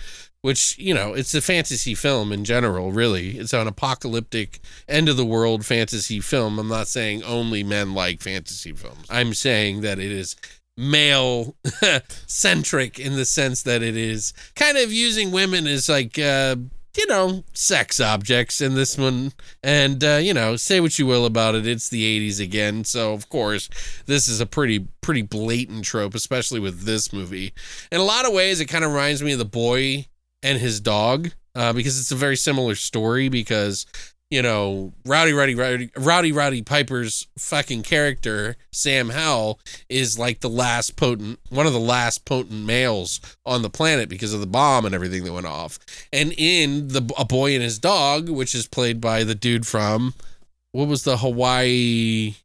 which 0.41 0.77
you 0.77 0.93
know 0.93 1.13
it's 1.13 1.33
a 1.33 1.41
fantasy 1.41 1.95
film 1.95 2.31
in 2.31 2.45
general. 2.45 2.91
Really, 2.91 3.37
it's 3.37 3.53
an 3.53 3.67
apocalyptic 3.67 4.59
end 4.87 5.09
of 5.09 5.17
the 5.17 5.25
world 5.25 5.65
fantasy 5.65 6.19
film. 6.19 6.59
I'm 6.59 6.67
not 6.67 6.87
saying 6.87 7.23
only 7.23 7.63
men 7.63 7.93
like 7.93 8.21
fantasy 8.21 8.73
films. 8.73 9.05
I'm 9.09 9.33
saying 9.33 9.81
that 9.81 9.99
it 9.99 10.11
is 10.11 10.35
male 10.77 11.55
centric 12.25 12.99
in 12.99 13.15
the 13.15 13.25
sense 13.25 13.63
that 13.63 13.83
it 13.83 13.97
is 13.97 14.33
kind 14.55 14.77
of 14.77 14.93
using 14.93 15.29
women 15.29 15.67
as 15.67 15.89
like 15.89 16.17
uh 16.17 16.55
you 16.97 17.05
know 17.07 17.43
sex 17.53 17.99
objects 17.99 18.61
in 18.61 18.75
this 18.75 18.97
one 18.97 19.33
and 19.61 20.01
uh 20.05 20.15
you 20.15 20.33
know 20.33 20.55
say 20.55 20.79
what 20.79 20.97
you 20.97 21.05
will 21.05 21.25
about 21.25 21.53
it 21.53 21.67
it's 21.67 21.89
the 21.89 22.29
80s 22.29 22.41
again 22.41 22.85
so 22.85 23.11
of 23.11 23.27
course 23.27 23.69
this 24.05 24.29
is 24.29 24.39
a 24.39 24.45
pretty 24.45 24.87
pretty 25.01 25.21
blatant 25.21 25.83
trope 25.83 26.15
especially 26.15 26.61
with 26.61 26.83
this 26.83 27.11
movie 27.11 27.53
in 27.91 27.99
a 27.99 28.03
lot 28.03 28.25
of 28.25 28.31
ways 28.31 28.61
it 28.61 28.65
kind 28.67 28.85
of 28.85 28.91
reminds 28.91 29.21
me 29.21 29.33
of 29.33 29.39
the 29.39 29.45
boy 29.45 30.05
and 30.43 30.59
his 30.59 30.79
dog 30.79 31.31
uh, 31.55 31.73
because 31.73 31.99
it's 31.99 32.11
a 32.11 32.15
very 32.15 32.35
similar 32.37 32.75
story 32.75 33.29
because 33.29 33.85
you 34.29 34.41
know 34.43 34.93
rowdy 35.05 35.33
rowdy 35.33 35.55
rowdy 35.55 35.89
rowdy 35.97 36.31
rowdy 36.31 36.61
piper's 36.61 37.25
fucking 37.37 37.81
character 37.81 38.55
sam 38.71 39.09
howell 39.09 39.59
is 39.89 40.19
like 40.19 40.39
the 40.41 40.49
last 40.49 40.95
potent 40.95 41.39
one 41.49 41.65
of 41.65 41.73
the 41.73 41.79
last 41.79 42.25
potent 42.25 42.63
males 42.65 43.19
on 43.45 43.63
the 43.63 43.69
planet 43.71 44.07
because 44.07 44.33
of 44.33 44.39
the 44.39 44.45
bomb 44.47 44.85
and 44.85 44.93
everything 44.93 45.23
that 45.23 45.33
went 45.33 45.47
off 45.47 45.79
and 46.13 46.31
in 46.37 46.89
the 46.89 47.11
a 47.17 47.25
boy 47.25 47.53
and 47.55 47.63
his 47.63 47.79
dog 47.79 48.29
which 48.29 48.53
is 48.53 48.67
played 48.67 49.01
by 49.01 49.23
the 49.23 49.33
dude 49.35 49.65
from 49.65 50.13
what 50.73 50.87
was 50.87 51.03
the 51.03 51.17
hawaii 51.17 52.35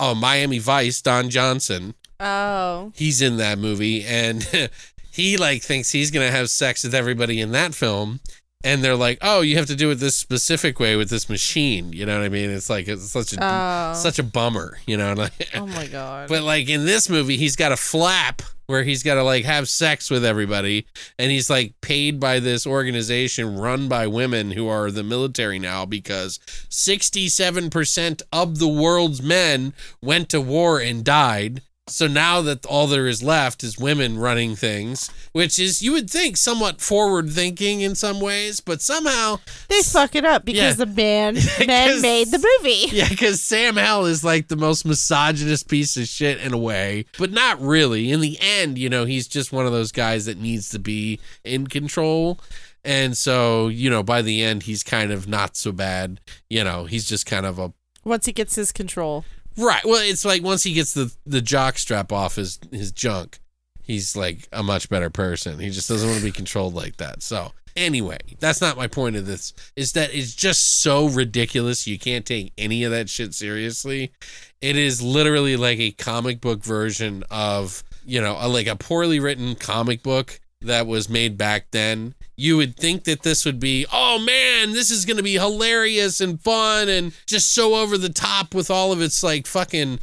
oh 0.00 0.14
miami 0.14 0.58
vice 0.58 1.02
don 1.02 1.28
johnson 1.28 1.94
Oh. 2.24 2.92
he's 2.94 3.20
in 3.20 3.36
that 3.38 3.58
movie 3.58 4.04
and 4.04 4.48
he 5.12 5.36
like 5.36 5.62
thinks 5.62 5.90
he's 5.92 6.10
gonna 6.10 6.30
have 6.32 6.50
sex 6.50 6.82
with 6.82 6.94
everybody 6.94 7.40
in 7.40 7.52
that 7.52 7.74
film 7.74 8.18
and 8.64 8.82
they're 8.82 8.96
like 8.96 9.18
oh 9.22 9.40
you 9.40 9.56
have 9.56 9.66
to 9.66 9.74
do 9.76 9.90
it 9.90 9.96
this 9.96 10.16
specific 10.16 10.78
way 10.80 10.96
with 10.96 11.10
this 11.10 11.28
machine 11.28 11.92
you 11.92 12.06
know 12.06 12.16
what 12.18 12.24
i 12.24 12.28
mean 12.28 12.48
it's 12.50 12.70
like 12.70 12.88
it's 12.88 13.10
such 13.10 13.32
a 13.32 13.38
Oh. 13.40 13.92
such 13.94 14.18
a 14.18 14.22
bummer 14.22 14.78
you 14.86 14.96
know 14.96 15.12
like 15.16 15.50
oh 15.54 15.66
my 15.66 15.86
god. 15.86 16.28
but 16.28 16.42
like 16.42 16.68
in 16.68 16.84
this 16.86 17.08
movie 17.08 17.36
he's 17.36 17.56
got 17.56 17.72
a 17.72 17.76
flap 17.76 18.40
where 18.66 18.84
he's 18.84 19.02
got 19.02 19.14
to 19.16 19.22
like 19.24 19.44
have 19.44 19.68
sex 19.68 20.08
with 20.08 20.24
everybody 20.24 20.86
and 21.18 21.30
he's 21.32 21.50
like 21.50 21.74
paid 21.82 22.18
by 22.20 22.38
this 22.38 22.66
organization 22.66 23.56
run 23.58 23.88
by 23.88 24.06
women 24.06 24.52
who 24.52 24.66
are 24.68 24.90
the 24.90 25.02
military 25.02 25.58
now 25.58 25.84
because 25.84 26.38
67% 26.70 28.22
of 28.32 28.58
the 28.58 28.68
world's 28.68 29.20
men 29.22 29.74
went 30.00 30.28
to 30.30 30.40
war 30.40 30.78
and 30.80 31.04
died 31.04 31.62
so 31.88 32.06
now 32.06 32.40
that 32.40 32.64
all 32.66 32.86
there 32.86 33.08
is 33.08 33.22
left 33.24 33.64
is 33.64 33.76
women 33.76 34.16
running 34.16 34.54
things 34.54 35.10
which 35.32 35.58
is 35.58 35.82
you 35.82 35.92
would 35.92 36.08
think 36.08 36.36
somewhat 36.36 36.80
forward 36.80 37.28
thinking 37.28 37.80
in 37.80 37.94
some 37.96 38.20
ways 38.20 38.60
but 38.60 38.80
somehow 38.80 39.36
they 39.68 39.82
fuck 39.82 40.14
it 40.14 40.24
up 40.24 40.44
because 40.44 40.78
Yeah. 40.78 40.84
the 40.84 40.86
man 40.86 41.34
men 41.66 42.00
made 42.00 42.28
the 42.30 42.38
movie. 42.60 42.94
yeah, 42.96 43.08
because 43.08 43.42
Sam 43.42 43.76
Hell 43.76 44.04
is 44.06 44.22
like 44.22 44.46
the 44.48 44.56
most 44.56 44.84
misogynist 44.84 45.68
piece 45.68 45.96
of 45.96 46.06
shit 46.06 46.38
in 46.40 46.52
a 46.52 46.58
way, 46.58 47.04
but 47.18 47.32
not 47.32 47.60
really. 47.60 48.12
In 48.12 48.20
the 48.20 48.38
end, 48.40 48.78
you 48.78 48.88
know, 48.88 49.04
he's 49.04 49.26
just 49.26 49.52
one 49.52 49.66
of 49.66 49.72
those 49.72 49.90
guys 49.92 50.26
that 50.26 50.38
needs 50.38 50.68
to 50.70 50.78
be 50.78 51.18
in 51.44 51.66
control. 51.66 52.38
And 52.84 53.16
so, 53.16 53.68
you 53.68 53.88
know, 53.90 54.02
by 54.02 54.22
the 54.22 54.42
end, 54.42 54.64
he's 54.64 54.82
kind 54.82 55.10
of 55.12 55.26
not 55.28 55.56
so 55.56 55.72
bad. 55.72 56.20
You 56.50 56.62
know, 56.64 56.84
he's 56.84 57.08
just 57.08 57.26
kind 57.26 57.46
of 57.46 57.58
a 57.58 57.72
Once 58.04 58.26
he 58.26 58.32
gets 58.32 58.54
his 58.54 58.72
control. 58.72 59.24
Right. 59.56 59.84
Well, 59.84 60.02
it's 60.02 60.24
like 60.24 60.42
once 60.42 60.62
he 60.62 60.72
gets 60.74 60.94
the 60.94 61.14
the 61.26 61.40
jock 61.40 61.78
strap 61.78 62.12
off 62.12 62.36
his 62.36 62.58
his 62.70 62.92
junk, 62.92 63.40
he's 63.82 64.16
like 64.16 64.48
a 64.52 64.62
much 64.62 64.88
better 64.88 65.10
person. 65.10 65.58
He 65.58 65.70
just 65.70 65.88
doesn't 65.88 66.08
want 66.08 66.20
to 66.20 66.24
be 66.24 66.32
controlled 66.32 66.74
like 66.74 66.96
that. 66.98 67.22
So 67.22 67.52
anyway, 67.76 68.18
that's 68.40 68.60
not 68.60 68.76
my 68.76 68.86
point 68.86 69.16
of 69.16 69.26
this. 69.26 69.52
Is 69.76 69.92
that 69.92 70.14
it's 70.14 70.34
just 70.34 70.82
so 70.82 71.08
ridiculous. 71.08 71.86
You 71.86 71.98
can't 71.98 72.26
take 72.26 72.52
any 72.58 72.84
of 72.84 72.90
that 72.90 73.08
shit 73.08 73.34
seriously. 73.34 74.12
It 74.60 74.76
is 74.76 75.02
literally 75.02 75.56
like 75.56 75.78
a 75.78 75.92
comic 75.92 76.40
book 76.40 76.62
version 76.62 77.24
of 77.30 77.82
you 78.04 78.20
know 78.20 78.36
a, 78.38 78.48
like 78.48 78.66
a 78.66 78.76
poorly 78.76 79.20
written 79.20 79.54
comic 79.54 80.02
book 80.02 80.40
that 80.60 80.86
was 80.86 81.08
made 81.08 81.36
back 81.36 81.66
then. 81.70 82.14
You 82.42 82.56
would 82.56 82.76
think 82.76 83.04
that 83.04 83.22
this 83.22 83.44
would 83.44 83.60
be, 83.60 83.86
oh 83.92 84.18
man, 84.18 84.72
this 84.72 84.90
is 84.90 85.04
going 85.04 85.16
to 85.16 85.22
be 85.22 85.34
hilarious 85.34 86.20
and 86.20 86.40
fun 86.42 86.88
and 86.88 87.12
just 87.26 87.54
so 87.54 87.76
over 87.76 87.96
the 87.96 88.08
top 88.08 88.52
with 88.52 88.68
all 88.70 88.90
of 88.90 89.00
its 89.00 89.22
like 89.22 89.46
fucking 89.46 90.00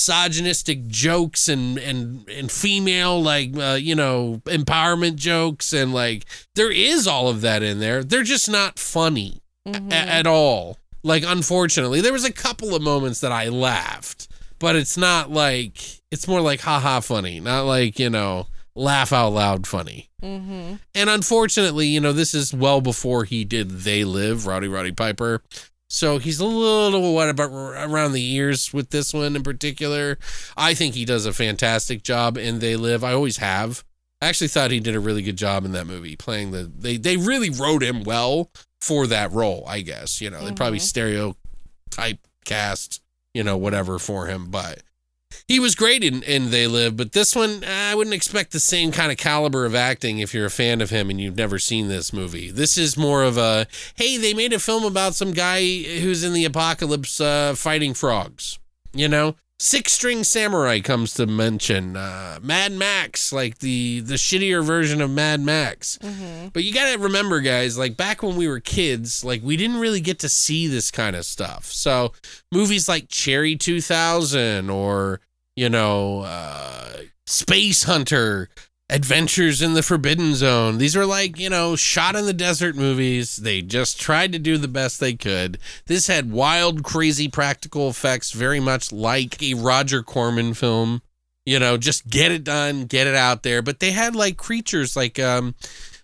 misogynistic 0.00 0.86
jokes 0.88 1.48
and 1.48 1.78
and 1.78 2.28
and 2.28 2.50
female 2.50 3.22
like 3.22 3.56
uh, 3.56 3.78
you 3.80 3.94
know 3.94 4.40
empowerment 4.46 5.14
jokes 5.16 5.72
and 5.72 5.94
like 5.94 6.24
there 6.54 6.70
is 6.72 7.06
all 7.06 7.28
of 7.28 7.40
that 7.40 7.62
in 7.62 7.78
there. 7.80 8.02
They're 8.04 8.22
just 8.22 8.48
not 8.50 8.78
funny 8.78 9.40
Mhm. 9.66 9.90
a- 9.92 9.94
at 9.94 10.26
all. 10.26 10.78
Like 11.02 11.22
unfortunately, 11.26 12.00
there 12.00 12.12
was 12.12 12.24
a 12.24 12.32
couple 12.32 12.74
of 12.74 12.82
moments 12.82 13.20
that 13.20 13.32
I 13.32 13.48
laughed, 13.48 14.28
but 14.58 14.74
it's 14.76 14.96
not 14.96 15.30
like 15.30 15.78
it's 16.10 16.26
more 16.28 16.40
like 16.40 16.60
haha 16.60 17.00
funny, 17.00 17.40
not 17.40 17.62
like, 17.66 17.98
you 17.98 18.10
know, 18.10 18.46
laugh 18.76 19.12
out 19.12 19.30
loud 19.30 19.66
funny. 19.66 20.10
Mhm. 20.22 20.80
And 20.94 21.10
unfortunately, 21.10 21.86
you 21.88 22.00
know, 22.00 22.12
this 22.12 22.34
is 22.34 22.52
well 22.54 22.80
before 22.80 23.24
he 23.24 23.44
did 23.44 23.70
They 23.80 24.04
Live, 24.04 24.46
Rowdy 24.46 24.68
Roddy 24.68 24.92
Piper. 24.92 25.42
So 25.88 26.18
he's 26.18 26.40
a 26.40 26.44
little 26.44 27.14
what 27.14 27.28
about 27.28 27.50
around 27.50 28.12
the 28.12 28.24
ears 28.34 28.72
with 28.72 28.90
this 28.90 29.14
one 29.14 29.36
in 29.36 29.42
particular. 29.42 30.18
I 30.56 30.74
think 30.74 30.94
he 30.94 31.04
does 31.04 31.26
a 31.26 31.32
fantastic 31.32 32.02
job 32.02 32.36
in 32.36 32.58
They 32.58 32.76
Live. 32.76 33.04
I 33.04 33.12
always 33.12 33.36
have. 33.36 33.84
I 34.20 34.26
actually 34.28 34.48
thought 34.48 34.70
he 34.70 34.80
did 34.80 34.96
a 34.96 35.00
really 35.00 35.22
good 35.22 35.36
job 35.36 35.64
in 35.64 35.72
that 35.72 35.86
movie 35.86 36.16
playing 36.16 36.50
the 36.50 36.70
they 36.76 36.96
they 36.96 37.16
really 37.16 37.50
wrote 37.50 37.82
him 37.82 38.02
well 38.02 38.50
for 38.80 39.06
that 39.06 39.30
role, 39.32 39.64
I 39.68 39.82
guess. 39.82 40.20
You 40.20 40.30
know, 40.30 40.44
they 40.44 40.52
probably 40.52 40.78
stereotype 40.78 42.18
cast, 42.44 43.00
you 43.34 43.44
know, 43.44 43.56
whatever 43.56 43.98
for 43.98 44.26
him, 44.26 44.46
but 44.50 44.82
he 45.48 45.58
was 45.58 45.74
great 45.74 46.02
in, 46.04 46.22
in 46.22 46.50
They 46.50 46.66
Live, 46.66 46.96
but 46.96 47.12
this 47.12 47.34
one, 47.34 47.62
I 47.64 47.94
wouldn't 47.94 48.14
expect 48.14 48.52
the 48.52 48.60
same 48.60 48.92
kind 48.92 49.10
of 49.12 49.18
caliber 49.18 49.64
of 49.64 49.74
acting 49.74 50.18
if 50.18 50.32
you're 50.34 50.46
a 50.46 50.50
fan 50.50 50.80
of 50.80 50.90
him 50.90 51.10
and 51.10 51.20
you've 51.20 51.36
never 51.36 51.58
seen 51.58 51.88
this 51.88 52.12
movie. 52.12 52.50
This 52.50 52.76
is 52.78 52.96
more 52.96 53.22
of 53.22 53.36
a, 53.36 53.66
hey, 53.96 54.16
they 54.16 54.34
made 54.34 54.52
a 54.52 54.58
film 54.58 54.84
about 54.84 55.14
some 55.14 55.32
guy 55.32 55.60
who's 55.60 56.24
in 56.24 56.32
the 56.32 56.44
apocalypse 56.44 57.20
uh, 57.20 57.54
fighting 57.56 57.94
frogs, 57.94 58.58
you 58.92 59.08
know? 59.08 59.36
Six 59.58 59.94
String 59.94 60.22
Samurai 60.22 60.80
comes 60.80 61.14
to 61.14 61.26
mention. 61.26 61.96
Uh, 61.96 62.38
Mad 62.42 62.72
Max, 62.72 63.32
like 63.32 63.60
the 63.60 64.00
the 64.00 64.16
shittier 64.16 64.62
version 64.62 65.00
of 65.00 65.10
Mad 65.10 65.40
Max. 65.40 65.98
Mhm. 66.02 66.52
But 66.52 66.62
you 66.64 66.74
gotta 66.74 66.98
remember, 66.98 67.40
guys, 67.40 67.78
like 67.78 67.96
back 67.96 68.22
when 68.22 68.36
we 68.36 68.48
were 68.48 68.60
kids, 68.60 69.24
like 69.24 69.42
we 69.42 69.56
didn't 69.56 69.78
really 69.78 70.02
get 70.02 70.18
to 70.18 70.28
see 70.28 70.66
this 70.66 70.90
kind 70.90 71.16
of 71.16 71.24
stuff. 71.24 71.72
So 71.72 72.12
movies 72.52 72.86
like 72.86 73.08
Cherry 73.08 73.56
2000 73.56 74.68
or, 74.68 75.20
you 75.56 75.68
know, 75.68 76.20
uh, 76.20 76.92
Space 77.26 77.84
Hunter, 77.84 78.48
Adventures 78.88 79.62
in 79.62 79.74
the 79.74 79.82
Forbidden 79.82 80.34
Zone, 80.36 80.78
these 80.78 80.94
were 80.94 81.06
like, 81.06 81.40
you 81.40 81.50
know, 81.50 81.74
shot 81.74 82.14
in 82.14 82.26
the 82.26 82.32
desert 82.32 82.76
movies. 82.76 83.36
They 83.36 83.62
just 83.62 84.00
tried 84.00 84.30
to 84.32 84.38
do 84.38 84.58
the 84.58 84.68
best 84.68 85.00
they 85.00 85.14
could. 85.14 85.58
This 85.86 86.06
had 86.06 86.30
wild, 86.30 86.84
crazy 86.84 87.26
practical 87.26 87.88
effects, 87.88 88.30
very 88.30 88.60
much 88.60 88.92
like 88.92 89.42
a 89.42 89.54
Roger 89.54 90.04
Corman 90.04 90.54
film. 90.54 91.02
You 91.44 91.58
know, 91.58 91.76
just 91.76 92.08
get 92.08 92.32
it 92.32 92.44
done, 92.44 92.84
get 92.84 93.06
it 93.06 93.14
out 93.14 93.42
there. 93.42 93.62
But 93.62 93.80
they 93.80 93.92
had 93.92 94.14
like 94.14 94.36
creatures 94.36 94.96
like, 94.96 95.18
um, 95.18 95.54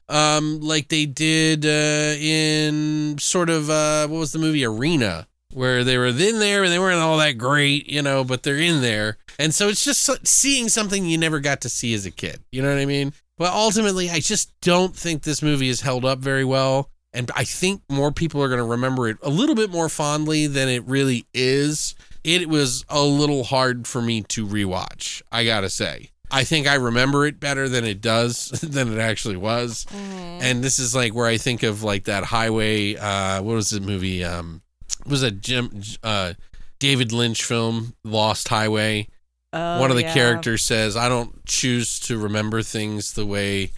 um, 0.09 0.61
like 0.61 0.89
they 0.89 1.07
did 1.07 1.65
uh, 1.65 2.17
in 2.19 3.17
sort 3.19 3.51
of 3.51 3.71
uh, 3.71 4.07
what 4.09 4.19
was 4.19 4.33
the 4.33 4.39
movie 4.39 4.65
Arena, 4.65 5.27
where 5.53 5.85
they 5.85 5.99
were 5.99 6.07
in 6.07 6.39
there 6.39 6.65
and 6.65 6.73
they 6.73 6.79
weren't 6.79 7.01
all 7.01 7.19
that 7.19 7.39
great, 7.39 7.89
you 7.89 8.03
know, 8.03 8.25
but 8.25 8.43
they're 8.43 8.57
in 8.57 8.81
there, 8.83 9.19
and 9.39 9.55
so 9.55 9.69
it's 9.69 9.85
just 9.85 10.27
seeing 10.27 10.69
something 10.69 11.07
you 11.07 11.19
never 11.19 11.41
got 11.41 11.61
to 11.63 11.69
see 11.69 11.95
as 11.95 12.07
a 12.07 12.11
kid. 12.11 12.41
You 12.51 12.63
know 12.63 12.69
what 12.69 12.79
I 12.79 12.87
mean? 12.87 13.13
But 13.39 13.53
ultimately, 13.53 14.11
I 14.11 14.21
just 14.21 14.53
don't 14.61 14.95
think 14.95 15.23
this 15.23 15.43
movie 15.43 15.69
is 15.69 15.81
held 15.81 16.05
up 16.05 16.19
very 16.21 16.45
well. 16.45 16.91
And 17.15 17.31
I 17.37 17.45
think 17.45 17.83
more 17.91 18.11
people 18.13 18.43
are 18.43 18.49
going 18.49 18.59
to 18.59 18.65
remember 18.65 19.09
it 19.09 19.19
a 19.23 19.29
little 19.29 19.55
bit 19.55 19.71
more 19.71 19.89
fondly 19.89 20.47
than 20.47 20.69
it 20.69 20.83
really 20.85 21.27
is. 21.35 21.95
It 22.25 22.49
was 22.49 22.85
a 22.89 23.03
little 23.03 23.45
hard 23.45 23.87
for 23.87 24.01
me 24.01 24.23
to 24.23 24.47
rewatch, 24.47 25.23
I 25.31 25.45
got 25.45 25.61
to 25.63 25.71
say. 25.71 26.11
I 26.31 26.45
think 26.45 26.67
I 26.67 26.75
remember 26.77 27.27
it 27.27 27.39
better 27.39 27.69
than 27.69 27.85
it 27.85 28.01
does 28.01 28.49
than 28.63 28.93
it 28.93 28.99
actually 28.99 29.37
was. 29.37 29.87
And 29.93 30.65
this 30.65 30.79
is 30.79 30.95
like 30.95 31.15
where 31.15 31.27
I 31.27 31.37
think 31.37 31.63
of 31.63 31.83
like 31.83 32.05
that 32.05 32.25
highway 32.25 32.97
uh 32.97 33.43
what 33.43 33.55
was 33.55 33.71
the 33.71 33.81
movie 33.81 34.25
um 34.25 34.63
was 35.07 35.23
a 35.23 35.31
Jim 35.31 35.83
uh 36.03 36.35
David 36.79 37.13
Lynch 37.13 37.45
film 37.45 37.95
Lost 38.05 38.49
Highway. 38.49 39.09
Oh, 39.53 39.81
One 39.81 39.91
of 39.91 39.97
the 39.97 40.03
yeah. 40.03 40.15
characters 40.15 40.63
says, 40.65 40.97
"I 40.97 41.09
don't 41.09 41.45
choose 41.45 42.01
to 42.01 42.19
remember 42.19 42.63
things 42.63 43.13
the 43.13 43.27
way 43.27 43.73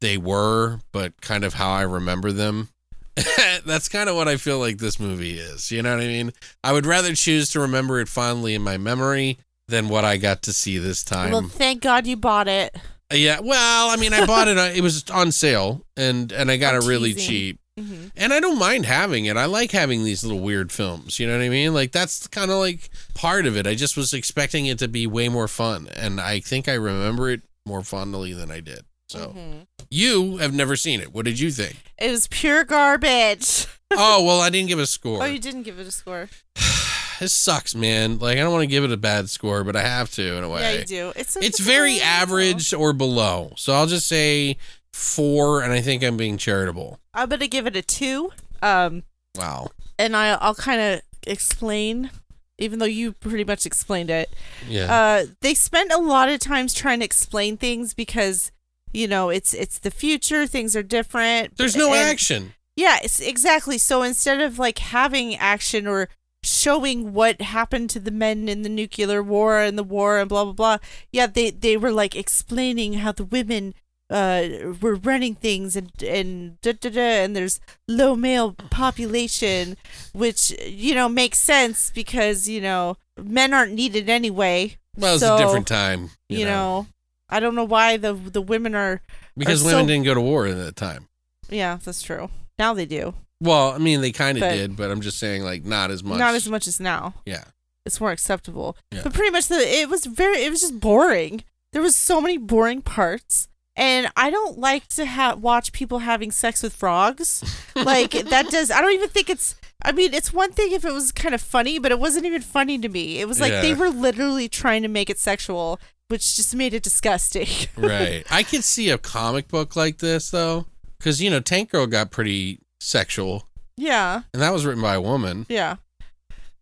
they 0.00 0.16
were, 0.16 0.80
but 0.92 1.20
kind 1.20 1.44
of 1.44 1.54
how 1.54 1.70
I 1.70 1.82
remember 1.82 2.32
them." 2.32 2.68
That's 3.66 3.88
kind 3.88 4.08
of 4.08 4.16
what 4.16 4.26
I 4.28 4.36
feel 4.36 4.58
like 4.58 4.78
this 4.78 4.98
movie 4.98 5.38
is. 5.38 5.70
You 5.70 5.82
know 5.82 5.94
what 5.94 6.02
I 6.02 6.06
mean? 6.08 6.32
I 6.64 6.72
would 6.72 6.86
rather 6.86 7.14
choose 7.14 7.50
to 7.50 7.60
remember 7.60 8.00
it 8.00 8.08
fondly 8.08 8.54
in 8.54 8.62
my 8.62 8.76
memory 8.76 9.38
than 9.68 9.88
what 9.88 10.04
I 10.04 10.16
got 10.16 10.42
to 10.42 10.52
see 10.52 10.78
this 10.78 11.04
time. 11.04 11.30
Well, 11.32 11.42
thank 11.48 11.80
God 11.82 12.06
you 12.06 12.16
bought 12.16 12.48
it. 12.48 12.76
Yeah, 13.12 13.38
well, 13.40 13.90
I 13.90 13.96
mean, 13.96 14.12
I 14.12 14.26
bought 14.26 14.48
it. 14.48 14.56
It 14.76 14.80
was 14.80 15.08
on 15.10 15.30
sale, 15.30 15.84
and 15.96 16.32
and 16.32 16.50
I 16.50 16.56
got 16.56 16.74
I'm 16.74 16.82
it 16.82 16.88
really 16.88 17.12
teasing. 17.14 17.30
cheap. 17.30 17.60
Mhm. 17.78 18.12
And 18.16 18.32
I 18.32 18.38
don't 18.40 18.58
mind 18.58 18.86
having 18.86 19.24
it. 19.24 19.36
I 19.36 19.46
like 19.46 19.72
having 19.72 20.04
these 20.04 20.22
little 20.22 20.40
weird 20.40 20.70
films. 20.70 21.18
You 21.18 21.26
know 21.26 21.36
what 21.36 21.44
I 21.44 21.48
mean? 21.48 21.74
Like 21.74 21.90
that's 21.92 22.26
kind 22.28 22.50
of 22.50 22.58
like 22.58 22.88
part 23.14 23.46
of 23.46 23.56
it. 23.56 23.66
I 23.66 23.74
just 23.74 23.96
was 23.96 24.12
expecting 24.14 24.66
it 24.66 24.78
to 24.78 24.88
be 24.88 25.06
way 25.06 25.28
more 25.28 25.48
fun, 25.48 25.88
and 25.96 26.20
I 26.20 26.38
think 26.40 26.68
I 26.68 26.74
remember 26.74 27.30
it 27.30 27.42
more 27.66 27.82
fondly 27.82 28.32
than 28.32 28.50
I 28.50 28.60
did. 28.60 28.84
So 29.08 29.34
Mhm. 29.36 29.66
you 29.90 30.36
have 30.38 30.54
never 30.54 30.76
seen 30.76 31.00
it. 31.00 31.12
What 31.12 31.24
did 31.24 31.40
you 31.40 31.50
think? 31.50 31.76
It 31.98 32.10
was 32.10 32.28
pure 32.28 32.62
garbage. 32.64 33.66
oh 33.90 34.22
well, 34.22 34.40
I 34.40 34.50
didn't 34.50 34.68
give 34.68 34.78
a 34.78 34.86
score. 34.86 35.22
Oh, 35.22 35.26
you 35.26 35.40
didn't 35.40 35.62
give 35.64 35.80
it 35.80 35.86
a 35.86 35.90
score. 35.92 36.28
this 37.18 37.32
sucks, 37.32 37.74
man. 37.74 38.18
Like 38.20 38.38
I 38.38 38.40
don't 38.40 38.52
want 38.52 38.62
to 38.62 38.66
give 38.68 38.84
it 38.84 38.92
a 38.92 38.96
bad 38.96 39.30
score, 39.30 39.64
but 39.64 39.74
I 39.74 39.82
have 39.82 40.10
to 40.12 40.36
in 40.36 40.44
a 40.44 40.48
way. 40.48 40.60
Yeah, 40.62 40.78
you 40.80 40.84
do. 40.84 41.12
It's 41.16 41.36
It's 41.36 41.58
very 41.58 42.00
average 42.00 42.72
or 42.72 42.92
below. 42.92 43.52
So 43.56 43.72
I'll 43.72 43.86
just 43.86 44.06
say 44.06 44.58
four, 44.94 45.60
and 45.62 45.72
I 45.72 45.80
think 45.80 46.04
I'm 46.04 46.16
being 46.16 46.38
charitable. 46.38 47.00
I'm 47.12 47.28
gonna 47.28 47.48
give 47.48 47.66
it 47.66 47.74
a 47.76 47.82
two. 47.82 48.30
Um, 48.62 49.02
Wow. 49.34 49.70
and 49.98 50.16
I 50.16 50.34
I'll 50.34 50.54
kind 50.54 50.80
of 50.80 51.02
explain, 51.26 52.10
even 52.58 52.78
though 52.78 52.84
you 52.86 53.12
pretty 53.12 53.42
much 53.44 53.66
explained 53.66 54.08
it. 54.10 54.30
Yeah. 54.68 54.94
Uh, 54.94 55.26
they 55.40 55.52
spent 55.54 55.92
a 55.92 55.98
lot 55.98 56.28
of 56.28 56.38
times 56.38 56.72
trying 56.74 57.00
to 57.00 57.04
explain 57.04 57.56
things 57.56 57.92
because 57.92 58.52
you 58.92 59.08
know 59.08 59.30
it's 59.30 59.52
it's 59.52 59.80
the 59.80 59.90
future. 59.90 60.46
Things 60.46 60.76
are 60.76 60.82
different. 60.84 61.56
There's 61.56 61.76
no 61.76 61.88
and- 61.92 62.08
action. 62.10 62.54
Yeah, 62.76 62.98
it's 63.02 63.20
exactly. 63.20 63.78
So 63.78 64.02
instead 64.02 64.40
of 64.40 64.58
like 64.58 64.78
having 64.78 65.34
action 65.36 65.86
or 65.86 66.08
showing 66.42 67.12
what 67.14 67.40
happened 67.40 67.88
to 67.90 67.98
the 68.00 68.10
men 68.10 68.48
in 68.48 68.62
the 68.62 68.68
nuclear 68.68 69.22
war 69.22 69.60
and 69.60 69.78
the 69.78 69.82
war 69.84 70.18
and 70.18 70.28
blah 70.28 70.44
blah 70.44 70.52
blah, 70.52 70.78
yeah, 71.12 71.26
they 71.26 71.50
they 71.50 71.76
were 71.76 71.92
like 71.92 72.14
explaining 72.16 72.94
how 72.94 73.12
the 73.12 73.24
women 73.24 73.74
uh 74.10 74.46
were 74.82 74.96
running 74.96 75.34
things 75.34 75.76
and 75.76 75.90
and 76.02 76.60
da, 76.60 76.72
da, 76.72 76.90
da, 76.90 77.00
and 77.24 77.34
there's 77.34 77.58
low 77.88 78.14
male 78.14 78.52
population 78.70 79.76
which 80.12 80.50
you 80.66 80.94
know 80.94 81.08
makes 81.08 81.38
sense 81.38 81.90
because 81.94 82.48
you 82.48 82.60
know 82.60 82.96
men 83.18 83.54
aren't 83.54 83.72
needed 83.72 84.08
anyway 84.10 84.76
Well, 84.96 85.14
it's 85.14 85.22
so, 85.22 85.36
a 85.36 85.38
different 85.38 85.66
time. 85.66 86.10
you, 86.28 86.44
know. 86.44 86.86
i 87.30 87.40
don't 87.40 87.54
know 87.54 87.64
why 87.64 87.96
the 87.96 88.12
the 88.12 88.42
women 88.42 88.74
are 88.74 89.00
because 89.36 89.62
are 89.62 89.66
women 89.66 89.84
so- 89.84 89.88
didn't 89.88 90.04
go 90.04 90.14
to 90.14 90.20
war 90.20 90.46
at 90.46 90.56
that 90.56 90.76
time. 90.76 91.08
yeah 91.48 91.78
that's 91.82 92.02
true 92.02 92.28
now 92.58 92.74
they 92.74 92.86
do 92.86 93.14
Well, 93.40 93.72
I 93.72 93.78
mean, 93.78 94.00
they 94.00 94.12
kind 94.12 94.38
of 94.38 94.44
did, 94.44 94.76
but 94.76 94.90
I'm 94.90 95.00
just 95.00 95.18
saying, 95.18 95.42
like, 95.42 95.64
not 95.64 95.90
as 95.90 96.02
much. 96.04 96.18
not 96.18 96.34
as 96.34 96.48
much 96.48 96.68
as 96.68 96.78
now 96.78 97.14
Yeah. 97.26 97.44
it's 97.84 98.00
more 98.00 98.12
acceptable. 98.12 98.76
Yeah. 98.92 99.00
But 99.02 99.12
pretty 99.12 99.32
much 99.32 99.48
the 99.48 99.56
it 99.56 99.88
was 99.90 100.06
very 100.06 100.44
it 100.44 100.50
was 100.50 100.60
just 100.60 100.78
boring. 100.78 101.42
There 101.72 101.82
was 101.82 101.96
so 101.96 102.20
many 102.20 102.38
boring 102.38 102.80
parts. 102.80 103.48
And 103.76 104.08
I 104.16 104.30
don't 104.30 104.58
like 104.58 104.86
to 104.90 105.06
ha- 105.06 105.34
watch 105.34 105.72
people 105.72 106.00
having 106.00 106.30
sex 106.30 106.62
with 106.62 106.74
frogs. 106.74 107.42
Like 107.74 108.12
that 108.12 108.48
does 108.50 108.70
I 108.70 108.80
don't 108.80 108.92
even 108.92 109.08
think 109.08 109.28
it's 109.28 109.56
I 109.82 109.92
mean, 109.92 110.14
it's 110.14 110.32
one 110.32 110.52
thing 110.52 110.72
if 110.72 110.84
it 110.84 110.92
was 110.92 111.12
kind 111.12 111.34
of 111.34 111.40
funny, 111.40 111.78
but 111.78 111.92
it 111.92 111.98
wasn't 111.98 112.24
even 112.24 112.40
funny 112.40 112.78
to 112.78 112.88
me. 112.88 113.20
It 113.20 113.28
was 113.28 113.38
like 113.40 113.52
they 113.52 113.74
were 113.74 113.90
literally 113.90 114.48
trying 114.48 114.82
to 114.82 114.88
make 114.88 115.10
it 115.10 115.18
sexual, 115.18 115.78
which 116.08 116.36
just 116.36 116.54
made 116.54 116.72
it 116.72 116.82
disgusting. 116.82 117.48
right. 117.76 118.24
I 118.30 118.42
could 118.42 118.64
see 118.64 118.88
a 118.88 118.98
comic 118.98 119.48
book 119.48 119.76
like 119.76 119.98
this 119.98 120.30
though, 120.30 120.66
because 120.98 121.20
you 121.20 121.28
know, 121.28 121.40
Tank 121.40 121.70
Girl 121.70 121.86
got 121.86 122.10
pretty 122.10 122.60
sexual, 122.80 123.46
yeah. 123.76 124.22
and 124.32 124.40
that 124.40 124.52
was 124.52 124.64
written 124.64 124.82
by 124.82 124.94
a 124.94 125.00
woman. 125.02 125.44
Yeah. 125.48 125.76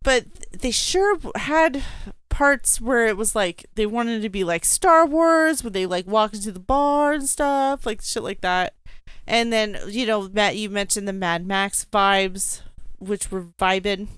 But 0.02 0.24
they 0.50 0.72
sure 0.72 1.16
had 1.36 1.84
parts 2.42 2.80
where 2.80 3.06
it 3.06 3.16
was 3.16 3.36
like 3.36 3.66
they 3.76 3.86
wanted 3.86 4.20
to 4.20 4.28
be 4.28 4.42
like 4.42 4.64
Star 4.64 5.06
Wars, 5.06 5.62
where 5.62 5.70
they 5.70 5.86
like 5.86 6.08
walked 6.08 6.34
into 6.34 6.50
the 6.50 6.58
bar 6.58 7.12
and 7.12 7.28
stuff, 7.28 7.86
like 7.86 8.02
shit 8.02 8.24
like 8.24 8.40
that. 8.40 8.74
And 9.28 9.52
then 9.52 9.78
you 9.86 10.06
know, 10.06 10.28
Matt, 10.28 10.56
you 10.56 10.68
mentioned 10.68 11.06
the 11.06 11.12
Mad 11.12 11.46
Max 11.46 11.86
vibes, 11.92 12.62
which 12.98 13.30
were 13.30 13.44
vibing. 13.60 14.08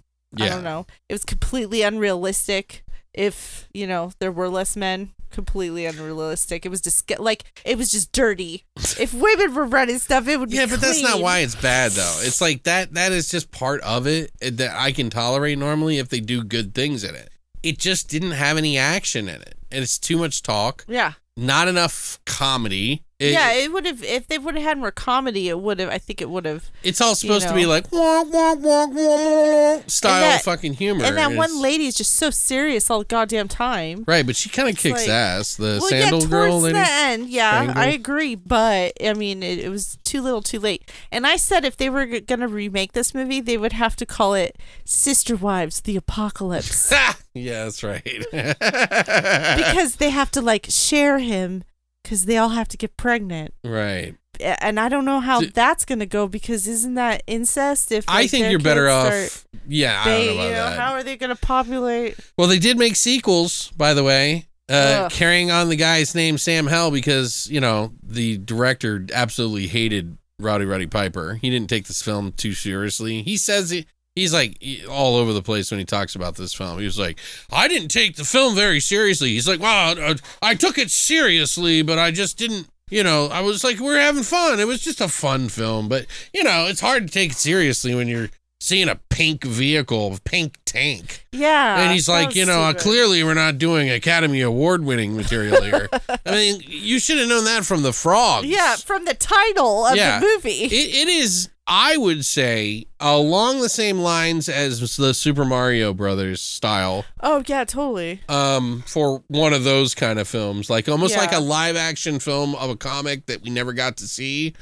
I 0.40 0.48
don't 0.48 0.64
know. 0.64 0.86
It 1.10 1.12
was 1.12 1.24
completely 1.26 1.82
unrealistic. 1.82 2.82
If 3.12 3.68
you 3.74 3.86
know 3.86 4.12
there 4.20 4.32
were 4.32 4.48
less 4.48 4.74
men, 4.74 5.10
completely 5.30 5.84
unrealistic. 5.84 6.64
It 6.64 6.70
was 6.70 6.80
just 6.80 7.10
like 7.20 7.44
it 7.62 7.76
was 7.76 7.92
just 7.92 8.10
dirty. 8.12 8.64
if 8.98 9.12
women 9.12 9.55
were 9.55 9.66
running 9.66 9.98
stuff, 9.98 10.26
it 10.28 10.40
would 10.40 10.48
be 10.48 10.56
Yeah, 10.56 10.66
but 10.66 10.80
that's 10.80 11.02
not 11.02 11.20
why 11.20 11.40
it's 11.40 11.56
bad 11.56 11.92
though. 11.92 12.20
It's 12.22 12.40
like 12.40 12.62
that 12.62 12.94
that 12.94 13.12
is 13.12 13.28
just 13.28 13.51
part 13.51 13.82
of 13.82 14.06
it 14.06 14.32
that 14.40 14.74
I 14.74 14.92
can 14.92 15.10
tolerate 15.10 15.59
normally 15.59 15.98
if 15.98 16.09
they 16.09 16.20
do 16.20 16.42
good 16.42 16.74
things 16.74 17.05
in 17.05 17.14
it. 17.14 17.28
It 17.65 17.78
just 17.78 18.11
didn't 18.11 18.32
have 18.32 18.59
any 18.59 18.77
action 18.77 19.27
in 19.27 19.41
it. 19.41 19.55
And 19.73 19.82
it's 19.82 19.99
too 19.99 20.19
much 20.19 20.43
talk, 20.43 20.85
Yeah, 20.86 21.15
not 21.36 21.66
enough 21.66 22.20
comedy. 22.27 23.03
It- 23.20 23.32
yeah. 23.32 23.53
It 23.53 23.73
would 23.73 23.86
have 23.86 24.03
if 24.03 24.27
they 24.27 24.39
would 24.39 24.57
have 24.57 24.65
had 24.65 24.78
more 24.78 24.91
comedy. 24.91 25.49
It 25.49 25.61
would 25.61 25.78
have. 25.78 25.89
I 25.89 25.99
think 25.99 26.20
it 26.20 26.28
would 26.28 26.45
have. 26.45 26.70
It's 26.82 27.01
all 27.01 27.15
supposed 27.15 27.45
to 27.45 27.51
know. 27.51 27.57
be 27.57 27.65
like 27.66 27.91
wah, 27.93 28.23
wah, 28.24 28.55
wah, 28.55 28.86
wah, 28.86 29.81
style 29.86 30.20
that- 30.20 30.43
fucking 30.43 30.74
humor. 30.74 31.05
And 31.05 31.16
that 31.16 31.31
It's- 31.31 31.39
one 31.39 31.62
lady 31.62 31.86
is 31.86 31.95
just 31.95 32.16
so 32.16 32.31
serious 32.31 32.91
all 32.91 32.99
the 32.99 33.05
goddamn 33.05 33.47
time. 33.49 34.03
Right, 34.09 34.27
but 34.27 34.35
she 34.35 34.49
kind 34.49 34.69
of 34.69 34.77
kicks 34.77 35.03
like- 35.03 35.09
ass. 35.09 35.55
The 35.55 35.78
well, 35.81 35.89
sandal 35.89 36.23
yeah, 36.23 36.27
girl 36.28 36.61
towards 36.61 36.74
the 36.74 36.86
end, 36.89 37.28
yeah, 37.28 37.66
Sandahl. 37.66 37.77
I 37.77 37.86
agree. 37.86 38.35
But 38.35 38.95
I 39.05 39.15
mean, 39.15 39.43
it, 39.45 39.61
it 39.61 39.69
was 39.69 39.97
too 40.05 40.20
little, 40.20 40.43
too 40.43 40.59
late. 40.59 40.91
And 41.12 41.24
I 41.27 41.36
said 41.36 41.65
if 41.65 41.77
they 41.77 41.89
were 41.89 42.07
g- 42.07 42.20
gonna 42.20 42.49
remake 42.49 42.93
this 42.95 43.15
movie, 43.15 43.41
they 43.41 43.57
would 43.57 43.73
have 43.74 43.95
to 43.97 44.07
call 44.07 44.35
it 44.35 44.59
"Sister 44.85 45.36
Wives: 45.36 45.82
The 45.82 45.97
Apocalypse" 45.97 46.93
yeah, 47.35 47.65
that's 47.65 47.85
right. 47.85 48.03
because 48.32 49.97
they 49.97 50.11
have 50.11 50.31
to 50.32 50.41
like 50.41 50.66
share 50.69 51.19
him 51.20 51.62
because 52.05 52.26
they 52.26 52.36
all 52.36 52.51
have 52.51 52.68
to 52.68 52.76
get 52.76 52.97
pregnant. 52.97 53.52
right. 53.64 54.14
And 54.40 54.81
I 54.81 54.89
don't 54.89 55.05
know 55.05 55.20
how 55.20 55.40
D- 55.40 55.52
that's 55.55 55.85
gonna 55.85 56.06
go 56.06 56.26
because 56.26 56.66
isn't 56.66 56.94
that 56.94 57.22
incest? 57.26 57.93
If 57.93 58.05
I 58.09 58.26
think 58.26 58.51
you're 58.51 58.59
better 58.59 58.89
off. 58.89 59.47
yeah, 59.66 60.02
I 60.05 60.09
don't 60.09 60.26
know 60.26 60.32
about 60.32 60.44
you 60.44 60.51
know, 60.51 60.70
that. 60.70 60.78
how 60.78 60.93
are 60.94 61.02
they 61.05 61.16
gonna 61.16 61.36
populate? 61.36 62.16
Well, 62.36 62.48
they 62.48 62.59
did 62.59 62.76
make 62.76 62.97
sequels, 62.97 63.70
by 63.76 63.94
the 63.94 64.02
way, 64.02 64.48
uh, 64.68 65.09
carrying 65.12 65.52
on 65.52 65.68
the 65.68 65.76
guy's 65.76 66.16
name 66.16 66.36
Sam 66.39 66.66
Hell 66.66 66.90
because 66.90 67.48
you 67.48 67.60
know 67.60 67.93
the 68.02 68.39
director 68.39 69.06
absolutely 69.12 69.68
hated 69.68 70.18
Rowdy 70.40 70.64
Roddy 70.64 70.89
Piper. 70.89 71.35
He 71.35 71.48
didn't 71.48 71.68
take 71.68 71.86
this 71.86 72.02
film 72.02 72.32
too 72.32 72.55
seriously. 72.55 73.22
He 73.22 73.36
says 73.36 73.70
he, 73.70 73.86
he's 74.15 74.32
like 74.32 74.59
all 74.91 75.16
over 75.16 75.32
the 75.32 75.43
place 75.43 75.70
when 75.70 75.78
he 75.78 75.85
talks 75.86 76.15
about 76.15 76.36
this 76.36 76.55
film. 76.55 76.78
He 76.78 76.85
was 76.85 76.99
like, 76.99 77.19
"I 77.53 77.69
didn't 77.69 77.89
take 77.89 78.16
the 78.16 78.24
film 78.24 78.55
very 78.55 78.81
seriously." 78.81 79.31
He's 79.31 79.49
like, 79.49 79.61
"Wow, 79.61 79.93
uh, 79.93 80.15
I 80.43 80.55
took 80.55 80.78
it 80.78 80.91
seriously, 80.91 81.82
but 81.82 81.99
I 81.99 82.11
just 82.11 82.36
didn't." 82.39 82.69
You 82.91 83.03
know, 83.03 83.28
I 83.28 83.41
was 83.41 83.65
like, 83.65 83.81
we're 83.81 83.99
having 83.99 84.23
fun. 84.23 84.61
It 84.61 84.66
was 84.66 84.81
just 84.82 85.01
a 85.01 85.09
fun 85.09 85.49
film, 85.49 85.89
but 85.89 86.07
you 86.35 86.45
know, 86.45 86.66
it's 86.69 86.81
hard 86.81 87.07
to 87.07 87.12
take 87.12 87.31
it 87.32 87.36
seriously 87.36 87.95
when 87.95 88.09
you're 88.09 88.28
seeing 88.61 88.89
a 88.91 88.97
pink 89.09 89.43
vehicle, 89.43 90.15
a 90.15 90.20
pink 90.20 90.59
tank. 90.66 91.27
Yeah, 91.32 91.81
And 91.81 91.93
he's 91.93 92.09
like, 92.09 92.35
you 92.35 92.45
know, 92.47 92.61
uh, 92.62 92.70
stupid. 92.70 92.82
clearly 92.82 93.24
we're 93.24 93.35
not 93.35 93.57
doing 93.59 93.91
Academy 93.91 94.43
Award 94.43 94.85
winning 94.85 95.16
material 95.16 95.62
here. 95.62 95.89
I 96.27 96.31
mean, 96.31 96.62
you 96.66 96.99
should 96.99 97.19
have 97.19 97.28
known 97.28 97.45
that 97.47 97.65
from 97.65 97.82
the 97.82 97.93
frogs. 97.93 98.47
Yeah, 98.47 98.77
from 98.77 99.07
the 99.07 99.15
title 99.15 99.86
of 99.86 99.97
Yeah. 99.97 100.20
the 100.20 100.27
movie. 100.27 100.65
It, 100.65 100.73
it 100.73 101.09
is, 101.09 101.49
I 101.66 101.97
would 101.97 102.24
say, 102.27 102.86
along 103.01 103.61
the 103.61 103.70
same 103.70 103.99
lines 103.99 104.49
as 104.49 104.97
the 104.97 105.15
Super 105.15 105.45
Mario 105.47 105.95
Brothers 105.95 106.43
style 106.43 107.07
oh 107.20 107.43
yeah, 107.47 107.65
totally. 107.65 108.20
um, 108.28 108.82
for 108.86 109.23
one 109.28 109.55
of 109.55 109.65
those 109.65 109.95
kind 109.95 110.19
of 110.19 110.28
films. 110.28 110.69
Like 110.69 110.89
almost 110.89 111.16
like 111.16 111.32
a 111.32 111.41
live 111.41 111.77
action 111.77 112.19
film 112.19 112.55
of 112.57 112.69
a 112.69 112.77
comic 112.77 113.27
that 113.27 113.43
we 113.43 113.51
never 113.51 113.73
got 113.73 113.97
to 113.99 114.07
see, 114.07 114.55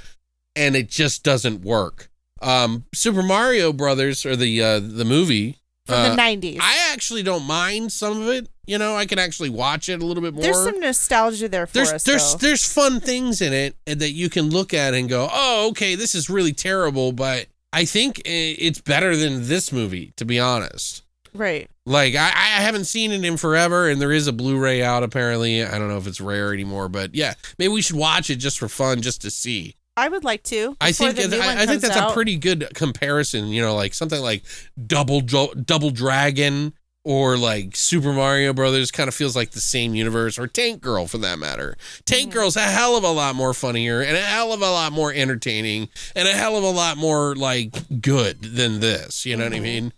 and 0.55 0.77
it 0.77 0.89
just 0.89 1.24
doesn't 1.24 1.62
work. 1.62 2.09
Um, 2.41 2.85
Super 2.95 3.23
Mario 3.23 3.73
Brothers, 3.73 4.24
or 4.24 4.37
the 4.37 4.62
uh, 4.62 4.81
the 4.81 5.05
movie, 5.05 5.59
From 5.87 5.97
uh, 5.97 6.09
the 6.11 6.16
nineties. 6.16 6.61
I 6.62 6.91
actually 6.93 7.24
don't 7.24 7.45
mind 7.45 7.91
some 7.91 8.23
of 8.23 8.29
it. 8.29 8.49
You 8.66 8.78
know, 8.78 8.94
I 8.94 9.06
can 9.06 9.18
actually 9.18 9.51
watch 9.51 9.89
it 9.89 10.01
a 10.01 10.06
little 10.06 10.22
bit 10.22 10.34
more. 10.34 10.43
There's 10.43 10.62
some 10.62 10.78
nostalgia 10.78 11.48
there 11.48 11.66
for 11.66 11.74
there's 11.74 11.93
us. 11.93 12.05
there's 12.05 12.32
though. 12.32 12.47
there's 12.47 12.72
fun 12.72 13.01
things 13.01 13.40
in 13.40 13.52
it 13.52 13.76
that 13.86 14.12
you 14.12 14.30
can 14.30 14.51
look 14.51 14.72
at 14.72 14.94
and 14.94 15.09
go, 15.09 15.28
oh, 15.32 15.68
okay, 15.70 15.97
this 15.97 16.14
is 16.14 16.30
really 16.30 16.52
terrible, 16.52 17.10
but 17.12 17.47
I 17.72 17.84
think 17.84 18.22
it's 18.24 18.80
better 18.80 19.16
than 19.16 19.48
this 19.48 19.72
movie, 19.72 20.12
to 20.16 20.24
be 20.24 20.39
honest. 20.39 21.02
right. 21.34 21.68
Like 21.84 22.14
I, 22.14 22.28
I 22.28 22.60
haven't 22.62 22.84
seen 22.84 23.10
it 23.10 23.24
in 23.24 23.36
forever, 23.36 23.89
and 23.89 24.01
there 24.01 24.12
is 24.12 24.28
a 24.28 24.32
Blu-ray 24.32 24.84
out 24.84 25.02
apparently. 25.02 25.64
I 25.64 25.76
don't 25.80 25.89
know 25.89 25.98
if 25.98 26.06
it's 26.06 26.20
rare 26.20 26.52
anymore, 26.52 26.89
but 26.89 27.12
yeah, 27.16 27.34
maybe 27.59 27.72
we 27.72 27.82
should 27.82 27.97
watch 27.97 28.30
it 28.30 28.36
just 28.36 28.60
for 28.60 28.68
fun, 28.68 29.02
just 29.02 29.22
to 29.22 29.32
see. 29.32 29.74
I 29.97 30.09
would 30.09 30.22
like 30.22 30.44
to. 30.44 30.76
I 30.80 30.93
think 30.93 31.18
I, 31.18 31.62
I 31.62 31.66
think 31.66 31.82
that's 31.82 31.97
out. 31.97 32.12
a 32.12 32.14
pretty 32.14 32.36
good 32.36 32.68
comparison. 32.74 33.48
You 33.48 33.62
know, 33.62 33.74
like 33.74 33.94
something 33.94 34.22
like 34.22 34.44
Double 34.86 35.20
Double 35.20 35.90
Dragon 35.90 36.72
or 37.05 37.37
like 37.37 37.74
Super 37.77 38.12
Mario 38.12 38.53
Brothers 38.53 38.91
kind 38.91 39.09
of 39.09 39.15
feels 39.15 39.35
like 39.35 39.51
the 39.51 39.61
same 39.61 39.95
universe, 39.95 40.39
or 40.39 40.47
Tank 40.47 40.81
Girl 40.81 41.07
for 41.07 41.19
that 41.19 41.39
matter. 41.39 41.77
Tank 42.05 42.29
Mm-hmm. 42.31 42.39
Girl's 42.39 42.57
a 42.57 42.61
hell 42.61 42.97
of 42.97 43.05
a 43.05 43.11
lot 43.11 43.35
more 43.35 43.53
funnier 43.55 44.01
and 44.01 44.16
a 44.16 44.20
hell 44.20 44.53
of 44.53 44.61
a 44.62 44.70
lot 44.70 44.93
more 44.93 45.12
entertaining 45.12 45.89
and 46.15 46.29
a 46.29 46.33
hell 46.33 46.57
of 46.57 46.62
a 46.65 46.70
lot 46.70 46.97
more 46.97 47.35
like 47.35 48.01
good 48.01 48.41
than 48.43 48.81
this. 48.81 49.27
You 49.27 49.37
know 49.37 49.45
what 49.45 49.53
I 49.55 49.59
Mhm. 49.59 49.62
mean? 49.62 49.93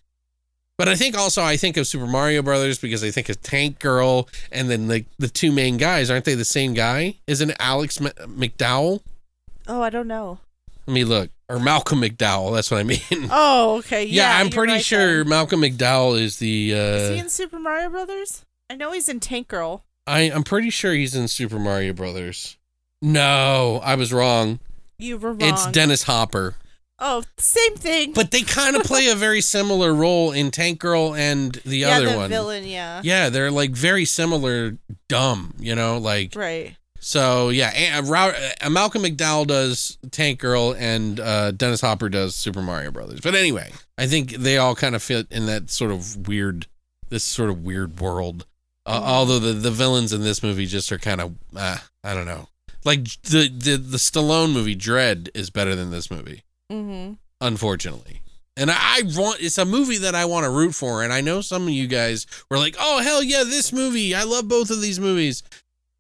But 0.77 0.89
I 0.89 0.97
think 0.97 1.17
also 1.17 1.41
I 1.43 1.57
think 1.57 1.77
of 1.77 1.87
Super 1.87 2.07
Mario 2.07 2.43
Brothers 2.43 2.79
because 2.79 3.05
I 3.05 3.11
think 3.13 3.29
of 3.29 3.41
Tank 3.43 3.79
Girl 3.79 4.29
and 4.51 4.69
then 4.71 4.89
the 4.89 5.05
the 5.19 5.29
two 5.29 5.53
main 5.53 5.77
guys 5.77 6.11
aren't 6.11 6.25
they 6.25 6.35
the 6.35 6.45
same 6.45 6.75
guy? 6.75 7.17
Isn't 7.29 7.53
Alex 7.61 8.01
M- 8.01 8.09
McDowell? 8.37 9.01
Oh, 9.69 9.83
I 9.83 9.91
don't 9.91 10.09
know. 10.09 10.41
Let 10.86 10.94
me 10.94 11.05
look. 11.05 11.31
Or 11.48 11.59
Malcolm 11.59 12.01
McDowell. 12.01 12.55
That's 12.55 12.70
what 12.70 12.81
I 12.81 12.82
mean. 12.85 13.01
Oh, 13.31 13.77
okay. 13.78 14.05
yeah, 14.05 14.32
Yeah, 14.36 14.40
I'm 14.40 14.51
pretty 14.51 14.74
right 14.74 14.85
sure 14.85 15.19
then. 15.19 15.28
Malcolm 15.28 15.61
McDowell 15.62 16.19
is 16.20 16.39
the. 16.39 16.73
Is 16.73 17.09
he 17.11 17.19
Uh, 17.19 17.23
in 17.23 17.28
Super 17.28 17.59
Mario 17.59 17.90
Brothers? 17.90 18.44
I 18.70 18.77
know 18.77 18.93
he's 18.93 19.09
in 19.09 19.20
Tank 19.20 19.48
Girl. 19.48 19.85
I 20.06 20.20
I'm 20.31 20.43
pretty 20.43 20.70
sure 20.70 20.93
he's 20.93 21.15
in 21.15 21.28
Super 21.28 21.59
Mario 21.59 21.93
Brothers. 21.93 22.56
No, 23.02 23.81
I 23.85 23.94
was 23.94 24.12
wrong. 24.12 24.59
You 24.98 25.19
were 25.19 25.32
wrong. 25.32 25.43
It's 25.43 25.66
Dennis 25.70 26.05
Hopper. 26.05 26.55
Oh, 26.98 27.23
same 27.36 27.74
thing. 27.74 28.12
But 28.12 28.31
they 28.31 28.43
kind 28.43 28.77
of 28.77 28.82
play 28.85 29.09
a 29.09 29.15
very 29.15 29.40
similar 29.40 29.93
role 29.93 30.31
in 30.32 30.51
Tank 30.51 30.78
Girl 30.78 31.15
and 31.15 31.52
the 31.66 31.78
yeah, 31.78 31.97
other 31.97 32.11
the 32.11 32.16
one. 32.16 32.31
villain. 32.31 32.65
Yeah. 32.65 33.01
Yeah, 33.05 33.28
they're 33.31 33.51
like 33.51 33.73
very 33.73 34.05
similar, 34.05 34.78
dumb. 35.09 35.55
You 35.59 35.74
know, 35.74 35.98
like 35.98 36.35
Right. 36.36 36.77
So. 37.05 37.51
Yeah, 37.51 38.01
uh, 38.03 38.33
uh, 38.63 38.71
Malcolm 38.71 39.03
McDowell 39.03 39.47
does 39.47 39.99
Tank 40.11 40.41
Girl, 40.41 40.75
and 40.79 41.21
uh, 41.21 41.51
Dennis 41.51 41.81
Hopper 41.83 42.09
does 42.09 42.35
Super 42.35 42.63
Mario 42.63 42.91
Brothers. 42.91 43.21
But 43.21 43.35
anyway, 43.35 43.71
I 43.99 44.07
think 44.07 44.31
they 44.33 44.57
all 44.59 44.75
kind 44.75 44.95
of 44.95 45.03
fit 45.03 45.27
in 45.31 45.47
that 45.47 45.71
sort 45.71 45.91
of 45.91 46.27
weird, 46.29 46.67
this 47.11 47.23
sort 47.25 47.51
of 47.51 47.63
weird 47.65 48.01
world. 48.01 48.47
Uh, 48.87 49.01
Mhm. 49.01 49.05
Although 49.05 49.39
the 49.39 49.53
the 49.53 49.71
villains 49.71 50.13
in 50.13 50.23
this 50.23 50.43
movie 50.43 50.67
just 50.67 50.91
are 50.93 50.99
kind 50.99 51.21
of, 51.21 51.35
uh, 51.57 51.79
I 52.03 52.13
don't 52.15 52.27
know. 52.27 52.49
Like 52.85 53.05
the 53.23 53.49
the 53.49 53.77
the 53.77 53.97
Stallone 53.99 54.53
movie 54.53 54.77
Dredd 54.77 55.29
is 55.35 55.49
better 55.51 55.75
than 55.75 55.91
this 55.91 56.11
movie 56.11 56.43
Mm-hmm. 56.71 57.15
unfortunately. 57.41 58.21
And 58.57 58.71
I 58.71 58.77
I 58.77 59.03
want 59.17 59.41
it's 59.41 59.59
a 59.59 59.65
movie 59.65 59.99
that 59.99 60.15
I 60.15 60.25
want 60.27 60.45
to 60.45 60.51
root 60.51 60.75
for, 60.75 61.03
and 61.03 61.13
I 61.13 61.21
know 61.23 61.41
some 61.41 61.63
of 61.65 61.71
you 61.71 61.87
guys 61.89 62.27
were 62.51 62.59
like, 62.59 62.77
"Oh 62.79 63.01
hell 63.01 63.23
yeah, 63.23 63.43
this 63.43 63.73
movie! 63.73 64.15
I 64.15 64.23
love 64.25 64.49
both 64.49 64.71
of 64.71 64.81
these 64.81 65.01
movies." 65.01 65.43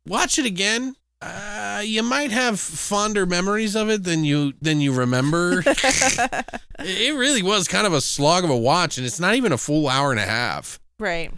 Watch 0.06 0.38
it 0.38 0.46
again. 0.46 0.96
Uh, 1.22 1.82
you 1.84 2.02
might 2.02 2.30
have 2.30 2.60
fonder 2.60 3.24
memories 3.24 3.74
of 3.74 3.88
it 3.88 4.04
than 4.04 4.24
you 4.24 4.52
than 4.60 4.80
you 4.80 4.92
remember. 4.92 5.62
it 5.66 7.14
really 7.14 7.42
was 7.42 7.66
kind 7.66 7.86
of 7.86 7.94
a 7.94 8.00
slog 8.02 8.44
of 8.44 8.50
a 8.50 8.56
watch, 8.56 8.98
and 8.98 9.06
it's 9.06 9.18
not 9.18 9.34
even 9.34 9.50
a 9.52 9.58
full 9.58 9.88
hour 9.88 10.10
and 10.10 10.20
a 10.20 10.24
half. 10.24 10.78
right. 10.98 11.32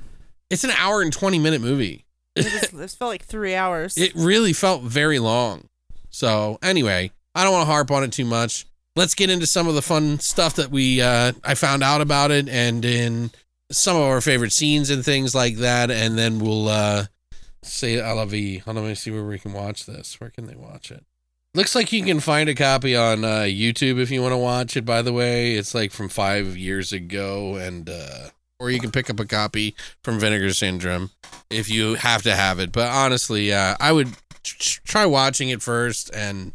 It's 0.49 0.65
an 0.65 0.71
hour 0.73 1.03
and 1.03 1.13
twenty 1.13 1.39
minute 1.39 1.61
movie. 1.61 2.05
It, 2.35 2.45
was, 2.73 2.81
it 2.81 2.97
felt 2.99 3.11
like 3.11 3.25
three 3.25 3.55
hours. 3.55 3.97
It 3.97 4.13
really 4.15 4.53
felt 4.53 4.83
very 4.83 5.19
long. 5.19 5.69
So 6.11 6.59
anyway, 6.63 7.13
I 7.35 7.45
don't 7.45 7.53
want 7.53 7.67
to 7.67 7.73
harp 7.73 7.91
on 7.91 8.03
it 8.03 8.13
too 8.13 8.25
much. 8.25 8.67
Let's 8.95 9.15
get 9.15 9.31
into 9.31 9.47
some 9.47 9.69
of 9.69 9.75
the 9.75 9.83
fun 9.83 10.19
stuff 10.19 10.55
that 10.57 10.71
we 10.71 11.01
uh, 11.01 11.33
I 11.45 11.55
found 11.55 11.83
out 11.83 12.01
about 12.01 12.31
it, 12.31 12.49
and 12.49 12.85
in 12.85 13.31
some 13.71 13.97
of 13.97 14.03
our 14.03 14.21
favorite 14.21 14.53
scenes 14.53 14.91
and 14.91 15.05
things 15.05 15.35
like 15.35 15.57
that, 15.57 15.91
and 15.91 16.19
then 16.19 16.39
we'll 16.39 16.69
uh, 16.69 17.07
say 17.67 17.97
a 17.97 18.15
la 18.15 18.25
vie. 18.25 18.59
Hold 18.59 18.79
on, 18.79 18.85
let 18.85 18.89
me 18.91 18.95
see 18.95 19.11
where 19.11 19.25
we 19.25 19.39
can 19.39 19.53
watch 19.53 19.87
this. 19.87 20.21
Where 20.21 20.31
can 20.31 20.47
they 20.47 20.55
watch 20.55 20.91
it? 20.91 21.05
Looks 21.55 21.75
like 21.75 21.93
you 21.93 22.05
can 22.05 22.21
find 22.21 22.49
a 22.49 22.55
copy 22.55 22.95
on 22.95 23.25
uh, 23.25 23.43
YouTube 23.43 23.99
if 23.99 24.11
you 24.11 24.21
want 24.21 24.33
to 24.33 24.39
watch 24.39 24.77
it. 24.77 24.85
By 24.85 25.01
the 25.01 25.13
way, 25.13 25.55
it's 25.55 25.75
like 25.75 25.91
from 25.91 26.09
five 26.09 26.57
years 26.57 26.93
ago, 26.93 27.57
and 27.57 27.89
uh, 27.89 28.29
or 28.59 28.71
you 28.71 28.81
can 28.81 28.91
pick 28.91 29.09
up 29.09 29.21
a 29.21 29.25
copy 29.25 29.75
from 30.03 30.19
Vinegar 30.19 30.53
Syndrome 30.53 31.11
if 31.51 31.71
you 31.71 31.95
have 31.95 32.23
to 32.23 32.35
have 32.35 32.59
it. 32.59 32.73
But 32.73 32.89
honestly, 32.89 33.53
uh, 33.53 33.77
I 33.81 33.93
would 33.93 34.09
tr- 34.43 34.81
try 34.85 35.07
watching 35.07 35.49
it 35.49 35.63
first, 35.63 36.15
and 36.15 36.53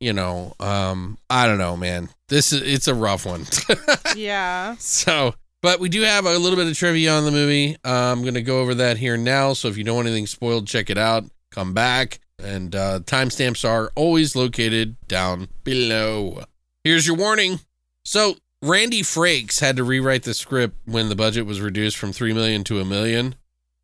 you 0.00 0.12
know, 0.12 0.54
um, 0.60 1.16
I 1.30 1.46
don't 1.46 1.58
know, 1.58 1.76
man. 1.76 2.10
This 2.28 2.52
is 2.52 2.62
it's 2.62 2.88
a 2.88 2.94
rough 2.94 3.24
one. 3.24 3.46
yeah. 4.16 4.76
so 4.78 5.34
But 5.64 5.80
we 5.80 5.88
do 5.88 6.02
have 6.02 6.26
a 6.26 6.36
little 6.36 6.58
bit 6.58 6.66
of 6.66 6.76
trivia 6.76 7.10
on 7.10 7.24
the 7.24 7.30
movie. 7.30 7.78
Uh, 7.82 8.12
I'm 8.12 8.20
going 8.20 8.34
to 8.34 8.42
go 8.42 8.60
over 8.60 8.74
that 8.74 8.98
here 8.98 9.16
now. 9.16 9.54
So 9.54 9.68
if 9.68 9.78
you 9.78 9.82
don't 9.82 9.96
want 9.96 10.08
anything 10.08 10.26
spoiled, 10.26 10.66
check 10.66 10.90
it 10.90 10.98
out. 10.98 11.24
Come 11.50 11.72
back. 11.72 12.20
And 12.38 12.76
uh, 12.76 13.00
timestamps 13.00 13.66
are 13.66 13.90
always 13.94 14.36
located 14.36 14.96
down 15.08 15.48
below. 15.62 16.44
Here's 16.82 17.06
your 17.06 17.16
warning. 17.16 17.60
So 18.04 18.34
Randy 18.60 19.00
Frakes 19.00 19.60
had 19.60 19.76
to 19.76 19.84
rewrite 19.84 20.24
the 20.24 20.34
script 20.34 20.76
when 20.84 21.08
the 21.08 21.16
budget 21.16 21.46
was 21.46 21.62
reduced 21.62 21.96
from 21.96 22.12
three 22.12 22.34
million 22.34 22.62
to 22.64 22.80
a 22.80 22.84
million, 22.84 23.34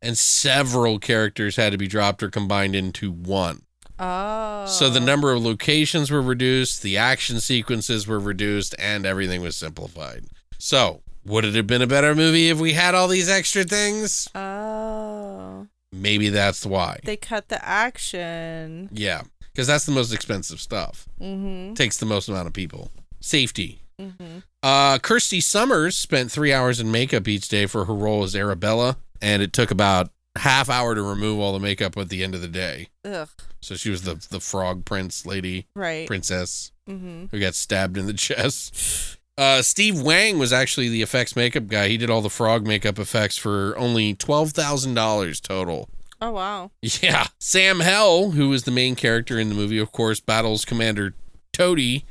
and 0.03 0.15
several 0.15 0.99
characters 0.99 1.55
had 1.55 1.71
to 1.71 1.79
be 1.79 1.87
dropped 1.87 2.21
or 2.21 2.29
combined 2.29 2.75
into 2.75 3.11
one. 3.11 3.63
Oh. 3.97 4.67
So 4.67 4.87
the 4.87 4.99
number 4.99 5.31
of 5.31 5.41
locations 5.41 6.11
were 6.11 6.21
reduced, 6.21 6.83
the 6.83 6.99
action 6.99 7.39
sequences 7.39 8.05
were 8.05 8.19
reduced, 8.19 8.75
and 8.77 9.03
everything 9.03 9.41
was 9.41 9.55
simplified. 9.55 10.25
So, 10.59 11.01
would 11.25 11.45
it 11.45 11.55
have 11.55 11.67
been 11.67 11.81
a 11.81 11.87
better 11.87 12.15
movie 12.15 12.49
if 12.49 12.59
we 12.59 12.73
had 12.73 12.95
all 12.95 13.07
these 13.07 13.29
extra 13.29 13.63
things? 13.63 14.27
Oh. 14.35 15.67
Maybe 15.91 16.29
that's 16.29 16.65
why. 16.65 16.99
They 17.03 17.17
cut 17.17 17.49
the 17.49 17.63
action. 17.65 18.89
Yeah, 18.93 19.23
because 19.53 19.67
that's 19.67 19.85
the 19.85 19.91
most 19.91 20.13
expensive 20.13 20.61
stuff. 20.61 21.07
Mm-hmm. 21.19 21.73
Takes 21.73 21.97
the 21.97 22.05
most 22.05 22.29
amount 22.29 22.47
of 22.47 22.53
people. 22.53 22.91
Safety. 23.19 23.81
Mm-hmm. 23.99 24.39
Uh, 24.63 24.97
Kirsty 24.99 25.41
Summers 25.41 25.95
spent 25.95 26.31
three 26.31 26.53
hours 26.53 26.79
in 26.79 26.91
makeup 26.91 27.27
each 27.27 27.49
day 27.49 27.65
for 27.65 27.85
her 27.85 27.93
role 27.93 28.23
as 28.23 28.35
Arabella, 28.35 28.97
and 29.21 29.41
it 29.41 29.53
took 29.53 29.69
about 29.69 30.09
half 30.37 30.69
hour 30.69 30.95
to 30.95 31.01
remove 31.01 31.39
all 31.39 31.51
the 31.53 31.59
makeup 31.59 31.97
at 31.97 32.09
the 32.09 32.23
end 32.23 32.33
of 32.33 32.41
the 32.41 32.47
day. 32.47 32.87
Ugh. 33.05 33.27
So 33.59 33.75
she 33.75 33.89
was 33.89 34.03
the 34.03 34.15
the 34.29 34.39
frog 34.39 34.85
prince 34.85 35.25
lady, 35.25 35.67
Right. 35.75 36.07
princess. 36.07 36.71
Mm-hmm. 36.89 37.25
who 37.31 37.39
got 37.39 37.53
stabbed 37.55 37.95
in 37.97 38.05
the 38.07 38.13
chest. 38.27 39.17
Uh, 39.37 39.61
Steve 39.61 40.01
Wang 40.01 40.37
was 40.37 40.53
actually 40.53 40.89
the 40.89 41.01
effects 41.01 41.35
makeup 41.35 41.67
guy. 41.67 41.87
He 41.87 41.97
did 41.97 42.09
all 42.09 42.21
the 42.21 42.29
frog 42.29 42.67
makeup 42.67 42.99
effects 42.99 43.37
for 43.37 43.77
only 43.77 44.13
twelve 44.13 44.51
thousand 44.51 44.93
dollars 44.93 45.39
total. 45.39 45.89
Oh 46.21 46.31
wow. 46.31 46.71
Yeah, 46.81 47.27
Sam 47.39 47.79
Hell, 47.79 48.31
who 48.31 48.51
is 48.53 48.63
the 48.63 48.71
main 48.71 48.95
character 48.95 49.39
in 49.39 49.49
the 49.49 49.55
movie, 49.55 49.79
of 49.79 49.91
course, 49.91 50.19
battles 50.19 50.65
Commander 50.65 51.15
Toady 51.53 52.05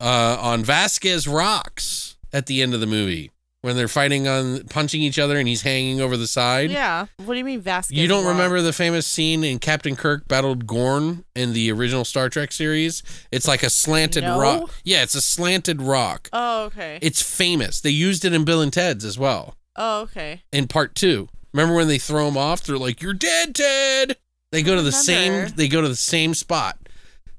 uh, 0.00 0.36
on 0.40 0.64
Vasquez 0.64 1.26
Rocks 1.26 2.16
at 2.32 2.46
the 2.46 2.60
end 2.60 2.74
of 2.74 2.80
the 2.80 2.86
movie 2.86 3.30
when 3.64 3.76
they're 3.76 3.88
fighting 3.88 4.28
on 4.28 4.62
punching 4.64 5.00
each 5.00 5.18
other 5.18 5.38
and 5.38 5.48
he's 5.48 5.62
hanging 5.62 5.98
over 5.98 6.18
the 6.18 6.26
side. 6.26 6.70
Yeah. 6.70 7.06
What 7.16 7.32
do 7.32 7.38
you 7.38 7.46
mean 7.46 7.62
Vasquez? 7.62 7.96
You 7.96 8.06
don't 8.06 8.26
remember 8.26 8.60
the 8.60 8.74
famous 8.74 9.06
scene 9.06 9.42
in 9.42 9.58
Captain 9.58 9.96
Kirk 9.96 10.28
battled 10.28 10.66
Gorn 10.66 11.24
in 11.34 11.54
the 11.54 11.72
original 11.72 12.04
Star 12.04 12.28
Trek 12.28 12.52
series? 12.52 13.02
It's 13.32 13.48
like 13.48 13.62
a 13.62 13.70
slanted 13.70 14.22
No. 14.24 14.38
rock. 14.38 14.70
Yeah, 14.84 15.02
it's 15.02 15.14
a 15.14 15.22
slanted 15.22 15.80
rock. 15.80 16.28
Oh 16.30 16.64
okay. 16.64 16.98
It's 17.00 17.22
famous. 17.22 17.80
They 17.80 17.88
used 17.88 18.26
it 18.26 18.34
in 18.34 18.44
Bill 18.44 18.60
and 18.60 18.70
Ted's 18.70 19.02
as 19.02 19.18
well 19.18 19.56
oh 19.76 20.02
okay. 20.02 20.42
in 20.52 20.68
part 20.68 20.94
two. 20.94 21.30
Remember 21.54 21.74
when 21.74 21.88
they 21.88 21.98
throw 21.98 22.28
him 22.28 22.36
off? 22.36 22.64
They're 22.64 22.76
like, 22.76 23.00
"You're 23.00 23.14
dead, 23.14 23.54
Ted." 23.54 24.18
They 24.52 24.62
go 24.62 24.76
to 24.76 24.82
the 24.82 24.92
same. 24.92 25.48
They 25.56 25.68
go 25.68 25.80
to 25.80 25.88
the 25.88 25.96
same 25.96 26.34
spot 26.34 26.76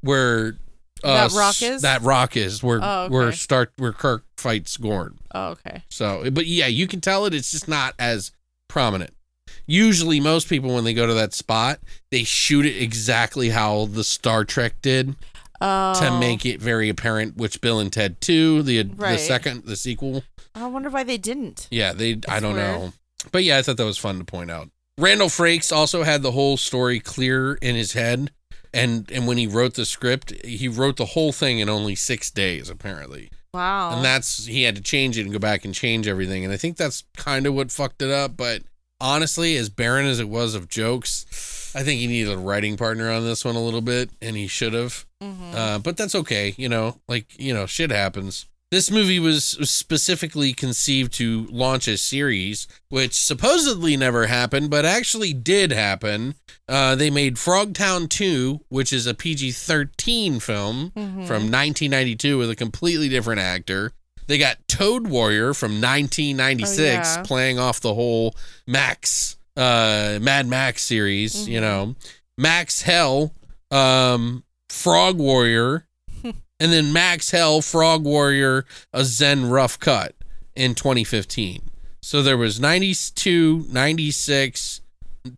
where 0.01 0.57
That 1.05 1.31
rock 1.31 1.61
is? 1.61 1.81
That 1.81 2.01
rock 2.01 2.35
is 2.37 2.61
where 2.63 2.79
Oh, 2.81 3.03
okay. 3.05 3.13
where 3.13 3.31
start 3.31 3.71
where 3.77 3.93
Kirk 3.93 4.23
fights 4.37 4.77
Gorn. 4.77 5.17
Oh 5.33 5.49
okay. 5.49 5.83
So, 5.89 6.29
but 6.31 6.45
yeah, 6.47 6.67
you 6.67 6.87
can 6.87 7.01
tell 7.01 7.25
it. 7.25 7.33
It's 7.33 7.51
just 7.51 7.67
not 7.67 7.93
as 7.99 8.31
prominent. 8.67 9.11
Usually, 9.67 10.19
most 10.19 10.47
people 10.49 10.73
when 10.75 10.83
they 10.83 10.93
go 10.93 11.07
to 11.07 11.13
that 11.15 11.33
spot, 11.33 11.79
they 12.11 12.23
shoot 12.23 12.65
it 12.65 12.77
exactly 12.81 13.49
how 13.49 13.85
the 13.85 14.03
Star 14.03 14.43
Trek 14.45 14.81
did 14.81 15.15
Oh. 15.61 15.93
to 15.99 16.19
make 16.19 16.45
it 16.45 16.61
very 16.61 16.89
apparent. 16.89 17.37
Which 17.37 17.61
Bill 17.61 17.79
and 17.79 17.91
Ted 17.91 18.19
Two, 18.21 18.61
the 18.61 18.83
the 18.83 19.17
second, 19.17 19.63
the 19.65 19.75
sequel. 19.75 20.23
I 20.53 20.67
wonder 20.67 20.89
why 20.89 21.03
they 21.03 21.17
didn't. 21.17 21.67
Yeah, 21.71 21.93
they. 21.93 22.19
I 22.27 22.39
don't 22.39 22.55
weird. 22.55 22.65
know, 22.79 22.93
but 23.31 23.43
yeah, 23.43 23.57
I 23.57 23.61
thought 23.61 23.77
that 23.77 23.85
was 23.85 23.97
fun 23.97 24.19
to 24.19 24.25
point 24.25 24.51
out. 24.51 24.69
Randall 24.97 25.27
Frakes 25.29 25.75
also 25.75 26.03
had 26.03 26.21
the 26.21 26.31
whole 26.31 26.55
story 26.57 26.99
clear 26.99 27.55
in 27.55 27.75
his 27.75 27.93
head, 27.93 28.31
and 28.75 29.09
and 29.11 29.25
when 29.27 29.37
he 29.37 29.47
wrote 29.47 29.73
the 29.73 29.85
script, 29.85 30.33
he 30.45 30.67
wrote 30.67 30.97
the 30.97 31.05
whole 31.05 31.31
thing 31.31 31.59
in 31.59 31.69
only 31.69 31.95
six 31.95 32.29
days, 32.29 32.69
apparently. 32.69 33.31
Wow. 33.53 33.95
And 33.95 34.03
that's 34.05 34.45
he 34.45 34.63
had 34.63 34.75
to 34.75 34.81
change 34.81 35.17
it 35.17 35.21
and 35.21 35.31
go 35.31 35.39
back 35.39 35.63
and 35.65 35.73
change 35.73 36.07
everything. 36.07 36.43
And 36.43 36.53
I 36.53 36.57
think 36.57 36.75
that's 36.77 37.03
kind 37.15 37.47
of 37.47 37.53
what 37.53 37.71
fucked 37.71 38.01
it 38.01 38.11
up. 38.11 38.35
But 38.35 38.63
honestly, 38.99 39.55
as 39.55 39.69
barren 39.69 40.05
as 40.05 40.19
it 40.19 40.29
was 40.29 40.55
of 40.55 40.67
jokes, 40.67 41.25
I 41.73 41.83
think 41.83 41.99
he 41.99 42.07
needed 42.07 42.33
a 42.33 42.37
writing 42.37 42.75
partner 42.77 43.09
on 43.09 43.23
this 43.23 43.45
one 43.45 43.55
a 43.55 43.63
little 43.63 43.81
bit, 43.81 44.09
and 44.21 44.35
he 44.35 44.47
should 44.47 44.73
have. 44.73 45.05
Mhm. 45.23 45.53
Uh, 45.55 45.79
but 45.79 45.97
that's 45.97 46.15
okay, 46.15 46.53
you 46.57 46.69
know, 46.69 46.99
like 47.07 47.27
you 47.39 47.53
know, 47.53 47.65
shit 47.65 47.91
happens. 47.91 48.45
This 48.75 48.91
movie 48.91 49.19
was 49.21 49.45
specifically 49.45 50.51
conceived 50.51 51.13
to 51.13 51.47
launch 51.49 51.87
a 51.87 51.97
series, 51.97 52.67
which 52.89 53.13
supposedly 53.13 53.95
never 53.95 54.27
happened, 54.27 54.69
but 54.69 54.83
actually 54.83 55.31
did 55.31 55.71
happen. 55.71 56.35
Uh, 56.67 56.93
they 56.95 57.09
made 57.09 57.35
Frogtown 57.37 58.09
2, 58.09 58.59
which 58.67 58.91
is 58.91 59.07
a 59.07 59.13
PG 59.13 59.53
13 59.53 60.41
film 60.41 60.91
Mhm. 60.93 61.25
from 61.25 61.49
1992 61.49 62.37
with 62.37 62.49
a 62.49 62.55
completely 62.57 63.07
different 63.07 63.39
actor. 63.39 63.93
They 64.27 64.37
got 64.37 64.67
Toad 64.67 65.07
Warrior 65.07 65.53
from 65.53 65.79
1996 65.79 67.07
Oh, 67.07 67.19
yeah. 67.19 67.23
playing 67.23 67.57
off 67.57 67.79
the 67.79 67.93
whole 67.93 68.35
Max, 68.67 69.37
uh, 69.55 70.19
Mad 70.21 70.47
Max 70.47 70.83
series, 70.83 71.47
you 71.47 71.59
Mhm. 71.59 71.61
know. 71.61 71.95
Max 72.37 72.81
Hell, 72.81 73.33
um, 73.71 74.43
Frog 74.67 75.17
Warrior, 75.17 75.84
and 76.59 76.71
then 76.71 76.93
Max 76.93 77.31
Hell, 77.31 77.61
Frog 77.61 78.03
Warrior, 78.03 78.65
a 78.93 79.03
Zen 79.05 79.49
Rough 79.49 79.79
Cut 79.79 80.15
in 80.55 80.75
2015. 80.75 81.61
So 82.01 82.21
there 82.21 82.37
was 82.37 82.59
92, 82.59 83.65
96, 83.71 84.81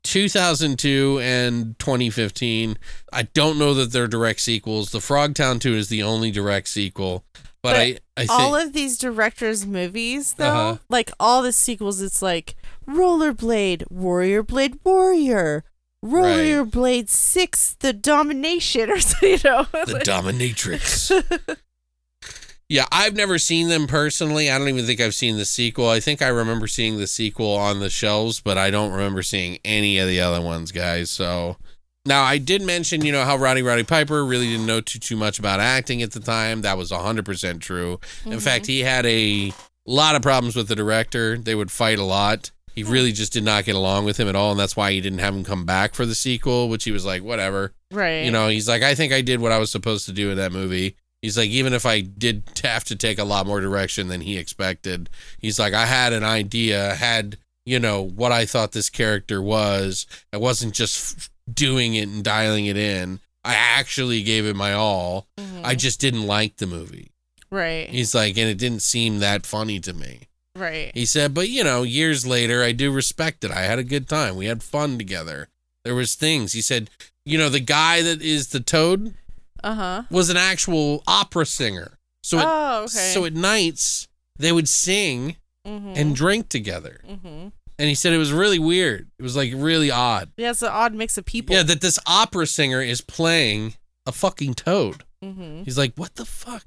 2002, 0.03 1.19
and 1.21 1.77
2015. 1.79 2.77
I 3.13 3.23
don't 3.23 3.57
know 3.57 3.73
that 3.73 3.91
they're 3.91 4.07
direct 4.07 4.41
sequels. 4.41 4.91
The 4.91 4.99
Frogtown 4.99 5.59
2 5.61 5.73
is 5.75 5.89
the 5.89 6.03
only 6.03 6.31
direct 6.31 6.67
sequel. 6.67 7.23
But, 7.33 7.73
But 7.73 7.75
I, 7.77 7.97
I 8.15 8.19
think. 8.27 8.31
all 8.31 8.55
of 8.55 8.73
these 8.73 8.97
directors' 8.97 9.65
movies, 9.65 10.33
though, 10.33 10.45
Uh-huh. 10.45 10.77
like 10.89 11.11
all 11.19 11.41
the 11.41 11.51
sequels, 11.51 12.01
it's 12.01 12.21
like 12.21 12.55
Rollerblade, 12.87 13.89
Warrior 13.89 14.43
Blade 14.43 14.79
Warrior, 14.83 15.63
Rollerblade 16.07 17.09
Six, 17.09 17.75
The 17.79 17.93
Domination, 17.93 18.89
or 18.91 18.99
so 18.99 19.25
you 19.25 19.37
know. 19.43 19.63
the 19.71 20.01
Dominatrix. 20.05 21.57
yeah, 22.69 22.85
I've 22.91 23.15
never 23.15 23.37
seen 23.37 23.69
them 23.69 23.87
personally. 23.87 24.49
I 24.49 24.57
don't 24.57 24.69
even 24.69 24.85
think 24.85 25.01
I've 25.01 25.15
seen 25.15 25.37
the 25.37 25.45
sequel. 25.45 25.89
I 25.89 25.99
think 25.99 26.21
I 26.21 26.27
remember 26.27 26.67
seeing 26.67 26.97
the 26.97 27.07
sequel 27.07 27.53
on 27.53 27.79
the 27.79 27.89
shelves, 27.89 28.39
but 28.39 28.57
I 28.57 28.71
don't 28.71 28.91
remember 28.91 29.21
seeing 29.21 29.59
any 29.65 29.97
of 29.99 30.07
the 30.07 30.21
other 30.21 30.41
ones, 30.41 30.71
guys. 30.71 31.09
So 31.09 31.57
now 32.05 32.23
I 32.23 32.37
did 32.37 32.61
mention, 32.61 33.05
you 33.05 33.11
know, 33.11 33.25
how 33.25 33.37
Roddy 33.37 33.61
Roddy 33.61 33.83
Piper 33.83 34.25
really 34.25 34.47
didn't 34.47 34.65
know 34.65 34.81
too 34.81 34.99
too 34.99 35.17
much 35.17 35.39
about 35.39 35.59
acting 35.59 36.01
at 36.01 36.11
the 36.11 36.19
time. 36.19 36.61
That 36.61 36.77
was 36.77 36.91
100% 36.91 37.59
true. 37.59 37.99
In 38.25 38.39
fact, 38.39 38.63
mm-hmm. 38.63 38.71
he 38.71 38.79
had 38.79 39.05
a 39.05 39.51
lot 39.85 40.15
of 40.15 40.21
problems 40.21 40.55
with 40.55 40.67
the 40.67 40.75
director. 40.75 41.37
They 41.37 41.55
would 41.55 41.71
fight 41.71 41.99
a 41.99 42.03
lot. 42.03 42.51
He 42.77 42.83
really 42.83 43.11
just 43.11 43.33
did 43.33 43.43
not 43.43 43.65
get 43.65 43.73
along 43.75 44.05
with 44.05 44.17
him 44.19 44.27
at 44.29 44.35
all, 44.35 44.51
and 44.51 44.59
that's 44.59 44.75
why 44.77 44.91
he 44.91 45.01
didn't 45.01 45.17
have 45.17 45.33
him 45.35 45.43
come 45.43 45.65
back 45.65 45.95
for 45.95 46.05
the 46.05 46.13
sequel, 46.13 46.69
which 46.69 46.83
he 46.83 46.91
was 46.91 47.03
like, 47.05 47.23
whatever. 47.23 47.73
right. 47.91 48.23
You 48.23 48.29
know, 48.29 48.49
he's 48.49 48.69
like, 48.69 48.83
I 48.83 48.93
think 48.93 49.11
I 49.11 49.21
did 49.21 49.39
what 49.39 49.51
I 49.51 49.57
was 49.57 49.71
supposed 49.71 50.05
to 50.05 50.11
do 50.13 50.29
in 50.29 50.37
that 50.37 50.51
movie. 50.51 50.95
He's 51.23 51.39
like, 51.39 51.49
even 51.49 51.73
if 51.73 51.87
I 51.87 52.01
did 52.01 52.43
have 52.63 52.83
to 52.83 52.95
take 52.95 53.17
a 53.17 53.23
lot 53.23 53.47
more 53.47 53.59
direction 53.61 54.09
than 54.09 54.21
he 54.21 54.37
expected, 54.37 55.09
he's 55.39 55.57
like, 55.57 55.73
I 55.73 55.87
had 55.87 56.13
an 56.13 56.23
idea, 56.23 56.93
had, 56.93 57.37
you 57.65 57.79
know, 57.79 58.03
what 58.03 58.31
I 58.31 58.45
thought 58.45 58.73
this 58.73 58.91
character 58.91 59.41
was. 59.41 60.05
I 60.31 60.37
wasn't 60.37 60.75
just 60.75 61.17
f- 61.17 61.29
doing 61.51 61.95
it 61.95 62.07
and 62.07 62.23
dialing 62.23 62.67
it 62.67 62.77
in. 62.77 63.19
I 63.43 63.55
actually 63.55 64.21
gave 64.21 64.45
it 64.45 64.55
my 64.55 64.73
all. 64.73 65.25
Mhm. 65.39 65.61
I 65.63 65.73
just 65.73 65.99
didn't 65.99 66.27
like 66.27 66.57
the 66.57 66.67
movie. 66.67 67.09
right. 67.49 67.89
He's 67.89 68.13
like, 68.13 68.37
and 68.37 68.47
it 68.47 68.59
didn't 68.59 68.81
seem 68.83 69.17
that 69.17 69.47
funny 69.47 69.79
to 69.79 69.93
me. 69.93 70.27
Right. 70.57 70.91
He 70.93 71.05
said, 71.05 71.33
but 71.33 71.49
you 71.49 71.63
know, 71.63 71.83
years 71.83 72.25
later, 72.25 72.63
I 72.63 72.71
do 72.71 72.91
respect 72.91 73.43
it. 73.43 73.51
I 73.51 73.61
had 73.61 73.79
a 73.79 73.83
good 73.83 74.07
time. 74.07 74.35
We 74.35 74.47
had 74.47 74.63
fun 74.63 74.97
together. 74.97 75.49
There 75.83 75.95
was 75.95 76.15
things. 76.15 76.53
He 76.53 76.61
said, 76.61 76.89
you 77.25 77.37
know, 77.37 77.49
the 77.49 77.59
guy 77.59 78.01
that 78.01 78.21
is 78.21 78.49
the 78.49 78.59
toad, 78.59 79.13
Uh 79.63 79.73
huh. 79.75 80.03
was 80.09 80.29
an 80.29 80.37
actual 80.37 81.03
opera 81.07 81.45
singer. 81.45 81.97
So 82.23 82.39
at, 82.39 82.45
Oh, 82.47 82.77
okay. 82.83 83.11
so 83.13 83.25
at 83.25 83.33
nights 83.33 84.07
they 84.37 84.51
would 84.51 84.67
sing 84.69 85.37
mm-hmm. 85.65 85.93
and 85.95 86.15
drink 86.15 86.49
together. 86.49 87.01
mm-hmm. 87.07 87.47
And 87.79 87.87
he 87.89 87.93
said 87.95 88.11
it 88.11 88.17
was 88.17 88.31
really 88.33 88.57
weird. 88.59 89.07
It 89.19 89.21
was 89.23 89.35
like 89.35 89.51
really 89.55 89.91
odd. 89.91 90.31
yeah, 90.35 90.49
it's 90.49 90.63
an 90.63 90.69
odd 90.69 90.93
mix 90.95 91.17
of 91.17 91.25
people. 91.25 91.55
Yeah, 91.55 91.63
that 91.63 91.79
this 91.81 91.99
opera 92.07 92.47
singer 92.47 92.81
is 92.81 93.01
playing 93.01 93.75
a 94.07 94.11
fucking 94.11 94.55
toad. 94.55 95.03
Mm-hmm. 95.23 95.63
He's 95.63 95.77
like, 95.77 95.93
"What 95.95 96.15
the 96.15 96.25
fuck?" 96.25 96.65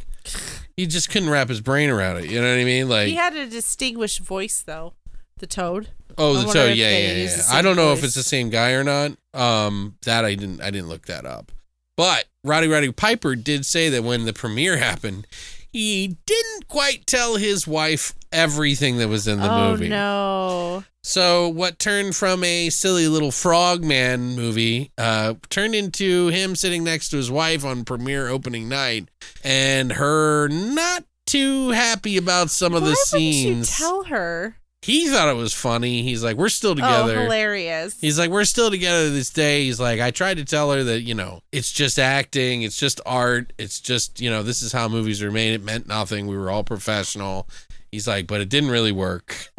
He 0.77 0.87
just 0.87 1.11
couldn't 1.11 1.31
wrap 1.31 1.49
his 1.49 1.61
brain 1.61 1.91
around 1.91 2.19
it. 2.19 2.31
You 2.31 2.41
know 2.41 2.49
what 2.49 2.61
I 2.61 2.65
mean? 2.65 2.89
Like, 2.89 3.09
he 3.09 3.15
had 3.15 3.35
a 3.37 3.47
distinguished 3.47 4.21
voice, 4.21 4.63
though. 4.63 4.95
The 5.39 5.47
Toad. 5.47 5.89
oh, 6.19 6.37
I 6.39 6.45
the 6.45 6.53
toad. 6.53 6.77
Yeah, 6.77 6.91
yeah, 6.91 7.13
yeah. 7.25 7.43
I 7.51 7.63
don't 7.63 7.77
know 7.77 7.93
if 7.93 8.05
it's 8.05 8.15
the 8.15 8.23
same 8.23 8.51
guy 8.51 8.73
or 8.73 8.85
not. 8.85 9.13
Um, 9.33 9.97
that 10.03 10.25
I 10.25 10.35
didn't. 10.35 10.61
I 10.61 10.71
didn't 10.71 10.89
look 10.89 11.07
that 11.07 11.25
up. 11.25 11.51
But 11.97 12.27
Roddy 12.45 12.69
Roddy 12.69 12.93
Piper 12.93 13.37
did 13.37 13.67
say 13.67 13.89
that 13.91 14.03
when 14.05 14.25
the 14.25 14.33
premiere 14.33 14.77
happened, 14.79 15.27
he 15.73 16.17
didn't 16.27 16.69
quite 16.69 17.07
tell 17.07 17.37
his 17.37 17.67
wife 17.67 18.15
everything 18.33 18.99
that 18.99 19.09
was 19.09 19.27
in 19.27 19.39
the 19.41 19.51
oh 19.53 19.71
movie. 19.73 19.89
no. 19.89 20.85
So 21.03 21.49
what 21.49 21.79
turned 21.79 22.15
from 22.15 22.45
a 22.45 22.69
silly 22.69 23.09
little 23.09 23.31
frogman 23.33 24.37
movie 24.37 24.93
uh, 24.99 25.35
turned 25.49 25.75
into 25.75 26.29
him 26.29 26.55
sitting 26.55 26.85
next 26.85 27.09
to 27.11 27.17
his 27.17 27.31
wife 27.31 27.65
on 27.65 27.85
premiere 27.85 28.29
opening 28.29 28.69
night, 28.69 29.09
and 29.43 29.93
her 29.93 30.49
not 30.49 31.05
too 31.27 31.71
happy 31.71 32.17
about 32.19 32.51
some 32.51 32.75
of 32.75 32.83
Why 32.83 32.89
the 32.91 32.97
wouldn't 33.13 33.23
you 33.25 33.33
scenes. 33.33 33.77
tell 33.79 34.05
her? 34.05 34.57
He 34.83 35.09
thought 35.09 35.29
it 35.29 35.37
was 35.37 35.53
funny. 35.53 36.03
He's 36.03 36.25
like, 36.25 36.37
"We're 36.37 36.49
still 36.49 36.75
together. 36.75 37.03
Oh, 37.03 37.07
together." 37.09 37.23
hilarious. 37.25 38.01
He's 38.01 38.19
like, 38.19 38.31
we're 38.31 38.45
still 38.45 38.71
together 38.71 39.05
to 39.05 39.11
this 39.11 39.31
day. 39.31 39.65
He's 39.65 39.79
like, 39.79 40.01
I 40.01 40.11
tried 40.11 40.39
to 40.39 40.45
tell 40.45 40.73
her 40.73 40.83
that, 40.85 41.03
you 41.03 41.15
know, 41.15 41.43
it's 41.53 41.71
just 41.71 41.99
acting, 41.99 42.63
it's 42.63 42.79
just 42.79 43.01
art, 43.05 43.53
it's 43.59 43.79
just, 43.81 44.21
you 44.21 44.31
know, 44.31 44.43
this 44.43 44.63
is 44.63 44.73
how 44.73 44.89
movies 44.89 45.23
are 45.23 45.31
made. 45.31 45.53
It 45.53 45.63
meant 45.63 45.87
nothing. 45.87 46.27
We 46.27 46.37
were 46.37 46.51
all 46.51 46.65
professional. 46.65 47.47
He's 47.93 48.09
like, 48.09 48.27
but 48.27 48.41
it 48.41 48.49
didn't 48.49 48.71
really 48.71 48.93
work. 48.93 49.49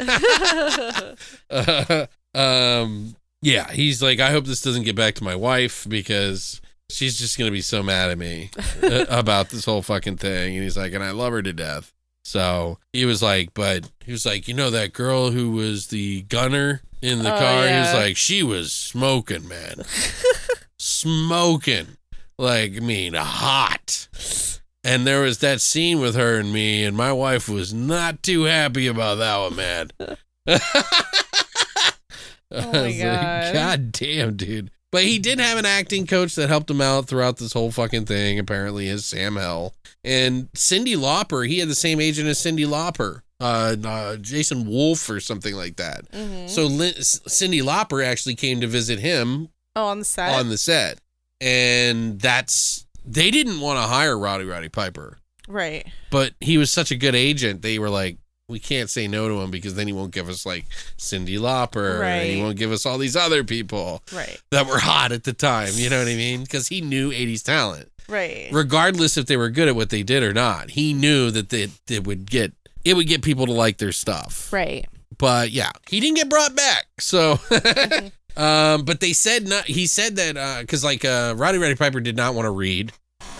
um, 2.34 3.16
yeah, 3.42 3.70
he's 3.70 4.02
like, 4.02 4.18
I 4.20 4.30
hope 4.30 4.46
this 4.46 4.62
doesn't 4.62 4.84
get 4.84 4.96
back 4.96 5.14
to 5.16 5.24
my 5.24 5.36
wife 5.36 5.86
because 5.88 6.60
she's 6.90 7.18
just 7.18 7.38
gonna 7.38 7.50
be 7.50 7.60
so 7.60 7.82
mad 7.82 8.10
at 8.10 8.18
me 8.18 8.50
uh, 8.82 9.06
about 9.10 9.50
this 9.50 9.66
whole 9.66 9.82
fucking 9.82 10.16
thing. 10.16 10.54
And 10.54 10.64
he's 10.64 10.76
like, 10.76 10.94
and 10.94 11.04
I 11.04 11.10
love 11.10 11.32
her 11.32 11.42
to 11.42 11.52
death. 11.52 11.92
So 12.24 12.78
he 12.92 13.04
was 13.04 13.22
like, 13.22 13.52
but 13.54 13.90
he 14.04 14.12
was 14.12 14.24
like, 14.24 14.46
you 14.48 14.54
know 14.54 14.70
that 14.70 14.92
girl 14.92 15.30
who 15.32 15.50
was 15.50 15.88
the 15.88 16.22
gunner 16.22 16.82
in 17.00 17.18
the 17.22 17.34
Oh, 17.34 17.38
car? 17.38 17.66
He 17.66 17.74
was 17.74 17.94
like, 17.94 18.16
she 18.16 18.42
was 18.42 18.72
smoking, 18.72 19.48
man. 19.48 19.82
smoking. 20.78 21.86
Like, 22.38 22.76
I 22.76 22.80
mean, 22.80 23.14
hot. 23.14 24.08
And 24.84 25.06
there 25.06 25.20
was 25.20 25.38
that 25.38 25.60
scene 25.60 26.00
with 26.00 26.14
her 26.16 26.38
and 26.38 26.52
me, 26.52 26.84
and 26.84 26.96
my 26.96 27.12
wife 27.12 27.48
was 27.48 27.72
not 27.72 28.22
too 28.22 28.44
happy 28.44 28.86
about 28.88 29.16
that 29.16 29.38
one, 29.38 29.56
man. 29.56 29.90
I 30.48 30.60
oh 32.50 32.72
my 32.72 32.92
God. 32.98 33.44
like, 33.44 33.54
God 33.54 33.92
damn, 33.92 34.36
dude. 34.36 34.70
But 34.92 35.04
he 35.04 35.18
did 35.18 35.40
have 35.40 35.56
an 35.58 35.64
acting 35.64 36.06
coach 36.06 36.34
that 36.34 36.50
helped 36.50 36.70
him 36.70 36.82
out 36.82 37.06
throughout 37.06 37.38
this 37.38 37.54
whole 37.54 37.72
fucking 37.72 38.04
thing, 38.04 38.38
apparently, 38.38 38.88
is 38.88 39.06
Sam 39.06 39.36
Hell. 39.36 39.74
And 40.04 40.52
Cyndi 40.52 40.94
Lauper, 40.96 41.48
he 41.48 41.60
had 41.60 41.68
the 41.68 41.74
same 41.74 41.98
agent 41.98 42.28
as 42.28 42.38
Cyndi 42.38 42.66
Lauper, 42.66 43.22
uh, 43.40 43.74
uh, 43.84 44.16
Jason 44.16 44.68
Wolf 44.68 45.08
or 45.08 45.18
something 45.18 45.54
like 45.54 45.76
that. 45.76 46.10
Mhm. 46.12 46.48
So 46.50 46.66
Lin- 46.66 46.94
Cyndi 46.94 47.62
Lauper 47.62 48.04
actually 48.04 48.34
came 48.34 48.60
to 48.60 48.66
visit 48.66 48.98
him 48.98 49.48
oh, 49.74 49.86
on 49.86 50.00
the 50.00 50.04
set. 50.04 50.38
on 50.38 50.50
the 50.50 50.58
set. 50.58 50.98
And 51.40 52.20
that's, 52.20 52.86
they 53.04 53.30
didn't 53.30 53.60
want 53.60 53.78
to 53.78 53.82
hire 53.88 54.16
Roddy 54.18 54.44
Roddy 54.44 54.68
Piper, 54.68 55.18
right. 55.48 55.86
but 56.10 56.34
he 56.40 56.58
was 56.58 56.70
such 56.70 56.90
a 56.90 56.96
good 56.96 57.14
agent. 57.14 57.62
They 57.62 57.78
were 57.78 57.90
like, 57.90 58.18
we 58.52 58.60
can't 58.60 58.88
say 58.90 59.08
no 59.08 59.26
to 59.28 59.40
him 59.40 59.50
because 59.50 59.74
then 59.74 59.86
he 59.88 59.92
won't 59.92 60.12
give 60.12 60.28
us 60.28 60.46
like 60.46 60.66
Cyndi 60.98 61.38
Lauper 61.38 62.02
and 62.04 62.28
he 62.30 62.40
won't 62.40 62.56
give 62.58 62.70
us 62.70 62.86
all 62.86 62.98
these 62.98 63.16
other 63.16 63.42
people 63.42 64.02
Right. 64.14 64.40
that 64.50 64.66
were 64.66 64.78
hot 64.78 65.10
at 65.10 65.24
the 65.24 65.32
time. 65.32 65.70
You 65.74 65.90
know 65.90 65.98
what 65.98 66.06
I 66.08 66.14
mean? 66.14 66.42
Because 66.42 66.68
he 66.68 66.80
knew 66.80 67.10
80s 67.10 67.42
talent, 67.42 67.90
Right. 68.08 68.48
regardless 68.52 69.16
if 69.16 69.26
they 69.26 69.36
were 69.36 69.48
good 69.50 69.66
at 69.68 69.74
what 69.74 69.90
they 69.90 70.02
did 70.04 70.22
or 70.22 70.32
not. 70.32 70.70
He 70.70 70.92
knew 70.94 71.30
that 71.32 71.48
they, 71.48 71.68
they 71.86 71.98
would 71.98 72.30
get 72.30 72.52
it 72.84 72.94
would 72.94 73.06
get 73.08 73.22
people 73.22 73.46
to 73.46 73.52
like 73.52 73.78
their 73.78 73.92
stuff. 73.92 74.52
right. 74.52 74.86
But 75.18 75.50
yeah, 75.50 75.70
he 75.88 76.00
didn't 76.00 76.16
get 76.16 76.28
brought 76.28 76.56
back. 76.56 76.86
So, 76.98 77.38
um, 78.36 78.84
but 78.84 79.00
they 79.00 79.12
said 79.12 79.46
not. 79.46 79.64
He 79.66 79.86
said 79.86 80.16
that 80.16 80.60
because 80.62 80.82
like 80.82 81.04
uh, 81.04 81.34
Roddy 81.36 81.58
Roddy 81.58 81.74
Piper 81.76 82.00
did 82.00 82.16
not 82.16 82.34
want 82.34 82.46
to 82.46 82.50
read. 82.50 82.92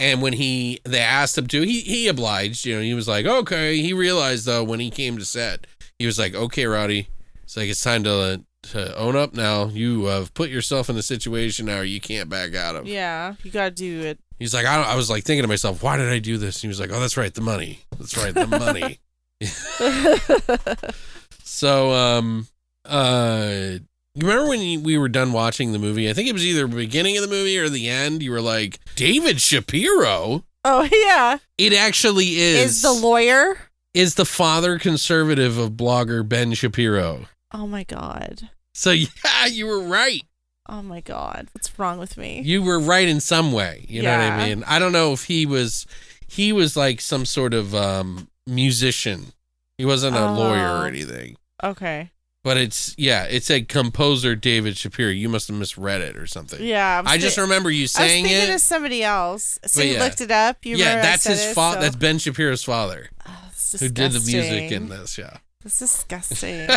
And 0.02 0.20
when 0.20 0.32
he 0.32 0.80
they 0.84 0.98
asked 0.98 1.38
him 1.38 1.46
to, 1.46 1.62
he 1.62 1.80
he 1.80 2.08
obliged. 2.08 2.66
You 2.66 2.74
know, 2.74 2.82
he 2.82 2.92
was 2.92 3.06
like, 3.06 3.24
okay. 3.24 3.80
He 3.80 3.92
realized 3.92 4.46
though 4.46 4.64
when 4.64 4.80
he 4.80 4.90
came 4.90 5.16
to 5.16 5.24
set, 5.24 5.68
he 5.96 6.06
was 6.06 6.18
like, 6.18 6.34
okay, 6.34 6.66
Roddy, 6.66 7.06
it's 7.44 7.56
like 7.56 7.68
it's 7.68 7.84
time 7.84 8.02
to 8.02 8.44
to 8.64 8.96
own 8.96 9.14
up 9.14 9.32
now. 9.32 9.66
You 9.66 10.06
have 10.06 10.34
put 10.34 10.50
yourself 10.50 10.90
in 10.90 10.96
the 10.96 11.04
situation 11.04 11.66
now 11.66 11.82
you 11.82 12.00
can't 12.00 12.28
back 12.28 12.56
out 12.56 12.74
of. 12.74 12.88
Yeah. 12.88 13.36
You 13.44 13.52
gotta 13.52 13.70
do 13.70 14.00
it. 14.00 14.18
He's 14.40 14.52
like, 14.52 14.66
I, 14.66 14.82
I 14.82 14.96
was 14.96 15.08
like 15.08 15.22
thinking 15.22 15.44
to 15.44 15.48
myself, 15.48 15.84
why 15.84 15.96
did 15.96 16.08
I 16.08 16.18
do 16.18 16.36
this? 16.36 16.56
And 16.56 16.62
he 16.62 16.68
was 16.68 16.80
like, 16.80 16.90
oh, 16.90 16.98
that's 16.98 17.16
right, 17.16 17.32
the 17.32 17.40
money. 17.40 17.78
That's 17.96 18.16
right, 18.16 18.34
the 18.34 18.46
money. 18.48 18.98
so, 21.44 21.92
um, 21.92 22.48
uh, 22.84 23.78
you 24.14 24.26
remember 24.26 24.48
when 24.48 24.82
we 24.82 24.98
were 24.98 25.08
done 25.08 25.32
watching 25.32 25.72
the 25.72 25.78
movie? 25.78 26.08
I 26.08 26.12
think 26.12 26.28
it 26.28 26.32
was 26.32 26.44
either 26.46 26.66
the 26.66 26.76
beginning 26.76 27.16
of 27.16 27.22
the 27.22 27.28
movie 27.28 27.58
or 27.58 27.68
the 27.68 27.88
end. 27.88 28.22
You 28.22 28.30
were 28.30 28.40
like, 28.40 28.78
David 28.96 29.40
Shapiro. 29.40 30.44
oh 30.64 30.82
yeah. 30.92 31.38
It 31.58 31.72
actually 31.72 32.36
is 32.38 32.76
Is 32.76 32.82
the 32.82 32.92
lawyer? 32.92 33.58
is 33.94 34.14
the 34.14 34.24
father 34.24 34.78
conservative 34.78 35.58
of 35.58 35.72
blogger 35.72 36.26
Ben 36.26 36.52
Shapiro. 36.54 37.26
Oh 37.52 37.66
my 37.66 37.84
god. 37.84 38.48
So 38.74 38.90
yeah, 38.92 39.46
you 39.46 39.66
were 39.66 39.82
right. 39.82 40.22
Oh 40.68 40.80
my 40.82 41.00
god. 41.00 41.48
What's 41.52 41.78
wrong 41.78 41.98
with 41.98 42.16
me? 42.16 42.40
You 42.42 42.62
were 42.62 42.78
right 42.80 43.08
in 43.08 43.20
some 43.20 43.52
way. 43.52 43.84
You 43.88 44.02
know 44.02 44.10
what 44.12 44.20
I 44.20 44.46
mean? 44.48 44.64
I 44.66 44.78
don't 44.78 44.92
know 44.92 45.12
if 45.12 45.24
he 45.24 45.44
was 45.46 45.86
he 46.26 46.52
was 46.52 46.76
like 46.76 47.00
some 47.00 47.24
sort 47.26 47.52
of 47.54 47.74
um 47.74 48.28
musician. 48.46 49.32
He 49.78 49.84
wasn't 49.84 50.16
a 50.16 50.30
lawyer 50.30 50.68
Oh. 50.68 50.82
or 50.82 50.86
anything. 50.86 51.36
Okay. 51.64 52.10
But 52.44 52.56
it's 52.56 52.94
yeah, 52.98 53.24
it 53.24 53.44
said 53.44 53.68
composer 53.68 54.34
David 54.34 54.76
Shapiro. 54.76 55.10
You 55.10 55.28
must 55.28 55.46
have 55.48 55.56
misread 55.56 56.00
it 56.00 56.16
or 56.16 56.26
something. 56.26 56.60
Yeah. 56.60 57.00
was 57.02 57.10
I 57.12 57.18
just 57.18 57.36
thi- 57.36 57.42
remember 57.42 57.70
you 57.70 57.82
I 57.82 57.84
was 57.84 57.92
saying 57.92 58.24
thinking 58.24 58.50
it. 58.50 58.54
of 58.56 58.60
somebody 58.60 59.04
else. 59.04 59.60
So 59.64 59.80
But 59.80 59.86
you 59.86 59.94
yeah. 59.94 60.02
looked 60.02 60.20
it 60.20 60.30
up. 60.32 60.56
You 60.66 60.76
yeah, 60.76 61.02
that's 61.02 61.24
his 61.24 61.52
father. 61.52 61.76
so- 61.76 61.80
That's 61.82 61.96
Ben 61.96 62.18
Shapiro's 62.18 62.64
father, 62.64 63.10
Oh, 63.26 63.32
it's 63.50 63.78
who 63.78 63.88
did 63.88 64.10
the 64.12 64.18
music 64.18 64.72
in 64.72 64.88
this. 64.88 65.18
Yeah. 65.18 65.36
It's 65.64 65.78
disgusting. 65.78 66.68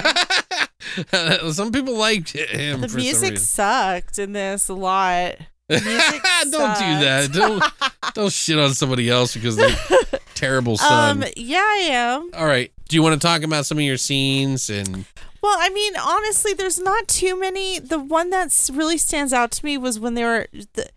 some 1.51 1.71
people 1.71 1.97
liked 1.97 2.33
him. 2.37 2.81
the 2.81 2.87
music 2.89 3.39
sucked 3.39 4.19
in 4.19 4.33
this 4.33 4.69
a 4.69 4.73
lot. 4.75 5.35
don't 5.67 5.81
do 5.81 5.81
that. 6.51 7.29
Don't 7.33 7.63
don't 8.13 8.31
shit 8.31 8.59
on 8.59 8.75
somebody 8.75 9.09
else 9.09 9.33
because 9.33 9.55
they're 9.55 9.75
terrible 10.35 10.77
son. 10.77 11.23
Um. 11.23 11.29
Yeah, 11.35 11.57
I 11.57 11.87
am. 11.91 12.29
All 12.35 12.45
right. 12.45 12.71
Do 12.87 12.95
you 12.95 13.01
want 13.01 13.19
to 13.19 13.27
talk 13.27 13.41
about 13.41 13.65
some 13.65 13.79
of 13.79 13.83
your 13.83 13.97
scenes 13.97 14.69
and 14.69 15.05
Well, 15.45 15.57
I 15.59 15.69
mean, 15.69 15.93
honestly, 15.95 16.55
there's 16.55 16.79
not 16.79 17.07
too 17.07 17.39
many. 17.39 17.77
The 17.77 17.99
one 17.99 18.31
that 18.31 18.67
really 18.73 18.97
stands 18.97 19.31
out 19.31 19.51
to 19.51 19.63
me 19.63 19.77
was 19.77 19.99
when 19.99 20.15
they 20.15 20.23
were 20.23 20.47
the, 20.73 20.89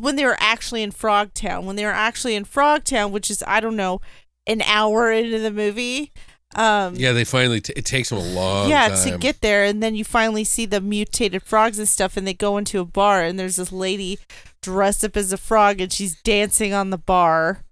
when 0.00 0.16
they 0.16 0.24
were 0.24 0.36
actually 0.40 0.82
in 0.82 0.90
Frogtown. 0.90 1.62
When 1.62 1.76
they 1.76 1.84
were 1.84 1.92
actually 1.92 2.34
in 2.34 2.44
Frogtown, 2.44 3.12
which 3.12 3.30
is 3.30 3.44
I 3.46 3.60
don't 3.60 3.76
know, 3.76 4.00
an 4.44 4.60
hour 4.62 5.12
into 5.12 5.38
the 5.38 5.52
movie. 5.52 6.10
Um, 6.56 6.96
yeah, 6.96 7.12
they 7.12 7.22
finally 7.22 7.60
t- 7.60 7.74
it 7.76 7.84
takes 7.84 8.08
them 8.08 8.18
a 8.18 8.22
long 8.22 8.68
yeah, 8.68 8.88
time. 8.88 9.12
to 9.12 9.18
get 9.18 9.40
there, 9.40 9.62
and 9.62 9.80
then 9.80 9.94
you 9.94 10.02
finally 10.02 10.42
see 10.42 10.66
the 10.66 10.80
mutated 10.80 11.44
frogs 11.44 11.78
and 11.78 11.86
stuff, 11.86 12.16
and 12.16 12.26
they 12.26 12.34
go 12.34 12.56
into 12.56 12.80
a 12.80 12.84
bar, 12.84 13.22
and 13.22 13.38
there's 13.38 13.54
this 13.54 13.70
lady 13.70 14.18
dressed 14.62 15.04
up 15.04 15.16
as 15.16 15.32
a 15.32 15.36
frog, 15.36 15.80
and 15.80 15.92
she's 15.92 16.20
dancing 16.22 16.72
on 16.72 16.90
the 16.90 16.98
bar, 16.98 17.62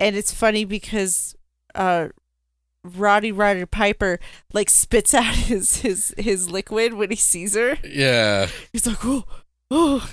and 0.00 0.16
it's 0.16 0.34
funny 0.34 0.64
because 0.64 1.36
uh, 1.76 2.08
Roddy 2.84 3.32
Ryder 3.32 3.66
Piper 3.66 4.20
like 4.52 4.70
spits 4.70 5.14
out 5.14 5.34
his 5.34 5.78
his 5.78 6.14
his 6.18 6.50
liquid 6.50 6.94
when 6.94 7.10
he 7.10 7.16
sees 7.16 7.54
her. 7.54 7.78
yeah. 7.84 8.48
He's 8.72 8.86
like, 8.86 9.04
oh, 9.04 9.24
oh. 9.70 10.08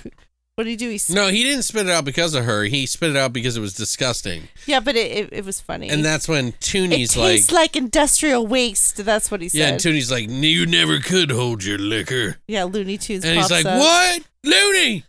What 0.54 0.64
did 0.64 0.70
he 0.70 0.76
do? 0.76 0.90
He 0.90 0.98
sp- 1.00 1.16
No, 1.16 1.28
he 1.28 1.44
didn't 1.44 1.62
spit 1.62 1.86
it 1.86 1.92
out 1.92 2.04
because 2.04 2.34
of 2.34 2.44
her. 2.44 2.64
He 2.64 2.84
spit 2.84 3.08
it 3.10 3.16
out 3.16 3.32
because 3.32 3.56
it 3.56 3.60
was 3.60 3.72
disgusting. 3.72 4.48
yeah, 4.66 4.80
but 4.80 4.96
it, 4.96 5.10
it 5.10 5.28
it 5.32 5.44
was 5.46 5.62
funny. 5.62 5.88
And 5.88 6.04
that's 6.04 6.28
when 6.28 6.48
it 6.48 6.60
Tooney's 6.60 7.16
like, 7.16 7.36
tastes 7.36 7.52
like, 7.52 7.74
industrial 7.74 8.46
waste. 8.46 9.02
That's 9.02 9.30
what 9.30 9.40
he 9.40 9.46
yeah, 9.46 9.64
said. 9.64 9.72
and 9.72 9.80
Tooney's 9.80 10.10
like, 10.10 10.28
you 10.28 10.66
never 10.66 10.98
could 10.98 11.30
hold 11.30 11.64
your 11.64 11.78
liquor. 11.78 12.36
yeah, 12.46 12.64
Looney 12.64 12.98
Tunes. 12.98 13.24
And 13.24 13.38
he's 13.38 13.50
like, 13.50 13.64
up. 13.64 13.78
what? 13.78 14.22
Looney. 14.44 15.04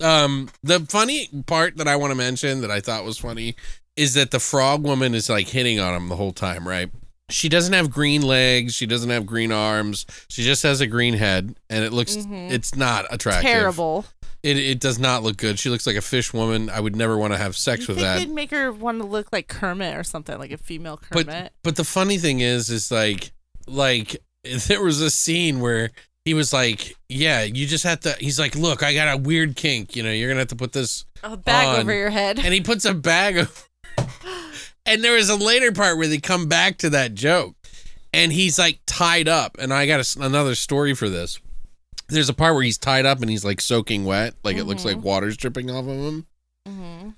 Um, 0.00 0.48
the 0.62 0.80
funny 0.80 1.28
part 1.46 1.76
that 1.76 1.86
I 1.86 1.94
want 1.96 2.10
to 2.10 2.14
mention 2.16 2.62
that 2.62 2.70
I 2.70 2.80
thought 2.80 3.04
was 3.04 3.18
funny 3.18 3.54
is 4.00 4.14
that 4.14 4.30
the 4.30 4.40
frog 4.40 4.82
woman 4.82 5.14
is 5.14 5.28
like 5.28 5.48
hitting 5.48 5.78
on 5.78 5.94
him 5.94 6.08
the 6.08 6.16
whole 6.16 6.32
time, 6.32 6.66
right? 6.66 6.90
She 7.28 7.48
doesn't 7.48 7.72
have 7.74 7.90
green 7.90 8.22
legs. 8.22 8.74
She 8.74 8.86
doesn't 8.86 9.10
have 9.10 9.24
green 9.26 9.52
arms. 9.52 10.04
She 10.28 10.42
just 10.42 10.62
has 10.64 10.80
a 10.80 10.86
green 10.86 11.14
head, 11.14 11.54
and 11.68 11.84
it 11.84 11.92
looks 11.92 12.16
Mhm. 12.16 12.50
it's 12.50 12.74
not 12.74 13.06
attractive. 13.10 13.44
Terrible. 13.50 14.04
It 14.42 14.56
it 14.56 14.80
does 14.80 14.98
not 14.98 15.22
look 15.22 15.36
good. 15.36 15.58
She 15.58 15.68
looks 15.68 15.86
like 15.86 15.96
a 15.96 16.00
fish 16.02 16.32
woman. 16.32 16.70
I 16.70 16.80
would 16.80 16.96
never 16.96 17.16
want 17.18 17.32
to 17.34 17.36
have 17.38 17.56
sex 17.56 17.82
you 17.86 17.94
with 17.94 18.02
that. 18.02 18.18
they'd 18.18 18.30
make 18.30 18.50
her 18.50 18.72
want 18.72 19.00
to 19.00 19.06
look 19.06 19.28
like 19.32 19.48
Kermit 19.48 19.96
or 19.96 20.02
something, 20.02 20.38
like 20.38 20.50
a 20.50 20.56
female 20.58 20.98
But 21.12 21.26
Kermit? 21.26 21.52
but 21.62 21.76
the 21.76 21.84
funny 21.84 22.16
thing 22.18 22.40
is, 22.40 22.70
is 22.70 22.90
like 22.90 23.32
like 23.68 24.16
there 24.66 24.82
was 24.82 25.00
a 25.02 25.10
scene 25.10 25.60
where 25.60 25.90
he 26.24 26.34
was 26.34 26.52
like, 26.52 26.96
"Yeah, 27.08 27.42
you 27.42 27.66
just 27.66 27.84
have 27.84 28.00
to." 28.00 28.16
He's 28.18 28.38
like, 28.40 28.54
"Look, 28.56 28.82
I 28.82 28.92
got 28.94 29.12
a 29.12 29.16
weird 29.18 29.56
kink. 29.56 29.94
You 29.94 30.02
know, 30.02 30.10
you're 30.10 30.28
gonna 30.30 30.40
have 30.40 30.48
to 30.48 30.56
put 30.56 30.72
this." 30.72 31.04
a 31.22 31.36
bag 31.36 31.66
on. 31.68 31.80
over 31.80 31.92
your 31.94 32.08
head. 32.10 32.38
And 32.38 32.52
he 32.54 32.60
puts 32.62 32.84
a 32.86 32.94
bag 32.94 33.36
of. 33.44 33.68
And 34.86 35.04
there 35.04 35.14
was 35.14 35.28
a 35.28 35.36
later 35.36 35.72
part 35.72 35.98
where 35.98 36.08
they 36.08 36.18
come 36.18 36.48
back 36.48 36.78
to 36.78 36.90
that 36.90 37.14
joke, 37.14 37.54
and 38.12 38.32
he's 38.32 38.58
like 38.58 38.80
tied 38.86 39.28
up. 39.28 39.56
And 39.58 39.72
I 39.72 39.86
got 39.86 40.00
a 40.16 40.22
another 40.22 40.54
story 40.54 40.94
for 40.94 41.08
this. 41.08 41.38
There's 42.08 42.28
a 42.28 42.34
part 42.34 42.54
where 42.54 42.64
he's 42.64 42.78
tied 42.78 43.06
up 43.06 43.20
and 43.20 43.30
he's 43.30 43.44
like 43.44 43.60
soaking 43.60 44.04
wet, 44.04 44.34
like 44.42 44.56
it 44.56 44.64
looks 44.64 44.84
like 44.84 45.02
water's 45.02 45.36
dripping 45.36 45.70
off 45.70 45.84
of 45.84 45.96
him. 45.96 46.26
hmm 46.66 47.08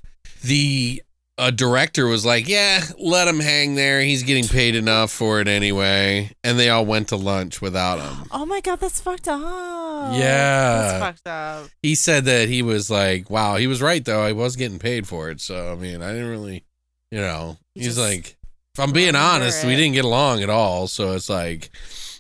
the 0.45 1.03
a 1.39 1.51
director 1.51 2.07
was 2.07 2.27
like, 2.27 2.47
"Yeah, 2.47 2.83
let 2.99 3.27
him 3.27 3.41
hang 3.41 3.75
there. 3.75 4.03
He's 4.03 4.23
getting 4.23 4.47
paid 4.47 4.75
enough 4.75 5.11
for 5.11 5.41
it 5.41 5.49
anyway." 5.49 6.31
And 6.45 6.59
they 6.59 6.69
all 6.69 6.85
went 6.85 7.09
to 7.09 7.17
lunch 7.17 7.61
without 7.63 8.01
him. 8.01 8.27
Oh 8.33 8.45
my 8.45 8.61
god, 8.61 8.81
that's 8.81 9.01
fucked 9.01 9.29
up. 9.29 9.41
Yeah. 10.15 10.83
That's 10.83 10.99
fucked 10.99 11.27
up. 11.29 11.71
He 11.83 11.95
said 11.95 12.25
that 12.27 12.49
he 12.49 12.61
was 12.61 12.91
like, 12.91 13.31
"Wow, 13.31 13.57
he 13.57 13.67
was 13.67 13.81
right 13.81 14.05
though. 14.05 14.23
I 14.23 14.33
was 14.33 14.57
getting 14.57 14.79
paid 14.79 15.07
for 15.07 15.31
it." 15.31 15.41
So 15.41 15.73
I 15.73 15.77
mean, 15.77 16.03
I 16.03 16.13
didn't 16.13 16.29
really, 16.29 16.65
you 17.13 17.21
know. 17.21 17.57
He's 17.75 17.85
just 17.87 17.99
like, 17.99 18.37
if 18.75 18.81
I'm 18.81 18.93
being 18.93 19.15
honest, 19.15 19.65
we 19.65 19.77
didn't 19.77 19.93
get 19.95 20.05
along 20.05 20.43
at 20.43 20.51
all. 20.51 20.89
So 20.89 21.13
it's 21.13 21.29
like, 21.29 21.71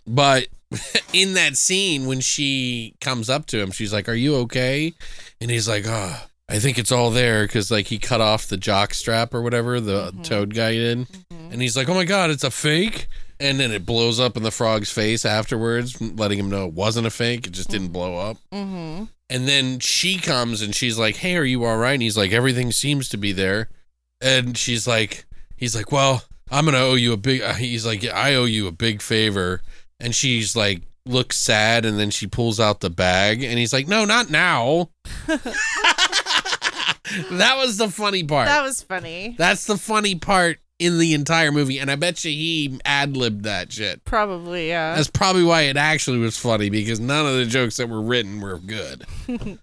but 0.07 0.47
in 1.13 1.35
that 1.35 1.57
scene 1.57 2.07
when 2.07 2.21
she 2.21 2.95
comes 3.01 3.29
up 3.29 3.47
to 3.47 3.59
him, 3.59 3.71
she's 3.73 3.93
like, 3.93 4.09
"Are 4.09 4.15
you 4.15 4.37
okay?" 4.37 4.93
And 5.41 5.51
he's 5.51 5.69
like, 5.69 5.85
"Oh, 5.87 6.17
I 6.49 6.59
think 6.59 6.79
it's 6.79 6.93
all 6.93 7.11
there 7.11 7.45
because 7.47 7.71
like 7.71 7.87
he 7.87 7.99
cut 7.99 8.21
off 8.21 8.47
the 8.47 8.57
jock 8.57 8.95
strap 8.95 9.35
or 9.35 9.43
whatever 9.43 9.81
the 9.81 10.13
Mhm. 10.13 10.25
toad 10.25 10.55
guy 10.55 10.73
did." 10.73 10.99
Mhm. 11.09 11.53
And 11.53 11.61
he's 11.63 11.77
like, 11.77 11.89
"Oh 11.89 11.95
my 11.95 12.05
god, 12.05 12.31
it's 12.31 12.45
a 12.45 12.51
fake!" 12.51 13.07
And 13.41 13.59
then 13.59 13.73
it 13.73 13.85
blows 13.85 14.21
up 14.21 14.37
in 14.37 14.43
the 14.45 14.51
frog's 14.53 14.91
face 14.91 15.25
afterwards, 15.25 16.01
letting 16.01 16.39
him 16.39 16.49
know 16.49 16.67
it 16.67 16.75
wasn't 16.75 17.07
a 17.07 17.11
fake. 17.11 17.47
It 17.47 17.53
just 17.53 17.69
didn't 17.71 17.89
blow 17.89 18.17
up. 18.17 18.37
Mhm. 18.53 19.09
And 19.29 19.49
then 19.49 19.79
she 19.81 20.19
comes 20.19 20.63
and 20.63 20.75
she's 20.75 20.97
like, 20.99 21.17
"Hey, 21.17 21.37
are 21.37 21.45
you 21.45 21.65
all 21.65 21.77
right?" 21.77 21.95
And 21.95 22.03
he's 22.03 22.17
like, 22.17 22.33
"Everything 22.33 22.71
seems 22.73 23.09
to 23.11 23.17
be 23.17 23.33
there." 23.33 23.69
And 24.23 24.57
she's 24.57 24.87
like, 24.87 25.25
"He's 25.57 25.75
like, 25.75 25.91
well, 25.91 26.23
I'm 26.51 26.65
gonna 26.65 26.79
owe 26.79 26.95
you 26.95 27.13
a 27.13 27.17
big." 27.17 27.43
uh, 27.43 27.55
He's 27.55 27.85
like, 27.85 28.05
I 28.05 28.35
owe 28.35 28.45
you 28.45 28.67
a 28.69 28.73
big 28.73 29.03
favor." 29.03 29.61
And 30.01 30.15
she's 30.15 30.55
like, 30.57 30.83
looks 31.07 31.37
sad, 31.39 31.85
and 31.85 31.99
then 31.99 32.11
she 32.11 32.27
pulls 32.27 32.59
out 32.61 32.81
the 32.81 32.91
bag, 32.91 33.43
and 33.43 33.59
he's 33.59 33.73
like, 33.73 33.89
"No, 33.89 34.05
not 34.05 34.31
now." 34.31 34.91
that 37.31 37.55
was 37.57 37.77
the 37.79 37.89
funny 37.89 38.25
part. 38.25 38.47
That 38.49 38.63
was 38.63 38.83
funny. 38.83 39.35
That's 39.39 39.67
the 39.67 39.77
funny 39.77 40.15
part 40.15 40.59
in 40.79 40.99
the 40.99 41.15
entire 41.15 41.53
movie, 41.53 41.79
and 41.79 41.91
I 41.91 41.97
bet 41.97 42.25
you 42.25 42.31
he 42.31 42.81
ad 42.85 43.17
libbed 43.17 43.45
that 43.45 43.73
shit. 43.73 44.05
Probably, 44.05 44.69
yeah. 44.69 44.95
That's 44.97 45.11
probably 45.11 45.45
why 45.45 45.63
it 45.63 45.77
actually 45.77 46.19
was 46.19 46.37
funny 46.37 46.71
because 46.71 46.99
none 47.01 47.27
of 47.27 47.35
the 47.35 47.47
jokes 47.47 47.77
that 47.77 47.89
were 47.89 48.03
written 48.03 48.41
were 48.41 48.59
good. 48.59 49.05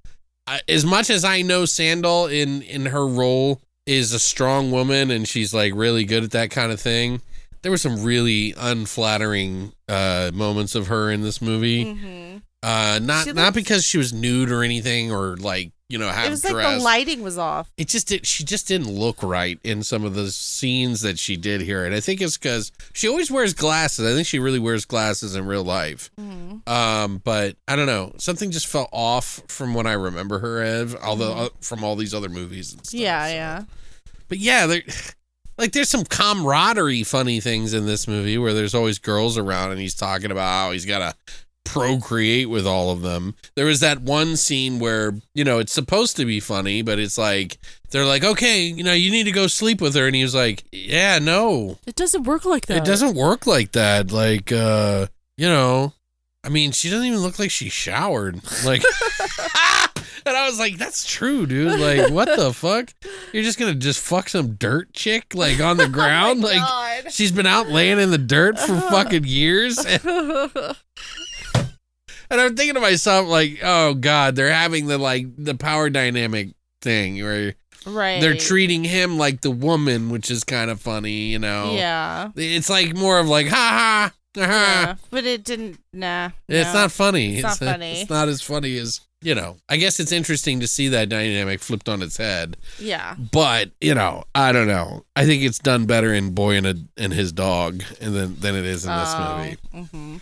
I- 0.47 0.61
as 0.67 0.85
much 0.85 1.09
as 1.09 1.23
I 1.25 1.41
know 1.41 1.63
Sandahl 1.63 2.31
in 2.31 2.61
in 2.63 2.87
her 2.87 3.05
role 3.07 3.61
is 3.89 4.13
a 4.13 4.19
strong 4.19 4.71
woman 4.71 5.09
and 5.09 5.27
she's 5.27 5.51
like 5.53 5.73
really 5.75 6.05
good 6.05 6.23
at 6.23 6.31
that 6.31 6.51
kind 6.51 6.71
of 6.71 6.79
thing, 6.79 7.21
there 7.63 7.71
were 7.71 7.77
some 7.77 8.03
really 8.03 8.53
unflattering 8.55 9.73
uh, 9.87 10.29
moments 10.33 10.75
of 10.75 10.87
her 10.87 11.09
in 11.11 11.21
this 11.21 11.41
movie. 11.41 11.85
Mhm. 11.85 12.41
Uh, 12.61 12.99
not 13.01 13.25
She 13.25 13.33
not 13.33 13.53
because 13.53 13.83
she 13.85 13.97
was 13.97 14.13
nude 14.13 14.51
or 14.51 14.63
anything 14.63 15.11
or 15.11 15.37
like 15.37 15.71
you 15.89 15.97
know 15.97 16.07
half 16.09 16.27
It 16.27 16.29
was 16.29 16.43
like 16.45 16.77
the 16.77 16.83
lighting 16.83 17.21
was 17.23 17.37
off. 17.37 17.71
it 17.77 17.87
just 17.87 18.07
did 18.07 18.25
she 18.25 18.43
just 18.43 18.67
didn't 18.67 18.89
look 18.91 19.21
right 19.23 19.59
in 19.63 19.81
some 19.83 20.03
of 20.05 20.13
the 20.13 20.29
scenes 20.31 21.01
that 21.01 21.17
she 21.17 21.35
did 21.35 21.61
here 21.61 21.83
and 21.85 21.95
i 21.95 21.99
think 21.99 22.21
it's 22.21 22.37
because 22.37 22.71
she 22.93 23.07
always 23.07 23.31
wears 23.31 23.53
glasses 23.55 24.05
i 24.09 24.13
think 24.15 24.27
she 24.27 24.37
really 24.39 24.59
wears 24.59 24.85
glasses 24.85 25.35
in 25.35 25.45
real 25.45 25.63
life 25.63 26.11
Mhm. 26.19 26.67
um 26.69 27.21
but 27.23 27.55
i 27.67 27.75
don't 27.75 27.87
know 27.87 28.13
something 28.17 28.51
just 28.51 28.67
felt 28.67 28.89
off 28.93 29.41
from 29.47 29.73
what 29.73 29.87
i 29.87 29.93
remember 29.93 30.39
her 30.39 30.63
of, 30.81 30.95
although 31.03 31.33
uh, 31.33 31.49
from 31.61 31.83
all 31.83 31.95
these 31.95 32.13
other 32.13 32.29
movies 32.29 32.71
and 32.73 32.85
stuff 32.85 32.99
Yeah, 32.99 33.25
so. 33.27 33.33
yeah. 33.33 33.63
but 34.27 34.37
yeah 34.37 34.67
there 34.67 34.81
like 35.57 35.71
there's 35.73 35.89
some 35.89 36.05
camaraderie 36.05 37.03
funny 37.03 37.39
things 37.39 37.73
in 37.73 37.85
this 37.85 38.07
movie 38.07 38.37
where 38.37 38.53
there's 38.53 38.75
always 38.75 38.99
girls 38.99 39.37
around 39.37 39.71
and 39.71 39.79
he's 39.81 39.95
talking 39.95 40.31
about 40.31 40.47
how 40.49 40.71
he's 40.71 40.85
got 40.85 40.99
to 40.99 41.15
procreate 41.73 42.49
with 42.49 42.65
all 42.65 42.91
of 42.91 43.01
them. 43.01 43.35
There 43.55 43.65
was 43.65 43.79
that 43.79 44.01
one 44.01 44.35
scene 44.37 44.79
where, 44.79 45.13
you 45.33 45.43
know, 45.43 45.59
it's 45.59 45.73
supposed 45.73 46.17
to 46.17 46.25
be 46.25 46.39
funny, 46.39 46.81
but 46.81 46.99
it's 46.99 47.17
like 47.17 47.57
they're 47.91 48.05
like, 48.05 48.23
"Okay, 48.23 48.63
you 48.63 48.83
know, 48.83 48.93
you 48.93 49.11
need 49.11 49.23
to 49.25 49.31
go 49.31 49.47
sleep 49.47 49.81
with 49.81 49.95
her." 49.95 50.07
And 50.07 50.15
he 50.15 50.23
was 50.23 50.35
like, 50.35 50.63
"Yeah, 50.71 51.19
no. 51.19 51.77
It 51.85 51.95
doesn't 51.95 52.23
work 52.23 52.45
like 52.45 52.65
that. 52.67 52.77
It 52.77 52.85
doesn't 52.85 53.15
work 53.15 53.45
like 53.47 53.71
that. 53.73 54.11
Like 54.11 54.51
uh, 54.51 55.07
you 55.37 55.47
know, 55.47 55.93
I 56.43 56.49
mean, 56.49 56.71
she 56.71 56.89
doesn't 56.89 57.05
even 57.05 57.19
look 57.19 57.39
like 57.39 57.51
she 57.51 57.69
showered." 57.69 58.41
Like 58.65 58.83
And 60.25 60.37
I 60.37 60.45
was 60.47 60.59
like, 60.59 60.77
that's 60.77 61.05
true, 61.05 61.47
dude. 61.47 61.79
Like, 61.79 62.11
what 62.11 62.27
the 62.35 62.53
fuck? 62.53 62.93
You're 63.33 63.41
just 63.41 63.57
gonna 63.57 63.73
just 63.73 63.99
fuck 63.99 64.29
some 64.29 64.53
dirt 64.53 64.93
chick 64.93 65.33
like 65.33 65.59
on 65.59 65.77
the 65.77 65.87
ground? 65.91 66.41
like 66.41 66.57
God. 66.57 67.11
she's 67.11 67.31
been 67.31 67.47
out 67.47 67.69
laying 67.69 67.99
in 67.99 68.11
the 68.11 68.17
dirt 68.19 68.59
for 68.59 68.79
fucking 68.91 69.23
years. 69.23 69.77
And 72.29 72.39
I'm 72.39 72.55
thinking 72.55 72.75
to 72.75 72.81
myself, 72.81 73.27
like, 73.27 73.59
oh 73.63 73.93
god, 73.95 74.35
they're 74.35 74.53
having 74.53 74.87
the 74.87 74.97
like 74.97 75.25
the 75.37 75.55
power 75.55 75.89
dynamic 75.89 76.49
thing 76.81 77.23
where 77.23 77.55
right. 77.85 78.21
they're 78.21 78.35
treating 78.35 78.83
him 78.83 79.17
like 79.17 79.41
the 79.41 79.51
woman, 79.51 80.09
which 80.09 80.29
is 80.29 80.43
kind 80.43 80.69
of 80.69 80.79
funny, 80.79 81.27
you 81.31 81.39
know. 81.39 81.73
Yeah. 81.73 82.31
It's 82.35 82.69
like 82.69 82.95
more 82.95 83.19
of 83.19 83.27
like, 83.27 83.47
ha 83.47 83.55
ha, 83.55 84.11
ha. 84.11 84.13
Yeah. 84.35 84.95
But 85.09 85.25
it 85.25 85.43
didn't. 85.43 85.79
Nah. 85.91 86.29
It's 86.47 86.73
no. 86.73 86.81
not 86.81 86.91
funny. 86.91 87.35
It's 87.35 87.43
not 87.43 87.57
funny. 87.57 88.01
It's 88.01 88.09
not 88.09 88.27
as 88.27 88.41
funny 88.41 88.77
as 88.77 89.01
you 89.21 89.35
know. 89.35 89.57
I 89.67 89.77
guess 89.77 89.99
it's 89.99 90.11
interesting 90.11 90.59
to 90.59 90.67
see 90.67 90.87
that 90.89 91.09
dynamic 91.09 91.59
flipped 91.59 91.89
on 91.89 92.01
its 92.01 92.17
head. 92.17 92.57
Yeah. 92.79 93.15
But 93.31 93.71
you 93.81 93.95
know, 93.95 94.23
I 94.35 94.51
don't 94.51 94.67
know. 94.67 95.05
I 95.15 95.25
think 95.25 95.43
it's 95.43 95.59
done 95.59 95.85
better 95.85 96.13
in 96.13 96.33
Boy 96.33 96.57
and 96.57 96.67
a, 96.67 96.75
and 96.97 97.11
his 97.11 97.31
dog, 97.31 97.83
and 97.99 98.15
than 98.15 98.39
than 98.39 98.55
it 98.55 98.65
is 98.65 98.85
in 98.85 98.91
this 98.95 99.15
movie. 99.17 99.57
Mm-hmm. 99.73 100.17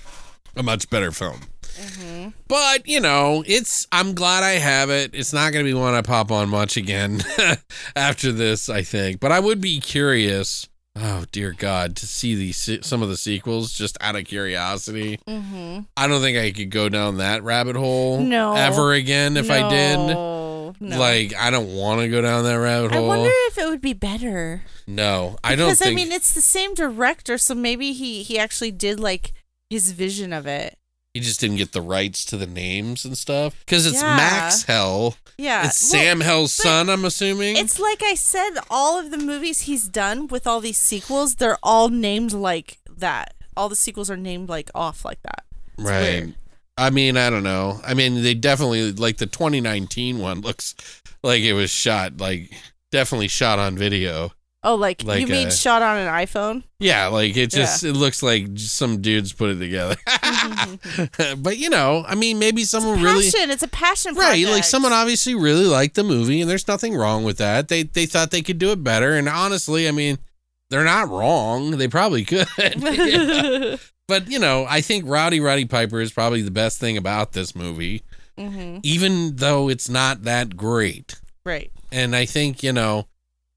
A 0.56 0.64
much 0.64 0.90
better 0.90 1.12
film. 1.12 1.42
Mm-hmm. 1.78 2.30
But 2.48 2.88
you 2.88 3.00
know, 3.00 3.44
it's. 3.46 3.88
I'm 3.92 4.14
glad 4.14 4.44
I 4.44 4.54
have 4.54 4.90
it. 4.90 5.12
It's 5.14 5.34
not 5.34 5.54
going 5.54 5.64
to 5.66 5.70
be 5.70 5.74
one 5.74 5.94
I 5.94 6.02
pop 6.02 6.32
on 6.32 6.50
much 6.50 6.78
again 6.78 7.22
after 7.96 8.32
this. 8.32 8.70
I 8.70 8.82
think, 8.82 9.20
but 9.20 9.32
I 9.32 9.40
would 9.40 9.62
be 9.62 9.80
curious. 9.80 10.68
Oh 11.00 11.26
dear 11.32 11.54
God, 11.56 11.96
to 11.98 12.08
see 12.08 12.34
these 12.34 12.80
some 12.86 13.04
of 13.04 13.10
the 13.10 13.18
sequels 13.18 13.72
just 13.74 13.98
out 14.02 14.16
of 14.16 14.26
curiosity. 14.26 15.20
Mm-hmm. 15.28 15.82
I 15.96 16.08
don't 16.08 16.22
think 16.22 16.38
I 16.40 16.52
could 16.52 16.72
go 16.72 16.90
down 16.90 17.18
that 17.18 17.44
rabbit 17.44 17.76
hole 17.76 18.20
No. 18.20 18.56
ever 18.56 18.94
again 18.94 19.38
if 19.38 19.52
I 19.52 19.70
did. 19.70 19.98
No. 19.98 20.74
No. 20.80 20.98
Like 21.00 21.36
I 21.36 21.50
don't 21.52 21.76
want 21.76 22.02
to 22.02 22.10
go 22.10 22.22
down 22.22 22.44
that 22.46 22.56
rabbit 22.56 22.92
hole. 22.94 23.06
I 23.12 23.18
wonder 23.18 23.30
if 23.32 23.58
it 23.60 23.68
would 23.70 23.80
be 23.82 23.94
better. 23.94 24.64
no, 24.88 25.38
I 25.44 25.56
don't 25.56 25.68
Because 25.68 25.80
think. 25.80 25.92
I 25.92 25.96
mean, 25.96 26.12
it's 26.12 26.34
the 26.34 26.42
same 26.42 26.74
director, 26.74 27.38
so 27.38 27.54
maybe 27.56 27.94
he 27.94 28.24
he 28.24 28.38
actually 28.40 28.72
did 28.72 29.00
like 29.00 29.34
his 29.70 29.92
vision 29.92 30.34
of 30.34 30.46
it. 30.48 30.78
He 31.18 31.24
just 31.24 31.40
didn't 31.40 31.58
get 31.58 31.72
the 31.72 31.82
rights 31.82 32.24
to 32.26 32.38
the 32.38 32.46
names 32.46 33.04
and 33.04 33.18
stuff 33.18 33.56
because 33.66 33.88
it's 33.88 34.04
Yeah. 34.04 34.16
Max 34.16 34.64
Hell. 34.64 35.18
Yeah. 35.36 35.66
It's 35.66 35.82
well, 35.92 36.02
Sam 36.02 36.20
Hell's 36.20 36.54
son. 36.54 36.92
I'm 36.92 37.06
assuming. 37.06 37.58
It's 37.58 37.80
like 37.80 38.04
I 38.04 38.14
said, 38.14 38.52
all 38.70 39.00
of 39.00 39.10
the 39.10 39.18
movies 39.18 39.62
he's 39.62 39.88
done 39.88 40.28
with 40.28 40.46
all 40.46 40.62
these 40.62 40.78
sequels, 40.78 41.36
they're 41.38 41.58
all 41.64 41.90
named 41.90 42.34
like 42.34 42.78
that. 42.98 43.34
All 43.56 43.68
the 43.68 43.76
sequels 43.76 44.12
are 44.12 44.18
named 44.18 44.48
like 44.48 44.70
off 44.76 45.04
like 45.04 45.24
that. 45.24 45.44
It's 45.80 45.88
right. 45.88 46.02
weird. 46.02 46.36
I 46.78 46.92
mean, 46.92 47.18
I 47.18 47.32
don't 47.32 47.42
know. 47.42 47.82
I 47.84 47.96
mean, 47.96 48.22
they 48.22 48.36
definitely 48.36 48.92
like 48.92 49.18
the 49.18 49.26
2019 49.26 50.20
one 50.20 50.42
looks 50.42 50.76
like 51.24 51.42
it 51.42 51.54
was 51.54 51.72
shot 51.72 52.18
like 52.18 52.52
definitely 52.92 53.28
shot 53.28 53.58
on 53.58 53.76
video. 53.76 54.32
Oh, 54.64 54.76
like, 54.76 55.04
Like, 55.04 55.22
you 55.22 55.28
mean 55.28 55.48
uh, 55.48 55.52
shot 55.52 55.82
on 55.82 55.98
an 55.98 56.08
iPhone? 56.08 56.64
Yeah, 56.80 57.08
like 57.08 57.38
it 57.38 57.52
just 57.52 57.84
it 57.84 57.94
looks 57.94 58.24
like 58.24 58.48
some 58.58 59.02
dudes 59.02 59.32
put 59.32 59.52
it 59.52 59.60
together. 59.60 59.96
but 61.38 61.58
you 61.58 61.70
know, 61.70 62.04
I 62.08 62.16
mean, 62.16 62.40
maybe 62.40 62.64
someone 62.64 63.02
really 63.02 63.26
it's 63.26 63.64
a 63.64 63.68
passion 63.68 64.16
right, 64.16 64.30
project. 64.30 64.50
like 64.52 64.64
someone 64.64 64.94
obviously 64.94 65.36
really 65.36 65.66
liked 65.66 65.96
the 65.96 66.04
movie, 66.04 66.42
and 66.42 66.50
there's 66.50 66.68
nothing 66.68 66.96
wrong 66.96 67.24
with 67.24 67.38
that. 67.38 67.68
They 67.68 67.84
they 67.84 68.06
thought 68.06 68.32
they 68.32 68.42
could 68.42 68.58
do 68.58 68.72
it 68.72 68.84
better, 68.84 69.14
and 69.14 69.30
honestly, 69.30 69.88
I 69.88 69.92
mean, 69.92 70.18
they're 70.70 70.84
not 70.84 71.10
wrong. 71.10 71.72
They 71.78 71.88
probably 71.88 72.26
could. 72.26 72.48
Yeah. 72.58 73.78
But 74.08 74.30
you 74.32 74.40
know, 74.40 74.66
I 74.70 74.82
think 74.82 75.04
Rowdy 75.06 75.40
Roddy 75.40 75.66
Piper 75.66 76.00
is 76.00 76.12
probably 76.14 76.42
the 76.42 76.52
best 76.52 76.80
thing 76.80 76.96
about 76.98 77.34
this 77.34 77.56
movie, 77.56 78.04
hmm 78.38 78.78
even 78.84 79.36
though 79.36 79.70
it's 79.70 79.90
not 79.90 80.24
that 80.24 80.56
great. 80.56 81.20
Right. 81.46 81.72
And 81.92 82.16
I 82.16 82.26
think, 82.26 82.64
you 82.64 82.72
know, 82.74 83.08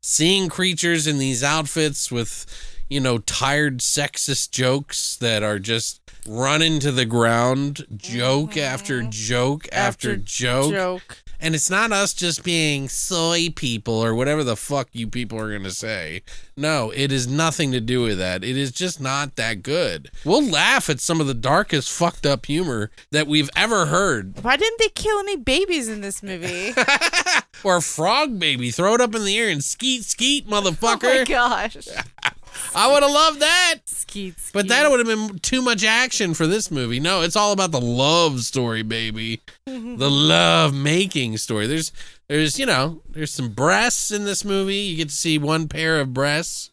seeing 0.01 0.49
creatures 0.49 1.07
in 1.07 1.19
these 1.19 1.43
outfits 1.43 2.11
with, 2.11 2.47
you 2.89 3.01
know, 3.01 3.19
tired 3.19 3.79
sexist 3.79 4.51
jokes 4.51 5.17
that 5.17 5.43
are 5.43 5.59
just 5.59 6.01
run 6.27 6.63
into 6.63 6.93
the 6.93 7.05
ground, 7.05 7.87
joke 7.97 8.51
mm-hmm. 8.51 8.61
after 8.61 9.03
joke 9.03 9.69
after, 9.73 10.13
After 10.13 10.17
joke. 10.17 10.73
Joke. 10.73 11.23
And 11.41 11.55
it's 11.55 11.71
not 11.71 11.91
us 11.91 12.13
just 12.13 12.45
being 12.45 12.89
soy 12.89 13.49
people 13.55 13.95
or 13.95 14.15
whatever 14.15 14.45
the 14.45 14.57
fuck 14.57 14.89
you 14.93 15.07
people 15.07 15.39
are 15.39 15.49
going 15.49 15.63
to 15.63 15.71
say. 15.71 16.23
No, 16.57 16.93
it 16.95 17.11
is 17.11 17.27
nothing 17.27 17.73
to 17.73 17.81
do 17.81 18.03
with 18.03 18.19
that. 18.19 18.45
It 18.45 18.57
is 18.57 18.71
just 18.71 19.01
not 19.01 19.37
that 19.37 19.63
good. 19.63 20.11
We'll 20.25 20.45
laugh 20.45 20.91
at 20.91 21.01
some 21.01 21.21
of 21.21 21.27
the 21.27 21.35
darkest 21.35 21.91
fucked 21.91 22.27
up 22.27 22.47
humor 22.47 22.91
that 23.11 23.27
we've 23.27 23.51
ever 23.57 23.87
heard. 23.87 24.43
Why 24.43 24.57
didn't 24.57 24.79
they 24.79 24.89
kill 24.89 25.19
any 25.21 25.37
babies 25.37 25.89
in 25.89 26.03
this 26.03 26.23
movie? 26.23 26.75
or 27.65 27.77
a 27.77 27.83
frog 27.83 28.39
baby, 28.39 28.71
throw 28.71 28.95
it 28.95 29.01
up 29.01 29.15
in 29.15 29.25
the 29.25 29.39
air 29.39 29.49
and 29.49 29.65
skeet 29.65 30.05
skeet, 30.05 30.47
motherfucker. 30.47 31.05
oh 31.05 31.19
my 31.19 31.25
gosh. 31.25 31.77
I 32.75 32.91
would 32.93 33.03
have 33.03 33.13
loved 33.13 33.41
that. 33.41 33.77
Skeet, 33.85 34.39
skeet. 34.39 34.53
But 34.53 34.69
that 34.69 34.91
would 34.91 34.99
have 35.05 35.07
been 35.07 35.39
too 35.41 35.63
much 35.63 35.85
action 35.85 36.35
for 36.35 36.47
this 36.47 36.71
movie. 36.71 37.01
No, 37.01 37.23
it's 37.23 37.37
all 37.37 37.53
about 37.53 37.73
the 37.73 37.81
love 37.81 38.41
story, 38.41 38.83
baby. 38.83 39.41
the 39.67 40.11
love 40.11 40.75
making 40.75 41.37
story. 41.39 41.67
There's 41.67 41.93
There's, 42.29 42.59
you 42.59 42.67
know, 42.67 43.03
there's 43.09 43.33
some 43.33 43.51
breasts 43.51 44.11
in 44.11 44.25
this 44.25 44.45
movie. 44.45 44.77
You 44.77 44.97
get 44.97 45.09
to 45.09 45.15
see 45.15 45.39
one 45.39 45.69
pair 45.69 46.01
of 46.01 46.15
breasts 46.15 46.71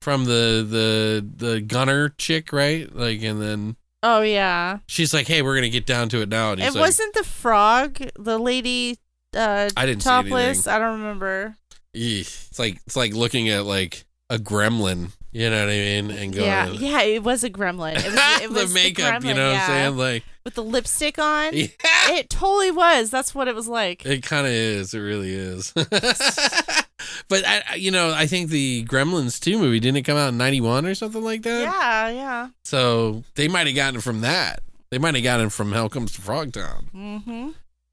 from 0.00 0.24
the 0.24 0.66
the 0.68 1.26
the 1.46 1.60
gunner 1.60 2.10
chick, 2.10 2.52
right? 2.52 2.94
Like, 2.94 3.22
and 3.22 3.40
then 3.42 3.76
Oh 4.02 4.20
yeah. 4.22 4.78
she's 4.86 5.12
like, 5.12 5.26
"Hey, 5.26 5.42
we're 5.42 5.56
gonna 5.56 5.68
get 5.68 5.86
down 5.86 6.08
to 6.10 6.22
it 6.22 6.28
now." 6.28 6.52
And 6.52 6.60
It 6.60 6.72
like, 6.72 6.80
wasn't 6.80 7.14
the 7.14 7.24
frog, 7.24 7.98
the 8.18 8.38
lady 8.38 8.98
uh 9.36 9.68
I 9.76 9.86
didn't 9.86 10.02
topless. 10.02 10.66
I 10.66 10.78
don't 10.78 11.00
remember. 11.00 11.56
It's 11.92 12.58
like 12.58 12.78
it's 12.86 12.96
like 12.96 13.12
looking 13.12 13.48
at 13.48 13.64
like 13.64 14.04
a 14.30 14.38
gremlin. 14.38 15.10
You 15.30 15.50
know 15.50 15.60
what 15.60 15.68
I 15.70 15.72
mean? 15.76 16.10
And 16.10 16.32
going, 16.32 16.46
Yeah, 16.46 16.66
yeah, 16.68 17.02
it 17.02 17.22
was 17.22 17.44
a 17.44 17.50
gremlin. 17.50 17.96
It 17.96 18.04
was, 18.06 18.14
it 18.42 18.50
was 18.50 18.68
the 18.72 18.74
makeup. 18.74 19.22
you 19.22 19.30
gremlin, 19.30 19.36
know 19.36 19.50
yeah. 19.50 19.60
what 19.60 19.60
I'm 19.62 19.68
saying? 19.68 19.96
Like, 19.98 20.24
With 20.44 20.54
the 20.54 20.62
lipstick 20.64 21.18
on. 21.18 21.54
yeah. 21.54 21.66
It 22.10 22.30
totally 22.30 22.70
was. 22.70 23.10
That's 23.10 23.34
what 23.34 23.48
it 23.48 23.54
was 23.54 23.68
like. 23.68 24.06
It 24.06 24.22
kind 24.22 24.46
of 24.46 24.52
is. 24.52 24.94
It 24.94 25.00
really 25.00 25.34
is. 25.34 25.72
but 27.28 27.44
I, 27.46 27.74
you 27.76 27.90
know, 27.90 28.12
I 28.14 28.26
think 28.26 28.48
the 28.50 28.84
Gremlins 28.86 29.38
2 29.40 29.58
movie 29.58 29.78
didn't 29.80 29.98
it 29.98 30.02
come 30.02 30.16
out 30.16 30.28
in 30.30 30.38
91 30.38 30.86
or 30.86 30.94
something 30.94 31.22
like 31.22 31.42
that? 31.42 31.60
Yeah, 31.62 32.08
yeah. 32.08 32.48
So 32.64 33.24
they 33.34 33.46
might 33.48 33.66
have 33.66 33.76
gotten 33.76 33.96
it 33.96 34.02
from 34.02 34.22
that. 34.22 34.60
They 34.90 34.96
might 34.98 35.14
have 35.14 35.22
gotten 35.24 35.46
it 35.46 35.52
from 35.52 35.72
Hell 35.72 35.90
Comes 35.90 36.12
to 36.12 36.22
Frogtown. 36.22 36.90
Mm-hmm. 36.94 37.50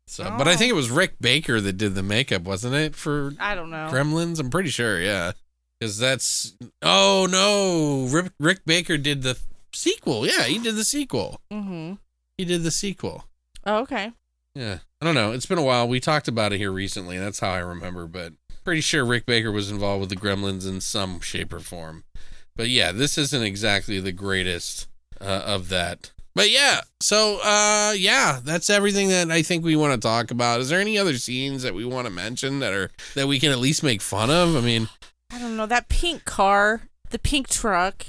So, 0.07 0.24
but 0.38 0.48
I 0.48 0.53
Oh. 0.53 0.56
think 0.56 0.70
it 0.70 0.76
was 0.76 0.90
Rick 0.90 1.16
Baker 1.20 1.60
that 1.60 1.74
did 1.74 1.94
the 1.95 2.03
makeup, 2.03 2.44
wasn't 2.44 2.76
it, 2.76 2.95
for 2.95 3.34
I 3.40 3.53
don't 3.56 3.70
know. 3.70 3.90
Gremlins? 3.91 4.40
I'm 4.40 4.49
pretty 4.49 4.70
sure, 4.70 5.02
yeah. 5.02 5.34
Because 5.80 5.98
that's 5.98 6.56
oh 6.82 7.28
no, 7.30 8.08
Rick, 8.12 8.32
Rick 8.40 8.66
Baker 8.66 8.98
did 8.98 9.22
the 9.24 9.38
sequel. 9.74 10.26
Yeah, 10.26 10.44
he 10.44 10.60
did 10.60 10.76
the 10.76 10.84
sequel. 10.86 11.42
mm-hmm. 11.52 11.94
He 12.38 12.46
did 12.46 12.64
the 12.64 12.72
sequel. 12.72 13.26
Oh, 13.66 13.80
okay. 13.80 14.12
Yeah. 14.54 14.80
I 15.02 15.06
don't 15.06 15.16
know. 15.16 15.32
It's 15.32 15.46
been 15.46 15.58
a 15.58 15.64
while. 15.64 15.88
We 15.88 16.00
talked 16.00 16.28
about 16.28 16.54
it 16.54 16.58
here 16.58 16.72
recently. 16.72 17.18
That's 17.18 17.40
how 17.40 17.52
I 17.52 17.60
remember, 17.60 18.08
but 18.08 18.34
pretty 18.64 18.82
sure 18.82 19.06
Rick 19.06 19.26
Baker 19.26 19.52
was 19.52 19.70
involved 19.70 20.02
with 20.02 20.10
the 20.10 20.16
Gremlins 20.16 20.68
in 20.68 20.82
some 20.82 21.20
shape 21.20 21.54
or 21.54 21.60
form. 21.60 22.04
But 22.56 22.70
yeah, 22.70 22.92
this 22.92 23.18
isn't 23.18 23.44
exactly 23.44 24.00
the 24.00 24.12
greatest 24.12 24.88
uh, 25.22 25.44
of 25.46 25.70
that. 25.70 26.12
But 26.34 26.50
yeah, 26.50 26.82
so 27.00 27.40
uh 27.42 27.94
yeah, 27.98 28.40
that's 28.44 28.70
everything 28.70 29.08
that 29.10 29.32
I 29.32 29.42
think 29.42 29.64
we 29.64 29.78
want 29.78 29.94
to 29.94 30.06
talk 30.06 30.32
about. 30.32 30.60
Is 30.60 30.68
there 30.70 30.82
any 30.82 30.98
other 30.98 31.18
scenes 31.18 31.64
that 31.64 31.74
we 31.74 31.86
want 31.86 32.08
to 32.08 32.12
mention 32.14 32.60
that 32.60 32.74
are 32.74 32.92
that 33.14 33.28
we 33.28 33.40
can 33.40 33.52
at 33.52 33.60
least 33.60 33.84
make 33.84 34.02
fun 34.02 34.30
of? 34.30 34.56
I 34.58 34.60
mean, 34.62 34.90
I 35.32 35.40
don't 35.40 35.58
know. 35.58 35.66
That 35.66 35.90
pink 35.90 36.26
car, 36.26 36.82
the 37.10 37.20
pink 37.20 37.48
truck. 37.48 38.06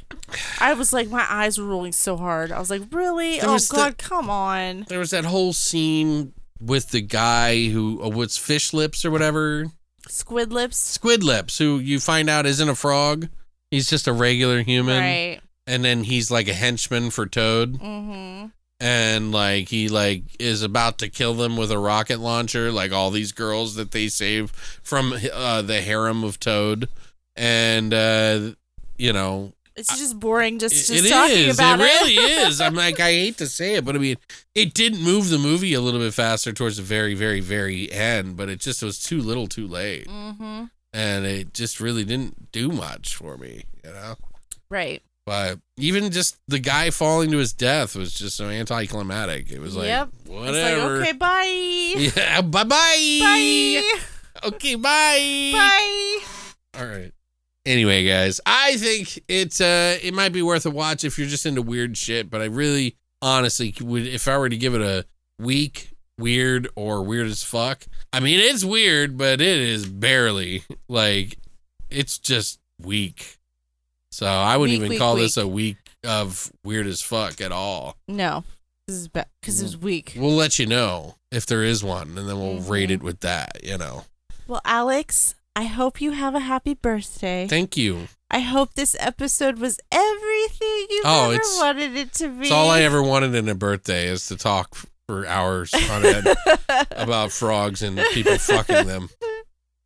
I 0.61 0.75
was 0.75 0.93
like, 0.93 1.09
my 1.09 1.25
eyes 1.29 1.59
were 1.59 1.65
rolling 1.67 1.93
so 1.93 2.17
hard. 2.17 2.51
I 2.53 2.59
was 2.59 2.71
like, 2.71 2.83
really? 2.91 3.39
There 3.41 3.51
oh, 3.51 3.55
was 3.55 3.69
God, 3.69 3.99
come 3.99 4.29
on. 4.31 4.87
there 4.89 4.99
was 4.99 5.11
that 5.11 5.25
whole 5.25 5.53
scene 5.53 6.33
with 6.61 6.91
the 6.91 7.01
guy 7.03 7.69
who 7.69 8.03
uh, 8.03 8.09
what's 8.09 8.37
fish 8.39 8.73
lips 8.73 9.05
or 9.05 9.11
whatever, 9.11 9.67
Squid 10.09 10.53
lips. 10.53 10.77
Squid 10.77 11.25
Lips, 11.25 11.59
who 11.59 11.79
you 11.79 11.99
find 11.99 12.31
out 12.31 12.47
isn't 12.47 12.69
a 12.69 12.77
frog. 12.77 13.29
He's 13.73 13.91
just 13.91 14.07
a 14.07 14.13
regular 14.13 14.63
human. 14.63 15.01
Right. 15.01 15.41
and 15.67 15.85
then 15.85 16.05
he's 16.05 16.31
like 16.31 16.47
a 16.49 16.55
henchman 16.55 17.11
for 17.11 17.27
Toad, 17.27 17.81
Mm-hmm. 17.81 18.47
and 18.79 19.33
like 19.33 19.69
he 19.69 19.89
like 19.89 20.23
is 20.39 20.63
about 20.63 20.99
to 20.99 21.09
kill 21.09 21.35
them 21.35 21.57
with 21.57 21.73
a 21.73 21.79
rocket 21.79 22.21
launcher, 22.21 22.71
like 22.71 22.93
all 22.93 23.11
these 23.11 23.33
girls 23.33 23.75
that 23.75 23.91
they 23.91 24.07
save 24.09 24.51
from 24.83 25.13
uh, 25.33 25.63
the 25.63 25.81
harem 25.83 26.23
of 26.23 26.39
Toad, 26.39 26.89
and 27.37 27.93
uh, 27.95 28.53
you 28.99 29.13
know 29.13 29.53
It's 29.77 29.99
just 29.99 30.19
boring 30.19 30.59
just, 30.59 30.75
it 30.75 30.95
just 30.95 31.07
it 31.07 31.11
talking 31.11 31.37
is, 31.37 31.59
about 31.59 31.81
it 31.81 31.83
it. 31.83 31.87
really 31.87 32.15
is. 32.15 32.61
I'm 32.61 32.75
like 32.75 32.99
I 33.01 33.11
hate 33.13 33.39
to 33.39 33.47
say 33.47 33.75
it, 33.75 33.85
but 33.85 33.95
I 33.95 33.99
mean 33.99 34.17
it 34.55 34.75
didn't 34.75 35.03
move 35.03 35.29
the 35.31 35.39
movie 35.39 35.75
a 35.75 35.81
little 35.81 36.01
bit 36.01 36.15
faster 36.15 36.53
towards 36.53 36.77
the 36.79 36.83
very 36.83 37.15
very 37.15 37.41
very 37.41 37.91
end, 37.93 38.37
but 38.37 38.49
it 38.49 38.61
just 38.61 38.83
was 38.83 38.99
too 38.99 39.21
little, 39.21 39.47
too 39.47 39.67
late, 39.67 40.07
mm-hmm. 40.09 40.65
and 40.93 41.27
it 41.27 41.53
just 41.55 41.81
really 41.81 42.05
didn't 42.05 42.53
do 42.53 42.71
much 42.71 43.15
for 43.15 43.37
me, 43.37 43.65
you 43.85 43.93
know. 43.93 44.15
Right. 44.71 45.03
But 45.27 45.59
even 45.77 46.13
just 46.13 46.37
the 46.47 46.61
guy 46.61 46.91
falling 46.91 47.33
to 47.33 47.39
his 47.39 47.53
death 47.53 47.97
was 47.97 48.13
just 48.15 48.37
so 48.37 48.47
anticlimactic. 48.49 49.51
It 49.51 49.59
was 49.61 49.75
like, 49.77 49.87
Yep. 49.87 50.11
whatever. 50.27 51.03
It's 51.03 51.09
like, 51.09 51.09
okay, 51.09 51.13
bye. 51.13 52.13
Yeah, 52.23 52.41
bye 52.43 52.63
bye. 52.63 53.19
Bye. 53.21 53.93
Okay, 54.45 54.77
bye. 54.77 55.51
Bye. 55.53 56.19
All 56.79 56.87
right. 56.87 57.13
Anyway, 57.67 58.07
guys, 58.07 58.41
I 58.47 58.77
think 58.77 59.23
it's 59.29 59.61
uh 59.61 59.99
it 60.03 60.15
might 60.15 60.33
be 60.33 60.41
worth 60.41 60.65
a 60.67 60.71
watch 60.71 61.05
if 61.05 61.19
you're 61.19 61.27
just 61.29 61.45
into 61.47 61.61
weird 61.63 61.97
shit, 61.99 62.31
but 62.31 62.41
I 62.41 62.45
really 62.45 62.97
honestly 63.21 63.75
would 63.81 64.07
if 64.07 64.29
I 64.29 64.39
were 64.39 64.49
to 64.49 64.57
give 64.57 64.75
it 64.75 64.81
a 64.81 65.05
week 65.39 65.91
weird 66.17 66.69
or 66.77 67.03
weird 67.03 67.27
as 67.27 67.43
fuck. 67.43 67.85
I 68.13 68.21
mean, 68.21 68.39
it's 68.41 68.65
weird, 68.65 69.19
but 69.19 69.41
it 69.41 69.59
is 69.61 69.87
barely 69.87 70.63
like 70.89 71.37
it's 71.91 72.19
just 72.19 72.61
weak. 72.81 73.37
So 74.13 74.27
I 74.27 74.57
wouldn't 74.57 74.75
Weak, 74.75 74.81
even 74.81 74.89
weak, 74.91 74.99
call 75.01 75.17
this 75.17 75.37
a 75.37 75.47
week 75.47 75.77
of 76.05 76.51
weird 76.65 76.87
as 76.87 77.03
fuck 77.03 77.41
at 77.41 77.51
all. 77.53 77.97
No. 78.09 78.45
This 78.87 78.97
is 78.97 79.09
bad 79.09 79.27
because 79.41 79.61
it 79.61 79.65
was 79.65 79.77
weak. 79.77 80.15
We'll 80.17 80.31
let 80.37 80.61
you 80.61 80.67
know 80.67 81.17
if 81.33 81.45
there 81.47 81.65
is 81.65 81.83
one, 81.83 82.17
and 82.17 82.29
then 82.29 82.39
we'll 82.39 82.61
rate 82.61 82.89
Mhm. 82.91 82.95
it 82.95 83.03
with 83.03 83.19
that. 83.21 83.59
You 83.65 83.77
know. 83.77 84.05
Well, 84.47 84.61
Alex, 84.65 85.35
I 85.57 85.65
hope 85.65 86.01
you 86.03 86.11
have 86.13 86.35
a 86.35 86.41
happy 86.41 86.75
birthday. 86.75 87.47
Thank 87.49 87.77
you. 87.79 88.09
I 88.31 88.41
hope 88.41 88.75
this 88.75 88.95
episode 89.01 89.59
was 89.59 89.81
everything 89.91 90.87
you 90.91 91.03
Oh, 91.05 91.31
ever 91.31 91.43
wanted 91.59 91.97
it 91.97 92.13
to 92.15 92.29
be. 92.29 92.43
It's 92.43 92.51
all 92.51 92.69
I 92.71 92.83
ever 92.83 93.03
wanted 93.03 93.35
in 93.35 93.49
a 93.49 93.55
birthday 93.55 94.07
is 94.09 94.27
to 94.29 94.37
talk 94.37 94.75
for 95.09 95.27
hours 95.27 95.73
on 95.91 96.05
end 96.05 96.29
about 96.91 97.33
frogs 97.33 97.83
and 97.83 97.99
people 98.13 98.37
fucking 98.37 98.87
them. 98.87 99.09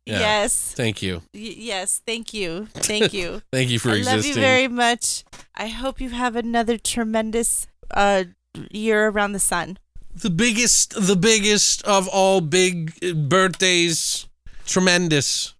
Yeah. 0.05 0.19
Yes. 0.19 0.73
Thank 0.75 1.01
you. 1.01 1.21
Y- 1.33 1.55
yes. 1.57 2.01
Thank 2.05 2.33
you. 2.33 2.67
Thank 2.73 3.13
you. 3.13 3.41
Thank 3.53 3.69
you 3.69 3.79
for 3.79 3.91
I 3.91 3.97
existing. 3.97 4.17
love 4.17 4.25
you 4.25 4.33
very 4.33 4.67
much. 4.67 5.23
I 5.55 5.67
hope 5.67 6.01
you 6.01 6.09
have 6.09 6.35
another 6.35 6.77
tremendous 6.77 7.67
uh 7.91 8.25
year 8.71 9.07
around 9.07 9.31
the 9.31 9.39
sun. 9.39 9.77
the 10.13 10.29
biggest, 10.29 10.93
the 11.07 11.15
biggest 11.15 11.81
of 11.83 12.09
all 12.09 12.41
big 12.41 12.93
birthdays. 13.29 14.27
Tremendous. 14.65 15.53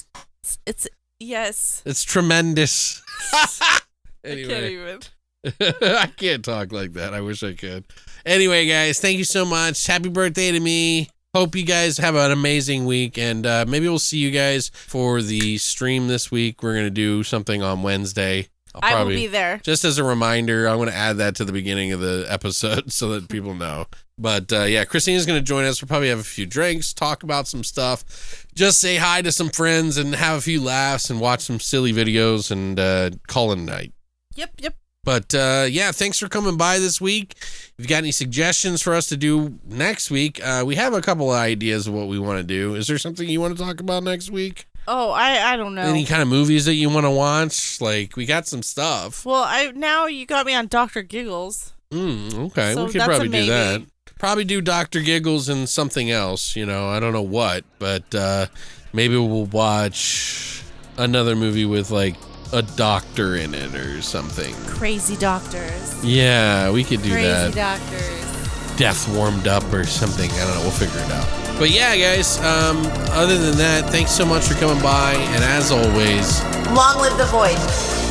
It's, 0.44 0.58
it's 0.66 0.88
yes. 1.20 1.84
It's 1.86 2.04
tremendous. 2.04 3.02
I 3.34 3.80
can't 4.24 4.40
anyway, 4.40 4.74
even. 4.74 5.00
I 5.82 6.12
can't 6.18 6.44
talk 6.44 6.72
like 6.72 6.94
that. 6.94 7.14
I 7.14 7.22
wish 7.22 7.44
I 7.44 7.54
could. 7.54 7.86
Anyway, 8.26 8.68
guys, 8.68 9.00
thank 9.00 9.18
you 9.18 9.24
so 9.24 9.46
much. 9.46 9.86
Happy 9.88 10.10
birthday 10.10 10.52
to 10.52 10.60
me. 10.60 11.10
Hope 11.34 11.56
you 11.56 11.64
guys 11.64 11.98
have 11.98 12.16
an 12.16 12.32
amazing 12.32 12.86
week, 12.86 13.18
and 13.18 13.46
uh, 13.46 13.66
maybe 13.68 13.88
we'll 13.88 14.00
see 14.00 14.18
you 14.18 14.32
guys 14.32 14.70
for 14.70 15.22
the 15.22 15.58
stream 15.58 16.08
this 16.08 16.30
week. 16.30 16.62
We're 16.62 16.76
gonna 16.76 16.90
do 16.90 17.24
something 17.24 17.64
on 17.64 17.84
Wednesday. 17.84 18.50
I'll 18.74 18.82
I 18.84 18.90
will 18.90 18.98
probably 19.00 19.16
be 19.16 19.28
there. 19.28 19.60
just 19.64 19.84
as 19.84 19.98
a 19.98 20.04
reminder, 20.04 20.68
I'm 20.68 20.78
going 20.78 20.90
to 20.90 20.96
add 20.96 21.18
that 21.18 21.36
to 21.36 21.46
the 21.46 21.52
beginning 21.52 21.92
of 21.92 22.00
the 22.00 22.26
episode 22.30 22.92
so 22.92 23.10
that 23.10 23.30
people 23.30 23.54
know. 23.54 23.86
But 24.18 24.54
uh, 24.54 24.64
yeah, 24.64 24.86
Christina's 24.86 25.26
going 25.26 25.40
to 25.40 25.46
join 25.46 25.66
us. 25.66 25.82
We'll 25.82 25.88
probably 25.88 26.10
have 26.10 26.20
a 26.20 26.24
few 26.24 26.46
drinks, 26.46 26.94
talk 26.94 27.24
about 27.24 27.48
some 27.48 27.64
stuff, 27.64 28.46
just 28.56 28.80
say 28.80 28.98
hi 28.98 29.22
to 29.24 29.32
some 29.32 29.50
friends, 29.50 29.98
and 29.98 30.16
have 30.16 30.38
a 30.38 30.42
few 30.42 30.62
laughs 30.62 31.10
and 31.10 31.20
watch 31.20 31.42
some 31.42 31.60
silly 31.60 31.92
videos 31.92 32.52
and 32.52 32.80
uh, 32.80 33.10
call 33.28 33.52
it 33.52 33.58
a 33.58 33.62
night. 33.62 33.94
Yep. 34.36 34.52
Yep. 34.60 34.76
But 35.04 35.34
uh, 35.34 35.66
yeah, 35.68 35.92
thanks 35.92 36.20
for 36.20 36.28
coming 36.28 36.58
by 36.58 36.78
this 36.78 37.02
week. 37.02 37.34
If 37.40 37.74
you've 37.80 37.88
got 37.88 37.98
any 37.98 38.12
suggestions 38.12 38.84
for 38.84 38.94
us 38.94 39.08
to 39.08 39.18
do 39.18 39.60
next 39.66 40.12
week, 40.12 40.40
uh, 40.46 40.64
we 40.66 40.76
have 40.76 40.94
a 40.94 41.02
couple 41.02 41.32
of 41.32 41.38
ideas 41.38 41.88
of 41.88 41.94
what 41.94 42.08
we 42.08 42.20
want 42.20 42.38
to 42.38 42.44
do. 42.44 42.76
Is 42.76 42.86
there 42.88 43.00
something 43.00 43.28
you 43.28 43.42
want 43.42 43.58
to 43.58 43.64
talk 43.64 43.80
about 43.80 44.04
next 44.04 44.30
week? 44.30 44.68
Oh, 44.88 45.12
I 45.12 45.54
I 45.54 45.58
don't 45.58 45.76
know. 45.76 45.84
Any 45.84 46.06
kind 46.06 46.22
of 46.22 46.28
movies 46.28 46.66
that 46.66 46.74
you 46.74 46.90
want 46.90 47.06
to 47.06 47.12
watch? 47.12 47.80
Like, 47.82 48.16
we 48.16 48.26
got 48.26 48.48
some 48.48 48.64
stuff. 48.64 49.26
well, 49.26 49.44
I 49.44 49.72
now 49.76 50.08
you 50.08 50.26
got 50.26 50.46
me 50.46 50.54
on 50.54 50.68
Doctor 50.68 51.02
Giggles. 51.04 51.74
Mm, 51.92 52.48
okay, 52.48 52.74
So 52.74 52.86
we 52.86 52.92
could 52.94 53.02
probably 53.02 53.28
do 53.28 53.46
that. 53.48 53.84
Probably 54.18 54.46
do 54.46 54.62
Doctor 54.62 55.02
Giggles 55.02 55.50
and 55.50 55.68
something 55.68 56.10
else. 56.12 56.56
You 56.56 56.66
know, 56.66 56.88
I 56.90 57.00
don't 57.00 57.12
know 57.14 57.22
what, 57.22 57.64
but 57.80 58.14
uh, 58.16 58.46
maybe 58.94 59.18
we'll 59.18 59.46
watch 59.46 60.62
another 60.98 61.36
movie 61.36 61.66
with 61.66 61.92
like 61.92 62.16
a 62.54 62.62
doctor 62.62 63.36
in 63.36 63.54
it 63.54 63.74
or 63.76 64.02
something. 64.02 64.54
Crazy 64.68 65.16
doctors. 65.18 66.04
Yeah, 66.06 66.72
we 66.72 66.84
could 66.84 67.02
do 67.02 67.12
Crazy 67.12 67.28
that. 67.28 67.56
doctors. 67.56 68.41
Death 68.78 69.08
warmed 69.16 69.48
up 69.48 69.72
or 69.74 69.86
something. 69.86 70.32
I 70.32 70.46
don't 70.46 70.56
know. 70.56 70.62
We'll 70.62 70.72
figure 70.72 71.00
it 71.00 71.12
out. 71.12 71.28
But 71.60 71.70
yeah, 71.70 71.96
guys. 71.96 72.40
Um, 72.40 72.86
other 73.12 73.38
than 73.38 73.58
that, 73.58 73.90
thanks 73.90 74.12
so 74.12 74.26
much 74.26 74.46
for 74.46 74.56
coming 74.56 74.82
by, 74.82 75.14
and 75.14 75.44
as 75.44 75.72
always. 75.72 76.44
Long 76.74 77.02
live 77.02 77.18
the 77.18 77.26
void. 77.26 78.11